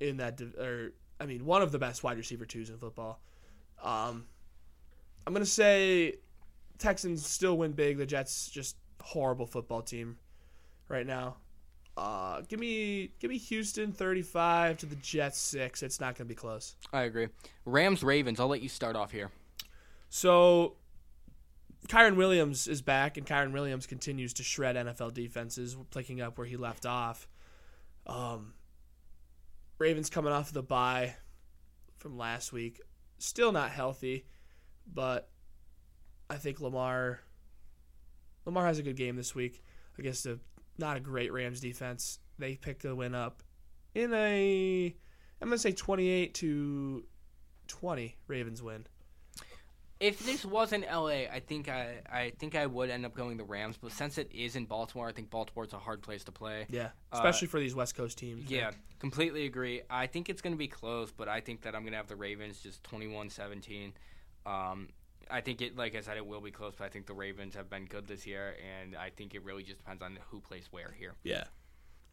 in 0.00 0.16
that, 0.18 0.40
or 0.40 0.92
I 1.20 1.26
mean, 1.26 1.44
one 1.44 1.62
of 1.62 1.72
the 1.72 1.78
best 1.78 2.02
wide 2.02 2.16
receiver 2.16 2.44
twos 2.44 2.70
in 2.70 2.78
football. 2.78 3.20
Um, 3.82 4.26
I'm 5.26 5.32
gonna 5.32 5.46
say 5.46 6.16
Texans 6.78 7.26
still 7.26 7.56
win 7.56 7.72
big. 7.72 7.98
The 7.98 8.06
Jets 8.06 8.50
just 8.50 8.76
horrible 9.00 9.46
football 9.46 9.82
team 9.82 10.18
right 10.88 11.06
now. 11.06 11.36
Uh, 11.96 12.40
give 12.48 12.58
me 12.58 13.12
give 13.20 13.30
me 13.30 13.38
Houston 13.38 13.92
35 13.92 14.78
to 14.78 14.86
the 14.86 14.96
Jets 14.96 15.38
six. 15.38 15.82
It's 15.82 16.00
not 16.00 16.16
gonna 16.16 16.26
be 16.26 16.34
close. 16.34 16.74
I 16.92 17.02
agree. 17.02 17.28
Rams 17.64 18.02
Ravens. 18.02 18.40
I'll 18.40 18.48
let 18.48 18.62
you 18.62 18.68
start 18.68 18.96
off 18.96 19.12
here. 19.12 19.30
So, 20.08 20.76
Kyren 21.88 22.16
Williams 22.16 22.66
is 22.66 22.82
back, 22.82 23.16
and 23.16 23.26
Kyren 23.26 23.52
Williams 23.52 23.86
continues 23.86 24.32
to 24.34 24.42
shred 24.42 24.76
NFL 24.76 25.14
defenses, 25.14 25.76
picking 25.92 26.20
up 26.20 26.38
where 26.38 26.46
he 26.46 26.56
left 26.56 26.86
off. 26.86 27.28
Um, 28.06 28.54
Ravens 29.78 30.10
coming 30.10 30.32
off 30.32 30.52
the 30.52 30.62
bye 30.62 31.14
from 31.96 32.16
last 32.16 32.52
week, 32.52 32.80
still 33.18 33.52
not 33.52 33.70
healthy, 33.70 34.26
but 34.92 35.28
I 36.28 36.36
think 36.36 36.60
Lamar 36.60 37.20
Lamar 38.44 38.66
has 38.66 38.78
a 38.78 38.82
good 38.82 38.96
game 38.96 39.16
this 39.16 39.34
week 39.34 39.62
against 39.98 40.26
a 40.26 40.38
not 40.78 40.96
a 40.96 41.00
great 41.00 41.32
Rams 41.32 41.60
defense. 41.60 42.18
They 42.38 42.56
picked 42.56 42.82
the 42.82 42.94
win 42.94 43.14
up 43.14 43.42
in 43.94 44.12
a 44.12 44.94
I'm 45.40 45.48
gonna 45.48 45.58
say 45.58 45.72
28 45.72 46.34
to 46.34 47.04
20 47.68 48.16
Ravens 48.26 48.62
win. 48.62 48.86
If 50.00 50.26
this 50.26 50.44
wasn't 50.44 50.84
LA, 50.90 51.26
I 51.32 51.40
think 51.46 51.68
I 51.68 52.00
I 52.10 52.32
think 52.38 52.56
I 52.56 52.66
would 52.66 52.90
end 52.90 53.06
up 53.06 53.14
going 53.14 53.36
the 53.36 53.44
Rams. 53.44 53.78
But 53.80 53.92
since 53.92 54.18
it 54.18 54.30
is 54.32 54.56
in 54.56 54.66
Baltimore, 54.66 55.08
I 55.08 55.12
think 55.12 55.30
Baltimore's 55.30 55.72
a 55.72 55.78
hard 55.78 56.02
place 56.02 56.24
to 56.24 56.32
play. 56.32 56.66
Yeah, 56.68 56.90
especially 57.12 57.48
for 57.48 57.60
these 57.60 57.74
West 57.74 57.94
Coast 57.94 58.18
teams. 58.18 58.50
Yeah, 58.50 58.72
completely 58.98 59.46
agree. 59.46 59.82
I 59.88 60.06
think 60.06 60.28
it's 60.28 60.42
going 60.42 60.52
to 60.52 60.58
be 60.58 60.68
close, 60.68 61.12
but 61.12 61.28
I 61.28 61.40
think 61.40 61.62
that 61.62 61.74
I'm 61.74 61.82
going 61.82 61.92
to 61.92 61.98
have 61.98 62.08
the 62.08 62.16
Ravens 62.16 62.60
just 62.60 62.82
21-17. 62.82 63.92
Um, 64.46 64.88
I 65.30 65.40
think 65.40 65.60
it, 65.62 65.76
like 65.76 65.94
I 65.96 66.00
said, 66.00 66.16
it 66.16 66.26
will 66.26 66.40
be 66.40 66.50
close, 66.50 66.74
but 66.76 66.84
I 66.84 66.88
think 66.88 67.06
the 67.06 67.14
Ravens 67.14 67.54
have 67.54 67.68
been 67.70 67.84
good 67.86 68.06
this 68.06 68.26
year, 68.26 68.56
and 68.80 68.96
I 68.96 69.10
think 69.10 69.34
it 69.34 69.42
really 69.44 69.62
just 69.62 69.78
depends 69.78 70.02
on 70.02 70.18
who 70.30 70.40
plays 70.40 70.68
where 70.70 70.94
here. 70.98 71.14
Yeah. 71.22 71.44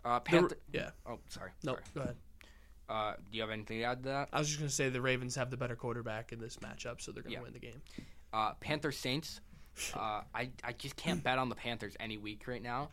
Uh, 0.03 0.19
The- 0.19 0.21
Panther- 0.25 0.57
yeah. 0.73 0.89
oh, 1.05 1.19
sorry. 1.29 1.51
No, 1.63 1.73
sorry. 1.73 1.83
go 1.95 2.01
ahead. 2.01 2.15
Uh, 2.89 3.13
do 3.31 3.37
you 3.37 3.41
have 3.41 3.51
anything 3.51 3.77
to 3.79 3.83
add 3.85 4.03
to 4.03 4.09
that? 4.09 4.29
I 4.33 4.39
was 4.39 4.47
just 4.49 4.59
gonna 4.59 4.69
say 4.69 4.89
the 4.89 5.01
Ravens 5.01 5.35
have 5.35 5.49
the 5.49 5.55
better 5.57 5.75
quarterback 5.75 6.33
in 6.33 6.39
this 6.39 6.57
matchup, 6.57 6.99
so 7.01 7.11
they're 7.11 7.23
gonna 7.23 7.35
Yeah. 7.35 7.41
win 7.41 7.53
the 7.53 7.59
game. 7.59 7.81
Uh, 8.33 8.53
Panther 8.55 8.91
Saints. 8.91 9.39
Uh, 9.93 10.23
I 10.35 10.51
I 10.63 10.73
just 10.73 10.97
can't 10.97 11.23
bet 11.23 11.37
on 11.37 11.47
the 11.47 11.55
Panthers 11.55 11.95
any 11.99 12.17
week 12.17 12.47
right 12.47 12.61
now. 12.61 12.89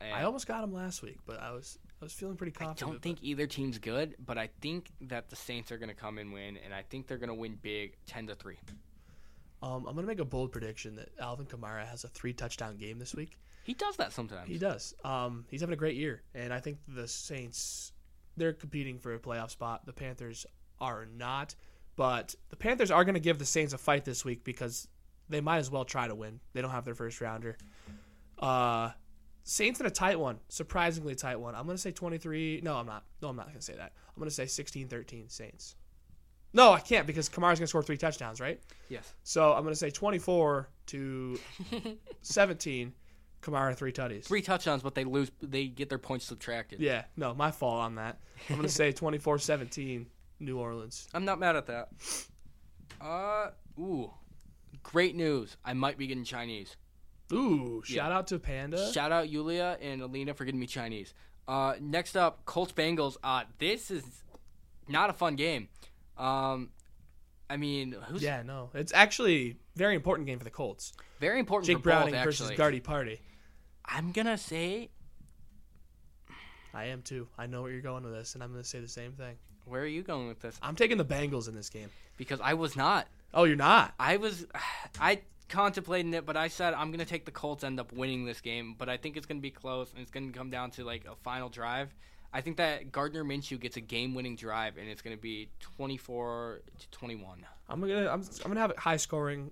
And 0.00 0.14
I 0.14 0.22
almost 0.24 0.46
got 0.46 0.60
them 0.60 0.72
last 0.72 1.02
week, 1.02 1.18
but 1.24 1.40
I 1.40 1.52
was 1.52 1.78
I 2.00 2.04
was 2.04 2.12
feeling 2.12 2.36
pretty 2.36 2.52
confident. 2.52 2.82
I 2.88 2.92
don't 2.92 3.02
think 3.02 3.18
either 3.22 3.46
team's 3.46 3.78
good, 3.78 4.14
but 4.18 4.36
I 4.38 4.48
think 4.60 4.90
that 5.00 5.30
the 5.30 5.36
Saints 5.36 5.72
are 5.72 5.78
going 5.78 5.88
to 5.88 5.94
come 5.94 6.18
and 6.18 6.32
win, 6.32 6.56
and 6.58 6.72
I 6.74 6.82
think 6.82 7.06
they're 7.08 7.18
going 7.18 7.28
to 7.30 7.34
win 7.34 7.56
big, 7.60 7.96
ten 8.06 8.26
to 8.28 8.34
three. 8.36 8.58
Um, 9.62 9.86
I'm 9.86 9.94
gonna 9.94 10.06
make 10.06 10.20
a 10.20 10.24
bold 10.24 10.52
prediction 10.52 10.96
that 10.96 11.10
Alvin 11.18 11.46
Kamara 11.46 11.86
has 11.86 12.04
a 12.04 12.08
three 12.08 12.32
touchdown 12.32 12.76
game 12.76 12.98
this 12.98 13.14
week. 13.14 13.38
He 13.64 13.74
does 13.74 13.96
that 13.96 14.12
sometimes. 14.12 14.48
He 14.48 14.58
does. 14.58 14.94
Um, 15.04 15.44
he's 15.50 15.60
having 15.60 15.74
a 15.74 15.76
great 15.76 15.96
year, 15.96 16.22
and 16.34 16.52
I 16.52 16.60
think 16.60 16.78
the 16.86 17.08
Saints 17.08 17.92
they're 18.36 18.52
competing 18.52 18.98
for 18.98 19.14
a 19.14 19.18
playoff 19.18 19.50
spot. 19.50 19.84
The 19.84 19.92
Panthers 19.92 20.46
are 20.80 21.06
not, 21.06 21.56
but 21.96 22.34
the 22.50 22.56
Panthers 22.56 22.90
are 22.90 23.04
gonna 23.04 23.18
give 23.18 23.38
the 23.38 23.44
Saints 23.44 23.72
a 23.72 23.78
fight 23.78 24.04
this 24.04 24.24
week 24.24 24.44
because 24.44 24.86
they 25.28 25.40
might 25.40 25.58
as 25.58 25.70
well 25.70 25.84
try 25.84 26.06
to 26.06 26.14
win. 26.14 26.40
They 26.52 26.62
don't 26.62 26.70
have 26.70 26.84
their 26.84 26.94
first 26.94 27.20
rounder. 27.20 27.58
Uh, 28.38 28.90
Saints 29.42 29.80
in 29.80 29.86
a 29.86 29.90
tight 29.90 30.20
one, 30.20 30.38
surprisingly 30.48 31.14
tight 31.14 31.36
one. 31.40 31.54
I'm 31.54 31.66
gonna 31.66 31.78
say 31.78 31.90
23. 31.90 32.60
No, 32.62 32.76
I'm 32.76 32.86
not. 32.86 33.04
No, 33.22 33.28
I'm 33.28 33.36
not 33.36 33.46
gonna 33.48 33.62
say 33.62 33.74
that. 33.74 33.92
I'm 34.08 34.20
gonna 34.20 34.30
say 34.30 34.44
16-13 34.44 35.30
Saints. 35.30 35.74
No, 36.52 36.72
I 36.72 36.80
can't 36.80 37.06
because 37.06 37.28
Kamara's 37.28 37.58
gonna 37.58 37.66
score 37.66 37.82
three 37.82 37.96
touchdowns, 37.98 38.40
right? 38.40 38.60
Yes. 38.88 39.12
So 39.22 39.52
I'm 39.52 39.62
gonna 39.64 39.74
say 39.76 39.90
24 39.90 40.68
to 40.86 41.38
17. 42.22 42.92
Kamara 43.42 43.74
three 43.76 43.92
tutties. 43.92 44.24
Three 44.24 44.42
touchdowns, 44.42 44.82
but 44.82 44.94
they 44.96 45.04
lose. 45.04 45.30
They 45.40 45.66
get 45.68 45.88
their 45.88 45.98
points 45.98 46.24
subtracted. 46.24 46.80
Yeah, 46.80 47.04
no, 47.16 47.34
my 47.34 47.50
fault 47.52 47.80
on 47.82 47.94
that. 47.94 48.18
I'm 48.50 48.56
gonna 48.56 48.68
say 48.68 48.92
24-17 48.92 50.06
New 50.40 50.58
Orleans. 50.58 51.08
I'm 51.14 51.24
not 51.24 51.38
mad 51.38 51.54
at 51.54 51.66
that. 51.66 51.90
Uh, 53.00 53.50
ooh, 53.78 54.10
great 54.82 55.14
news! 55.14 55.56
I 55.64 55.72
might 55.74 55.98
be 55.98 56.08
getting 56.08 56.24
Chinese. 56.24 56.76
Ooh, 57.32 57.82
Yeah. 57.86 57.96
shout 58.02 58.12
out 58.12 58.26
to 58.28 58.38
Panda. 58.40 58.90
Shout 58.92 59.12
out 59.12 59.28
Yulia 59.28 59.78
and 59.80 60.02
Alina 60.02 60.34
for 60.34 60.44
getting 60.44 60.58
me 60.60 60.66
Chinese. 60.66 61.14
Uh, 61.46 61.74
next 61.80 62.16
up, 62.16 62.44
Colts 62.44 62.72
Bengals. 62.72 63.16
Uh, 63.22 63.44
this 63.58 63.90
is 63.90 64.02
not 64.88 65.10
a 65.10 65.12
fun 65.12 65.36
game. 65.36 65.68
Um, 66.18 66.70
I 67.50 67.56
mean, 67.56 67.96
who's 68.08 68.22
yeah, 68.22 68.42
no, 68.42 68.70
it's 68.74 68.92
actually 68.92 69.56
very 69.76 69.94
important 69.94 70.26
game 70.26 70.38
for 70.38 70.44
the 70.44 70.50
Colts. 70.50 70.92
very 71.20 71.38
important 71.38 71.66
Jake 71.66 71.78
for 71.78 71.84
Browning 71.84 72.14
both, 72.14 72.24
versus. 72.24 72.50
Gardy 72.52 72.80
Party. 72.80 73.20
I'm 73.84 74.12
gonna 74.12 74.36
say, 74.36 74.90
I 76.74 76.86
am 76.86 77.02
too. 77.02 77.28
I 77.38 77.46
know 77.46 77.62
where 77.62 77.70
you're 77.70 77.80
going 77.80 78.04
with 78.04 78.12
this, 78.12 78.34
and 78.34 78.42
I'm 78.42 78.50
gonna 78.50 78.64
say 78.64 78.80
the 78.80 78.88
same 78.88 79.12
thing. 79.12 79.36
where 79.64 79.82
are 79.82 79.86
you 79.86 80.02
going 80.02 80.28
with 80.28 80.40
this? 80.40 80.58
I'm 80.62 80.76
taking 80.76 80.98
the 80.98 81.04
Bengals 81.04 81.48
in 81.48 81.54
this 81.54 81.70
game. 81.70 81.88
Because 82.16 82.40
I 82.40 82.54
was 82.54 82.74
not. 82.74 83.06
Oh, 83.32 83.44
you're 83.44 83.56
not. 83.56 83.94
I 83.98 84.16
was, 84.16 84.46
I 85.00 85.20
contemplating 85.48 86.12
it, 86.14 86.26
but 86.26 86.36
I 86.36 86.48
said 86.48 86.74
I'm 86.74 86.90
gonna 86.90 87.04
take 87.04 87.24
the 87.24 87.30
Colts. 87.30 87.64
End 87.64 87.80
up 87.80 87.92
winning 87.92 88.24
this 88.24 88.40
game, 88.40 88.74
but 88.76 88.88
I 88.88 88.96
think 88.96 89.16
it's 89.16 89.26
gonna 89.26 89.40
be 89.40 89.50
close, 89.50 89.92
and 89.92 90.02
it's 90.02 90.10
gonna 90.10 90.32
come 90.32 90.50
down 90.50 90.70
to 90.72 90.84
like 90.84 91.06
a 91.06 91.14
final 91.16 91.48
drive. 91.48 91.94
I 92.32 92.40
think 92.42 92.58
that 92.58 92.92
Gardner 92.92 93.24
Minshew 93.24 93.58
gets 93.58 93.76
a 93.76 93.80
game-winning 93.80 94.36
drive, 94.36 94.76
and 94.76 94.88
it's 94.88 95.00
gonna 95.02 95.16
be 95.16 95.48
24 95.60 96.60
to 96.78 96.90
21. 96.90 97.46
I'm 97.68 97.80
gonna 97.80 98.08
I'm, 98.08 98.22
I'm 98.22 98.48
gonna 98.48 98.60
have 98.60 98.70
it 98.70 98.78
high 98.78 98.96
scoring 98.98 99.50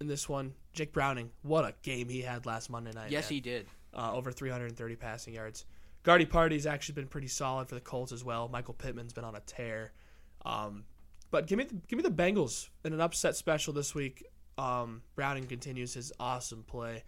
in 0.00 0.06
this 0.06 0.28
one. 0.28 0.54
Jake 0.72 0.92
Browning, 0.92 1.30
what 1.42 1.64
a 1.64 1.74
game 1.82 2.08
he 2.08 2.20
had 2.22 2.46
last 2.46 2.70
Monday 2.70 2.92
night. 2.92 3.10
Yes, 3.10 3.24
man. 3.30 3.34
he 3.34 3.40
did. 3.40 3.66
uh, 3.94 4.12
over 4.12 4.30
330 4.32 4.96
passing 4.96 5.34
yards. 5.34 5.64
Gardy 6.02 6.26
Party's 6.26 6.66
actually 6.66 6.96
been 6.96 7.06
pretty 7.06 7.28
solid 7.28 7.68
for 7.68 7.74
the 7.76 7.80
Colts 7.80 8.12
as 8.12 8.22
well. 8.24 8.48
Michael 8.48 8.74
Pittman's 8.74 9.12
been 9.12 9.24
on 9.24 9.34
a 9.36 9.40
tear. 9.40 9.92
Um, 10.44 10.84
but 11.30 11.46
give 11.46 11.56
me 11.58 11.64
the, 11.64 11.74
give 11.88 11.96
me 11.96 12.02
the 12.02 12.10
Bengals 12.10 12.68
in 12.84 12.92
an 12.92 13.00
upset 13.00 13.36
special 13.36 13.72
this 13.72 13.94
week. 13.94 14.24
Um, 14.58 15.02
Browning 15.16 15.46
continues 15.46 15.94
his 15.94 16.12
awesome 16.20 16.62
play. 16.64 17.04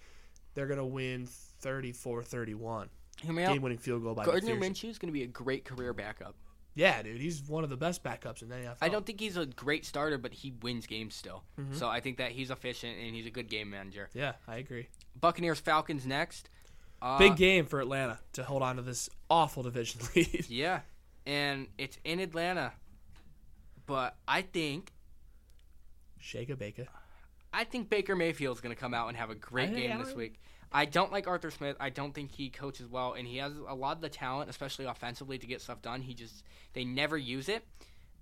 They're 0.55 0.67
gonna 0.67 0.87
win 0.87 1.29
34-31. 1.63 2.89
Hear 3.23 3.33
me 3.33 3.43
out. 3.45 3.53
Game-winning 3.53 3.79
field 3.79 4.03
goal 4.03 4.15
by 4.15 4.25
Gardner 4.25 4.55
McPherson. 4.57 4.71
Minshew 4.71 4.91
is 4.91 4.99
going 4.99 5.09
to 5.09 5.13
be 5.13 5.23
a 5.23 5.27
great 5.29 5.65
career 5.65 5.93
backup. 5.93 6.35
Yeah, 6.75 7.03
dude, 7.03 7.21
he's 7.21 7.43
one 7.49 7.65
of 7.65 7.71
the 7.71 7.77
best 7.79 8.05
backups 8.05 8.43
in 8.43 8.51
the 8.51 8.57
NFL. 8.57 8.77
I 8.83 8.91
don't 8.91 9.07
think 9.07 9.19
he's 9.19 9.39
a 9.39 9.47
great 9.47 9.87
starter, 9.87 10.19
but 10.19 10.35
he 10.35 10.53
wins 10.61 10.87
games 10.87 11.15
still. 11.15 11.43
Mm-hmm. 11.59 11.75
So 11.75 11.89
I 11.89 12.01
think 12.01 12.19
that 12.19 12.33
he's 12.33 12.51
efficient 12.51 12.99
and 12.99 13.15
he's 13.15 13.25
a 13.27 13.31
good 13.31 13.49
game 13.49 13.71
manager. 13.71 14.11
Yeah, 14.13 14.33
I 14.47 14.57
agree. 14.57 14.89
Buccaneers 15.19 15.59
Falcons 15.59 16.07
next. 16.07 16.51
Uh, 17.01 17.19
Big 17.19 17.37
game 17.37 17.65
for 17.65 17.81
Atlanta 17.81 18.19
to 18.35 18.45
hold 18.45 18.63
on 18.63 18.77
to 18.77 18.83
this 18.83 19.09
awful 19.31 19.63
division 19.63 20.03
lead. 20.17 20.47
Yeah, 20.51 20.81
and 21.25 21.67
it's 21.79 21.99
in 22.05 22.21
Atlanta. 22.21 22.73
But 23.87 24.17
I 24.29 24.43
think 24.43 24.93
Shake 26.19 26.51
a 26.51 26.57
Baker. 26.57 26.87
I 27.53 27.65
think 27.65 27.89
Baker 27.89 28.15
Mayfield's 28.17 28.61
going 28.61 28.75
to 28.75 28.81
come 28.81 28.93
out 28.93 29.09
and 29.09 29.17
have 29.17 29.31
a 29.31 29.35
great 29.35 29.71
I- 29.71 29.75
game 29.75 29.93
I- 29.93 30.03
this 30.05 30.15
week. 30.15 30.41
I 30.73 30.85
don't 30.85 31.13
like 31.13 31.27
Arthur 31.27 31.51
Smith. 31.51 31.77
I 31.81 31.91
don't 31.91 32.15
think 32.15 32.33
he 32.33 32.51
coaches 32.51 32.89
well, 32.89 33.13
and 33.15 33.27
he 33.27 33.39
has 33.39 33.53
a 33.69 33.75
lot 33.75 33.97
of 33.97 34.03
the 34.03 34.09
talent, 34.09 34.51
especially 34.51 34.85
offensively, 34.85 35.39
to 35.39 35.47
get 35.47 35.61
stuff 35.61 35.81
done. 35.83 36.03
He 36.03 36.13
just 36.15 36.43
they 36.75 36.85
never 36.85 37.17
use 37.17 37.49
it, 37.49 37.65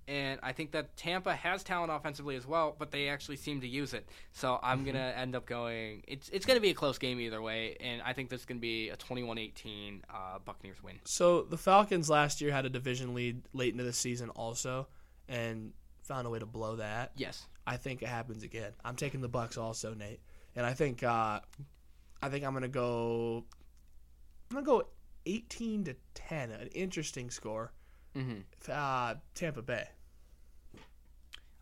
and 0.07 0.39
I 0.43 0.53
think 0.53 0.73
that 0.73 0.97
Tampa 0.97 1.35
has 1.35 1.65
talent 1.65 1.91
offensively 1.91 2.37
as 2.37 2.47
well, 2.47 2.77
but 2.79 2.91
they 2.91 3.09
actually 3.09 3.37
seem 3.37 3.61
to 3.63 3.67
use 3.69 3.95
it. 3.95 4.09
So 4.33 4.61
I'm 4.63 4.79
Mm-hmm. 4.79 4.87
gonna 4.89 5.15
end 5.17 5.35
up 5.35 5.47
going. 5.47 6.03
It's 6.07 6.29
it's 6.29 6.45
gonna 6.47 6.61
be 6.61 6.71
a 6.71 6.75
close 6.75 6.99
game 6.99 7.19
either 7.21 7.41
way, 7.43 7.77
and 7.81 8.03
I 8.03 8.13
think 8.13 8.29
this 8.29 8.41
is 8.41 8.47
gonna 8.47 8.61
be 8.61 8.91
a 8.91 8.97
21-18 8.97 10.03
uh, 10.11 10.39
Buccaneers 10.45 10.83
win. 10.83 11.01
So 11.05 11.43
the 11.43 11.59
Falcons 11.59 12.09
last 12.11 12.41
year 12.41 12.53
had 12.53 12.67
a 12.67 12.71
division 12.71 13.15
lead 13.15 13.43
late 13.53 13.73
into 13.73 13.85
the 13.85 13.93
season 13.93 14.29
also, 14.31 14.87
and 15.29 15.73
found 16.03 16.27
a 16.27 16.31
way 16.31 16.39
to 16.39 16.47
blow 16.47 16.77
that. 16.77 17.13
Yes, 17.17 17.47
I 17.67 17.79
think 17.79 18.03
it 18.03 18.09
happens 18.09 18.43
again. 18.43 18.73
I'm 18.85 18.97
taking 18.97 19.23
the 19.23 19.29
Bucks 19.29 19.57
also, 19.57 19.95
Nate, 19.95 20.21
and 20.55 20.67
I 20.67 20.75
think 20.75 21.03
uh, 21.03 21.41
I 22.25 22.31
think 22.31 22.45
I'm 22.45 22.55
gonna 22.55 22.69
go 22.69 23.45
I'm 24.51 24.55
gonna 24.55 24.67
go 24.67 24.89
18 25.27 25.85
to 25.85 25.95
10. 26.15 26.51
An 26.51 26.69
interesting 26.69 27.31
score. 27.31 27.73
hmm 28.15 28.41
Uh, 28.71 29.15
Tampa 29.35 29.63
Bay. 29.63 29.89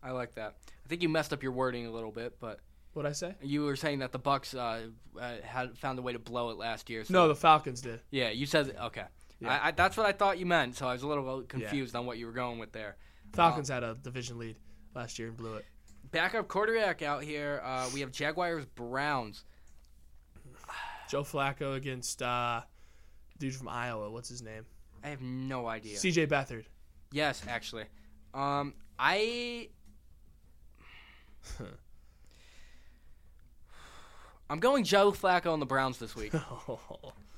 I 0.01 0.11
like 0.11 0.35
that. 0.35 0.55
I 0.85 0.87
think 0.87 1.01
you 1.01 1.09
messed 1.09 1.33
up 1.33 1.43
your 1.43 1.51
wording 1.53 1.85
a 1.85 1.91
little 1.91 2.11
bit, 2.11 2.39
but 2.39 2.59
What'd 2.93 3.09
I 3.09 3.13
say? 3.13 3.35
you 3.41 3.63
were 3.63 3.75
saying 3.75 3.99
that 3.99 4.11
the 4.11 4.19
Bucks 4.19 4.53
uh, 4.53 4.87
uh, 5.19 5.33
had 5.43 5.77
found 5.77 5.97
a 5.99 6.01
way 6.01 6.13
to 6.13 6.19
blow 6.19 6.49
it 6.49 6.57
last 6.57 6.89
year. 6.89 7.03
So 7.03 7.13
No, 7.13 7.27
the 7.27 7.35
Falcons 7.35 7.81
did. 7.81 8.01
Yeah, 8.11 8.29
you 8.29 8.45
said 8.45 8.75
okay. 8.83 9.05
Yeah. 9.39 9.59
I, 9.61 9.67
I, 9.67 9.71
that's 9.71 9.97
what 9.97 10.05
I 10.05 10.11
thought 10.11 10.37
you 10.39 10.45
meant. 10.45 10.77
So 10.77 10.87
I 10.87 10.93
was 10.93 11.03
a 11.03 11.07
little 11.07 11.41
confused 11.41 11.95
on 11.95 12.05
what 12.05 12.17
you 12.17 12.25
were 12.25 12.31
going 12.31 12.59
with 12.59 12.71
there. 12.71 12.95
Falcons 13.33 13.67
had 13.69 13.83
a 13.83 13.95
division 13.95 14.37
lead 14.37 14.57
last 14.95 15.19
year 15.19 15.29
and 15.29 15.35
blew 15.37 15.55
it. 15.55 15.65
Backup 16.11 16.47
quarterback 16.47 17.01
out 17.01 17.23
here. 17.23 17.61
Uh, 17.65 17.89
we 17.93 17.99
have 18.01 18.11
Jaguars 18.11 18.65
Browns. 18.75 19.43
Joe 21.13 21.21
Flacco 21.23 21.75
against 21.75 22.23
uh, 22.23 22.61
dude 23.37 23.53
from 23.53 23.67
Iowa. 23.67 24.09
What's 24.09 24.29
his 24.29 24.41
name? 24.41 24.65
I 25.03 25.09
have 25.09 25.21
no 25.21 25.67
idea. 25.67 25.95
C.J. 25.95 26.25
Beathard. 26.25 26.63
yes, 27.11 27.43
actually. 27.47 27.83
Um, 28.33 28.73
I. 28.97 29.69
I'm 34.49 34.59
going 34.59 34.83
Joe 34.83 35.11
Flacco 35.11 35.53
on 35.53 35.59
the 35.59 35.67
Browns 35.67 35.99
this 35.99 36.15
week. 36.15 36.33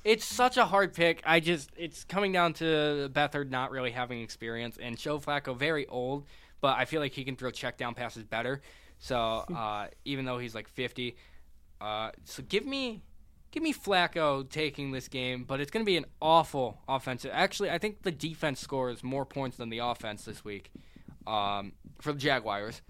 It's 0.05 0.23
such 0.23 0.57
a 0.57 0.65
hard 0.65 0.93
pick. 0.93 1.23
I 1.26 1.39
just 1.39 1.71
it's 1.76 2.03
coming 2.03 2.32
down 2.32 2.53
to 2.53 3.09
Beathard 3.11 3.49
not 3.49 3.71
really 3.71 3.89
having 3.89 4.21
experience 4.21 4.78
and 4.80 4.95
Joe 4.99 5.17
Flacco 5.17 5.57
very 5.57 5.88
old, 5.88 6.28
but 6.61 6.78
I 6.78 6.86
feel 6.86 7.01
like 7.01 7.11
he 7.13 7.26
can 7.26 7.36
throw 7.36 7.49
check 7.49 7.76
down 7.76 7.95
passes 7.95 8.23
better. 8.23 8.61
So 8.99 9.17
uh, 9.57 9.88
even 10.05 10.26
though 10.26 10.38
he's 10.38 10.53
like 10.53 10.67
50, 10.67 11.15
uh, 11.82 12.11
so 12.23 12.43
give 12.47 12.67
me 12.67 13.01
give 13.56 13.64
me 13.64 13.74
Flacco 13.74 14.47
taking 14.47 14.91
this 14.91 15.08
game, 15.08 15.45
but 15.45 15.62
it's 15.62 15.72
going 15.72 15.84
to 15.84 15.89
be 15.89 15.95
an 15.95 16.06
awful 16.22 16.78
offensive. 16.89 17.32
Actually, 17.34 17.70
I 17.70 17.78
think 17.78 18.03
the 18.03 18.12
defense 18.12 18.60
scores 18.60 19.01
more 19.01 19.26
points 19.26 19.56
than 19.56 19.70
the 19.70 19.78
offense 19.80 20.26
this 20.26 20.43
week 20.43 20.74
um, 21.26 21.72
for 22.01 22.12
the 22.12 22.20
Jaguars. 22.20 22.82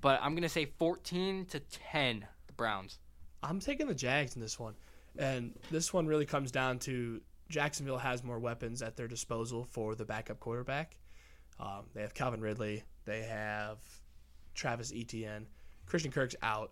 But 0.00 0.20
I'm 0.22 0.34
going 0.34 0.44
to 0.44 0.48
say 0.48 0.66
14 0.78 1.46
to 1.46 1.58
10 1.58 2.24
the 2.46 2.52
Browns. 2.52 3.00
I'm 3.42 3.58
taking 3.58 3.88
the 3.88 3.96
Jags 3.96 4.36
in 4.36 4.40
this 4.40 4.60
one. 4.60 4.74
And 5.18 5.58
this 5.72 5.92
one 5.92 6.06
really 6.06 6.24
comes 6.24 6.52
down 6.52 6.78
to 6.80 7.20
Jacksonville 7.48 7.98
has 7.98 8.22
more 8.22 8.38
weapons 8.38 8.80
at 8.80 8.96
their 8.96 9.08
disposal 9.08 9.64
for 9.64 9.96
the 9.96 10.04
backup 10.04 10.38
quarterback. 10.38 10.96
Um, 11.58 11.82
they 11.94 12.02
have 12.02 12.14
Calvin 12.14 12.40
Ridley. 12.40 12.84
They 13.06 13.22
have 13.22 13.78
Travis 14.54 14.92
Etienne. 14.94 15.48
Christian 15.86 16.12
Kirk's 16.12 16.36
out 16.44 16.70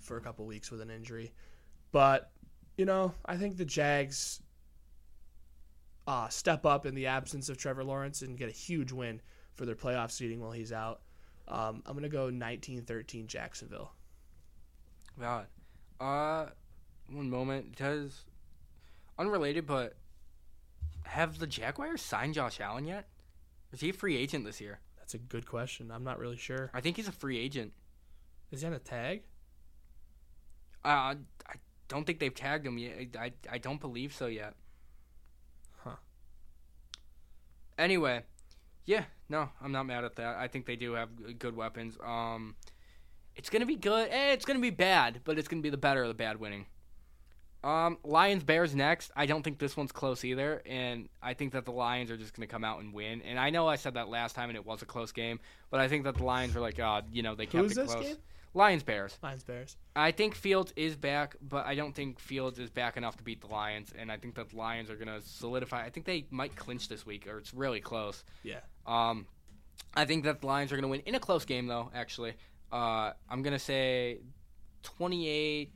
for 0.00 0.18
a 0.18 0.20
couple 0.20 0.44
weeks 0.44 0.70
with 0.70 0.82
an 0.82 0.90
injury. 0.90 1.32
But, 1.92 2.30
you 2.76 2.84
know, 2.84 3.14
I 3.24 3.36
think 3.36 3.56
the 3.56 3.64
Jags 3.64 4.40
uh, 6.06 6.28
step 6.28 6.66
up 6.66 6.86
in 6.86 6.94
the 6.94 7.06
absence 7.06 7.48
of 7.48 7.56
Trevor 7.56 7.84
Lawrence 7.84 8.22
and 8.22 8.36
get 8.36 8.48
a 8.48 8.52
huge 8.52 8.92
win 8.92 9.20
for 9.54 9.64
their 9.64 9.74
playoff 9.74 10.10
seeding 10.10 10.40
while 10.40 10.52
he's 10.52 10.72
out. 10.72 11.00
Um, 11.46 11.82
I'm 11.86 11.92
going 11.92 12.02
to 12.02 12.08
go 12.08 12.30
19 12.30 12.82
13 12.82 13.26
Jacksonville. 13.26 13.92
God. 15.20 15.46
Uh, 16.00 16.46
one 17.10 17.30
moment. 17.30 17.76
Does 17.76 18.24
unrelated, 19.18 19.66
but 19.66 19.94
have 21.04 21.38
the 21.38 21.46
Jaguars 21.46 22.02
signed 22.02 22.34
Josh 22.34 22.60
Allen 22.60 22.86
yet? 22.86 23.08
Is 23.72 23.80
he 23.80 23.90
a 23.90 23.92
free 23.92 24.16
agent 24.16 24.44
this 24.44 24.60
year? 24.60 24.80
That's 24.98 25.14
a 25.14 25.18
good 25.18 25.46
question. 25.46 25.90
I'm 25.90 26.04
not 26.04 26.18
really 26.18 26.36
sure. 26.36 26.70
I 26.72 26.80
think 26.80 26.96
he's 26.96 27.08
a 27.08 27.12
free 27.12 27.38
agent. 27.38 27.72
Is 28.50 28.62
he 28.62 28.66
on 28.66 28.72
a 28.72 28.78
tag? 28.78 29.22
Uh, 30.84 31.14
don't 31.88 32.06
think 32.06 32.18
they've 32.18 32.34
tagged 32.34 32.66
him 32.66 32.78
yet. 32.78 32.94
I, 33.18 33.32
I 33.50 33.58
don't 33.58 33.80
believe 33.80 34.12
so 34.14 34.26
yet. 34.26 34.54
Huh. 35.82 35.96
Anyway, 37.78 38.22
yeah, 38.84 39.04
no, 39.28 39.48
I'm 39.60 39.72
not 39.72 39.84
mad 39.84 40.04
at 40.04 40.16
that. 40.16 40.36
I 40.36 40.48
think 40.48 40.66
they 40.66 40.76
do 40.76 40.92
have 40.92 41.38
good 41.38 41.56
weapons. 41.56 41.96
Um, 42.04 42.56
it's 43.36 43.50
gonna 43.50 43.66
be 43.66 43.76
good. 43.76 44.08
Eh, 44.10 44.32
it's 44.32 44.44
gonna 44.44 44.60
be 44.60 44.70
bad, 44.70 45.20
but 45.24 45.38
it's 45.38 45.48
gonna 45.48 45.62
be 45.62 45.70
the 45.70 45.76
better 45.76 46.02
of 46.02 46.08
the 46.08 46.14
bad 46.14 46.38
winning. 46.38 46.66
Um, 47.64 47.96
Lions 48.04 48.44
Bears 48.44 48.74
next. 48.74 49.10
I 49.16 49.24
don't 49.24 49.42
think 49.42 49.58
this 49.58 49.74
one's 49.76 49.90
close 49.90 50.22
either, 50.22 50.62
and 50.66 51.08
I 51.22 51.32
think 51.32 51.52
that 51.54 51.64
the 51.64 51.72
Lions 51.72 52.10
are 52.10 52.16
just 52.16 52.34
gonna 52.34 52.46
come 52.46 52.62
out 52.62 52.80
and 52.80 52.92
win. 52.92 53.22
And 53.22 53.38
I 53.38 53.50
know 53.50 53.66
I 53.66 53.76
said 53.76 53.94
that 53.94 54.08
last 54.08 54.36
time, 54.36 54.50
and 54.50 54.56
it 54.56 54.66
was 54.66 54.82
a 54.82 54.86
close 54.86 55.12
game, 55.12 55.40
but 55.70 55.80
I 55.80 55.88
think 55.88 56.04
that 56.04 56.16
the 56.16 56.24
Lions 56.24 56.54
were 56.54 56.60
like, 56.60 56.78
uh, 56.78 57.02
you 57.10 57.22
know, 57.22 57.34
they 57.34 57.46
kept 57.46 57.56
Who 57.56 57.64
is 57.64 57.72
it 57.72 57.82
this 57.82 57.94
close. 57.94 58.06
game? 58.06 58.16
Lions 58.54 58.82
Bears. 58.82 59.18
Lions 59.22 59.44
Bears. 59.44 59.76
I 59.96 60.12
think 60.12 60.34
Fields 60.34 60.72
is 60.76 60.96
back, 60.96 61.36
but 61.42 61.66
I 61.66 61.74
don't 61.74 61.94
think 61.94 62.20
Fields 62.20 62.58
is 62.58 62.70
back 62.70 62.96
enough 62.96 63.16
to 63.16 63.24
beat 63.24 63.40
the 63.40 63.48
Lions, 63.48 63.92
and 63.96 64.10
I 64.10 64.16
think 64.16 64.36
that 64.36 64.50
the 64.50 64.56
Lions 64.56 64.90
are 64.90 64.96
gonna 64.96 65.20
solidify. 65.22 65.84
I 65.84 65.90
think 65.90 66.06
they 66.06 66.26
might 66.30 66.54
clinch 66.56 66.88
this 66.88 67.04
week, 67.04 67.26
or 67.26 67.38
it's 67.38 67.52
really 67.52 67.80
close. 67.80 68.24
Yeah. 68.42 68.60
Um, 68.86 69.26
I 69.94 70.04
think 70.04 70.24
that 70.24 70.40
the 70.40 70.46
Lions 70.46 70.72
are 70.72 70.76
gonna 70.76 70.88
win 70.88 71.00
in 71.00 71.14
a 71.14 71.20
close 71.20 71.44
game, 71.44 71.66
though. 71.66 71.90
Actually, 71.94 72.34
uh, 72.72 73.12
I'm 73.28 73.42
gonna 73.42 73.58
say 73.58 74.20
28-25. 74.84 75.68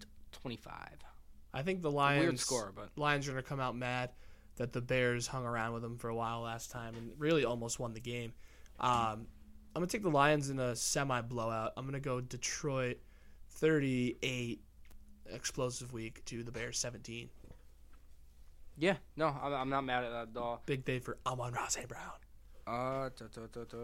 I 1.53 1.63
think 1.63 1.83
the 1.83 1.91
Lions 1.91 2.23
Weird 2.23 2.39
score, 2.39 2.73
but 2.75 2.91
Lions 2.97 3.27
are 3.27 3.33
going 3.33 3.43
to 3.43 3.49
come 3.49 3.61
out 3.61 3.75
mad 3.75 4.11
that 4.57 4.73
the 4.73 4.81
Bears 4.81 5.27
hung 5.27 5.45
around 5.45 5.73
with 5.73 5.83
them 5.83 5.97
for 5.97 6.09
a 6.09 6.15
while 6.15 6.43
last 6.43 6.71
time 6.71 6.95
and 6.95 7.13
really 7.19 7.45
almost 7.45 7.79
won 7.79 7.95
the 7.95 8.01
game. 8.01 8.33
Um, 8.79 9.27
I'm 9.79 9.83
going 9.83 9.91
to 9.91 9.97
take 9.97 10.03
the 10.03 10.11
Lions 10.11 10.51
in 10.51 10.59
a 10.59 10.75
semi 10.75 11.21
blowout. 11.21 11.73
I'm 11.77 11.85
going 11.85 11.93
to 11.93 12.01
go 12.01 12.21
Detroit 12.21 12.97
38 13.51 14.61
explosive 15.33 15.93
week 15.93 16.25
to 16.25 16.43
the 16.43 16.51
Bears 16.51 16.81
17. 16.81 17.29
yeah, 18.77 18.97
no, 19.15 19.29
I'm, 19.29 19.55
I'm 19.55 19.69
not 19.69 19.85
mad 19.85 20.03
at 20.03 20.11
that 20.11 20.29
at 20.37 20.37
all. 20.37 20.65
Big 20.67 20.85
day 20.85 20.99
for 20.99 21.19
Amon-Ra 21.25 21.69
St. 21.69 21.87
Brown. 21.87 22.11
Uh, 22.67 23.11
da, 23.17 23.27
da, 23.33 23.43
da, 23.53 23.61
da. 23.71 23.77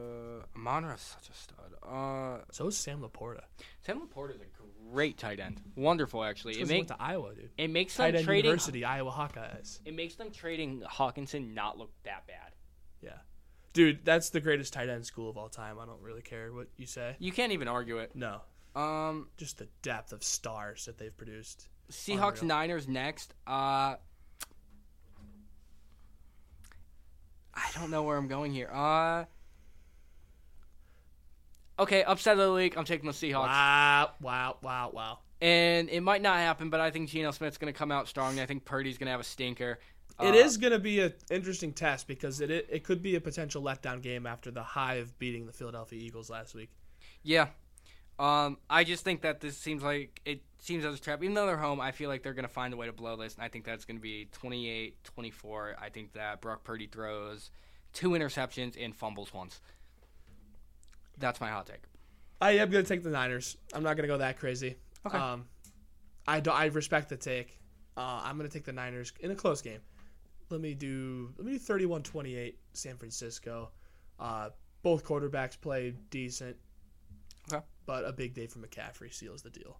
Amon-Ra's 0.56 1.00
such 1.00 1.28
a 1.28 1.32
stud. 1.32 1.74
Uh, 1.88 2.38
So 2.50 2.66
is 2.66 2.76
Sam 2.76 3.00
LaPorta. 3.00 3.42
Sam 3.82 4.00
LaPorta 4.00 4.30
is 4.34 4.40
a 4.40 4.90
great 4.90 5.16
tight 5.16 5.38
end. 5.38 5.60
Wonderful, 5.76 6.24
actually. 6.24 6.54
It 6.54 6.66
makes 6.66 6.70
went 6.70 6.88
to 6.88 6.96
Iowa, 6.98 7.36
dude. 7.36 7.50
it 7.56 7.70
makes 7.70 7.94
Tight 7.94 8.06
them 8.10 8.16
end 8.16 8.26
trading. 8.26 8.46
University, 8.46 8.84
Iowa 8.84 9.12
Hawkeyes. 9.12 9.78
It 9.84 9.94
makes 9.94 10.16
them 10.16 10.32
trading 10.32 10.82
Hockenson 10.90 11.54
not 11.54 11.78
look 11.78 11.92
that 12.02 12.26
bad. 12.26 12.50
Yeah. 13.00 13.10
Dude, 13.74 14.04
that's 14.04 14.30
the 14.30 14.40
greatest 14.40 14.72
tight 14.72 14.88
end 14.88 15.04
school 15.04 15.28
of 15.28 15.36
all 15.36 15.48
time. 15.50 15.78
I 15.80 15.84
don't 15.84 16.00
really 16.00 16.22
care 16.22 16.50
what 16.52 16.68
you 16.76 16.86
say. 16.86 17.16
You 17.18 17.32
can't 17.32 17.52
even 17.52 17.68
argue 17.68 17.98
it. 17.98 18.12
No. 18.14 18.40
Um, 18.76 19.28
Just 19.36 19.58
the 19.58 19.68
depth 19.82 20.12
of 20.12 20.22
stars 20.24 20.86
that 20.86 20.96
they've 20.96 21.16
produced. 21.16 21.68
Seahawks 21.90 22.40
Unreal. 22.40 22.56
Niners 22.56 22.88
next. 22.88 23.34
Uh, 23.46 23.96
I 27.54 27.68
don't 27.74 27.90
know 27.90 28.02
where 28.02 28.16
I'm 28.16 28.28
going 28.28 28.52
here. 28.52 28.68
Uh, 28.72 29.24
okay, 31.78 32.02
upset 32.02 32.32
of 32.34 32.38
the 32.38 32.50
league. 32.50 32.74
I'm 32.76 32.84
taking 32.84 33.06
the 33.06 33.12
Seahawks, 33.12 33.46
Wow, 33.48 34.10
wow, 34.20 34.56
wow, 34.62 34.90
wow. 34.92 35.18
and 35.40 35.88
it 35.88 36.00
might 36.02 36.22
not 36.22 36.36
happen, 36.38 36.68
but 36.70 36.80
I 36.80 36.90
think 36.90 37.10
Geno 37.10 37.30
Smith's 37.30 37.58
going 37.58 37.72
to 37.72 37.78
come 37.78 37.92
out 37.92 38.08
strong. 38.08 38.40
I 38.40 38.46
think 38.46 38.64
Purdy's 38.64 38.98
going 38.98 39.06
to 39.06 39.12
have 39.12 39.20
a 39.20 39.24
stinker. 39.24 39.78
It 40.20 40.34
Uh, 40.34 40.34
is 40.34 40.56
going 40.56 40.72
to 40.72 40.78
be 40.78 41.00
an 41.00 41.12
interesting 41.30 41.72
test 41.72 42.06
because 42.06 42.40
it, 42.40 42.50
it 42.50 42.66
it 42.70 42.84
could 42.84 43.02
be 43.02 43.16
a 43.16 43.20
potential 43.20 43.62
letdown 43.62 44.00
game 44.00 44.26
after 44.26 44.50
the 44.50 44.62
high 44.62 44.94
of 44.94 45.18
beating 45.18 45.46
the 45.46 45.52
Philadelphia 45.52 45.98
Eagles 46.00 46.30
last 46.30 46.54
week. 46.54 46.70
Yeah. 47.22 47.48
Um, 48.18 48.58
I 48.70 48.84
just 48.84 49.02
think 49.02 49.22
that 49.22 49.40
this 49.40 49.56
seems 49.58 49.82
like 49.82 50.20
it 50.24 50.42
seems 50.58 50.84
as 50.84 50.94
a 50.94 51.00
trap. 51.00 51.20
Even 51.24 51.34
though 51.34 51.46
they're 51.46 51.56
home, 51.56 51.80
I 51.80 51.90
feel 51.90 52.08
like 52.08 52.22
they're 52.22 52.32
going 52.32 52.46
to 52.46 52.52
find 52.52 52.72
a 52.72 52.76
way 52.76 52.86
to 52.86 52.92
blow 52.92 53.16
this, 53.16 53.34
and 53.34 53.42
I 53.42 53.48
think 53.48 53.64
that's 53.64 53.84
going 53.84 53.96
to 53.96 54.00
be 54.02 54.28
28-24. 54.40 55.74
I 55.80 55.88
think 55.88 56.12
that 56.12 56.40
Brock 56.40 56.62
Purdy 56.62 56.86
throws 56.86 57.50
two 57.92 58.10
interceptions 58.10 58.76
and 58.82 58.94
fumbles 58.94 59.34
once. 59.34 59.60
That's 61.18 61.40
my 61.40 61.50
hot 61.50 61.66
take. 61.66 61.82
I 62.40 62.52
am 62.52 62.70
going 62.70 62.84
to 62.84 62.88
take 62.88 63.02
the 63.02 63.10
Niners. 63.10 63.56
I'm 63.72 63.82
not 63.82 63.96
going 63.96 64.08
to 64.08 64.12
go 64.14 64.18
that 64.18 64.38
crazy. 64.38 64.76
Okay. 65.06 65.18
Um, 65.18 65.46
I 66.26 66.38
do, 66.40 66.50
I 66.50 66.66
respect 66.66 67.08
the 67.08 67.16
take. 67.16 67.58
Uh, 67.96 68.20
I'm 68.24 68.36
going 68.38 68.48
to 68.48 68.52
take 68.52 68.64
the 68.64 68.72
Niners 68.72 69.12
in 69.20 69.30
a 69.32 69.34
close 69.34 69.60
game. 69.62 69.80
Let 70.50 70.60
me 70.60 70.74
do 70.74 71.32
let 71.36 71.46
me 71.46 71.52
do 71.52 71.58
31-28 71.58 72.54
San 72.72 72.96
Francisco. 72.96 73.70
Uh, 74.18 74.50
both 74.82 75.04
quarterbacks 75.04 75.60
play 75.60 75.94
decent. 76.10 76.56
Okay. 77.52 77.62
But 77.86 78.04
a 78.04 78.12
big 78.12 78.34
day 78.34 78.46
for 78.46 78.58
McCaffrey 78.58 79.12
seals 79.12 79.42
the 79.42 79.50
deal. 79.50 79.78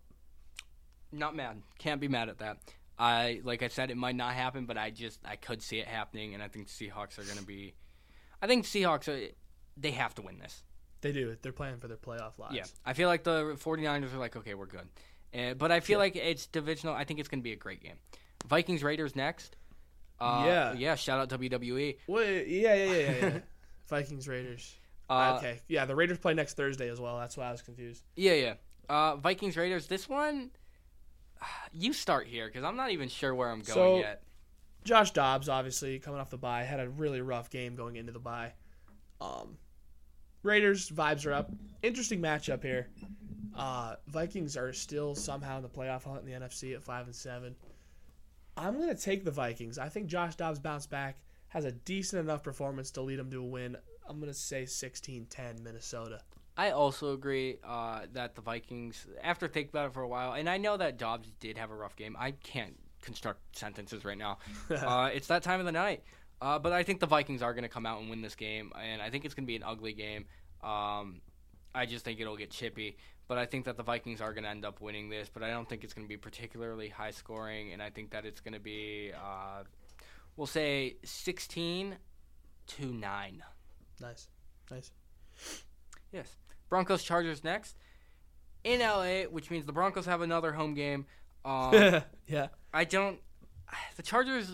Not 1.13 1.37
mad. 1.37 1.63
Can't 1.79 2.01
be 2.01 2.09
mad 2.09 2.29
at 2.29 2.39
that. 2.39 2.59
I 2.99 3.41
like 3.45 3.63
I 3.63 3.69
said, 3.69 3.91
it 3.91 3.97
might 3.97 4.17
not 4.17 4.35
happen, 4.35 4.67
but 4.67 4.77
I 4.79 4.91
just 4.91 5.21
I 5.25 5.37
could 5.37 5.63
see 5.63 5.79
it 5.79 5.87
happening, 5.87 6.35
and 6.35 6.43
I 6.43 6.49
think 6.49 6.69
Seahawks 6.69 7.19
are 7.19 7.25
going 7.25 7.39
to 7.39 7.45
be. 7.45 7.75
I 8.41 8.47
think 8.47 8.65
Seahawks 8.65 9.09
are. 9.09 9.33
They 9.77 9.91
have 9.93 10.15
to 10.15 10.23
win 10.23 10.39
this. 10.39 10.63
They 11.01 11.13
do. 11.13 11.37
They're 11.43 11.53
playing 11.53 11.79
for 11.79 11.89
their 11.89 11.97
playoff 11.97 12.39
lives. 12.39 12.55
Yeah, 12.55 12.65
I 12.87 12.93
feel 12.93 13.09
like 13.09 13.25
the 13.25 13.57
49ers 13.63 14.15
are 14.15 14.19
like, 14.19 14.37
okay, 14.37 14.55
we're 14.55 14.67
good. 14.67 14.89
Uh, 15.35 15.55
but 15.55 15.73
I 15.73 15.81
feel 15.81 15.99
like 15.99 16.15
it's 16.15 16.47
divisional. 16.47 16.95
I 16.95 17.05
think 17.05 17.19
it's 17.19 17.29
going 17.29 17.41
to 17.41 17.45
be 17.45 17.53
a 17.53 17.57
great 17.57 17.83
game. 17.83 17.97
Vikings 18.47 18.83
Raiders 18.83 19.17
next. 19.17 19.57
Uh, 20.21 20.45
Yeah. 20.47 20.73
yeah. 20.75 20.95
Shout 20.95 21.21
out 21.21 21.41
WWE. 21.41 21.97
Wait, 22.07 22.47
yeah, 22.49 22.75
yeah, 22.75 22.85
yeah, 22.85 22.99
yeah. 22.99 23.27
yeah. 23.27 23.39
Vikings 23.89 24.27
Raiders. 24.29 24.75
Uh, 25.11 25.35
okay, 25.37 25.61
yeah, 25.69 25.85
the 25.85 25.95
Raiders 25.95 26.17
play 26.19 26.33
next 26.33 26.55
Thursday 26.57 26.89
as 26.89 26.99
well. 27.01 27.19
That's 27.19 27.37
why 27.37 27.45
I 27.49 27.53
was 27.53 27.61
confused. 27.61 28.03
Yeah, 28.17 28.33
yeah. 28.33 28.55
Uh, 28.89 29.17
Vikings 29.17 29.57
Raiders. 29.57 29.87
This 29.87 30.09
one, 30.09 30.51
you 31.73 31.93
start 31.93 32.27
here 32.27 32.47
because 32.47 32.65
I'm 32.65 32.77
not 32.77 32.91
even 32.91 33.09
sure 33.09 33.35
where 33.35 33.51
I'm 33.51 33.61
going 33.61 33.75
So- 33.75 33.99
yet. 33.99 34.23
Josh 34.85 35.13
Dobbs, 35.13 35.49
obviously 35.49 35.99
coming 35.99 36.21
off 36.21 36.29
the 36.29 36.37
bye, 36.37 36.63
had 36.63 36.79
a 36.79 36.87
really 36.87 37.23
rough 37.23 37.49
game 37.49 37.75
going 37.75 37.97
into 37.97 38.13
the 38.13 38.19
bye. 38.19 38.53
Um, 39.19 39.57
Raiders 40.43 40.91
vibes 40.91 41.25
are 41.25 41.33
up. 41.33 41.51
Interesting 41.83 42.21
matchup 42.21 42.63
here. 42.63 42.89
Uh, 43.57 43.95
Vikings 44.09 44.59
are 44.59 44.75
still 44.75 45.15
somehow 45.15 45.57
in 45.57 45.63
the 45.63 45.71
playoff 45.71 46.05
hunt 46.05 46.21
in 46.21 46.27
the 46.27 46.33
NFC 46.39 46.75
at 46.75 46.83
five 46.83 47.07
and 47.07 47.15
seven. 47.15 47.55
I'm 48.57 48.79
gonna 48.79 48.95
take 48.95 49.25
the 49.25 49.31
Vikings. 49.31 49.79
I 49.79 49.89
think 49.89 50.07
Josh 50.07 50.37
Dobbs 50.37 50.59
bounced 50.59 50.91
back, 50.91 51.19
has 51.49 51.65
a 51.65 51.73
decent 51.73 52.21
enough 52.21 52.43
performance 52.43 52.91
to 52.93 53.03
lead 53.03 53.19
them 53.19 53.31
to 53.31 53.41
a 53.41 53.45
win. 53.45 53.77
I'm 54.09 54.21
gonna 54.21 54.35
say 54.35 54.65
16-10 54.65 55.61
Minnesota. 55.63 56.21
I 56.57 56.71
also 56.71 57.15
agree 57.15 57.59
uh, 57.65 58.03
that 58.13 58.37
the 58.37 58.41
Vikings, 58.41 59.07
after 59.23 59.49
thinking 59.49 59.71
about 59.71 59.87
it 59.87 59.95
for 59.95 60.03
a 60.03 60.09
while, 60.09 60.35
and 60.35 60.49
I 60.49 60.57
know 60.57 60.77
that 60.77 60.99
Dobbs 60.99 61.33
did 61.41 61.59
have 61.59 61.71
a 61.71 61.75
rough 61.75 61.97
game. 61.97 62.17
I 62.19 62.31
can't 62.31 62.77
construct 63.03 63.41
sentences 63.57 64.05
right 64.05 64.17
now. 64.17 64.39
uh, 64.71 65.11
it's 65.13 65.27
that 65.29 65.43
time 65.43 65.59
of 65.59 65.67
the 65.67 65.73
night. 65.73 66.05
Uh, 66.41 66.59
but 66.59 66.73
I 66.73 66.83
think 66.83 67.01
the 67.01 67.07
Vikings 67.07 67.43
are 67.43 67.55
going 67.55 67.63
to 67.63 67.69
come 67.69 67.87
out 67.87 68.01
and 68.01 68.11
win 68.11 68.21
this 68.21 68.35
game, 68.35 68.73
and 68.81 69.01
I 69.01 69.11
think 69.11 69.25
it's 69.25 69.35
going 69.35 69.45
to 69.45 69.47
be 69.47 69.57
an 69.57 69.63
ugly 69.63 69.93
game. 69.93 70.27
Um, 70.63 71.21
I 71.75 71.87
just 71.87 72.05
think 72.05 72.21
it'll 72.21 72.37
get 72.37 72.51
chippy. 72.51 72.99
But 73.27 73.39
I 73.39 73.47
think 73.47 73.65
that 73.65 73.77
the 73.77 73.83
Vikings 73.83 74.21
are 74.21 74.33
going 74.33 74.45
to 74.45 74.51
end 74.51 74.65
up 74.65 74.81
winning 74.81 75.09
this, 75.09 75.31
but 75.33 75.43
I 75.43 75.51
don't 75.51 75.69
think 75.69 75.83
it's 75.83 75.95
going 75.95 76.05
to 76.05 76.09
be 76.09 76.19
particularly 76.19 76.89
high 76.89 77.11
scoring, 77.11 77.73
and 77.73 77.83
I 77.83 77.91
think 77.91 78.11
that 78.11 78.27
it's 78.27 78.41
going 78.41 78.53
to 78.55 78.61
be, 78.61 79.13
uh, 79.15 79.63
we'll 80.37 80.47
say, 80.47 80.97
16 81.05 81.97
to 82.67 82.87
9. 82.87 83.43
Nice, 84.01 84.29
nice. 84.71 84.91
Yes. 86.13 86.37
Broncos 86.69 87.03
Chargers 87.03 87.43
next 87.45 87.77
in 88.65 88.81
LA, 88.81 89.23
which 89.23 89.51
means 89.51 89.67
the 89.67 89.73
Broncos 89.73 90.07
have 90.07 90.21
another 90.23 90.53
home 90.53 90.75
game. 90.75 91.07
Um, 91.45 92.03
yeah. 92.27 92.49
I 92.73 92.85
don't. 92.85 93.21
The 93.97 94.03
Chargers. 94.03 94.51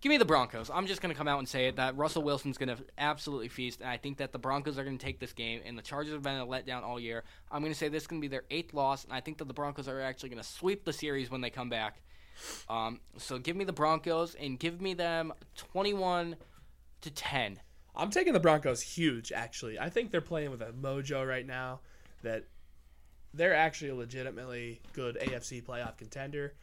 Give 0.00 0.08
me 0.08 0.16
the 0.16 0.24
Broncos. 0.24 0.70
I'm 0.72 0.86
just 0.86 1.02
going 1.02 1.12
to 1.12 1.18
come 1.18 1.28
out 1.28 1.40
and 1.40 1.48
say 1.48 1.66
it 1.66 1.76
that 1.76 1.94
Russell 1.96 2.22
Wilson's 2.22 2.56
going 2.56 2.74
to 2.74 2.82
absolutely 2.96 3.48
feast, 3.48 3.80
and 3.80 3.90
I 3.90 3.98
think 3.98 4.16
that 4.16 4.32
the 4.32 4.38
Broncos 4.38 4.78
are 4.78 4.84
going 4.84 4.96
to 4.96 5.04
take 5.04 5.20
this 5.20 5.34
game, 5.34 5.60
and 5.64 5.76
the 5.76 5.82
Chargers 5.82 6.14
have 6.14 6.22
been 6.22 6.36
a 6.36 6.46
letdown 6.46 6.82
all 6.82 6.98
year. 6.98 7.22
I'm 7.50 7.60
going 7.60 7.72
to 7.72 7.78
say 7.78 7.88
this 7.88 8.04
is 8.04 8.06
going 8.06 8.22
to 8.22 8.24
be 8.24 8.30
their 8.30 8.44
eighth 8.50 8.72
loss, 8.72 9.04
and 9.04 9.12
I 9.12 9.20
think 9.20 9.36
that 9.38 9.48
the 9.48 9.52
Broncos 9.52 9.88
are 9.88 10.00
actually 10.00 10.30
going 10.30 10.42
to 10.42 10.48
sweep 10.48 10.86
the 10.86 10.92
series 10.94 11.30
when 11.30 11.42
they 11.42 11.50
come 11.50 11.68
back. 11.68 12.00
Um, 12.70 13.00
so 13.18 13.38
give 13.38 13.56
me 13.56 13.64
the 13.64 13.74
Broncos, 13.74 14.34
and 14.36 14.58
give 14.58 14.80
me 14.80 14.94
them 14.94 15.34
21 15.56 16.36
to 17.02 17.10
10. 17.10 17.60
I'm 17.94 18.10
taking 18.10 18.32
the 18.32 18.40
Broncos 18.40 18.80
huge, 18.80 19.32
actually. 19.32 19.78
I 19.78 19.90
think 19.90 20.12
they're 20.12 20.22
playing 20.22 20.50
with 20.50 20.62
a 20.62 20.72
mojo 20.72 21.28
right 21.28 21.46
now 21.46 21.80
that 22.22 22.44
they're 23.34 23.54
actually 23.54 23.90
a 23.90 23.94
legitimately 23.94 24.80
good 24.94 25.18
AFC 25.20 25.62
playoff 25.62 25.98
contender. 25.98 26.54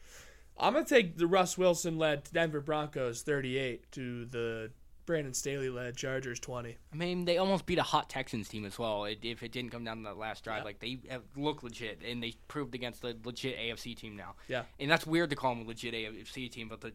I'm 0.60 0.74
going 0.74 0.86
to 0.86 0.90
take 0.94 1.18
the 1.18 1.28
Russ 1.28 1.58
Wilson 1.58 1.98
led 1.98 2.24
Denver 2.34 2.62
Broncos 2.62 3.22
38 3.22 3.92
to 3.94 4.26
the 4.26 4.72
Brandon 5.06 5.34
Staley 5.34 5.70
led 5.70 5.96
Chargers 5.96 6.40
20. 6.40 6.76
I 6.92 6.96
mean, 6.96 7.24
they 7.26 7.38
almost 7.38 7.66
beat 7.66 7.78
a 7.80 7.84
hot 7.84 8.10
Texans 8.10 8.50
team 8.50 8.66
as 8.66 8.78
well. 8.78 9.06
It, 9.06 9.20
if 9.24 9.42
it 9.44 9.52
didn't 9.54 9.72
come 9.72 9.84
down 9.86 9.98
to 9.98 10.04
that 10.04 10.18
last 10.18 10.44
drive, 10.44 10.60
Yeah. 10.60 10.64
like 10.64 10.80
they 10.80 11.00
look 11.38 11.64
legit, 11.64 12.02
and 12.06 12.22
they 12.22 12.34
proved 12.48 12.76
against 12.76 13.02
the 13.02 13.16
legit 13.24 13.58
AFC 13.58 13.96
team 13.96 14.16
now. 14.18 14.36
Yeah. 14.50 14.64
And 14.80 14.92
that's 14.92 15.08
weird 15.08 15.30
to 15.30 15.36
call 15.36 15.56
them 15.56 15.64
a 15.64 15.68
legit 15.68 15.94
AFC 15.94 16.52
team, 16.52 16.68
but 16.68 16.82
the 16.82 16.92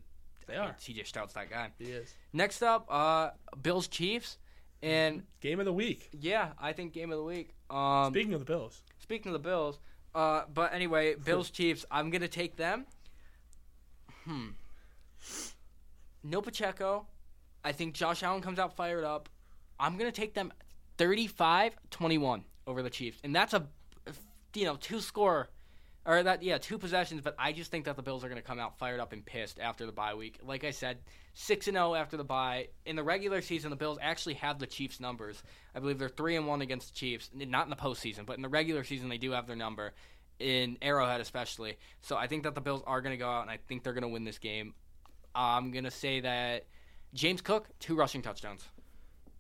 They 0.47 0.57
I 0.57 0.61
mean, 0.61 0.69
are. 0.71 0.77
CJ 0.79 1.07
Stroud's 1.07 1.33
that 1.35 1.49
guy. 1.49 1.71
He 1.79 1.85
is. 1.87 2.13
Next 2.35 2.63
up, 2.63 2.87
uh, 2.91 3.31
Bills 3.63 3.89
Chiefs, 3.89 4.39
and 4.83 5.23
Game 5.41 5.61
of 5.61 5.65
the 5.65 5.73
week. 5.73 6.11
yeah, 6.13 6.51
I 6.59 6.73
think 6.73 6.93
game 6.93 7.13
of 7.13 7.19
the 7.19 7.25
week. 7.25 7.55
Um, 7.71 8.13
Speaking 8.13 8.35
of 8.35 8.41
the 8.41 8.47
Bills. 8.47 8.83
Speaking 8.99 9.31
of 9.31 9.41
the 9.43 9.49
Bills, 9.49 9.79
uh, 10.15 10.43
but 10.53 10.75
anyway, 10.75 11.15
Bills 11.25 11.49
Chiefs. 11.51 11.87
I'm 11.91 12.11
gonna 12.11 12.27
take 12.29 12.57
them. 12.57 12.85
Hmm. 14.25 14.49
No 16.23 16.41
Pacheco. 16.41 17.07
I 17.65 17.73
think 17.73 17.95
Josh 17.95 18.23
Allen 18.23 18.43
comes 18.43 18.59
out 18.59 18.77
fired 18.77 19.05
up. 19.05 19.29
I'm 19.79 19.97
gonna 19.97 20.13
take 20.13 20.35
them 20.35 20.53
35-21 20.99 22.43
over 22.67 22.83
the 22.83 22.91
Chiefs, 22.91 23.19
and 23.25 23.35
that's 23.35 23.55
a 23.55 23.67
you 24.55 24.65
know 24.65 24.77
two 24.77 25.01
score. 25.01 25.49
Or 26.05 26.21
that 26.21 26.43
yeah, 26.43 26.59
two 26.59 26.79
possessions, 26.79 27.21
but 27.23 27.37
I 27.39 27.53
just 27.53 27.71
think 27.71 27.85
that 27.85 27.95
the 27.95 28.03
Bills 28.03 28.25
are 28.25 28.29
going 28.29 28.41
to 28.41 28.47
come 28.47 28.59
out 28.59 28.77
fired 28.77 28.99
up 28.99 29.13
and 29.13 29.25
pissed 29.25 29.61
after 29.61 29.87
the 29.87 29.93
bye 29.93 30.15
week. 30.15 30.41
Like 30.45 30.65
I 30.65 30.73
said, 30.73 30.99
six 31.33 31.69
and 31.69 31.77
zero 31.77 31.95
after 31.95 32.17
the 32.17 32.25
bye. 32.25 32.71
In 32.85 32.97
the 32.97 33.05
regular 33.05 33.41
season, 33.41 33.71
the 33.71 33.77
Bills 33.77 33.99
actually 34.03 34.35
have 34.35 34.59
the 34.59 34.67
Chiefs' 34.67 34.99
numbers. 34.99 35.41
I 35.77 35.79
believe 35.79 36.01
they're 36.01 36.09
three 36.09 36.35
and 36.35 36.49
one 36.49 36.61
against 36.61 36.89
the 36.89 36.95
Chiefs. 36.99 37.31
Not 37.33 37.67
in 37.67 37.71
the 37.71 37.77
postseason, 37.77 38.27
but 38.27 38.35
in 38.35 38.43
the 38.43 38.49
regular 38.49 38.83
season, 38.83 39.11
they 39.11 39.19
do 39.19 39.31
have 39.31 39.47
their 39.47 39.55
number. 39.55 39.95
In 40.43 40.77
Arrowhead, 40.83 41.21
especially. 41.21 41.79
So 42.01 42.17
I 42.17 42.27
think 42.27 42.43
that 42.43 42.55
the 42.55 42.61
Bills 42.61 42.83
are 42.87 43.01
going 43.01 43.13
to 43.13 43.17
go 43.17 43.29
out, 43.31 43.43
and 43.43 43.51
I 43.51 43.59
think 43.69 43.85
they're 43.85 43.93
going 43.93 44.03
to 44.03 44.09
win 44.09 44.25
this 44.25 44.39
game. 44.39 44.75
I'm 45.35 45.71
going 45.71 45.85
to 45.85 45.91
say 45.91 46.21
that 46.21 46.67
James 47.15 47.41
Cook 47.41 47.69
two 47.79 47.95
rushing 47.95 48.23
touchdowns. 48.23 48.65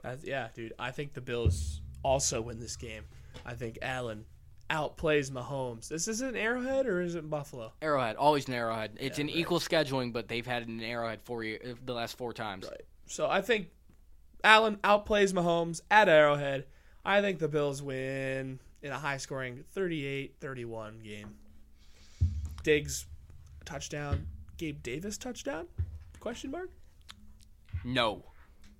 That's, 0.02 0.24
yeah, 0.24 0.48
dude. 0.54 0.72
I 0.78 0.90
think 0.92 1.12
the 1.14 1.20
Bills 1.20 1.80
also 2.02 2.40
win 2.40 2.60
this 2.60 2.76
game. 2.76 3.04
I 3.44 3.54
think 3.54 3.78
Allen 3.82 4.24
outplays 4.70 5.30
Mahomes. 5.30 5.88
This 5.88 6.08
is 6.08 6.22
it 6.22 6.34
Arrowhead 6.34 6.86
or 6.86 7.00
is 7.02 7.14
it 7.14 7.28
Buffalo? 7.28 7.72
Arrowhead, 7.82 8.16
always 8.16 8.48
an 8.48 8.54
Arrowhead. 8.54 8.92
It's 9.00 9.18
Yeah, 9.18 9.22
an 9.24 9.26
right. 9.28 9.36
equal 9.36 9.58
scheduling, 9.60 10.12
but 10.12 10.28
they've 10.28 10.46
had 10.46 10.66
an 10.66 10.80
Arrowhead 10.82 11.20
four 11.24 11.44
year, 11.44 11.58
uh, 11.64 11.74
the 11.84 11.92
last 11.92 12.16
four 12.16 12.32
times. 12.32 12.66
Right. 12.68 12.80
So 13.06 13.28
I 13.28 13.42
think 13.42 13.68
Allen 14.42 14.76
outplays 14.82 15.32
Mahomes 15.32 15.82
at 15.90 16.08
Arrowhead. 16.08 16.66
I 17.04 17.20
think 17.20 17.38
the 17.38 17.48
Bills 17.48 17.82
win 17.82 18.60
in 18.82 18.92
a 18.92 18.98
high 18.98 19.16
scoring 19.16 19.64
38-31 19.76 21.02
game. 21.04 21.34
Diggs 22.62 23.06
touchdown. 23.64 24.26
Gabe 24.58 24.82
Davis 24.82 25.18
touchdown? 25.18 25.66
Question 26.20 26.50
mark? 26.50 26.70
No. 27.84 28.24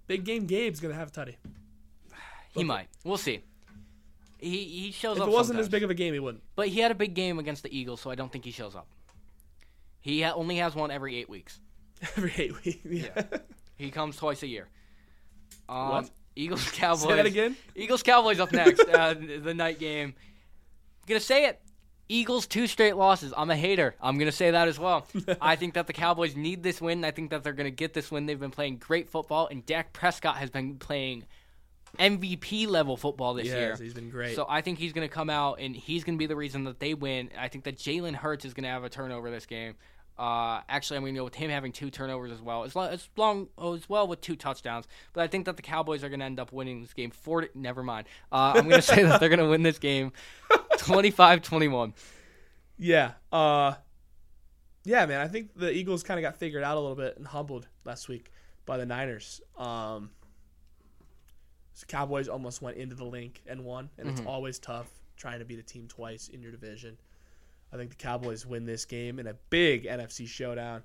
Big 0.07 0.25
game 0.25 0.47
Gabe's 0.47 0.81
gonna 0.81 0.95
have 0.95 1.09
a 1.09 1.11
tutty. 1.11 1.37
He 2.55 2.65
might. 2.65 2.89
We'll 3.05 3.17
see. 3.17 3.41
He 4.39 4.65
he 4.65 4.93
shows 4.93 5.17
If 5.17 5.23
up. 5.23 5.29
it 5.29 5.33
wasn't 5.33 5.47
sometimes. 5.57 5.67
as 5.67 5.71
big 5.71 5.83
of 5.85 5.91
a 5.91 5.95
game, 5.95 6.13
he 6.13 6.21
wouldn't. 6.21 6.43
but 6.55 6.69
he 6.69 6.81
had 6.81 6.91
a 6.91 6.95
big 6.95 7.15
game 7.15 7.39
against 7.39 7.63
the 7.63 7.77
Eagles, 7.77 8.01
so 8.01 8.11
I 8.11 8.15
don't 8.15 8.31
think 8.31 8.45
he 8.45 8.51
shows 8.51 8.75
up. 8.77 8.87
He 10.01 10.21
ha- 10.23 10.35
only 10.35 10.57
has 10.57 10.75
one 10.75 10.91
every 10.91 11.17
eight 11.17 11.29
weeks. 11.31 11.61
Every 12.17 12.33
eight 12.37 12.65
weeks. 12.65 12.79
Yeah. 12.85 13.23
He 13.77 13.91
comes 13.93 14.17
twice 14.17 14.43
a 14.43 14.47
year. 14.49 14.69
Um, 15.69 15.89
What? 15.89 16.11
Eagles 16.37 16.71
Cowboys. 16.71 17.03
Say 17.09 17.17
that 17.17 17.27
again. 17.27 17.57
Eagles 17.75 18.03
Cowboys 18.03 18.41
up 18.41 18.53
next. 18.53 18.81
uh, 18.89 19.15
the 19.15 19.55
night 19.55 19.79
game. 19.79 20.15
I'm 20.17 21.07
gonna 21.09 21.21
say 21.21 21.47
it. 21.47 21.61
Eagles 22.09 22.47
two 22.47 22.67
straight 22.67 22.97
losses. 22.97 23.33
I'm 23.37 23.51
a 23.51 23.57
hater. 23.57 23.97
I'm 24.01 24.19
gonna 24.19 24.33
say 24.33 24.53
that 24.53 24.69
as 24.69 24.79
well. 24.79 25.07
I 25.41 25.57
think 25.57 25.75
that 25.75 25.87
the 25.87 25.93
Cowboys 25.93 26.37
need 26.37 26.63
this 26.63 26.81
win. 26.81 27.05
I 27.05 27.11
think 27.11 27.31
that 27.31 27.43
they're 27.43 27.53
gonna 27.53 27.71
get 27.71 27.95
this 27.95 28.11
win. 28.11 28.27
They've 28.27 28.39
been 28.39 28.51
playing 28.51 28.79
great 28.79 29.09
football, 29.09 29.49
and 29.51 29.65
Dak 29.67 29.93
Prescott 29.93 30.37
has 30.37 30.51
been 30.51 30.77
playing 30.77 31.25
MVP 31.99 32.69
level 32.69 32.97
football 32.97 33.35
this 33.35 33.47
year. 33.47 33.77
He's 33.77 33.95
been 33.95 34.11
great. 34.11 34.35
So 34.35 34.47
I 34.49 34.63
think 34.63 34.79
he's 34.79 34.93
going 34.93 35.07
to 35.07 35.13
come 35.13 35.29
out 35.29 35.59
and 35.61 35.77
he's 35.77 36.05
going 36.05 36.17
to 36.17 36.19
be 36.19 36.27
the 36.27 36.37
reason 36.37 36.65
that 36.65 36.81
they 36.81 36.95
win. 36.95 37.31
I 37.39 37.49
think 37.49 37.65
that 37.65 37.77
Jalen 37.77 38.15
Hurts 38.15 38.45
is 38.45 38.55
going 38.55 38.65
to 38.65 38.71
have 38.71 38.85
a 38.85 38.89
turnover 38.89 39.31
this 39.31 39.47
game. 39.47 39.75
Uh, 40.19 40.61
actually, 40.69 40.99
I'm 40.99 41.03
going 41.03 41.15
to 41.15 41.19
go 41.21 41.25
with 41.25 41.35
him 41.35 41.51
having 41.51 41.73
two 41.73 41.91
turnovers 41.91 42.31
as 42.33 42.41
well, 42.43 42.65
as, 42.65 42.77
lo- 42.77 42.89
as 42.89 43.09
long 43.17 43.49
as 43.63 43.89
well 43.89 44.07
with 44.07 44.21
two 44.21 44.37
touchdowns. 44.37 44.87
But 45.13 45.23
I 45.23 45.27
think 45.27 45.47
that 45.47 45.57
the 45.57 45.63
Cowboys 45.63 46.05
are 46.05 46.09
going 46.09 46.21
to 46.21 46.27
end 46.27 46.39
up 46.39 46.53
winning 46.53 46.81
this 46.83 46.93
game. 46.93 47.11
Forty, 47.11 47.49
never 47.55 47.83
mind. 47.83 48.07
Uh, 48.31 48.53
I'm 48.57 48.69
going 48.69 48.81
to 48.81 48.83
say 48.83 49.03
that 49.03 49.21
they're 49.21 49.29
going 49.29 49.39
to 49.41 49.49
win 49.49 49.63
this 49.63 49.79
game, 49.79 50.13
25-21. 50.77 51.93
Yeah. 52.79 53.13
Uh 53.31 53.75
Yeah, 54.85 55.07
man, 55.07 55.21
I 55.21 55.29
think 55.29 55.51
the 55.55 55.73
Eagles 55.73 56.03
kind 56.03 56.19
of 56.19 56.23
got 56.23 56.37
figured 56.37 56.65
out 56.65 56.77
a 56.77 56.81
little 56.81 56.97
bit 56.97 57.17
and 57.17 57.27
humbled 57.27 57.69
last 57.85 58.09
week 58.09 58.33
by 58.67 58.77
the 58.77 58.87
Niners. 58.87 59.41
Um 59.57 60.11
so 61.75 61.87
Cowboys 61.87 62.29
almost 62.29 62.61
went 62.61 62.77
into 62.77 62.95
the 62.95 63.05
Linc 63.05 63.41
and 63.47 63.65
won, 63.65 63.89
and 63.99 64.09
it's 64.09 64.21
always 64.27 64.59
tough 64.59 64.89
trying 65.17 65.39
to 65.39 65.45
beat 65.45 65.59
a 65.59 65.63
team 65.63 65.87
twice 65.89 66.29
in 66.29 66.43
your 66.43 66.51
division. 66.53 66.99
I 67.73 67.77
think 67.77 67.91
the 67.91 67.97
Cowboys 67.97 68.45
win 68.45 68.65
this 68.65 68.85
game 68.85 69.19
in 69.19 69.27
a 69.27 69.35
big 69.51 69.85
NFC 69.85 70.27
showdown 70.29 70.83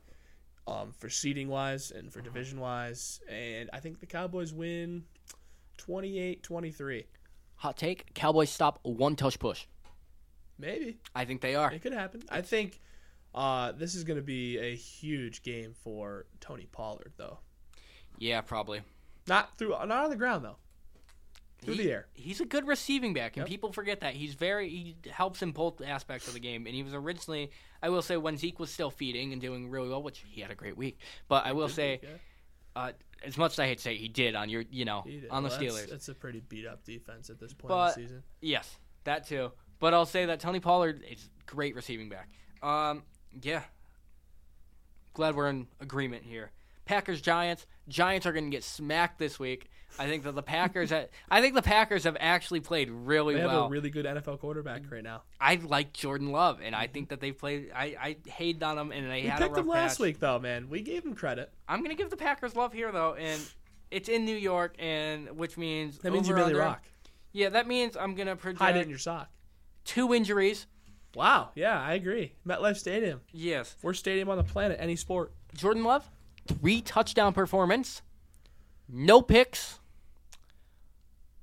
um, 0.67 0.93
for 0.97 1.09
seeding 1.09 1.47
wise 1.49 1.91
and 1.91 2.11
for 2.11 2.21
division 2.21 2.59
wise. 2.59 3.19
And 3.29 3.69
I 3.73 3.79
think 3.79 3.99
the 3.99 4.05
Cowboys 4.05 4.53
win 4.53 5.03
28 5.77 6.43
23. 6.43 7.05
Hot 7.57 7.77
take: 7.77 8.13
Cowboys 8.13 8.49
stop 8.49 8.79
one 8.83 9.15
tush 9.15 9.37
push. 9.37 9.65
Maybe. 10.59 10.97
I 11.15 11.25
think 11.25 11.41
they 11.41 11.55
are. 11.55 11.71
It 11.71 11.81
could 11.81 11.93
happen. 11.93 12.23
I 12.29 12.41
think 12.41 12.79
uh, 13.35 13.71
this 13.73 13.95
is 13.95 14.03
going 14.03 14.17
to 14.17 14.23
be 14.23 14.57
a 14.57 14.75
huge 14.75 15.43
game 15.43 15.73
for 15.83 16.25
Tony 16.39 16.67
Pollard, 16.71 17.13
though. 17.17 17.39
Yeah, 18.17 18.41
probably. 18.41 18.81
Not 19.27 19.57
through, 19.57 19.69
not 19.69 19.91
on 19.91 20.09
the 20.09 20.15
ground 20.15 20.45
though. 20.45 20.55
He- 21.77 21.83
the 21.85 21.91
air. 21.91 22.07
He's 22.13 22.41
a 22.41 22.45
good 22.45 22.67
receiving 22.67 23.13
back, 23.13 23.37
and 23.37 23.41
Yep. 23.43 23.47
people 23.47 23.71
forget 23.71 23.99
that. 24.01 24.13
He's 24.15 24.33
very 24.35 24.69
he 24.69 24.95
helps 25.09 25.41
in 25.41 25.51
both 25.51 25.81
aspects 25.81 26.27
of 26.27 26.33
the 26.33 26.39
game. 26.39 26.65
And 26.65 26.75
he 26.75 26.83
was 26.83 26.93
originally, 26.93 27.51
I 27.81 27.89
will 27.89 28.01
say, 28.01 28.17
when 28.17 28.37
Zeke 28.37 28.59
was 28.59 28.71
still 28.71 28.89
feeding 28.91 29.31
and 29.33 29.41
doing 29.41 29.69
really 29.69 29.89
well, 29.89 30.01
which 30.03 30.23
he 30.27 30.41
had 30.41 30.51
a 30.51 30.55
great 30.55 30.75
week. 30.77 30.99
But 31.27 31.45
I 31.45 31.51
will 31.53 31.69
say, 31.69 31.99
Yeah, 32.03 32.09
uh, 32.75 32.91
as 33.23 33.37
much 33.37 33.53
as 33.53 33.59
I 33.59 33.67
hate 33.67 33.77
to 33.77 33.83
say, 33.83 33.95
he 33.97 34.07
did 34.07 34.35
on 34.35 34.49
your, 34.49 34.63
you 34.69 34.85
know, 34.85 35.05
on 35.31 35.43
the 35.43 35.49
Well, 35.49 35.59
Steelers. 35.59 35.79
That's, 35.79 35.91
that's 35.91 36.09
a 36.09 36.13
pretty 36.15 36.39
beat 36.41 36.65
up 36.67 36.83
defense 36.83 37.29
at 37.29 37.39
this 37.39 37.53
point 37.53 37.69
But- 37.69 37.97
in 37.97 38.03
the 38.03 38.07
season. 38.09 38.23
Yes, 38.41 38.77
that 39.05 39.25
too. 39.27 39.51
But 39.79 39.93
I'll 39.93 40.05
say 40.05 40.25
that 40.25 40.39
Tony 40.39 40.59
Pollard 40.59 41.03
is 41.09 41.29
great 41.45 41.75
receiving 41.75 42.09
back. 42.09 42.29
Um, 42.63 43.03
yeah. 43.41 43.63
Glad 45.13 45.35
we're 45.35 45.49
in 45.49 45.67
agreement 45.79 46.23
here. 46.23 46.51
Packers 46.85 47.21
Giants. 47.21 47.65
Giants 47.87 48.25
are 48.25 48.33
going 48.33 48.45
to 48.45 48.49
get 48.49 48.63
smacked 48.63 49.19
this 49.19 49.39
week. 49.39 49.69
I 49.97 50.07
think 50.07 50.23
that 50.23 50.35
the 50.35 50.43
Packers. 50.43 50.91
I 51.31 51.41
think 51.41 51.55
the 51.55 51.61
Packers 51.61 52.03
have 52.03 52.17
actually 52.19 52.59
played 52.59 52.89
really 52.91 53.35
well. 53.35 53.43
They 53.43 53.49
have 53.49 53.51
well. 53.51 53.65
a 53.65 53.69
really 53.69 53.89
good 53.89 54.05
NFL 54.05 54.39
quarterback 54.39 54.83
right 54.91 55.03
now. 55.03 55.23
I 55.39 55.55
like 55.55 55.93
Jordan 55.93 56.31
Love, 56.31 56.59
and 56.61 56.75
I 56.75 56.85
mm-hmm. 56.85 56.93
think 56.93 57.09
that 57.09 57.19
they've 57.19 57.37
played. 57.37 57.71
I, 57.73 57.95
I 57.99 58.29
hated 58.29 58.63
on 58.63 58.75
them, 58.75 58.91
and 58.91 59.09
they 59.09 59.23
We 59.23 59.27
had 59.27 59.39
a 59.39 59.43
picked 59.43 59.55
rough 59.55 59.63
them 59.63 59.67
last 59.67 59.97
patch. 59.97 59.99
week, 59.99 60.19
though, 60.19 60.39
man. 60.39 60.69
We 60.69 60.81
gave 60.81 61.03
them 61.03 61.15
credit. 61.15 61.51
I'm 61.67 61.81
gonna 61.81 61.95
give 61.95 62.09
the 62.09 62.17
Packers 62.17 62.55
love 62.55 62.73
here 62.73 62.91
though, 62.91 63.15
and 63.15 63.41
it's 63.89 64.09
in 64.09 64.25
New 64.25 64.35
York, 64.35 64.75
and 64.79 65.37
which 65.37 65.57
means 65.57 65.99
That 65.99 66.11
means 66.11 66.27
you 66.27 66.35
under- 66.35 66.57
Rock. 66.57 66.83
Yeah, 67.31 67.49
that 67.49 67.67
means 67.67 67.95
I'm 67.95 68.15
gonna 68.15 68.35
project 68.35 68.61
Hide 68.61 68.77
it 68.77 68.83
in 68.83 68.89
your 68.89 68.99
sock. 68.99 69.29
two 69.85 70.13
injuries. 70.13 70.67
Wow. 71.15 71.49
Yeah, 71.55 71.81
I 71.81 71.93
agree. 71.93 72.33
MetLife 72.45 72.77
Stadium. 72.77 73.21
Yes, 73.31 73.75
Worst 73.81 73.99
stadium 74.01 74.29
on 74.29 74.37
the 74.37 74.43
planet, 74.43 74.77
any 74.79 74.95
sport. 74.95 75.33
Jordan 75.55 75.83
Love, 75.83 76.07
three 76.47 76.81
touchdown 76.81 77.33
performance, 77.33 78.01
no 78.87 79.21
picks, 79.21 79.79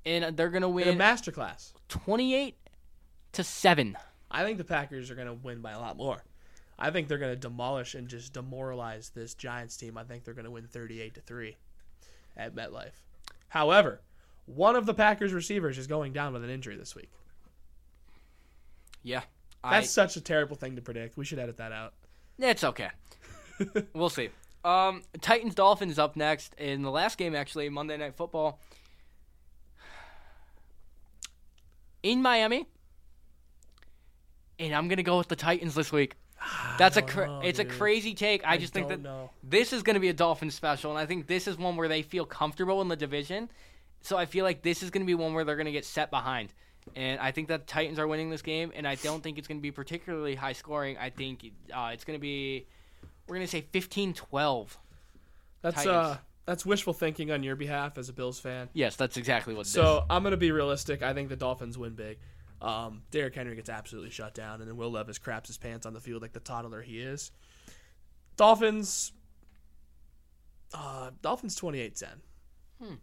and 0.04 0.36
they're 0.36 0.50
gonna 0.50 0.66
In 0.66 0.88
a 0.88 0.90
win 0.90 0.98
masterclass. 0.98 1.72
28 1.88 2.56
to 3.32 3.44
seven. 3.44 3.96
I 4.30 4.44
think 4.44 4.58
the 4.58 4.64
Packers 4.64 5.10
are 5.10 5.14
going 5.14 5.28
to 5.28 5.34
win 5.34 5.60
by 5.60 5.72
a 5.72 5.78
lot 5.78 5.96
more. 5.96 6.24
I 6.76 6.90
think 6.90 7.06
they're 7.06 7.18
going 7.18 7.32
to 7.32 7.40
demolish 7.40 7.94
and 7.94 8.08
just 8.08 8.32
demoralize 8.32 9.10
this 9.10 9.34
Giants 9.34 9.76
team. 9.76 9.96
I 9.96 10.02
think 10.02 10.24
they're 10.24 10.34
going 10.34 10.44
to 10.44 10.50
win 10.50 10.66
38 10.66 11.14
to 11.14 11.20
3 11.20 11.56
at 12.36 12.54
MetLife. 12.54 13.00
However, 13.48 14.00
one 14.46 14.74
of 14.74 14.86
the 14.86 14.94
Packers 14.94 15.32
receivers 15.32 15.78
is 15.78 15.86
going 15.86 16.12
down 16.12 16.32
with 16.32 16.42
an 16.42 16.50
injury 16.50 16.76
this 16.76 16.96
week. 16.96 17.10
Yeah, 19.04 19.22
That's 19.62 19.86
I, 19.86 20.06
such 20.06 20.16
a 20.16 20.20
terrible 20.20 20.56
thing 20.56 20.76
to 20.76 20.82
predict. 20.82 21.16
We 21.16 21.24
should 21.24 21.38
edit 21.38 21.58
that 21.58 21.70
out. 21.70 21.92
It's 22.38 22.64
okay. 22.64 22.88
we'll 23.94 24.08
see. 24.08 24.30
Um, 24.64 25.02
Titans 25.20 25.54
Dolphins 25.54 25.98
up 25.98 26.16
next 26.16 26.54
in 26.54 26.82
the 26.82 26.90
last 26.90 27.18
game, 27.18 27.34
actually 27.34 27.68
Monday 27.68 27.96
Night 27.96 28.14
Football 28.14 28.58
in 32.02 32.22
Miami, 32.22 32.66
and 34.58 34.74
I'm 34.74 34.88
gonna 34.88 35.02
go 35.02 35.18
with 35.18 35.28
the 35.28 35.36
Titans 35.36 35.74
this 35.74 35.92
week. 35.92 36.16
That's 36.78 36.96
a 36.96 37.02
cra- 37.02 37.26
know, 37.26 37.40
it's 37.40 37.58
a 37.58 37.64
crazy 37.64 38.14
take. 38.14 38.42
I 38.44 38.56
just 38.56 38.72
think 38.72 38.88
that 38.88 39.00
know. 39.00 39.30
this 39.42 39.72
is 39.72 39.82
gonna 39.82 40.00
be 40.00 40.08
a 40.08 40.14
Dolphins 40.14 40.54
special, 40.54 40.90
and 40.90 40.98
I 40.98 41.06
think 41.06 41.26
this 41.26 41.46
is 41.46 41.58
one 41.58 41.76
where 41.76 41.88
they 41.88 42.02
feel 42.02 42.24
comfortable 42.24 42.80
in 42.80 42.88
the 42.88 42.96
division. 42.96 43.50
So 44.00 44.16
I 44.16 44.26
feel 44.26 44.44
like 44.44 44.62
this 44.62 44.82
is 44.82 44.90
gonna 44.90 45.04
be 45.04 45.14
one 45.14 45.34
where 45.34 45.44
they're 45.44 45.56
gonna 45.56 45.72
get 45.72 45.84
set 45.84 46.10
behind. 46.10 46.52
And 46.96 47.20
I 47.20 47.32
think 47.32 47.48
that 47.48 47.66
Titans 47.66 47.98
are 47.98 48.06
winning 48.06 48.30
this 48.30 48.42
game, 48.42 48.72
and 48.74 48.86
I 48.86 48.94
don't 48.96 49.22
think 49.22 49.38
it's 49.38 49.48
going 49.48 49.58
to 49.58 49.62
be 49.62 49.70
particularly 49.70 50.34
high 50.34 50.52
scoring. 50.52 50.96
I 50.98 51.10
think 51.10 51.50
uh, 51.72 51.90
it's 51.92 52.04
going 52.04 52.18
to 52.18 52.20
be, 52.20 52.66
we're 53.26 53.36
going 53.36 53.46
to 53.46 53.50
say 53.50 53.66
15-12. 53.72 54.76
That's 55.62 55.76
Titans. 55.76 55.86
uh 55.88 56.16
that's 56.46 56.66
wishful 56.66 56.92
thinking 56.92 57.30
on 57.30 57.42
your 57.42 57.56
behalf 57.56 57.96
as 57.96 58.08
a 58.08 58.12
Bills 58.12 58.38
fan. 58.38 58.68
Yes, 58.74 58.96
that's 58.96 59.16
exactly 59.16 59.54
what 59.54 59.60
it 59.60 59.66
is. 59.66 59.72
So 59.72 60.04
I'm 60.10 60.22
gonna 60.22 60.36
be 60.36 60.52
realistic. 60.52 61.02
I 61.02 61.14
think 61.14 61.30
the 61.30 61.36
Dolphins 61.36 61.78
win 61.78 61.94
big. 61.94 62.18
Um, 62.60 63.02
Derrick 63.10 63.34
Henry 63.34 63.56
gets 63.56 63.68
absolutely 63.70 64.10
shut 64.10 64.34
down, 64.34 64.60
and 64.60 64.68
then 64.68 64.76
Will 64.76 64.90
Levis 64.90 65.18
craps 65.18 65.48
his 65.48 65.58
pants 65.58 65.86
on 65.86 65.94
the 65.94 66.00
field 66.00 66.22
like 66.22 66.32
the 66.32 66.40
toddler 66.40 66.82
he 66.82 67.00
is. 67.00 67.30
Dolphins. 68.36 69.12
Uh, 70.72 71.10
Dolphins 71.22 71.58
28-10. 71.58 72.04
Hmm. 72.82 72.94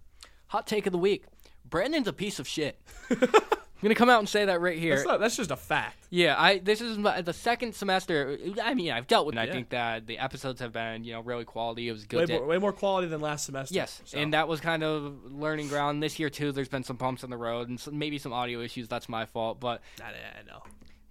Hot 0.48 0.68
take 0.68 0.86
of 0.86 0.92
the 0.92 0.98
week. 0.98 1.24
Brandon's 1.64 2.08
a 2.08 2.14
piece 2.14 2.38
of 2.38 2.48
shit. 2.48 2.80
I'm 3.82 3.88
going 3.88 3.96
to 3.96 3.98
come 4.00 4.10
out 4.12 4.20
and 4.20 4.30
say 4.30 4.46
that 4.46 4.62
right 4.62 4.78
here. 4.78 4.96
That's 4.96 5.08
not. 5.08 5.20
That's 5.20 5.36
just 5.36 5.50
a 5.50 5.56
fact. 5.56 6.06
Yeah, 6.12 6.36
I 6.38 6.60
this 6.60 6.82
is 6.82 7.00
my, 7.00 7.22
the 7.22 7.34
second 7.34 7.74
semester. 7.74 8.38
I 8.62 8.76
mean, 8.76 8.92
I've 8.92 9.08
dealt 9.08 9.26
with. 9.26 9.36
it. 9.36 9.40
I 9.40 9.52
think 9.52 9.70
that 9.70 10.06
the 10.06 10.20
episodes 10.20 10.62
have 10.62 10.72
been, 10.72 11.04
you 11.04 11.14
know, 11.14 11.22
really 11.22 11.46
quality. 11.46 11.88
It 11.88 11.92
was 11.92 12.06
good. 12.06 12.20
Way 12.20 12.26
to- 12.28 12.34
more, 12.34 12.46
way 12.46 12.58
more 12.60 12.74
quality 12.74 13.08
than 13.08 13.22
last 13.22 13.46
semester. 13.46 13.74
Yes, 13.74 14.00
So, 14.06 14.20
and 14.20 14.34
that 14.36 14.48
was 14.48 14.60
kind 14.60 14.84
of 14.84 15.32
learning 15.32 15.68
ground 15.70 16.04
this 16.04 16.20
year 16.20 16.30
too. 16.30 16.52
There's 16.52 16.70
been 16.70 16.84
some 16.84 16.96
bumps 16.98 17.24
in 17.24 17.32
the 17.32 17.38
road 17.38 17.70
and 17.70 17.80
some, 17.80 17.98
maybe 17.98 18.20
some 18.20 18.34
audio 18.34 18.62
issues. 18.62 18.88
That's 18.88 19.10
my 19.10 19.26
fault, 19.26 19.60
but 19.60 19.82
I, 20.00 20.10
I 20.40 20.44
know. 20.48 20.62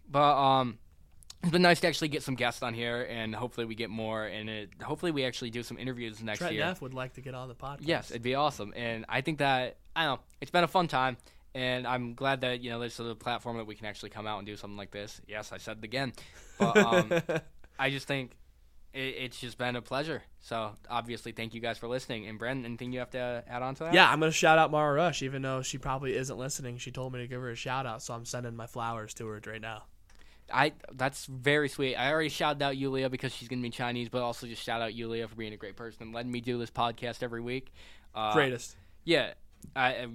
But 0.08 0.36
um, 0.40 0.78
it's 1.42 1.50
been 1.50 1.62
nice 1.62 1.80
to 1.80 1.88
actually 1.88 2.08
get 2.08 2.22
some 2.22 2.34
guests 2.36 2.62
on 2.62 2.74
here, 2.74 3.02
and 3.10 3.34
hopefully 3.34 3.64
we 3.66 3.74
get 3.74 3.90
more. 3.90 4.26
And 4.26 4.48
it, 4.48 4.70
hopefully 4.80 5.10
we 5.10 5.24
actually 5.24 5.50
do 5.50 5.62
some 5.62 5.76
interviews 5.78 6.22
next 6.22 6.38
Trent 6.38 6.54
year. 6.54 6.64
Neff 6.66 6.80
would 6.82 6.94
like 6.94 7.14
to 7.14 7.20
get 7.20 7.34
on 7.34 7.48
the 7.48 7.54
podcast. 7.54 7.78
Yes, 7.80 8.10
it'd 8.10 8.22
be 8.22 8.34
awesome. 8.36 8.72
And 8.76 9.04
I 9.08 9.22
think 9.22 9.38
that 9.38 9.76
I 9.96 10.04
don't 10.04 10.16
know, 10.18 10.22
it's 10.40 10.50
been 10.52 10.62
a 10.64 10.68
fun 10.68 10.86
time, 10.86 11.16
and 11.54 11.86
I'm 11.86 12.14
glad 12.14 12.42
that 12.42 12.60
you 12.62 12.70
know 12.70 12.78
there's 12.78 12.98
a 13.00 13.14
platform 13.14 13.56
that 13.56 13.66
we 13.66 13.74
can 13.74 13.86
actually 13.86 14.10
come 14.10 14.26
out 14.26 14.38
and 14.38 14.46
do 14.46 14.56
something 14.56 14.76
like 14.76 14.90
this. 14.90 15.20
Yes, 15.26 15.52
I 15.52 15.58
said 15.58 15.78
it 15.78 15.84
again, 15.84 16.12
but 16.58 16.76
um, 16.76 17.12
I 17.78 17.90
just 17.90 18.06
think 18.06 18.36
it, 18.92 19.14
it's 19.18 19.40
just 19.40 19.58
been 19.58 19.76
a 19.76 19.82
pleasure. 19.82 20.22
So 20.40 20.72
obviously, 20.88 21.32
thank 21.32 21.54
you 21.54 21.60
guys 21.60 21.78
for 21.78 21.88
listening. 21.88 22.26
And 22.26 22.38
Brandon, 22.38 22.64
anything 22.64 22.92
you 22.92 23.00
have 23.00 23.10
to 23.10 23.44
add 23.48 23.62
on 23.62 23.74
to 23.76 23.84
that? 23.84 23.94
Yeah, 23.94 24.10
I'm 24.10 24.20
gonna 24.20 24.32
shout 24.32 24.58
out 24.58 24.70
Mara 24.70 24.94
Rush, 24.94 25.22
even 25.22 25.42
though 25.42 25.62
she 25.62 25.78
probably 25.78 26.16
isn't 26.16 26.38
listening. 26.38 26.78
She 26.78 26.90
told 26.90 27.12
me 27.12 27.20
to 27.20 27.26
give 27.26 27.40
her 27.40 27.50
a 27.50 27.56
shout 27.56 27.86
out, 27.86 28.02
so 28.02 28.14
I'm 28.14 28.24
sending 28.24 28.56
my 28.56 28.66
flowers 28.66 29.14
to 29.14 29.26
her 29.26 29.40
right 29.46 29.60
now. 29.60 29.84
I 30.52 30.72
that's 30.92 31.26
very 31.26 31.68
sweet. 31.68 31.94
I 31.94 32.10
already 32.10 32.28
shouted 32.28 32.62
out 32.62 32.76
Yulia 32.76 33.08
because 33.08 33.32
she's 33.32 33.48
gonna 33.48 33.62
be 33.62 33.70
Chinese, 33.70 34.08
but 34.08 34.22
also 34.22 34.46
just 34.46 34.62
shout 34.62 34.82
out 34.82 34.94
Yulia 34.94 35.28
for 35.28 35.36
being 35.36 35.52
a 35.52 35.56
great 35.56 35.76
person 35.76 36.02
and 36.02 36.14
letting 36.14 36.32
me 36.32 36.40
do 36.40 36.58
this 36.58 36.70
podcast 36.70 37.22
every 37.22 37.40
week. 37.40 37.72
Uh, 38.14 38.32
Greatest, 38.32 38.76
Yeah, 39.04 39.34
I, 39.76 39.86
I 39.88 40.06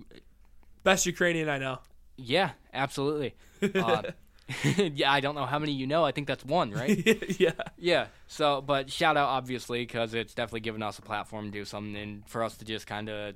best 0.85 1.05
Ukrainian 1.05 1.49
I 1.49 1.57
know. 1.57 1.79
yeah, 2.15 2.51
absolutely. 2.73 3.35
Uh, 3.75 4.03
yeah, 4.77 5.11
I 5.11 5.21
don't 5.21 5.33
know 5.33 5.45
how 5.47 5.57
many 5.59 5.71
you 5.71 5.87
know. 5.87 6.05
I 6.05 6.11
think 6.11 6.27
that's 6.27 6.45
one, 6.45 6.69
right? 6.71 6.95
yeah. 7.39 7.51
yeah. 7.79 8.07
So, 8.27 8.61
but 8.61 8.91
shout 8.91 9.17
out 9.17 9.27
obviously 9.29 9.79
because 9.79 10.13
it's 10.13 10.35
definitely 10.35 10.59
given 10.59 10.83
us 10.83 10.99
a 10.99 11.01
platform 11.01 11.45
to 11.45 11.51
do 11.51 11.65
something 11.65 11.95
and 11.95 12.29
for 12.29 12.43
us 12.43 12.55
to 12.57 12.65
just 12.65 12.85
kind 12.85 13.09
of 13.09 13.33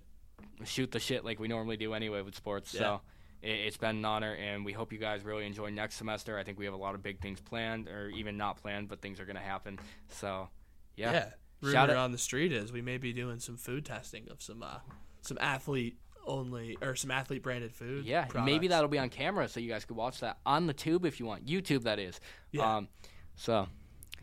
shoot 0.66 0.92
the 0.92 1.00
shit 1.00 1.26
like 1.26 1.40
we 1.40 1.48
normally 1.48 1.78
do 1.78 1.94
anyway 1.96 2.22
with 2.22 2.36
sports. 2.36 2.74
Yeah. 2.76 2.80
So. 2.80 3.02
it- 3.42 3.60
It's 3.68 3.78
been 3.78 3.96
an 3.98 4.06
honor, 4.06 4.34
and 4.36 4.64
we 4.66 4.72
hope 4.74 4.94
you 4.94 5.00
guys 5.00 5.24
really 5.24 5.46
enjoy 5.48 5.70
next 5.72 5.96
semester. 5.96 6.38
I 6.38 6.44
think 6.44 6.60
we 6.60 6.66
have 6.66 6.76
a 6.76 6.84
lot 6.86 6.94
of 6.94 7.02
big 7.02 7.20
things 7.22 7.40
planned, 7.42 7.88
or 7.88 8.10
even 8.10 8.38
not 8.38 8.62
planned, 8.62 8.88
but 8.90 9.02
things 9.02 9.20
are 9.20 9.26
going 9.26 9.38
to 9.44 9.50
happen. 9.54 9.80
So, 10.10 10.50
yeah. 10.96 11.12
Yeah. 11.12 11.26
Rumor 11.62 11.74
Shout 11.74 11.90
out- 11.90 11.98
on 11.98 12.12
the 12.12 12.18
street 12.20 12.52
is 12.52 12.72
we 12.72 12.82
may 12.84 12.98
be 12.98 13.14
doing 13.14 13.40
some 13.40 13.58
food 13.58 13.84
testing 13.86 14.28
of 14.30 14.42
some 14.44 14.62
uh, 14.62 14.80
some 15.22 15.38
athlete 15.42 15.98
only 16.30 16.78
or 16.82 16.96
some 16.96 17.12
athlete 17.12 17.44
branded 17.44 17.74
food. 17.74 18.06
Yeah, 18.06 18.26
maybe 18.46 18.68
that'll 18.70 18.88
be 18.88 19.00
on 19.00 19.10
camera 19.10 19.48
so 19.50 19.60
you 19.60 19.70
guys 19.70 19.84
could 19.86 19.98
watch 19.98 20.20
that 20.22 20.38
on 20.46 20.68
the 20.68 20.74
tube 20.74 21.06
if 21.06 21.20
you 21.20 21.26
want. 21.26 21.46
YouTube, 21.46 21.84
that 21.84 22.00
is. 22.00 22.20
Yeah. 22.52 22.78
Um, 22.78 22.88
so, 23.36 23.68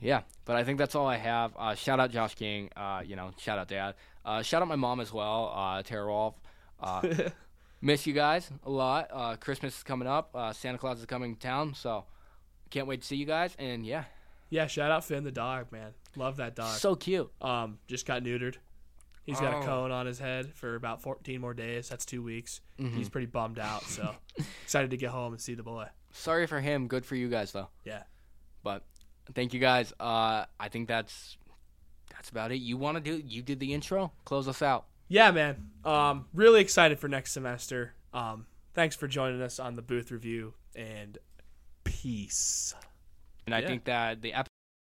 yeah. 0.00 0.22
But 0.44 0.56
I 0.56 0.64
think 0.64 0.78
that's 0.78 0.94
all 0.94 1.06
I 1.06 1.16
have. 1.16 1.52
Uh, 1.56 1.74
shout 1.74 2.00
out 2.00 2.10
Josh 2.10 2.34
King. 2.34 2.70
Uh, 2.76 3.02
you 3.04 3.16
know, 3.16 3.32
shout 3.38 3.58
out 3.58 3.68
Dad. 3.68 3.94
Uh, 4.24 4.42
shout 4.42 4.62
out 4.62 4.68
my 4.68 4.76
mom 4.76 5.00
as 5.00 5.12
well, 5.12 5.52
uh, 5.54 5.82
Tara 5.82 6.06
Rolf. 6.06 6.34
Uh, 6.80 7.06
miss 7.80 8.06
you 8.06 8.12
guys 8.12 8.50
a 8.64 8.70
lot. 8.70 9.08
Uh, 9.12 9.36
Christmas 9.36 9.76
is 9.76 9.82
coming 9.82 10.08
up. 10.08 10.30
Uh, 10.34 10.52
Santa 10.52 10.78
Claus 10.78 10.98
is 11.00 11.06
coming 11.06 11.34
to 11.34 11.40
town, 11.40 11.74
so 11.74 12.04
can't 12.70 12.86
wait 12.86 13.00
to 13.02 13.06
see 13.06 13.16
you 13.16 13.26
guys. 13.26 13.54
And 13.58 13.84
yeah, 13.86 14.04
Yeah, 14.50 14.66
shout 14.66 14.90
out 14.90 15.04
Finn 15.04 15.24
the 15.24 15.32
dog, 15.32 15.70
man. 15.72 15.92
Love 16.16 16.36
that 16.38 16.54
dog. 16.56 16.76
so 16.76 16.94
cute. 16.94 17.30
um, 17.42 17.78
just 17.88 18.06
got 18.06 18.22
neutered. 18.22 18.56
He's 19.26 19.38
got 19.40 19.54
Oh. 19.54 19.60
a 19.60 19.64
cone 19.64 19.90
on 19.90 20.06
his 20.06 20.18
head 20.18 20.54
for 20.54 20.76
about 20.76 21.02
14 21.02 21.40
more 21.40 21.52
days. 21.52 21.88
That's 21.88 22.06
two 22.06 22.22
weeks. 22.22 22.60
Mm-hmm. 22.78 22.96
He's 22.96 23.08
pretty 23.08 23.26
bummed 23.26 23.58
out. 23.58 23.82
So 23.82 24.14
excited 24.62 24.90
to 24.92 24.96
get 24.96 25.10
home 25.10 25.32
and 25.32 25.40
see 25.42 25.54
the 25.54 25.62
boy. 25.64 25.88
Sorry 26.12 26.46
for 26.46 26.60
him. 26.60 26.86
Good 26.86 27.04
for 27.04 27.16
you 27.16 27.28
guys 27.28 27.52
though. 27.52 27.68
Yeah. 27.84 28.04
But 28.62 28.84
thank 29.34 29.52
you 29.52 29.60
guys. 29.60 29.92
Uh, 30.00 30.44
I 30.58 30.68
think 30.70 30.88
that's 30.88 31.36
that's 32.10 32.30
about 32.30 32.52
it. 32.52 32.56
You 32.58 32.76
want 32.76 32.96
to 32.96 33.00
do? 33.02 33.20
You 33.26 33.42
did 33.42 33.58
the 33.60 33.74
intro. 33.74 34.12
Close 34.24 34.46
us 34.48 34.62
out. 34.62 34.86
Yeah, 35.08 35.30
man. 35.32 35.70
Um, 35.84 36.26
really 36.32 36.60
excited 36.60 36.98
for 36.98 37.08
next 37.08 37.32
semester. 37.32 37.94
Um, 38.14 38.46
thanks 38.74 38.96
for 38.96 39.06
joining 39.08 39.42
us 39.42 39.58
on 39.58 39.74
the 39.76 39.82
booth 39.82 40.10
review 40.10 40.54
and 40.74 41.18
peace. 41.84 42.74
And 43.46 43.54
I 43.54 43.60
Yeah. 43.60 43.66
think 43.66 43.84
that 43.84 44.22
the 44.22 44.32
episode. 44.32 44.50